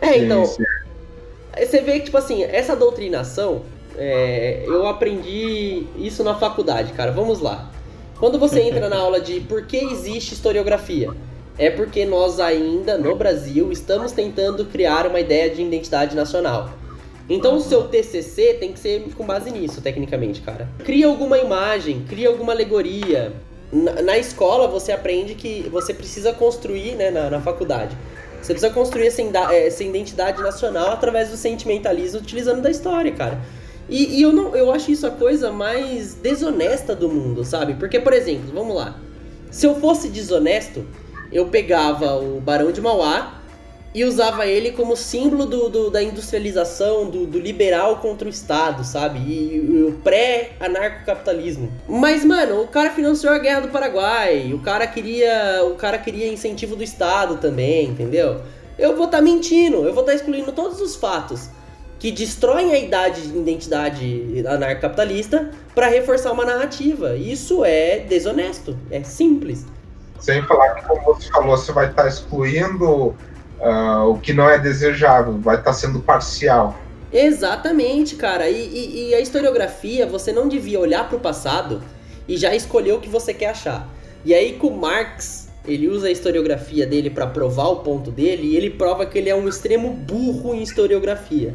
É, 0.01 0.17
então. 0.17 0.45
Sim, 0.45 0.63
sim. 0.63 1.65
Você 1.65 1.81
vê 1.81 1.99
que, 1.99 2.05
tipo 2.05 2.17
assim, 2.17 2.43
essa 2.43 2.75
doutrinação, 2.75 3.63
é, 3.97 4.63
eu 4.65 4.87
aprendi 4.87 5.85
isso 5.97 6.23
na 6.23 6.35
faculdade, 6.35 6.93
cara. 6.93 7.11
Vamos 7.11 7.41
lá. 7.41 7.69
Quando 8.23 8.39
você 8.39 8.61
entra 8.63 8.87
na 8.87 8.95
aula 8.95 9.19
de 9.19 9.41
por 9.41 9.67
que 9.67 9.75
existe 9.75 10.33
historiografia, 10.33 11.09
é 11.57 11.69
porque 11.69 12.05
nós 12.05 12.39
ainda, 12.39 12.97
no 12.97 13.17
Brasil, 13.17 13.69
estamos 13.69 14.13
tentando 14.13 14.63
criar 14.63 15.05
uma 15.07 15.19
ideia 15.19 15.49
de 15.49 15.61
identidade 15.61 16.15
nacional. 16.15 16.69
Então 17.29 17.57
o 17.57 17.59
seu 17.59 17.83
TCC 17.89 18.53
tem 18.61 18.71
que 18.71 18.79
ser 18.79 19.03
com 19.17 19.25
base 19.25 19.51
nisso, 19.51 19.81
tecnicamente, 19.81 20.39
cara. 20.39 20.69
Cria 20.85 21.07
alguma 21.07 21.37
imagem, 21.37 22.05
cria 22.07 22.29
alguma 22.29 22.53
alegoria. 22.53 23.33
Na, 23.69 24.01
na 24.01 24.17
escola 24.17 24.69
você 24.69 24.93
aprende 24.93 25.35
que 25.35 25.67
você 25.69 25.93
precisa 25.93 26.31
construir, 26.31 26.95
né, 26.95 27.11
na, 27.11 27.29
na 27.29 27.41
faculdade. 27.41 27.93
Você 28.41 28.53
precisa 28.53 28.73
construir 28.73 29.07
essa, 29.07 29.21
essa, 29.53 29.83
identidade 29.83 30.41
nacional 30.41 30.91
através 30.91 31.29
do 31.29 31.35
sentimentalismo 31.35 32.21
utilizando 32.21 32.61
da 32.61 32.71
história, 32.71 33.11
cara. 33.11 33.41
E, 33.89 34.19
e, 34.19 34.21
eu, 34.21 34.31
não, 34.31 34.55
eu 34.55 34.71
acho 34.71 34.91
isso 34.91 35.05
a 35.05 35.11
coisa 35.11 35.51
mais 35.51 36.13
desonesta 36.15 36.95
do 36.95 37.09
mundo, 37.09 37.43
sabe? 37.43 37.73
Porque, 37.75 37.99
por 37.99 38.13
exemplo, 38.13 38.51
vamos 38.53 38.75
lá. 38.75 38.97
Se 39.51 39.65
eu 39.65 39.75
fosse 39.75 40.09
desonesto, 40.09 40.85
eu 41.31 41.47
pegava 41.47 42.15
o 42.15 42.39
Barão 42.39 42.71
de 42.71 42.81
Mauá 42.81 43.41
e 43.93 44.03
usava 44.03 44.47
ele 44.47 44.71
como 44.71 44.95
símbolo 44.95 45.45
do, 45.45 45.69
do 45.69 45.89
da 45.91 46.01
industrialização, 46.01 47.09
do, 47.09 47.27
do, 47.27 47.39
liberal 47.39 47.97
contra 47.97 48.27
o 48.27 48.31
Estado, 48.31 48.83
sabe? 48.83 49.19
E, 49.19 49.55
e 49.57 49.83
o 49.83 49.99
pré-anarcocapitalismo. 50.03 51.71
Mas, 51.87 52.25
mano, 52.25 52.61
o 52.61 52.67
cara 52.67 52.89
financiou 52.89 53.31
a 53.31 53.37
guerra 53.37 53.61
do 53.61 53.67
Paraguai, 53.67 54.51
o 54.53 54.59
cara 54.59 54.87
queria. 54.87 55.63
O 55.65 55.75
cara 55.75 55.97
queria 55.99 56.31
incentivo 56.31 56.75
do 56.75 56.83
Estado 56.83 57.37
também, 57.37 57.89
entendeu? 57.89 58.41
Eu 58.79 58.95
vou 58.95 59.05
estar 59.05 59.17
tá 59.17 59.23
mentindo, 59.23 59.85
eu 59.85 59.93
vou 59.93 60.01
estar 60.01 60.13
tá 60.13 60.15
excluindo 60.15 60.51
todos 60.51 60.81
os 60.81 60.95
fatos 60.95 61.49
que 62.03 62.11
destroem 62.11 62.73
a 62.73 62.77
idade 62.77 63.21
de 63.21 63.37
identidade 63.37 64.43
anarcocapitalista 64.45 65.49
para 65.73 65.87
reforçar 65.87 66.33
uma 66.33 66.43
narrativa. 66.43 67.15
Isso 67.15 67.63
é 67.63 67.99
desonesto, 67.99 68.77
é 68.91 69.01
simples. 69.03 69.65
Sem 70.19 70.41
falar 70.41 70.71
que, 70.71 70.85
como 70.85 71.01
você 71.01 71.29
falou, 71.29 71.55
você 71.55 71.71
vai 71.71 71.89
estar 71.89 72.03
tá 72.03 72.09
excluindo 72.09 73.15
uh, 73.57 74.09
o 74.09 74.19
que 74.19 74.33
não 74.33 74.49
é 74.49 74.59
desejável, 74.59 75.37
vai 75.39 75.55
estar 75.55 75.71
tá 75.71 75.73
sendo 75.73 76.01
parcial. 76.01 76.77
Exatamente, 77.09 78.17
cara. 78.17 78.49
E, 78.49 78.57
e, 78.57 79.09
e 79.11 79.15
a 79.15 79.21
historiografia, 79.21 80.05
você 80.05 80.33
não 80.33 80.49
devia 80.49 80.81
olhar 80.81 81.07
para 81.07 81.15
o 81.15 81.21
passado 81.21 81.81
e 82.27 82.35
já 82.35 82.53
escolher 82.53 82.91
o 82.91 82.99
que 82.99 83.07
você 83.07 83.33
quer 83.33 83.51
achar. 83.51 83.87
E 84.25 84.33
aí, 84.33 84.57
com 84.57 84.71
Marx, 84.71 85.47
ele 85.65 85.87
usa 85.87 86.07
a 86.07 86.11
historiografia 86.11 86.85
dele 86.85 87.09
para 87.09 87.27
provar 87.27 87.67
o 87.67 87.77
ponto 87.77 88.11
dele 88.11 88.47
e 88.47 88.57
ele 88.57 88.71
prova 88.71 89.05
que 89.05 89.17
ele 89.17 89.29
é 89.29 89.35
um 89.35 89.47
extremo 89.47 89.89
burro 89.89 90.53
em 90.53 90.61
historiografia. 90.61 91.53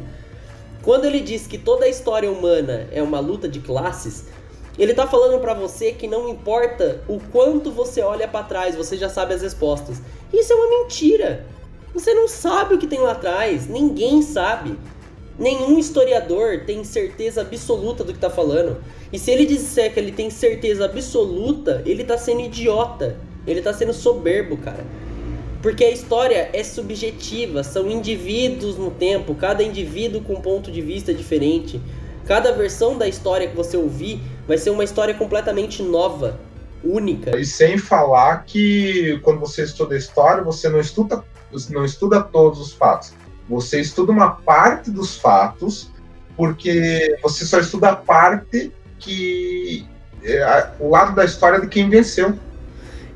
Quando 0.89 1.05
ele 1.05 1.19
diz 1.19 1.45
que 1.45 1.59
toda 1.59 1.85
a 1.85 1.87
história 1.87 2.31
humana 2.31 2.87
é 2.91 2.99
uma 3.03 3.19
luta 3.19 3.47
de 3.47 3.59
classes, 3.59 4.25
ele 4.75 4.91
tá 4.91 5.05
falando 5.05 5.39
para 5.39 5.53
você 5.53 5.91
que 5.91 6.07
não 6.07 6.27
importa 6.27 7.03
o 7.07 7.19
quanto 7.31 7.69
você 7.69 8.01
olha 8.01 8.27
para 8.27 8.43
trás, 8.43 8.75
você 8.75 8.97
já 8.97 9.07
sabe 9.07 9.35
as 9.35 9.43
respostas. 9.43 10.01
Isso 10.33 10.51
é 10.51 10.55
uma 10.55 10.79
mentira. 10.79 11.45
Você 11.93 12.11
não 12.15 12.27
sabe 12.27 12.73
o 12.73 12.79
que 12.79 12.87
tem 12.87 12.97
lá 12.97 13.11
atrás, 13.11 13.67
ninguém 13.67 14.23
sabe. 14.23 14.79
Nenhum 15.37 15.77
historiador 15.77 16.61
tem 16.65 16.83
certeza 16.83 17.41
absoluta 17.41 18.03
do 18.03 18.11
que 18.11 18.19
tá 18.19 18.31
falando. 18.31 18.83
E 19.13 19.19
se 19.19 19.29
ele 19.29 19.45
disser 19.45 19.93
que 19.93 19.99
ele 19.99 20.11
tem 20.11 20.31
certeza 20.31 20.85
absoluta, 20.85 21.83
ele 21.85 22.03
tá 22.03 22.17
sendo 22.17 22.41
idiota. 22.41 23.15
Ele 23.45 23.61
tá 23.61 23.71
sendo 23.71 23.93
soberbo, 23.93 24.57
cara. 24.57 24.83
Porque 25.61 25.83
a 25.83 25.91
história 25.91 26.49
é 26.53 26.63
subjetiva, 26.63 27.63
são 27.63 27.89
indivíduos 27.89 28.77
no 28.77 28.91
tempo, 28.91 29.35
cada 29.35 29.61
indivíduo 29.61 30.21
com 30.21 30.33
um 30.33 30.41
ponto 30.41 30.71
de 30.71 30.81
vista 30.81 31.13
diferente. 31.13 31.81
Cada 32.25 32.53
versão 32.53 32.97
da 32.97 33.07
história 33.07 33.47
que 33.47 33.55
você 33.55 33.75
ouvir 33.75 34.21
vai 34.47 34.57
ser 34.57 34.69
uma 34.69 34.83
história 34.83 35.13
completamente 35.13 35.83
nova, 35.83 36.39
única. 36.83 37.37
E 37.37 37.45
sem 37.45 37.77
falar 37.77 38.45
que 38.45 39.19
quando 39.23 39.39
você 39.39 39.63
estuda 39.63 39.97
história, 39.97 40.43
você 40.43 40.69
não 40.69 40.79
estuda, 40.79 41.23
não 41.69 41.83
estuda 41.83 42.21
todos 42.21 42.59
os 42.59 42.73
fatos. 42.73 43.13
Você 43.49 43.81
estuda 43.81 44.11
uma 44.11 44.31
parte 44.31 44.91
dos 44.91 45.17
fatos, 45.17 45.89
porque 46.37 47.17
você 47.21 47.45
só 47.45 47.59
estuda 47.59 47.89
a 47.89 47.95
parte 47.95 48.71
que 48.99 49.85
é 50.23 50.69
o 50.79 50.89
lado 50.89 51.15
da 51.15 51.25
história 51.25 51.59
de 51.59 51.67
quem 51.67 51.89
venceu. 51.89 52.37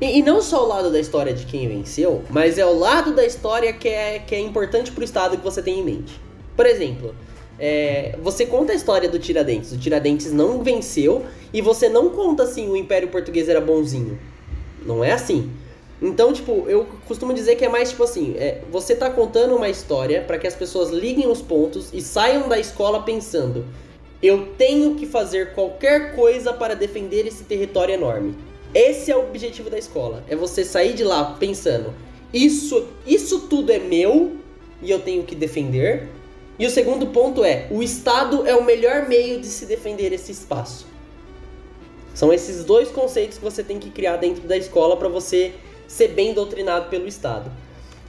E, 0.00 0.18
e, 0.18 0.22
não 0.22 0.40
só 0.42 0.64
o 0.64 0.68
lado 0.68 0.90
da 0.90 0.98
história 0.98 1.32
de 1.32 1.46
quem 1.46 1.68
venceu, 1.68 2.22
mas 2.28 2.58
é 2.58 2.66
o 2.66 2.76
lado 2.76 3.14
da 3.14 3.24
história 3.24 3.72
que 3.72 3.88
é, 3.88 4.18
que 4.18 4.34
é 4.34 4.40
importante 4.40 4.90
pro 4.90 5.04
Estado 5.04 5.36
que 5.36 5.44
você 5.44 5.62
tem 5.62 5.80
em 5.80 5.84
mente. 5.84 6.20
Por 6.56 6.66
exemplo, 6.66 7.14
é, 7.58 8.16
você 8.22 8.44
conta 8.44 8.72
a 8.72 8.74
história 8.74 9.08
do 9.08 9.18
Tiradentes. 9.18 9.72
O 9.72 9.78
Tiradentes 9.78 10.32
não 10.32 10.62
venceu 10.62 11.24
e 11.52 11.60
você 11.60 11.88
não 11.88 12.10
conta 12.10 12.42
assim 12.42 12.68
o 12.68 12.76
Império 12.76 13.08
Português 13.08 13.48
era 13.48 13.60
bonzinho. 13.60 14.18
Não 14.84 15.04
é 15.04 15.12
assim. 15.12 15.50
Então, 16.02 16.32
tipo, 16.32 16.64
eu 16.68 16.86
costumo 17.06 17.32
dizer 17.32 17.56
que 17.56 17.64
é 17.64 17.68
mais 17.68 17.90
tipo 17.90 18.02
assim: 18.02 18.34
é, 18.36 18.60
você 18.70 18.94
tá 18.94 19.08
contando 19.08 19.54
uma 19.54 19.68
história 19.68 20.22
para 20.22 20.38
que 20.38 20.46
as 20.46 20.54
pessoas 20.54 20.90
liguem 20.90 21.28
os 21.28 21.40
pontos 21.40 21.90
e 21.92 22.00
saiam 22.00 22.48
da 22.48 22.58
escola 22.58 23.02
pensando: 23.02 23.64
eu 24.22 24.48
tenho 24.58 24.96
que 24.96 25.06
fazer 25.06 25.54
qualquer 25.54 26.14
coisa 26.14 26.52
para 26.52 26.74
defender 26.74 27.26
esse 27.26 27.44
território 27.44 27.94
enorme. 27.94 28.34
Esse 28.74 29.10
é 29.10 29.16
o 29.16 29.20
objetivo 29.20 29.70
da 29.70 29.78
escola: 29.78 30.24
é 30.28 30.34
você 30.34 30.64
sair 30.64 30.94
de 30.94 31.04
lá 31.04 31.36
pensando: 31.38 31.94
isso, 32.32 32.88
isso 33.06 33.42
tudo 33.48 33.70
é 33.70 33.78
meu 33.78 34.36
e 34.82 34.90
eu 34.90 35.00
tenho 35.00 35.22
que 35.22 35.34
defender 35.34 36.08
e 36.58 36.66
o 36.66 36.70
segundo 36.70 37.08
ponto 37.08 37.44
é: 37.44 37.66
o 37.70 37.82
Estado 37.82 38.46
é 38.46 38.54
o 38.54 38.64
melhor 38.64 39.08
meio 39.08 39.40
de 39.40 39.46
se 39.46 39.66
defender 39.66 40.12
esse 40.12 40.32
espaço. 40.32 40.86
São 42.14 42.32
esses 42.32 42.64
dois 42.64 42.88
conceitos 42.90 43.38
que 43.38 43.44
você 43.44 43.62
tem 43.62 43.78
que 43.78 43.90
criar 43.90 44.16
dentro 44.16 44.46
da 44.46 44.56
escola 44.56 44.96
para 44.96 45.08
você 45.08 45.52
ser 45.88 46.08
bem 46.08 46.32
doutrinado 46.32 46.88
pelo 46.88 47.08
Estado. 47.08 47.50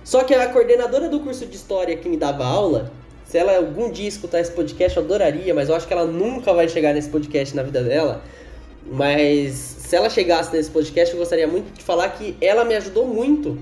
Só 0.03 0.23
que 0.23 0.35
a 0.35 0.47
coordenadora 0.49 1.09
do 1.09 1.19
curso 1.21 1.47
de 1.47 1.55
História 1.55 1.97
que 1.97 2.07
me 2.07 2.15
dava 2.15 2.45
aula, 2.45 2.91
se 3.25 3.39
ela 3.39 3.57
algum 3.57 3.89
dia 3.89 4.07
escutar 4.07 4.39
esse 4.39 4.51
podcast, 4.51 4.95
eu 4.95 5.03
adoraria, 5.03 5.51
mas 5.55 5.69
eu 5.69 5.75
acho 5.75 5.87
que 5.87 5.93
ela 5.93 6.05
nunca 6.05 6.53
vai 6.53 6.69
chegar 6.69 6.93
nesse 6.93 7.09
podcast 7.09 7.55
na 7.55 7.63
vida 7.63 7.81
dela. 7.81 8.21
Mas 8.85 9.53
se 9.53 9.95
ela 9.95 10.09
chegasse 10.09 10.53
nesse 10.53 10.69
podcast, 10.69 11.13
eu 11.13 11.19
gostaria 11.19 11.47
muito 11.47 11.73
de 11.73 11.83
falar 11.83 12.09
que 12.09 12.35
ela 12.39 12.63
me 12.63 12.75
ajudou 12.75 13.07
muito 13.07 13.57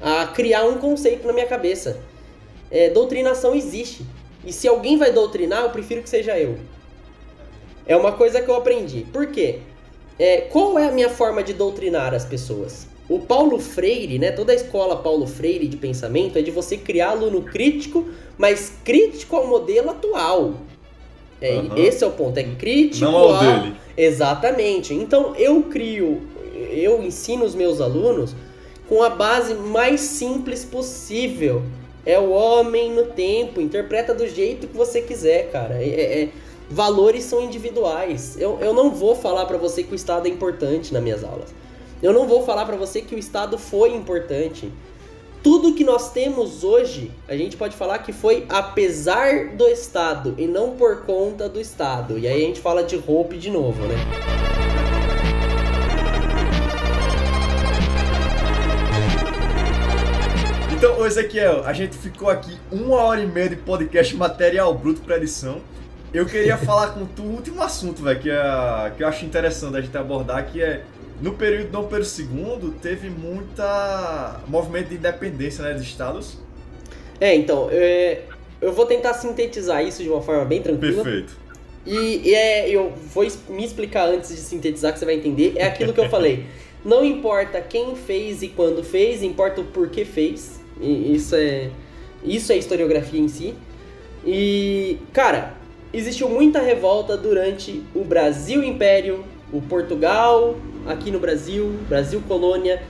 a 0.00 0.26
criar 0.28 0.64
um 0.64 0.78
conceito 0.78 1.26
na 1.26 1.32
minha 1.32 1.46
cabeça 1.46 2.00
é, 2.74 2.90
doutrinação 2.90 3.54
existe. 3.54 4.04
E 4.44 4.52
se 4.52 4.66
alguém 4.66 4.98
vai 4.98 5.12
doutrinar, 5.12 5.62
eu 5.62 5.70
prefiro 5.70 6.02
que 6.02 6.10
seja 6.10 6.36
eu. 6.36 6.58
É 7.86 7.96
uma 7.96 8.10
coisa 8.10 8.40
que 8.40 8.50
eu 8.50 8.56
aprendi. 8.56 9.06
Por 9.12 9.28
quê? 9.28 9.60
É, 10.18 10.40
qual 10.42 10.76
é 10.76 10.88
a 10.88 10.90
minha 10.90 11.08
forma 11.08 11.42
de 11.42 11.52
doutrinar 11.52 12.12
as 12.12 12.24
pessoas? 12.24 12.88
O 13.08 13.20
Paulo 13.20 13.60
Freire, 13.60 14.18
né? 14.18 14.32
Toda 14.32 14.50
a 14.50 14.54
escola 14.56 14.96
Paulo 14.96 15.26
Freire 15.26 15.68
de 15.68 15.76
pensamento 15.76 16.36
é 16.36 16.42
de 16.42 16.50
você 16.50 16.76
criar 16.76 17.10
aluno 17.10 17.42
crítico, 17.42 18.08
mas 18.36 18.72
crítico 18.84 19.36
ao 19.36 19.46
modelo 19.46 19.90
atual. 19.90 20.54
É, 21.44 21.56
uhum. 21.56 21.76
Esse 21.76 22.04
é 22.04 22.06
o 22.06 22.10
ponto, 22.10 22.38
é 22.38 22.44
crítico 22.44 23.04
Não 23.04 23.16
ao, 23.16 23.34
ao 23.34 23.40
dele. 23.40 23.76
Exatamente. 23.96 24.94
Então 24.94 25.34
eu 25.36 25.62
crio, 25.62 26.22
eu 26.70 27.02
ensino 27.02 27.44
os 27.44 27.54
meus 27.54 27.80
alunos 27.80 28.34
com 28.88 29.02
a 29.02 29.10
base 29.10 29.54
mais 29.54 30.00
simples 30.00 30.64
possível 30.64 31.62
é 32.06 32.18
o 32.18 32.30
homem 32.30 32.92
no 32.92 33.06
tempo, 33.06 33.60
interpreta 33.60 34.14
do 34.14 34.28
jeito 34.28 34.66
que 34.66 34.76
você 34.76 35.00
quiser, 35.00 35.50
cara. 35.50 35.82
É, 35.82 36.22
é, 36.22 36.28
Valores 36.68 37.24
são 37.24 37.42
individuais. 37.42 38.36
Eu, 38.38 38.58
eu 38.60 38.72
não 38.72 38.90
vou 38.90 39.14
falar 39.14 39.46
para 39.46 39.58
você 39.58 39.82
que 39.82 39.92
o 39.92 39.94
Estado 39.94 40.26
é 40.26 40.30
importante 40.30 40.92
nas 40.92 41.02
minhas 41.02 41.22
aulas. 41.22 41.54
Eu 42.02 42.12
não 42.12 42.26
vou 42.26 42.42
falar 42.44 42.64
para 42.64 42.76
você 42.76 43.00
que 43.00 43.14
o 43.14 43.18
Estado 43.18 43.58
foi 43.58 43.94
importante. 43.94 44.70
Tudo 45.44 45.74
que 45.74 45.84
nós 45.84 46.10
temos 46.10 46.64
hoje, 46.64 47.10
a 47.28 47.36
gente 47.36 47.54
pode 47.54 47.76
falar 47.76 47.98
que 47.98 48.14
foi 48.14 48.46
apesar 48.48 49.48
do 49.48 49.68
Estado 49.68 50.34
e 50.38 50.46
não 50.46 50.70
por 50.70 51.02
conta 51.02 51.50
do 51.50 51.60
Estado. 51.60 52.18
E 52.18 52.26
aí 52.26 52.44
a 52.44 52.46
gente 52.46 52.62
fala 52.62 52.82
de 52.82 52.96
Hope 52.96 53.36
de 53.36 53.50
novo, 53.50 53.82
né? 53.86 53.94
Então, 60.74 61.04
Ezequiel, 61.04 61.62
a 61.66 61.74
gente 61.74 61.94
ficou 61.94 62.30
aqui 62.30 62.58
uma 62.72 62.96
hora 63.02 63.20
e 63.20 63.26
meia 63.26 63.50
de 63.50 63.56
podcast 63.56 64.16
material 64.16 64.72
bruto 64.72 65.02
para 65.02 65.18
edição. 65.18 65.60
Eu 66.14 66.24
queria 66.24 66.56
falar 66.64 66.94
com 66.94 67.04
tu 67.04 67.22
o 67.22 67.32
último 67.32 67.62
assunto, 67.62 68.02
velho, 68.02 68.18
que, 68.18 68.30
é, 68.30 68.92
que 68.96 69.02
eu 69.02 69.08
acho 69.08 69.26
interessante 69.26 69.76
a 69.76 69.82
gente 69.82 69.94
abordar, 69.94 70.46
que 70.46 70.62
é 70.62 70.84
no 71.20 71.34
período 71.34 71.70
Dom 71.70 71.84
Pedro 71.84 72.06
II 72.06 72.72
teve 72.82 73.08
muita 73.08 74.40
movimento 74.48 74.88
de 74.88 74.96
independência 74.96 75.62
né, 75.64 75.74
dos 75.74 75.82
estados. 75.82 76.38
É, 77.20 77.34
então, 77.34 77.68
é, 77.70 78.22
eu 78.60 78.72
vou 78.72 78.86
tentar 78.86 79.14
sintetizar 79.14 79.84
isso 79.84 80.02
de 80.02 80.08
uma 80.08 80.20
forma 80.20 80.44
bem 80.44 80.60
tranquila. 80.60 81.02
Perfeito. 81.02 81.36
E, 81.86 82.28
e 82.28 82.34
é, 82.34 82.68
eu 82.68 82.92
vou 83.12 83.26
me 83.48 83.64
explicar 83.64 84.08
antes 84.08 84.30
de 84.30 84.36
sintetizar 84.36 84.92
que 84.92 84.98
você 84.98 85.04
vai 85.04 85.14
entender. 85.14 85.54
É 85.56 85.66
aquilo 85.66 85.92
que 85.92 86.00
eu 86.00 86.08
falei. 86.08 86.46
Não 86.84 87.04
importa 87.04 87.60
quem 87.60 87.94
fez 87.94 88.42
e 88.42 88.48
quando 88.48 88.82
fez, 88.82 89.22
importa 89.22 89.60
o 89.60 89.64
porquê 89.64 90.04
fez. 90.04 90.60
E 90.80 91.14
isso 91.14 91.34
é 91.34 91.70
isso 92.24 92.52
é 92.52 92.56
historiografia 92.56 93.20
em 93.20 93.28
si. 93.28 93.54
E, 94.26 94.98
cara, 95.12 95.54
existiu 95.92 96.28
muita 96.28 96.60
revolta 96.60 97.16
durante 97.16 97.82
o 97.94 98.02
Brasil 98.02 98.64
Império, 98.64 99.24
o 99.52 99.60
Portugal, 99.60 100.56
aqui 100.86 101.10
no 101.10 101.18
Brasil, 101.18 101.78
Brasil 101.88 102.22
colônia. 102.26 102.82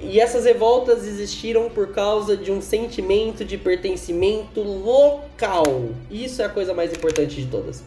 E 0.00 0.20
essas 0.20 0.44
revoltas 0.44 1.06
existiram 1.06 1.68
por 1.70 1.88
causa 1.88 2.36
de 2.36 2.52
um 2.52 2.60
sentimento 2.60 3.44
de 3.44 3.56
pertencimento 3.56 4.60
local. 4.60 5.90
Isso 6.10 6.42
é 6.42 6.44
a 6.44 6.48
coisa 6.48 6.74
mais 6.74 6.92
importante 6.92 7.36
de 7.36 7.46
todas. 7.46 7.82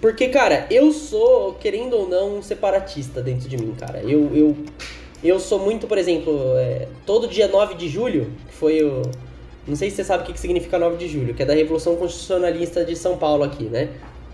Porque, 0.00 0.28
cara, 0.28 0.66
eu 0.70 0.92
sou, 0.92 1.54
querendo 1.54 1.94
ou 1.94 2.08
não, 2.08 2.38
um 2.38 2.42
separatista 2.42 3.20
dentro 3.20 3.48
de 3.48 3.56
mim, 3.56 3.74
cara. 3.78 4.00
Eu, 4.00 4.30
eu 4.34 4.56
eu 5.22 5.40
sou 5.40 5.58
muito, 5.58 5.88
por 5.88 5.98
exemplo, 5.98 6.32
é, 6.56 6.86
todo 7.04 7.26
dia 7.26 7.48
9 7.48 7.74
de 7.74 7.88
julho, 7.88 8.30
que 8.46 8.54
foi 8.54 8.84
o. 8.84 9.02
Não 9.66 9.74
sei 9.74 9.90
se 9.90 9.96
você 9.96 10.04
sabe 10.04 10.22
o 10.22 10.32
que 10.32 10.38
significa 10.38 10.78
9 10.78 10.96
de 10.96 11.08
julho, 11.08 11.34
que 11.34 11.42
é 11.42 11.46
da 11.46 11.54
Revolução 11.54 11.96
Constitucionalista 11.96 12.84
de 12.84 12.94
São 12.94 13.18
Paulo 13.18 13.42
aqui, 13.42 13.64
né? 13.64 13.90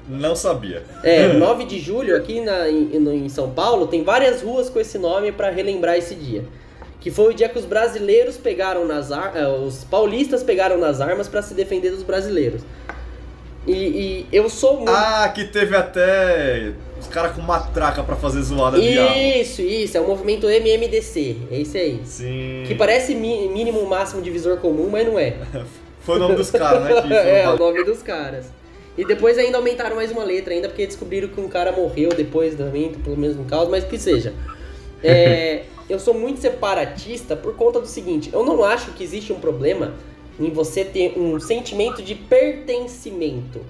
Não 0.09 0.36
sabia. 0.36 0.82
É, 1.02 1.32
9 1.35 1.64
de 1.64 1.78
julho 1.78 2.16
aqui 2.16 2.40
na, 2.40 2.68
em, 2.68 2.97
em 2.97 3.28
São 3.28 3.51
Paulo 3.51 3.86
tem 3.86 4.02
várias 4.02 4.43
ruas 4.43 4.68
com 4.68 4.78
esse 4.81 4.98
nome 4.98 5.32
para 5.32 5.51
relembrar 5.51 5.97
esse 5.97 6.14
dia. 6.14 6.44
Que 7.01 7.10
foi 7.10 7.32
o 7.32 7.35
dia 7.35 7.48
que 7.48 7.59
os 7.59 7.66
brasileiros 7.66 8.39
pegaram 8.39 8.86
nas 8.86 9.12
armas. 9.12 9.36
É, 9.36 9.47
os 9.47 9.85
paulistas 9.85 10.43
pegaram 10.43 10.78
nas 10.78 11.01
armas 11.01 11.28
para 11.28 11.43
se 11.43 11.52
defender 11.52 11.90
dos 11.90 12.02
brasileiros. 12.02 12.62
E, 13.66 13.72
e, 13.72 14.26
eu 14.32 14.48
sou 14.48 14.76
muito. 14.76 14.90
Ah, 14.90 15.31
que 15.35 15.44
teve 15.44 15.74
até 15.74 16.72
os 17.01 17.06
caras 17.06 17.35
com 17.35 17.43
matraca 17.43 18.02
para 18.02 18.16
fazer 18.16 18.43
zoada 18.43 18.78
de 18.78 18.98
arma. 18.98 19.16
Isso, 19.16 19.62
isso, 19.62 19.97
é 19.97 20.01
o 20.01 20.06
movimento 20.06 20.47
MMDC, 20.47 21.36
é 21.51 21.56
isso 21.59 21.76
aí. 21.76 22.01
Sim. 22.05 22.64
Que 22.66 22.74
parece 22.74 23.14
mínimo 23.14 23.85
máximo 23.86 24.20
divisor 24.20 24.59
comum, 24.59 24.89
mas 24.90 25.06
não 25.06 25.18
é. 25.18 25.36
Foi 26.01 26.16
o 26.16 26.18
nome 26.18 26.36
dos 26.36 26.51
caras, 26.51 26.85
né? 26.85 27.02
Que 27.02 27.12
é, 27.14 27.48
o 27.48 27.56
nome 27.56 27.85
dos 27.85 28.02
caras. 28.02 28.47
E 28.97 29.05
depois 29.05 29.37
ainda 29.39 29.59
aumentaram 29.59 29.97
mais 29.97 30.11
uma 30.12 30.23
letra, 30.23 30.55
ainda 30.55 30.69
porque 30.69 30.87
descobriram 30.87 31.29
que 31.29 31.41
um 31.41 31.49
cara 31.49 31.73
morreu 31.73 32.11
depois 32.11 32.55
também, 32.55 32.93
pelo 32.93 33.16
mesmo 33.16 33.45
caso, 33.45 33.71
mas 33.71 33.85
que 33.85 33.99
seja. 33.99 34.33
É, 35.03 35.65
eu 35.91 35.99
sou 35.99 36.15
muito 36.15 36.41
separatista 36.41 37.35
por 37.35 37.55
conta 37.57 37.81
do 37.81 37.87
seguinte: 37.87 38.31
eu 38.33 38.45
não 38.45 38.62
acho 38.62 38.93
que 38.93 39.03
existe 39.03 39.33
um 39.33 39.41
problema 39.41 39.95
em 40.39 40.51
você 40.51 40.85
ter 40.85 41.19
um 41.19 41.41
sentimento 41.41 42.03
de 42.03 42.15
pertencimento. 42.15 43.61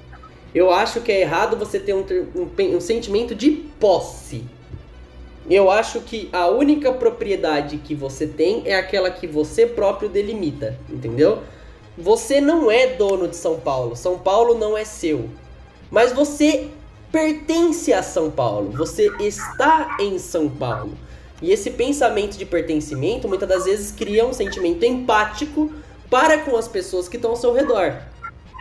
Eu 0.54 0.70
acho 0.70 1.00
que 1.00 1.10
é 1.10 1.22
errado 1.22 1.56
você 1.56 1.80
ter 1.80 1.94
um, 1.94 2.04
um, 2.34 2.76
um 2.76 2.80
sentimento 2.80 3.34
de 3.34 3.50
posse. 3.50 4.44
Eu 5.50 5.70
acho 5.70 6.00
que 6.00 6.28
a 6.32 6.48
única 6.48 6.92
propriedade 6.92 7.78
que 7.78 7.94
você 7.94 8.26
tem 8.26 8.62
é 8.64 8.76
aquela 8.76 9.10
que 9.10 9.26
você 9.26 9.66
próprio 9.66 10.08
delimita, 10.08 10.78
entendeu? 10.88 11.42
Você 11.96 12.40
não 12.40 12.70
é 12.70 12.88
dono 12.88 13.28
de 13.28 13.36
São 13.36 13.60
Paulo, 13.60 13.94
São 13.94 14.18
Paulo 14.18 14.58
não 14.58 14.76
é 14.76 14.84
seu. 14.84 15.28
Mas 15.90 16.12
você 16.12 16.68
pertence 17.12 17.92
a 17.92 18.02
São 18.02 18.30
Paulo, 18.30 18.72
você 18.72 19.08
está 19.20 19.96
em 20.00 20.18
São 20.18 20.48
Paulo. 20.48 20.92
E 21.40 21.52
esse 21.52 21.70
pensamento 21.70 22.36
de 22.36 22.44
pertencimento 22.44 23.28
muitas 23.28 23.48
das 23.48 23.64
vezes 23.64 23.92
cria 23.92 24.26
um 24.26 24.32
sentimento 24.32 24.84
empático 24.84 25.70
para 26.10 26.38
com 26.38 26.56
as 26.56 26.66
pessoas 26.66 27.08
que 27.08 27.14
estão 27.14 27.30
ao 27.30 27.36
seu 27.36 27.52
redor. 27.52 27.96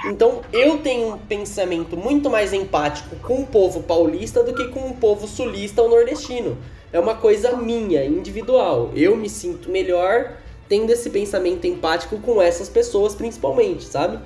Então 0.05 0.41
eu 0.51 0.77
tenho 0.79 1.13
um 1.13 1.17
pensamento 1.17 1.97
muito 1.97 2.29
mais 2.29 2.53
empático 2.53 3.15
com 3.15 3.41
o 3.41 3.47
povo 3.47 3.81
paulista 3.81 4.43
do 4.43 4.53
que 4.53 4.67
com 4.67 4.89
o 4.89 4.95
povo 4.95 5.27
sulista 5.27 5.81
ou 5.81 5.89
nordestino. 5.89 6.57
É 6.91 6.99
uma 6.99 7.15
coisa 7.15 7.55
minha, 7.55 8.05
individual. 8.05 8.91
Eu 8.93 9.15
me 9.15 9.29
sinto 9.29 9.71
melhor 9.71 10.37
tendo 10.67 10.91
esse 10.91 11.09
pensamento 11.09 11.65
empático 11.67 12.17
com 12.19 12.41
essas 12.41 12.69
pessoas, 12.69 13.13
principalmente, 13.15 13.83
sabe? 13.83 14.19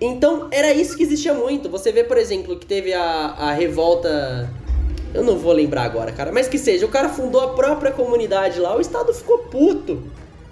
Então 0.00 0.48
era 0.50 0.72
isso 0.72 0.96
que 0.96 1.02
existia 1.02 1.34
muito. 1.34 1.68
Você 1.68 1.92
vê, 1.92 2.04
por 2.04 2.18
exemplo, 2.18 2.56
que 2.56 2.66
teve 2.66 2.92
a, 2.92 3.02
a 3.02 3.52
revolta. 3.52 4.50
Eu 5.12 5.22
não 5.22 5.38
vou 5.38 5.52
lembrar 5.52 5.84
agora, 5.84 6.10
cara, 6.10 6.32
mas 6.32 6.48
que 6.48 6.58
seja, 6.58 6.84
o 6.84 6.88
cara 6.88 7.08
fundou 7.08 7.40
a 7.40 7.54
própria 7.54 7.92
comunidade 7.92 8.58
lá, 8.58 8.76
o 8.76 8.80
Estado 8.80 9.14
ficou 9.14 9.38
puto. 9.38 10.02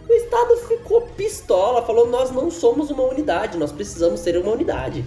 O 0.09 0.13
Estado 0.13 0.57
ficou 0.69 1.03
pistola, 1.17 1.83
falou: 1.83 2.09
nós 2.09 2.31
não 2.31 2.51
somos 2.51 2.91
uma 2.91 3.03
unidade, 3.03 3.59
nós 3.59 3.73
precisamos 3.73 4.21
ser 4.21 4.37
uma 4.37 4.53
unidade. 4.53 5.05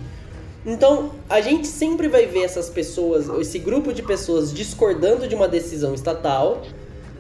Então, 0.66 1.12
a 1.30 1.42
gente 1.42 1.68
sempre 1.68 2.08
vai 2.08 2.26
ver 2.26 2.42
essas 2.42 2.70
pessoas, 2.70 3.30
esse 3.40 3.60
grupo 3.60 3.94
de 3.94 4.02
pessoas 4.02 4.52
discordando 4.52 5.28
de 5.28 5.36
uma 5.36 5.48
decisão 5.48 5.94
estatal, 5.94 6.64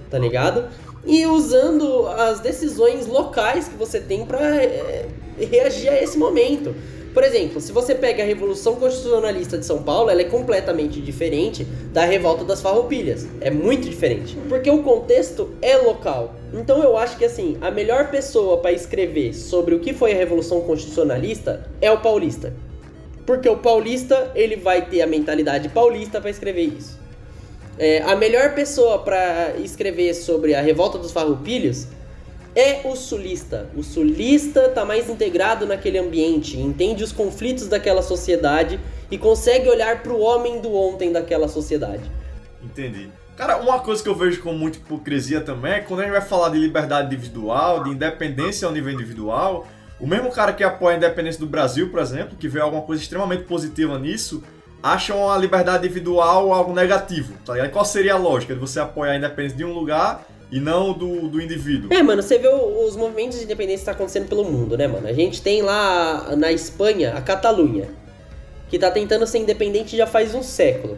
tá 0.09 0.17
ligado? 0.17 0.67
E 1.05 1.25
usando 1.25 2.07
as 2.07 2.39
decisões 2.39 3.05
locais 3.07 3.67
que 3.67 3.75
você 3.75 3.99
tem 3.99 4.25
para 4.25 4.55
é, 4.55 5.07
reagir 5.39 5.89
a 5.89 6.01
esse 6.01 6.17
momento. 6.17 6.75
Por 7.15 7.23
exemplo, 7.23 7.61
se 7.61 7.71
você 7.71 7.95
pega 7.95 8.23
a 8.23 8.25
Revolução 8.25 8.75
Constitucionalista 8.75 9.57
de 9.57 9.65
São 9.65 9.81
Paulo, 9.81 10.09
ela 10.09 10.19
é 10.19 10.25
completamente 10.25 10.99
diferente 10.99 11.63
da 11.93 12.03
Revolta 12.03 12.43
das 12.43 12.61
Farroupilhas. 12.61 13.25
É 13.39 13.49
muito 13.49 13.89
diferente, 13.89 14.37
porque 14.49 14.69
o 14.69 14.83
contexto 14.83 15.51
é 15.61 15.77
local. 15.77 16.35
Então 16.53 16.83
eu 16.83 16.97
acho 16.97 17.17
que 17.17 17.23
assim, 17.23 17.57
a 17.61 17.71
melhor 17.71 18.11
pessoa 18.11 18.57
para 18.57 18.73
escrever 18.73 19.33
sobre 19.33 19.73
o 19.73 19.79
que 19.79 19.93
foi 19.93 20.11
a 20.11 20.17
Revolução 20.17 20.59
Constitucionalista 20.59 21.65
é 21.79 21.89
o 21.89 22.01
paulista. 22.01 22.53
Porque 23.25 23.47
o 23.47 23.57
paulista, 23.57 24.31
ele 24.35 24.57
vai 24.57 24.85
ter 24.85 25.01
a 25.01 25.07
mentalidade 25.07 25.69
paulista 25.69 26.19
para 26.19 26.29
escrever 26.29 26.63
isso. 26.63 26.99
É, 27.77 28.01
a 28.03 28.15
melhor 28.15 28.53
pessoa 28.53 28.99
para 28.99 29.55
escrever 29.57 30.13
sobre 30.13 30.55
a 30.55 30.61
Revolta 30.61 30.97
dos 30.97 31.11
Farroupilhos 31.11 31.87
é 32.55 32.81
o 32.85 32.95
sulista. 32.95 33.69
O 33.75 33.83
sulista 33.83 34.67
está 34.67 34.85
mais 34.85 35.09
integrado 35.09 35.65
naquele 35.65 35.97
ambiente, 35.97 36.57
entende 36.57 37.03
os 37.03 37.11
conflitos 37.11 37.67
daquela 37.67 38.01
sociedade 38.01 38.79
e 39.11 39.17
consegue 39.17 39.67
olhar 39.67 40.01
para 40.01 40.13
o 40.13 40.21
homem 40.21 40.61
do 40.61 40.73
ontem 40.73 41.11
daquela 41.11 41.49
sociedade. 41.49 42.09
Entendi. 42.63 43.09
Cara, 43.35 43.57
uma 43.57 43.79
coisa 43.79 44.01
que 44.01 44.07
eu 44.07 44.15
vejo 44.15 44.41
com 44.41 44.53
muita 44.53 44.77
hipocrisia 44.77 45.41
também 45.41 45.73
é 45.73 45.79
quando 45.81 45.99
a 45.99 46.03
gente 46.03 46.13
vai 46.13 46.21
falar 46.21 46.49
de 46.49 46.57
liberdade 46.57 47.13
individual, 47.13 47.83
de 47.83 47.89
independência 47.89 48.65
ao 48.65 48.73
nível 48.73 48.93
individual, 48.93 49.67
o 49.99 50.07
mesmo 50.07 50.31
cara 50.31 50.53
que 50.53 50.63
apoia 50.63 50.95
a 50.95 50.97
independência 50.97 51.41
do 51.41 51.47
Brasil, 51.47 51.89
por 51.89 51.99
exemplo, 51.99 52.37
que 52.37 52.47
vê 52.47 52.61
alguma 52.61 52.81
coisa 52.81 53.01
extremamente 53.01 53.43
positiva 53.43 53.99
nisso, 53.99 54.41
acham 54.81 55.29
a 55.29 55.37
liberdade 55.37 55.85
individual 55.85 56.53
algo 56.53 56.73
negativo, 56.73 57.33
tá 57.45 57.53
ligado? 57.53 57.71
Qual 57.71 57.85
seria 57.85 58.13
a 58.13 58.17
lógica 58.17 58.53
de 58.53 58.59
você 58.59 58.79
apoiar 58.79 59.13
a 59.13 59.17
independência 59.17 59.57
de 59.57 59.65
um 59.65 59.73
lugar 59.73 60.25
e 60.51 60.59
não 60.59 60.93
do, 60.93 61.27
do 61.27 61.41
indivíduo. 61.41 61.91
É, 61.91 62.01
mano, 62.03 62.21
você 62.21 62.37
vê 62.37 62.47
os 62.47 62.95
movimentos 62.95 63.39
de 63.39 63.45
independência 63.45 63.79
que 63.79 63.85
tá 63.85 63.91
acontecendo 63.91 64.27
pelo 64.27 64.43
mundo, 64.43 64.77
né, 64.77 64.87
mano? 64.87 65.07
A 65.07 65.13
gente 65.13 65.41
tem 65.41 65.61
lá 65.61 66.35
na 66.35 66.51
Espanha 66.51 67.13
a 67.13 67.21
Catalunha, 67.21 67.89
que 68.69 68.77
tá 68.77 68.91
tentando 68.91 69.25
ser 69.25 69.39
independente 69.39 69.97
já 69.97 70.05
faz 70.05 70.35
um 70.35 70.43
século. 70.43 70.97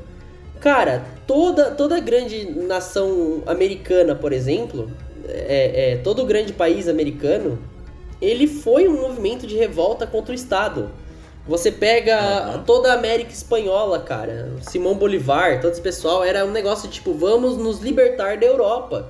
Cara, 0.59 1.05
toda, 1.25 1.71
toda 1.71 1.99
grande 1.99 2.49
nação 2.51 3.41
americana, 3.45 4.15
por 4.15 4.33
exemplo, 4.33 4.91
é, 5.27 5.93
é, 5.93 5.97
todo 5.97 6.25
grande 6.25 6.53
país 6.53 6.87
americano, 6.87 7.59
ele 8.21 8.47
foi 8.47 8.87
um 8.87 9.01
movimento 9.01 9.45
de 9.45 9.55
revolta 9.55 10.07
contra 10.07 10.31
o 10.31 10.35
Estado. 10.35 10.89
Você 11.48 11.72
pega 11.72 12.56
uhum. 12.57 12.64
toda 12.64 12.91
a 12.91 12.95
América 12.95 13.32
Espanhola, 13.32 13.99
cara, 13.99 14.52
Simão 14.61 14.95
Bolivar, 14.95 15.61
todo 15.61 15.72
esse 15.72 15.82
pessoal, 15.82 16.24
era 16.24 16.45
um 16.45 16.52
negócio 16.52 16.90
tipo, 16.90 17.14
vamos 17.14 17.57
nos 17.57 17.80
libertar 17.80 18.38
da 18.38 18.45
Europa. 18.45 19.07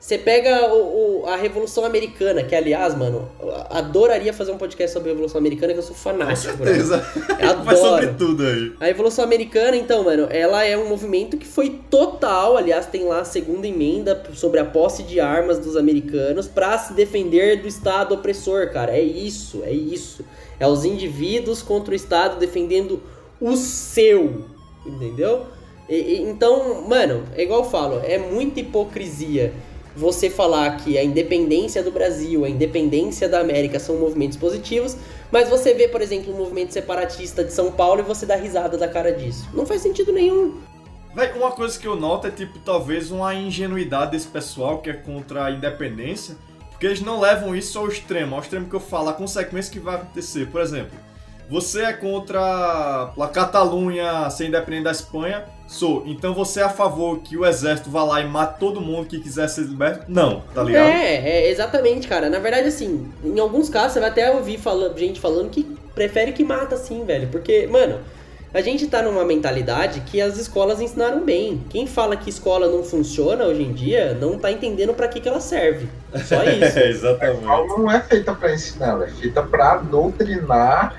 Você 0.00 0.16
pega 0.16 0.72
o, 0.72 1.22
o- 1.22 1.26
a 1.26 1.34
Revolução 1.34 1.84
Americana, 1.84 2.44
que 2.44 2.54
aliás, 2.54 2.96
mano, 2.96 3.28
adoraria 3.68 4.32
fazer 4.32 4.52
um 4.52 4.56
podcast 4.56 4.92
sobre 4.92 5.08
a 5.08 5.12
Revolução 5.12 5.38
Americana, 5.40 5.72
que 5.72 5.78
eu 5.80 5.82
sou 5.82 5.92
Com 5.94 6.00
fanático. 6.00 6.54
ela. 6.62 6.66
certeza. 6.66 6.98
Vai 7.64 7.76
sobre 7.76 8.06
adoro. 8.06 8.14
tudo 8.16 8.46
aí. 8.46 8.72
A 8.80 8.84
Revolução 8.86 9.24
Americana, 9.24 9.76
então, 9.76 10.04
mano, 10.04 10.28
ela 10.30 10.64
é 10.64 10.76
um 10.78 10.88
movimento 10.88 11.36
que 11.36 11.46
foi 11.46 11.80
total, 11.90 12.56
aliás, 12.56 12.86
tem 12.86 13.04
lá 13.04 13.20
a 13.20 13.24
segunda 13.24 13.66
emenda 13.66 14.22
sobre 14.34 14.60
a 14.60 14.64
posse 14.64 15.02
de 15.02 15.18
armas 15.18 15.58
dos 15.58 15.76
americanos 15.76 16.46
pra 16.46 16.78
se 16.78 16.92
defender 16.92 17.60
do 17.60 17.66
Estado 17.66 18.14
opressor, 18.14 18.70
cara. 18.72 18.92
É 18.96 19.02
isso, 19.02 19.62
é 19.64 19.72
isso. 19.72 20.24
É 20.60 20.66
os 20.66 20.84
indivíduos 20.84 21.62
contra 21.62 21.92
o 21.92 21.96
Estado 21.96 22.38
defendendo 22.38 23.00
o 23.40 23.56
seu, 23.56 24.44
entendeu? 24.84 25.46
E- 25.88 25.94
e- 25.94 26.22
então, 26.22 26.86
mano, 26.86 27.24
é 27.36 27.42
igual 27.42 27.60
eu 27.64 27.70
falo, 27.70 28.00
é 28.04 28.18
muita 28.18 28.60
hipocrisia 28.60 29.52
você 29.96 30.30
falar 30.30 30.76
que 30.76 30.96
a 30.96 31.02
independência 31.02 31.82
do 31.82 31.90
Brasil, 31.90 32.44
a 32.44 32.48
independência 32.48 33.28
da 33.28 33.40
América 33.40 33.80
são 33.80 33.96
movimentos 33.96 34.36
positivos, 34.36 34.96
mas 35.30 35.48
você 35.48 35.74
vê, 35.74 35.88
por 35.88 36.00
exemplo, 36.00 36.32
um 36.32 36.36
movimento 36.36 36.72
separatista 36.72 37.42
de 37.42 37.52
São 37.52 37.72
Paulo 37.72 38.00
e 38.00 38.04
você 38.04 38.24
dá 38.24 38.36
risada 38.36 38.76
da 38.76 38.86
cara 38.86 39.10
disso. 39.12 39.48
Não 39.52 39.66
faz 39.66 39.82
sentido 39.82 40.12
nenhum. 40.12 40.54
Véi, 41.14 41.32
uma 41.36 41.50
coisa 41.50 41.76
que 41.78 41.86
eu 41.86 41.96
noto 41.96 42.26
é, 42.28 42.30
tipo, 42.30 42.58
talvez 42.60 43.10
uma 43.10 43.34
ingenuidade 43.34 44.12
desse 44.12 44.28
pessoal 44.28 44.78
que 44.78 44.88
é 44.90 44.92
contra 44.92 45.46
a 45.46 45.50
independência, 45.50 46.36
porque 46.78 46.86
eles 46.86 47.00
não 47.00 47.18
levam 47.18 47.56
isso 47.56 47.76
ao 47.76 47.88
extremo, 47.88 48.36
ao 48.36 48.40
extremo 48.40 48.68
que 48.68 48.74
eu 48.76 48.78
falo, 48.80 49.08
a 49.08 49.12
consequência 49.12 49.72
que 49.72 49.80
vai 49.80 49.96
acontecer. 49.96 50.46
Por 50.46 50.60
exemplo, 50.60 50.96
você 51.50 51.82
é 51.82 51.92
contra 51.92 52.40
a 53.18 53.26
Catalunha 53.28 54.30
ser 54.30 54.46
independente 54.46 54.84
da 54.84 54.92
Espanha? 54.92 55.44
Sou. 55.66 56.04
Então 56.06 56.32
você 56.32 56.60
é 56.60 56.62
a 56.62 56.68
favor 56.68 57.18
que 57.18 57.36
o 57.36 57.44
exército 57.44 57.90
vá 57.90 58.04
lá 58.04 58.20
e 58.20 58.26
mate 58.28 58.60
todo 58.60 58.80
mundo 58.80 59.08
que 59.08 59.18
quiser 59.18 59.48
ser 59.48 59.62
liberto? 59.62 60.04
Não, 60.06 60.40
tá 60.54 60.62
ligado? 60.62 60.86
É, 60.88 61.16
é, 61.16 61.50
exatamente, 61.50 62.06
cara. 62.06 62.30
Na 62.30 62.38
verdade, 62.38 62.68
assim, 62.68 63.10
em 63.24 63.38
alguns 63.40 63.68
casos 63.68 63.94
você 63.94 64.00
vai 64.00 64.10
até 64.10 64.30
ouvir 64.30 64.56
fala- 64.58 64.94
gente 64.96 65.18
falando 65.18 65.50
que 65.50 65.64
prefere 65.96 66.32
que 66.32 66.44
mata 66.44 66.76
assim, 66.76 67.04
velho. 67.04 67.26
Porque, 67.28 67.66
mano, 67.66 67.98
a 68.52 68.60
gente 68.60 68.86
tá 68.86 69.02
numa 69.02 69.24
mentalidade 69.24 70.00
que 70.00 70.20
as 70.20 70.38
escolas 70.38 70.80
ensinaram 70.80 71.24
bem. 71.24 71.62
Quem 71.68 71.86
fala 71.86 72.16
que 72.16 72.30
escola 72.30 72.68
não 72.68 72.82
funciona 72.82 73.44
hoje 73.44 73.62
em 73.62 73.72
dia 73.72 74.16
não 74.20 74.38
tá 74.38 74.50
entendendo 74.50 74.94
pra 74.94 75.08
que, 75.08 75.20
que 75.20 75.28
ela 75.28 75.40
serve. 75.40 75.88
Só 76.24 76.42
isso. 76.44 76.78
É, 76.78 76.84
A 76.84 76.88
exatamente. 76.88 77.40
escola 77.40 77.66
não 77.78 77.90
é 77.90 78.00
feita 78.00 78.34
para 78.34 78.54
ensinar, 78.54 78.88
ela 78.88 79.04
é 79.04 79.10
feita 79.10 79.42
para 79.42 79.76
doutrinar 79.76 80.96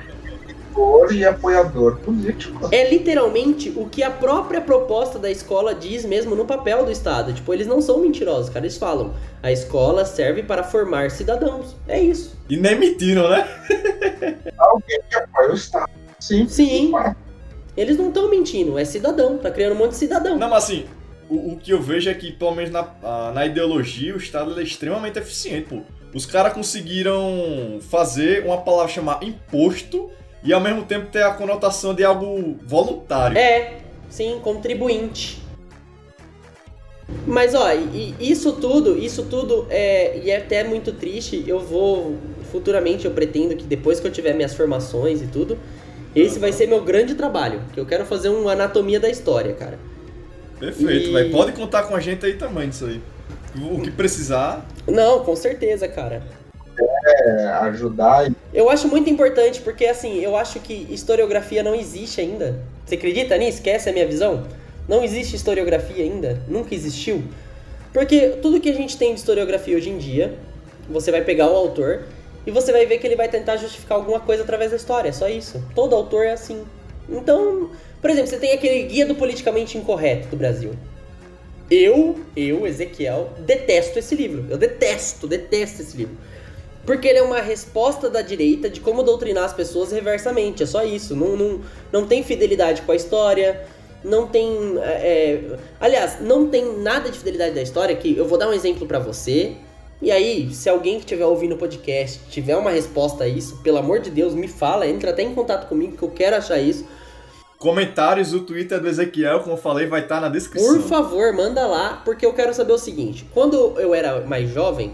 e 1.12 1.26
apoiador 1.26 1.98
político. 1.98 2.70
É 2.72 2.90
literalmente 2.90 3.74
o 3.76 3.86
que 3.90 4.02
a 4.02 4.10
própria 4.10 4.62
proposta 4.62 5.20
da 5.20 5.30
escola 5.30 5.76
diz 5.76 6.06
mesmo 6.06 6.36
no 6.36 6.46
papel 6.46 6.86
do 6.86 6.92
Estado. 6.92 7.34
Tipo, 7.34 7.54
eles 7.54 7.68
não 7.68 7.82
são 7.82 8.00
mentirosos, 8.00 8.50
cara. 8.50 8.66
Eles 8.66 8.78
falam: 8.78 9.14
a 9.44 9.52
escola 9.52 10.06
serve 10.06 10.42
para 10.44 10.64
formar 10.64 11.12
cidadãos. 11.12 11.76
É 11.88 12.00
isso. 12.00 12.38
E 12.50 12.56
nem 12.56 12.80
mentiram, 12.80 13.30
né? 13.30 13.46
Alguém 14.58 15.02
que 15.10 15.16
apoia 15.18 15.52
o 15.52 15.56
Estado. 15.56 15.90
Sim. 16.20 16.48
Sim. 16.48 16.94
Eles 17.80 17.98
não 17.98 18.10
estão 18.10 18.30
mentindo, 18.30 18.78
é 18.78 18.84
cidadão. 18.84 19.38
Tá 19.38 19.50
criando 19.50 19.74
um 19.74 19.78
monte 19.78 19.92
de 19.92 19.98
cidadão. 19.98 20.38
Não, 20.38 20.50
mas 20.50 20.66
assim, 20.66 20.86
o, 21.30 21.54
o 21.54 21.58
que 21.58 21.72
eu 21.72 21.82
vejo 21.82 22.10
é 22.10 22.14
que, 22.14 22.32
pelo 22.34 22.54
menos 22.54 22.72
na, 22.72 22.86
a- 23.02 23.32
na 23.34 23.46
ideologia, 23.46 24.14
o 24.14 24.18
Estado 24.18 24.60
é 24.60 24.64
extremamente 24.64 25.18
eficiente, 25.18 25.68
pô. 25.70 25.82
Os 26.14 26.26
caras 26.26 26.52
conseguiram 26.54 27.80
fazer 27.90 28.44
uma 28.46 28.58
palavra 28.58 28.92
chamar 28.92 29.24
imposto 29.24 30.10
e 30.44 30.52
ao 30.52 30.60
mesmo 30.60 30.84
tempo 30.84 31.08
ter 31.12 31.24
a 31.24 31.32
conotação 31.34 31.94
de 31.94 32.04
algo 32.04 32.58
voluntário. 32.66 33.38
É, 33.38 33.78
sim, 34.10 34.40
contribuinte. 34.44 35.40
Mas 37.26 37.56
ó, 37.56 37.72
e 37.74 38.14
isso 38.20 38.54
tudo, 38.54 38.98
isso 38.98 39.24
tudo 39.24 39.66
é, 39.70 40.20
e 40.20 40.30
é 40.32 40.38
até 40.38 40.64
muito 40.64 40.92
triste. 40.92 41.44
Eu 41.48 41.60
vou 41.60 42.18
futuramente 42.52 43.06
eu 43.06 43.12
pretendo 43.12 43.56
que 43.56 43.64
depois 43.64 44.00
que 44.00 44.08
eu 44.08 44.12
tiver 44.12 44.34
minhas 44.34 44.54
formações 44.54 45.22
e 45.22 45.28
tudo, 45.28 45.58
esse 46.16 46.40
vai 46.40 46.52
ser 46.52 46.68
meu 46.68 46.84
grande 46.84 47.16
trabalho, 47.16 47.62
que 47.74 47.80
eu 47.80 47.86
quero 47.86 48.06
fazer 48.06 48.30
uma 48.30 48.54
anatomia 48.54 49.00
da 49.00 49.10
história, 49.10 49.54
cara. 49.54 49.78
Perfeito, 50.60 51.18
E-. 51.18 51.30
Pode 51.32 51.54
contar 51.54 51.84
com 51.84 51.96
a 51.96 52.00
gente 52.00 52.26
aí 52.26 52.34
também 52.34 52.68
nisso 52.68 52.86
aí. 52.86 53.02
O 53.56 53.82
que 53.82 53.92
precisar. 53.92 54.66
Não, 54.88 55.24
com 55.24 55.36
certeza, 55.36 55.88
cara. 55.88 56.22
É, 56.80 57.46
ajudar 57.64 58.30
e 58.30 58.36
Eu 58.54 58.70
acho 58.70 58.88
muito 58.88 59.10
importante 59.10 59.60
porque 59.62 59.86
assim, 59.86 60.20
eu 60.20 60.38
acho 60.38 60.60
que 60.62 60.88
historiografia 60.90 61.62
não 61.62 61.76
existe 61.76 62.22
ainda. 62.22 62.62
Você 62.86 62.96
acredita 62.96 63.38
nisso? 63.38 63.62
Que 63.62 63.70
essa 63.70 63.90
é 63.90 63.92
a 63.92 63.94
minha 63.94 64.08
visão? 64.08 64.46
Não 64.88 65.04
existe 65.04 65.36
historiografia 65.36 66.04
ainda, 66.04 66.42
nunca 66.48 66.74
existiu. 66.74 67.24
Porque 67.94 68.38
tudo 68.42 68.62
que 68.62 68.70
a 68.70 68.74
gente 68.74 68.98
tem 68.98 69.14
de 69.14 69.20
historiografia 69.20 69.76
hoje 69.76 69.90
em 69.90 69.98
dia, 69.98 70.36
você 70.90 71.12
vai 71.12 71.22
pegar 71.22 71.50
o 71.50 71.56
autor 71.56 72.04
e 72.50 72.52
você 72.52 72.72
vai 72.72 72.84
ver 72.84 72.98
que 72.98 73.06
ele 73.06 73.16
vai 73.16 73.30
tentar 73.30 73.58
justificar 73.58 74.00
alguma 74.00 74.20
coisa 74.20 74.42
através 74.42 74.72
da 74.72 74.78
história, 74.78 75.14
só 75.14 75.30
isso. 75.30 75.64
Todo 75.76 75.94
autor 75.94 76.26
é 76.26 76.32
assim. 76.32 76.66
Então, 77.08 77.70
por 78.02 78.10
exemplo, 78.10 78.28
você 78.28 78.38
tem 78.38 78.54
aquele 78.54 78.88
guia 78.88 79.06
do 79.06 79.14
politicamente 79.14 79.78
incorreto 79.78 80.30
do 80.30 80.36
Brasil. 80.36 80.72
Eu, 81.70 82.20
eu, 82.36 82.66
Ezequiel, 82.66 83.30
detesto 83.38 84.00
esse 84.00 84.16
livro. 84.16 84.48
Eu 84.50 84.58
detesto, 84.58 85.28
detesto 85.28 85.84
esse 85.84 85.96
livro. 85.96 86.18
Porque 86.88 87.08
ele 87.08 87.20
é 87.20 87.22
uma 87.22 87.40
resposta 87.40 88.10
da 88.10 88.24
direita 88.24 88.68
de 88.68 88.80
como 88.80 89.04
doutrinar 89.04 89.44
as 89.44 89.54
pessoas 89.54 89.92
reversamente. 89.92 90.64
É 90.64 90.66
só 90.66 90.84
isso. 90.84 91.16
Não, 91.16 91.38
não, 91.38 91.62
não 91.92 92.08
tem 92.08 92.24
fidelidade 92.24 92.82
com 92.82 92.92
a 92.92 92.96
história. 92.96 93.64
Não 94.04 94.26
tem. 94.26 94.50
é, 94.82 94.90
é, 94.90 95.58
aliás, 95.80 96.20
não 96.20 96.48
tem 96.50 96.80
nada 96.80 97.12
de 97.12 97.20
fidelidade 97.20 97.54
da 97.54 97.62
história. 97.62 97.96
Que 97.96 98.18
eu 98.18 98.28
vou 98.28 98.40
dar 98.40 98.50
um 98.50 98.54
exemplo 98.54 98.88
pra 98.88 98.98
você. 98.98 99.56
E 100.02 100.12
aí, 100.12 100.50
se 100.54 100.70
alguém 100.70 100.96
que 100.96 101.02
estiver 101.02 101.26
ouvindo 101.26 101.56
o 101.56 101.58
podcast 101.58 102.22
tiver 102.30 102.56
uma 102.56 102.72
resposta 102.72 103.26
a 103.26 103.28
isso, 103.28 103.58
pelo 103.58 103.78
amor 103.78 104.00
de 104.00 104.10
Deus, 104.10 104.34
me 104.34 104.48
fala, 104.48 104.88
entra 104.88 105.12
até 105.12 105.24
em 105.24 105.36
contato 105.36 105.68
comigo 105.68 105.98
que 105.98 106.04
eu 106.04 106.10
quero 106.10 106.38
achar 106.38 106.58
isso. 106.58 106.86
Comentários, 107.58 108.34
o 108.34 108.40
Twitter 108.40 108.80
do 108.80 108.88
Ezequiel, 108.88 109.42
como 109.42 109.54
eu 109.54 109.58
falei, 109.58 109.88
vai 109.88 110.00
estar 110.00 110.22
na 110.22 110.30
descrição. 110.30 110.76
Por 110.76 110.88
favor, 110.88 111.34
manda 111.34 111.68
lá, 111.68 112.02
porque 112.06 112.26
eu 112.26 112.34
quero 112.34 112.54
saber 112.54 112.72
o 112.72 112.78
seguinte: 112.78 113.26
quando 113.34 113.78
eu 113.78 113.94
era 113.94 114.22
mais 114.22 114.50
jovem 114.50 114.94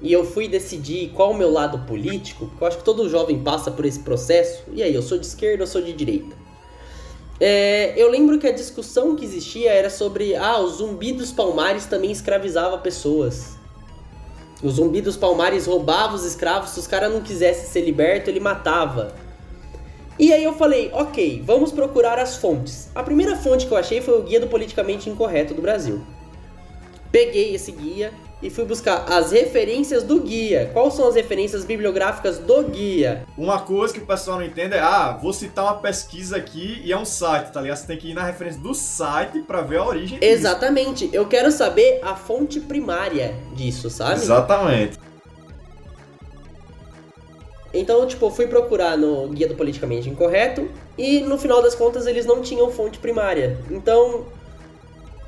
e 0.00 0.12
eu 0.12 0.24
fui 0.24 0.46
decidir 0.46 1.10
qual 1.10 1.32
o 1.32 1.36
meu 1.36 1.50
lado 1.50 1.80
político, 1.80 2.46
porque 2.46 2.62
eu 2.62 2.68
acho 2.68 2.78
que 2.78 2.84
todo 2.84 3.08
jovem 3.08 3.40
passa 3.40 3.72
por 3.72 3.84
esse 3.84 3.98
processo, 3.98 4.62
e 4.72 4.80
aí, 4.80 4.94
eu 4.94 5.02
sou 5.02 5.18
de 5.18 5.26
esquerda 5.26 5.64
ou 5.64 5.66
sou 5.66 5.82
de 5.82 5.92
direita? 5.92 6.36
É, 7.40 7.94
eu 7.96 8.08
lembro 8.08 8.38
que 8.38 8.46
a 8.46 8.52
discussão 8.52 9.16
que 9.16 9.24
existia 9.24 9.72
era 9.72 9.90
sobre 9.90 10.36
ah, 10.36 10.60
o 10.60 10.68
zumbi 10.68 11.12
dos 11.12 11.32
palmares 11.32 11.86
também 11.86 12.12
escravizava 12.12 12.78
pessoas. 12.78 13.59
O 14.62 14.68
zumbi 14.68 15.00
dos 15.00 15.16
palmares 15.16 15.66
roubava 15.66 16.14
os 16.14 16.24
escravos, 16.24 16.70
se 16.70 16.80
os 16.80 16.86
caras 16.86 17.12
não 17.12 17.22
quisessem 17.22 17.66
ser 17.66 17.80
libertos, 17.80 18.28
ele 18.28 18.40
matava. 18.40 19.14
E 20.18 20.34
aí 20.34 20.44
eu 20.44 20.52
falei, 20.52 20.90
ok, 20.92 21.42
vamos 21.46 21.72
procurar 21.72 22.18
as 22.18 22.36
fontes. 22.36 22.90
A 22.94 23.02
primeira 23.02 23.36
fonte 23.36 23.66
que 23.66 23.72
eu 23.72 23.78
achei 23.78 24.02
foi 24.02 24.18
o 24.18 24.22
Guia 24.22 24.38
do 24.38 24.48
Politicamente 24.48 25.08
Incorreto 25.08 25.54
do 25.54 25.62
Brasil. 25.62 26.04
Peguei 27.10 27.54
esse 27.54 27.72
guia 27.72 28.12
e 28.42 28.48
fui 28.48 28.64
buscar 28.64 29.04
as 29.12 29.32
referências 29.32 30.02
do 30.02 30.20
guia. 30.20 30.70
Quais 30.72 30.94
são 30.94 31.06
as 31.08 31.14
referências 31.14 31.64
bibliográficas 31.64 32.38
do 32.38 32.62
guia? 32.64 33.24
Uma 33.36 33.60
coisa 33.60 33.92
que 33.92 34.00
o 34.00 34.06
pessoal 34.06 34.38
não 34.38 34.46
entende 34.46 34.74
é, 34.74 34.80
ah, 34.80 35.18
vou 35.20 35.32
citar 35.32 35.64
uma 35.64 35.74
pesquisa 35.74 36.36
aqui 36.36 36.80
e 36.84 36.90
é 36.92 36.96
um 36.96 37.04
site, 37.04 37.52
tá 37.52 37.60
ligado? 37.60 37.76
Você 37.78 37.86
tem 37.86 37.98
que 37.98 38.10
ir 38.10 38.14
na 38.14 38.24
referência 38.24 38.60
do 38.60 38.74
site 38.74 39.40
pra 39.42 39.60
ver 39.60 39.78
a 39.78 39.84
origem 39.84 40.18
disso. 40.18 40.32
Exatamente, 40.32 41.10
eu 41.12 41.26
quero 41.26 41.50
saber 41.52 42.00
a 42.02 42.14
fonte 42.16 42.60
primária 42.60 43.34
disso, 43.54 43.90
sabe? 43.90 44.14
Exatamente. 44.20 44.98
Então, 47.72 48.04
tipo, 48.06 48.28
fui 48.30 48.46
procurar 48.48 48.96
no 48.98 49.28
Guia 49.28 49.46
do 49.46 49.54
Politicamente 49.54 50.08
Incorreto 50.08 50.68
e 50.98 51.20
no 51.20 51.38
final 51.38 51.62
das 51.62 51.74
contas 51.74 52.06
eles 52.06 52.26
não 52.26 52.42
tinham 52.42 52.68
fonte 52.70 52.98
primária. 52.98 53.58
Então, 53.70 54.24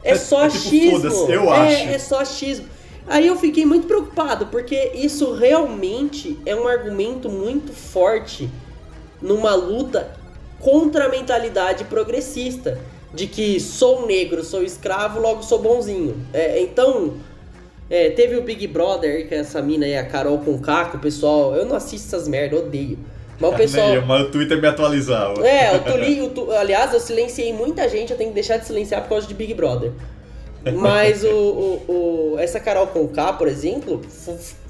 é, 0.03 0.11
É- 0.13 0.17
só 0.17 0.47
é 0.47 0.49
tipo, 0.49 0.97
achismo. 0.97 1.31
eu 1.31 1.55
é, 1.55 1.59
acho. 1.59 1.89
é 1.91 1.99
só 1.99 2.19
achismo. 2.21 2.67
Aí 3.07 3.27
eu 3.27 3.37
fiquei 3.37 3.67
muito 3.67 3.87
preocupado, 3.87 4.47
porque 4.47 4.93
isso 4.95 5.35
realmente 5.35 6.39
é 6.47 6.55
um 6.55 6.69
argumento 6.69 7.29
muito 7.29 7.73
forte 7.73 8.49
numa 9.21 9.55
luta 9.55 10.13
contra 10.61 11.07
a 11.07 11.09
mentalidade 11.09 11.85
progressista. 11.85 12.79
De 13.15 13.27
que 13.27 13.61
sou 13.61 14.07
negro, 14.07 14.43
sou 14.43 14.63
escravo, 14.63 15.21
logo 15.21 15.43
sou 15.43 15.59
bonzinho. 15.59 16.17
É, 16.33 16.59
então, 16.63 17.19
é, 17.91 18.09
teve 18.09 18.37
o 18.37 18.43
Big 18.43 18.67
Brother, 18.67 19.29
que 19.29 19.35
é 19.35 19.39
essa 19.39 19.61
mina 19.61 19.85
aí, 19.85 19.95
a 19.95 20.07
Carol 20.07 20.39
com 20.39 20.59
Caco, 20.59 20.99
pessoal. 20.99 21.55
Eu 21.55 21.67
não 21.67 21.77
assisto 21.77 22.07
essas 22.07 22.27
merda, 22.27 22.57
odeio. 22.57 22.99
Mas 23.39 23.53
o 23.53 23.57
pessoal. 23.57 23.87
Nem 23.89 23.97
eu, 23.97 24.07
mas 24.07 24.23
o 24.23 24.31
Twitter 24.31 24.59
me 24.59 24.67
atualizava. 24.67 25.47
É, 25.47 25.77
o 25.77 25.81
Tuli, 25.81 26.23
o 26.23 26.31
Tu- 26.31 26.51
aliás, 26.53 26.95
eu 26.95 27.01
silenciei 27.01 27.53
muita 27.53 27.87
gente, 27.87 28.13
eu 28.13 28.17
tenho 28.17 28.31
que 28.31 28.35
deixar 28.35 28.57
de 28.57 28.67
silenciar 28.67 29.03
por 29.03 29.11
causa 29.11 29.27
de 29.27 29.35
Big 29.35 29.53
Brother. 29.53 29.93
Mas 30.77 31.25
o, 31.25 31.29
o, 31.29 32.33
o- 32.35 32.39
essa 32.39 32.61
Carol 32.61 32.87
Conká, 32.87 33.33
por 33.33 33.49
exemplo, 33.49 34.01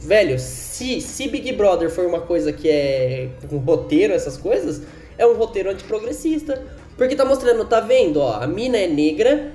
velho, 0.01 0.39
se, 0.39 1.01
se 1.01 1.28
Big 1.28 1.52
Brother 1.52 1.90
for 1.90 2.06
uma 2.06 2.20
coisa 2.20 2.52
que 2.52 2.69
é 2.69 3.28
um 3.51 3.59
roteiro, 3.59 4.12
essas 4.14 4.36
coisas, 4.36 4.82
é 5.19 5.27
um 5.27 5.35
roteiro 5.35 5.70
antiprogressista. 5.70 6.62
Porque 6.97 7.16
tá 7.16 7.24
mostrando, 7.24 7.64
tá 7.64 7.81
vendo, 7.81 8.20
ó, 8.20 8.35
a 8.35 8.47
mina 8.47 8.77
é 8.78 8.86
negra, 8.86 9.52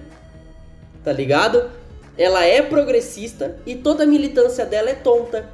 tá 1.03 1.11
ligado? 1.11 1.69
ela 2.17 2.43
é 2.43 2.63
progressista 2.63 3.59
e 3.65 3.75
toda 3.75 4.03
a 4.03 4.07
militância 4.07 4.65
dela 4.65 4.89
é 4.89 4.95
tonta. 4.95 5.47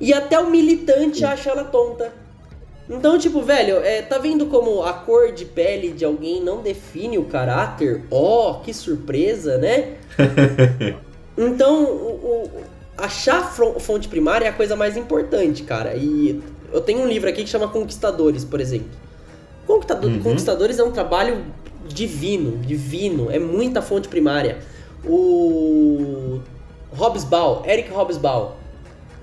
E 0.00 0.12
até 0.12 0.38
o 0.38 0.50
militante 0.50 1.24
acha 1.24 1.50
ela 1.50 1.64
tonta. 1.64 2.12
Então, 2.88 3.18
tipo, 3.18 3.42
velho, 3.42 3.76
é, 3.76 4.00
tá 4.00 4.16
vendo 4.18 4.46
como 4.46 4.82
a 4.82 4.94
cor 4.94 5.32
de 5.32 5.44
pele 5.44 5.92
de 5.92 6.04
alguém 6.04 6.42
não 6.42 6.62
define 6.62 7.18
o 7.18 7.24
caráter? 7.24 8.04
Ó, 8.10 8.50
oh, 8.50 8.54
que 8.60 8.72
surpresa, 8.72 9.58
né? 9.58 9.96
então, 11.36 11.84
o, 11.84 12.44
o, 12.46 12.50
achar 12.96 13.52
fonte 13.78 14.08
primária 14.08 14.46
é 14.46 14.48
a 14.48 14.52
coisa 14.52 14.74
mais 14.74 14.96
importante, 14.96 15.62
cara. 15.64 15.94
E 15.94 16.42
eu 16.72 16.80
tenho 16.80 17.00
um 17.00 17.06
livro 17.06 17.28
aqui 17.28 17.44
que 17.44 17.50
chama 17.50 17.68
Conquistadores, 17.68 18.44
por 18.44 18.60
exemplo. 18.60 18.88
Conquistador, 19.66 20.10
uhum. 20.10 20.22
Conquistadores 20.22 20.78
é 20.78 20.84
um 20.84 20.90
trabalho 20.90 21.44
divino, 21.86 22.56
divino. 22.58 23.30
É 23.30 23.38
muita 23.38 23.82
fonte 23.82 24.08
primária. 24.08 24.58
O 25.04 26.40
Hobsbawm, 26.96 27.64
Eric 27.66 27.92
Hobsbawm, 27.92 28.52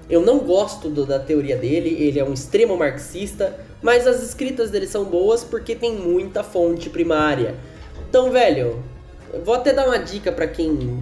eu 0.10 0.22
não 0.22 0.40
gosto 0.40 0.90
do, 0.90 1.06
da 1.06 1.20
teoria 1.20 1.58
dele, 1.58 1.96
ele 2.00 2.20
é 2.20 2.24
um 2.24 2.34
extremo 2.34 2.78
marxista, 2.78 3.60
mas 3.82 4.06
as 4.06 4.22
escritas 4.22 4.70
dele 4.70 4.88
são 4.88 5.06
boas 5.06 5.44
porque 5.44 5.76
tem 5.76 5.94
muita 5.96 6.44
fonte 6.44 6.90
primária. 6.90 7.56
Então, 8.08 8.32
velho, 8.32 8.84
vou 9.44 9.56
até 9.56 9.74
dar 9.74 9.88
uma 9.88 9.98
dica 9.98 10.32
para 10.32 10.48
quem 10.48 11.02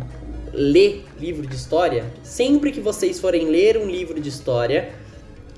lê 0.53 1.01
livro 1.19 1.45
de 1.45 1.55
história. 1.55 2.05
Sempre 2.23 2.71
que 2.71 2.79
vocês 2.79 3.19
forem 3.19 3.47
ler 3.49 3.77
um 3.77 3.89
livro 3.89 4.21
de 4.21 4.29
história, 4.29 4.93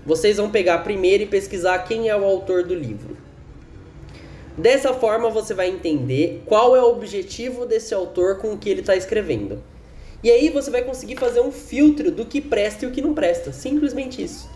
vocês 0.06 0.38
vão 0.38 0.50
pegar 0.50 0.80
primeiro 0.80 1.24
e 1.24 1.28
pesquisar 1.28 1.80
quem 1.80 2.10
é 2.10 2.16
o 2.16 2.24
autor 2.24 2.64
do 2.64 2.74
livro. 2.74 3.16
Dessa 4.58 4.94
forma, 4.94 5.30
você 5.30 5.54
vai 5.54 5.70
entender 5.70 6.42
qual 6.46 6.76
é 6.76 6.82
o 6.82 6.90
objetivo 6.92 7.66
desse 7.66 7.94
autor 7.94 8.38
com 8.38 8.54
o 8.54 8.58
que 8.58 8.70
ele 8.70 8.80
está 8.80 8.96
escrevendo. 8.96 9.62
E 10.26 10.32
aí 10.32 10.50
você 10.50 10.72
vai 10.72 10.82
conseguir 10.82 11.18
fazer 11.18 11.40
um 11.40 11.52
filtro 11.52 12.10
do 12.10 12.26
que 12.26 12.42
presta 12.42 12.84
e 12.84 12.88
o 12.88 12.92
que 12.92 13.00
não 13.00 13.14
presta. 13.14 13.54
Simplesmente 13.54 14.24
isso. 14.24 14.50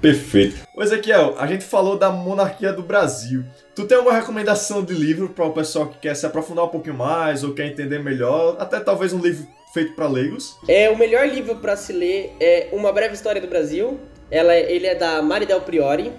Perfeito. 0.00 0.66
Ô 0.76 0.82
Ezequiel, 0.82 1.36
a 1.38 1.46
gente 1.46 1.62
falou 1.62 1.96
da 1.96 2.10
monarquia 2.10 2.72
do 2.72 2.82
Brasil. 2.82 3.44
Tu 3.76 3.84
tem 3.84 3.96
alguma 3.96 4.16
recomendação 4.16 4.82
de 4.82 4.92
livro 4.92 5.28
para 5.28 5.44
o 5.44 5.52
pessoal 5.52 5.86
que 5.86 5.98
quer 5.98 6.16
se 6.16 6.26
aprofundar 6.26 6.64
um 6.64 6.68
pouquinho 6.68 6.96
mais 6.96 7.44
ou 7.44 7.54
quer 7.54 7.66
entender 7.68 8.00
melhor? 8.00 8.56
Até 8.58 8.80
talvez 8.80 9.12
um 9.12 9.20
livro 9.20 9.46
feito 9.72 9.94
para 9.94 10.08
leigos? 10.08 10.58
É, 10.66 10.90
o 10.90 10.98
melhor 10.98 11.28
livro 11.28 11.54
para 11.58 11.76
se 11.76 11.92
ler 11.92 12.34
é 12.40 12.70
Uma 12.72 12.92
Breve 12.92 13.14
História 13.14 13.40
do 13.40 13.46
Brasil. 13.46 14.00
Ela, 14.32 14.52
é, 14.52 14.72
ele 14.72 14.88
é 14.88 14.96
da 14.96 15.22
Mari 15.22 15.46
Del 15.46 15.60
Priori 15.60 16.10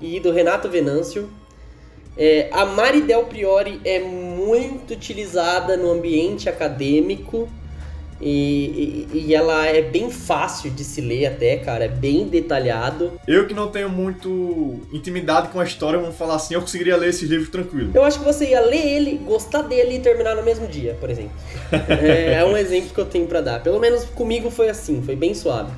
e 0.00 0.20
do 0.20 0.30
Renato 0.30 0.68
Venâncio. 0.68 1.28
É, 2.16 2.48
a 2.52 2.64
Mari 2.64 3.00
Del 3.00 3.24
Priori 3.24 3.80
é 3.84 3.98
muito 3.98 4.94
utilizada 4.94 5.76
no 5.76 5.90
ambiente 5.90 6.48
acadêmico 6.48 7.48
e, 8.20 9.06
e, 9.12 9.18
e, 9.26 9.34
ela 9.34 9.66
é 9.66 9.80
bem 9.80 10.10
fácil 10.10 10.70
de 10.70 10.84
se 10.84 11.00
ler 11.00 11.26
até, 11.26 11.56
cara, 11.56 11.86
é 11.86 11.88
bem 11.88 12.26
detalhado. 12.26 13.18
Eu 13.26 13.46
que 13.46 13.54
não 13.54 13.68
tenho 13.68 13.88
muito 13.88 14.80
intimidade 14.92 15.48
com 15.48 15.58
a 15.58 15.64
história, 15.64 15.98
vamos 15.98 16.16
falar 16.16 16.34
assim, 16.34 16.54
eu 16.54 16.60
conseguiria 16.60 16.96
ler 16.96 17.08
esses 17.08 17.28
livros 17.28 17.48
tranquilo. 17.48 17.92
Eu 17.94 18.04
acho 18.04 18.18
que 18.18 18.24
você 18.24 18.50
ia 18.50 18.60
ler 18.60 18.86
ele, 18.86 19.16
gostar 19.24 19.62
dele 19.62 19.96
e 19.96 20.00
terminar 20.00 20.36
no 20.36 20.42
mesmo 20.42 20.66
dia, 20.66 20.96
por 21.00 21.08
exemplo. 21.08 21.32
é, 21.72 22.34
é 22.34 22.44
um 22.44 22.56
exemplo 22.56 22.90
que 22.92 23.00
eu 23.00 23.06
tenho 23.06 23.26
para 23.26 23.40
dar. 23.40 23.62
Pelo 23.62 23.78
menos 23.78 24.04
comigo 24.04 24.50
foi 24.50 24.68
assim, 24.68 25.02
foi 25.02 25.16
bem 25.16 25.34
suave. 25.34 25.72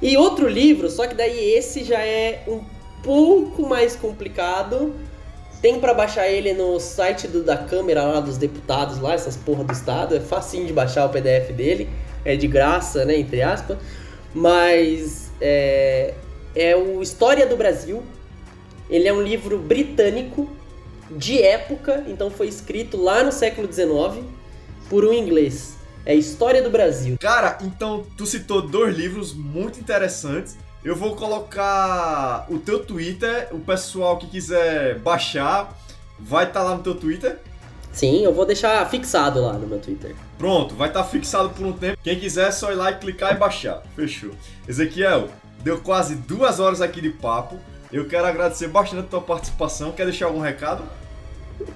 E 0.00 0.16
outro 0.16 0.48
livro, 0.48 0.88
só 0.88 1.06
que 1.06 1.14
daí 1.14 1.54
esse 1.54 1.82
já 1.82 2.00
é 2.00 2.44
um 2.46 2.60
pouco 3.02 3.66
mais 3.68 3.96
complicado, 3.96 4.94
tem 5.62 5.78
para 5.78 5.94
baixar 5.94 6.28
ele 6.28 6.52
no 6.52 6.80
site 6.80 7.28
do, 7.28 7.44
da 7.44 7.56
Câmara 7.56 8.02
lá 8.02 8.20
dos 8.20 8.36
deputados 8.36 8.98
lá, 8.98 9.14
essas 9.14 9.36
porra 9.36 9.62
do 9.62 9.72
estado. 9.72 10.16
É 10.16 10.20
facinho 10.20 10.66
de 10.66 10.72
baixar 10.72 11.06
o 11.06 11.08
PDF 11.08 11.52
dele. 11.52 11.88
É 12.24 12.34
de 12.34 12.48
graça, 12.48 13.04
né? 13.04 13.16
Entre 13.16 13.40
aspas. 13.40 13.78
Mas 14.34 15.30
é, 15.40 16.14
é 16.54 16.76
o 16.76 17.00
História 17.00 17.46
do 17.46 17.56
Brasil. 17.56 18.02
Ele 18.90 19.06
é 19.06 19.12
um 19.12 19.22
livro 19.22 19.56
britânico 19.56 20.50
de 21.10 21.40
época, 21.40 22.04
então 22.08 22.30
foi 22.30 22.48
escrito 22.48 22.96
lá 22.96 23.22
no 23.22 23.30
século 23.30 23.72
XIX 23.72 24.24
por 24.90 25.04
um 25.04 25.12
inglês. 25.12 25.76
É 26.04 26.12
História 26.12 26.60
do 26.60 26.70
Brasil. 26.70 27.16
Cara, 27.20 27.58
então 27.62 28.04
tu 28.16 28.26
citou 28.26 28.62
dois 28.62 28.96
livros 28.96 29.32
muito 29.32 29.78
interessantes. 29.78 30.56
Eu 30.84 30.96
vou 30.96 31.14
colocar 31.14 32.44
o 32.50 32.58
teu 32.58 32.84
Twitter, 32.84 33.48
o 33.52 33.60
pessoal 33.60 34.18
que 34.18 34.26
quiser 34.26 34.98
baixar, 34.98 35.78
vai 36.18 36.44
estar 36.44 36.60
tá 36.60 36.66
lá 36.66 36.76
no 36.76 36.82
teu 36.82 36.96
Twitter. 36.96 37.38
Sim, 37.92 38.24
eu 38.24 38.32
vou 38.34 38.44
deixar 38.44 38.84
fixado 38.90 39.42
lá 39.42 39.52
no 39.52 39.68
meu 39.68 39.78
Twitter. 39.78 40.16
Pronto, 40.36 40.74
vai 40.74 40.88
estar 40.88 41.04
tá 41.04 41.08
fixado 41.08 41.50
por 41.50 41.64
um 41.64 41.72
tempo. 41.72 41.96
Quem 42.02 42.18
quiser 42.18 42.48
é 42.48 42.50
só 42.50 42.72
ir 42.72 42.74
lá 42.74 42.90
e 42.90 42.96
clicar 42.96 43.32
e 43.32 43.38
baixar. 43.38 43.80
Fechou. 43.94 44.30
Ezequiel, 44.66 45.28
deu 45.62 45.80
quase 45.80 46.16
duas 46.16 46.58
horas 46.58 46.80
aqui 46.80 47.00
de 47.00 47.10
papo. 47.10 47.60
Eu 47.92 48.08
quero 48.08 48.26
agradecer 48.26 48.66
bastante 48.66 49.04
a 49.04 49.08
tua 49.08 49.20
participação. 49.20 49.92
Quer 49.92 50.06
deixar 50.06 50.26
algum 50.26 50.40
recado? 50.40 50.82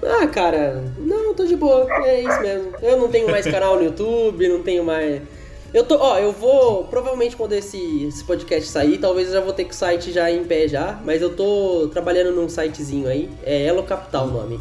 Ah, 0.03 0.27
cara, 0.27 0.83
não, 0.99 1.33
tô 1.33 1.45
de 1.45 1.55
boa. 1.55 1.87
É 2.05 2.23
isso 2.23 2.41
mesmo. 2.41 2.73
Eu 2.83 2.97
não 2.97 3.09
tenho 3.09 3.31
mais 3.31 3.47
canal 3.47 3.77
no 3.77 3.85
YouTube, 3.85 4.49
não 4.49 4.63
tenho 4.65 4.83
mais 4.83 5.23
eu 5.77 5.85
tô, 5.85 5.99
ó, 5.99 6.19
eu 6.19 6.33
vou. 6.33 6.85
Provavelmente 6.85 7.37
quando 7.37 7.53
esse, 7.53 8.05
esse 8.05 8.25
podcast 8.25 8.67
sair, 8.71 8.97
talvez 8.97 9.29
eu 9.29 9.35
já 9.35 9.41
vou 9.43 9.53
ter 9.53 9.65
que 9.65 9.73
o 9.73 9.75
site 9.75 10.11
já 10.11 10.31
em 10.31 10.43
pé 10.43 10.67
já. 10.67 10.99
Mas 11.05 11.21
eu 11.21 11.37
tô 11.37 11.91
trabalhando 11.93 12.35
num 12.35 12.49
sitezinho 12.49 13.07
aí. 13.07 13.31
É 13.43 13.67
Elo 13.67 13.83
Capital 13.83 14.27
o 14.27 14.31
nome. 14.31 14.61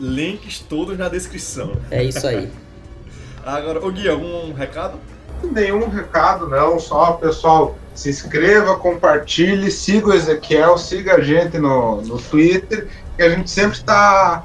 Links 0.00 0.58
todos 0.68 0.98
na 0.98 1.08
descrição. 1.08 1.76
É 1.88 2.02
isso 2.02 2.26
aí. 2.26 2.50
Agora, 3.46 3.84
ô 3.84 3.92
Gui, 3.92 4.08
algum 4.08 4.52
recado? 4.52 4.98
Nenhum 5.40 5.88
recado, 5.88 6.48
não. 6.48 6.80
Só, 6.80 7.12
pessoal, 7.12 7.78
se 7.94 8.10
inscreva, 8.10 8.76
compartilhe, 8.76 9.70
siga 9.70 10.08
o 10.08 10.12
Ezequiel, 10.12 10.76
siga 10.76 11.14
a 11.14 11.20
gente 11.20 11.58
no, 11.58 12.02
no 12.02 12.20
Twitter, 12.20 12.88
que 13.16 13.22
a 13.22 13.30
gente 13.30 13.48
sempre 13.48 13.78
está 13.78 14.44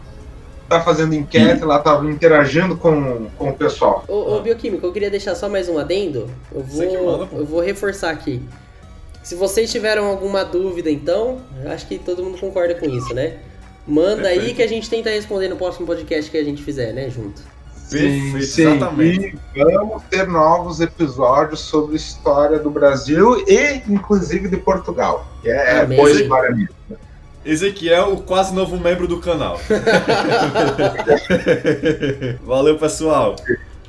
tá 0.68 0.82
fazendo 0.82 1.14
enquete 1.14 1.64
lá, 1.64 1.80
tá 1.80 2.00
interagindo 2.04 2.76
com, 2.76 3.28
com 3.38 3.50
o 3.50 3.54
pessoal. 3.54 4.04
Ô, 4.08 4.36
ô 4.36 4.42
Bioquímico, 4.42 4.86
eu 4.86 4.92
queria 4.92 5.10
deixar 5.10 5.36
só 5.36 5.48
mais 5.48 5.70
um 5.70 5.78
adendo. 5.78 6.30
Eu 6.54 6.62
vou, 6.62 7.06
manda, 7.06 7.36
eu 7.36 7.46
vou 7.46 7.62
reforçar 7.62 8.12
aqui. 8.12 8.42
Se 9.24 9.36
vocês 9.36 9.72
tiveram 9.72 10.06
alguma 10.06 10.44
dúvida, 10.44 10.90
então, 10.90 11.40
acho 11.66 11.88
que 11.88 11.98
todo 11.98 12.24
mundo 12.24 12.38
concorda 12.40 12.76
com 12.76 12.86
isso, 12.86 13.14
né? 13.14 13.38
Manda 13.88 14.24
Perfeito. 14.24 14.46
aí 14.46 14.54
que 14.54 14.64
a 14.64 14.68
gente 14.68 14.90
tenta 14.90 15.10
responder 15.10 15.48
no 15.48 15.56
próximo 15.56 15.86
podcast 15.86 16.30
que 16.30 16.38
a 16.38 16.44
gente 16.44 16.62
fizer, 16.62 16.94
né, 16.94 17.10
junto. 17.10 17.42
Perfeito, 17.90 18.42
sim, 18.44 18.64
exatamente. 18.64 19.38
E 19.56 19.64
vamos 19.64 20.04
ter 20.10 20.28
novos 20.28 20.82
episódios 20.82 21.60
sobre 21.60 21.96
história 21.96 22.58
do 22.58 22.70
Brasil 22.70 23.44
e, 23.48 23.82
inclusive, 23.88 24.48
de 24.48 24.58
Portugal. 24.58 25.28
Que 25.42 25.50
é, 25.50 25.78
é 25.78 25.86
boa 25.86 26.10
história 26.10 26.50
mesmo. 26.56 26.76
Ezequiel, 27.46 28.14
o 28.14 28.22
quase 28.22 28.54
novo 28.54 28.78
membro 28.78 29.08
do 29.08 29.20
canal. 29.20 29.60
Valeu, 32.44 32.78
pessoal. 32.78 33.36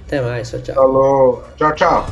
Até 0.07 0.21
mais, 0.21 0.51
tchau, 0.51 0.61
tchau. 0.61 0.75
Falou. 0.75 1.45
Tchau, 1.57 1.75
tchau. 1.75 2.07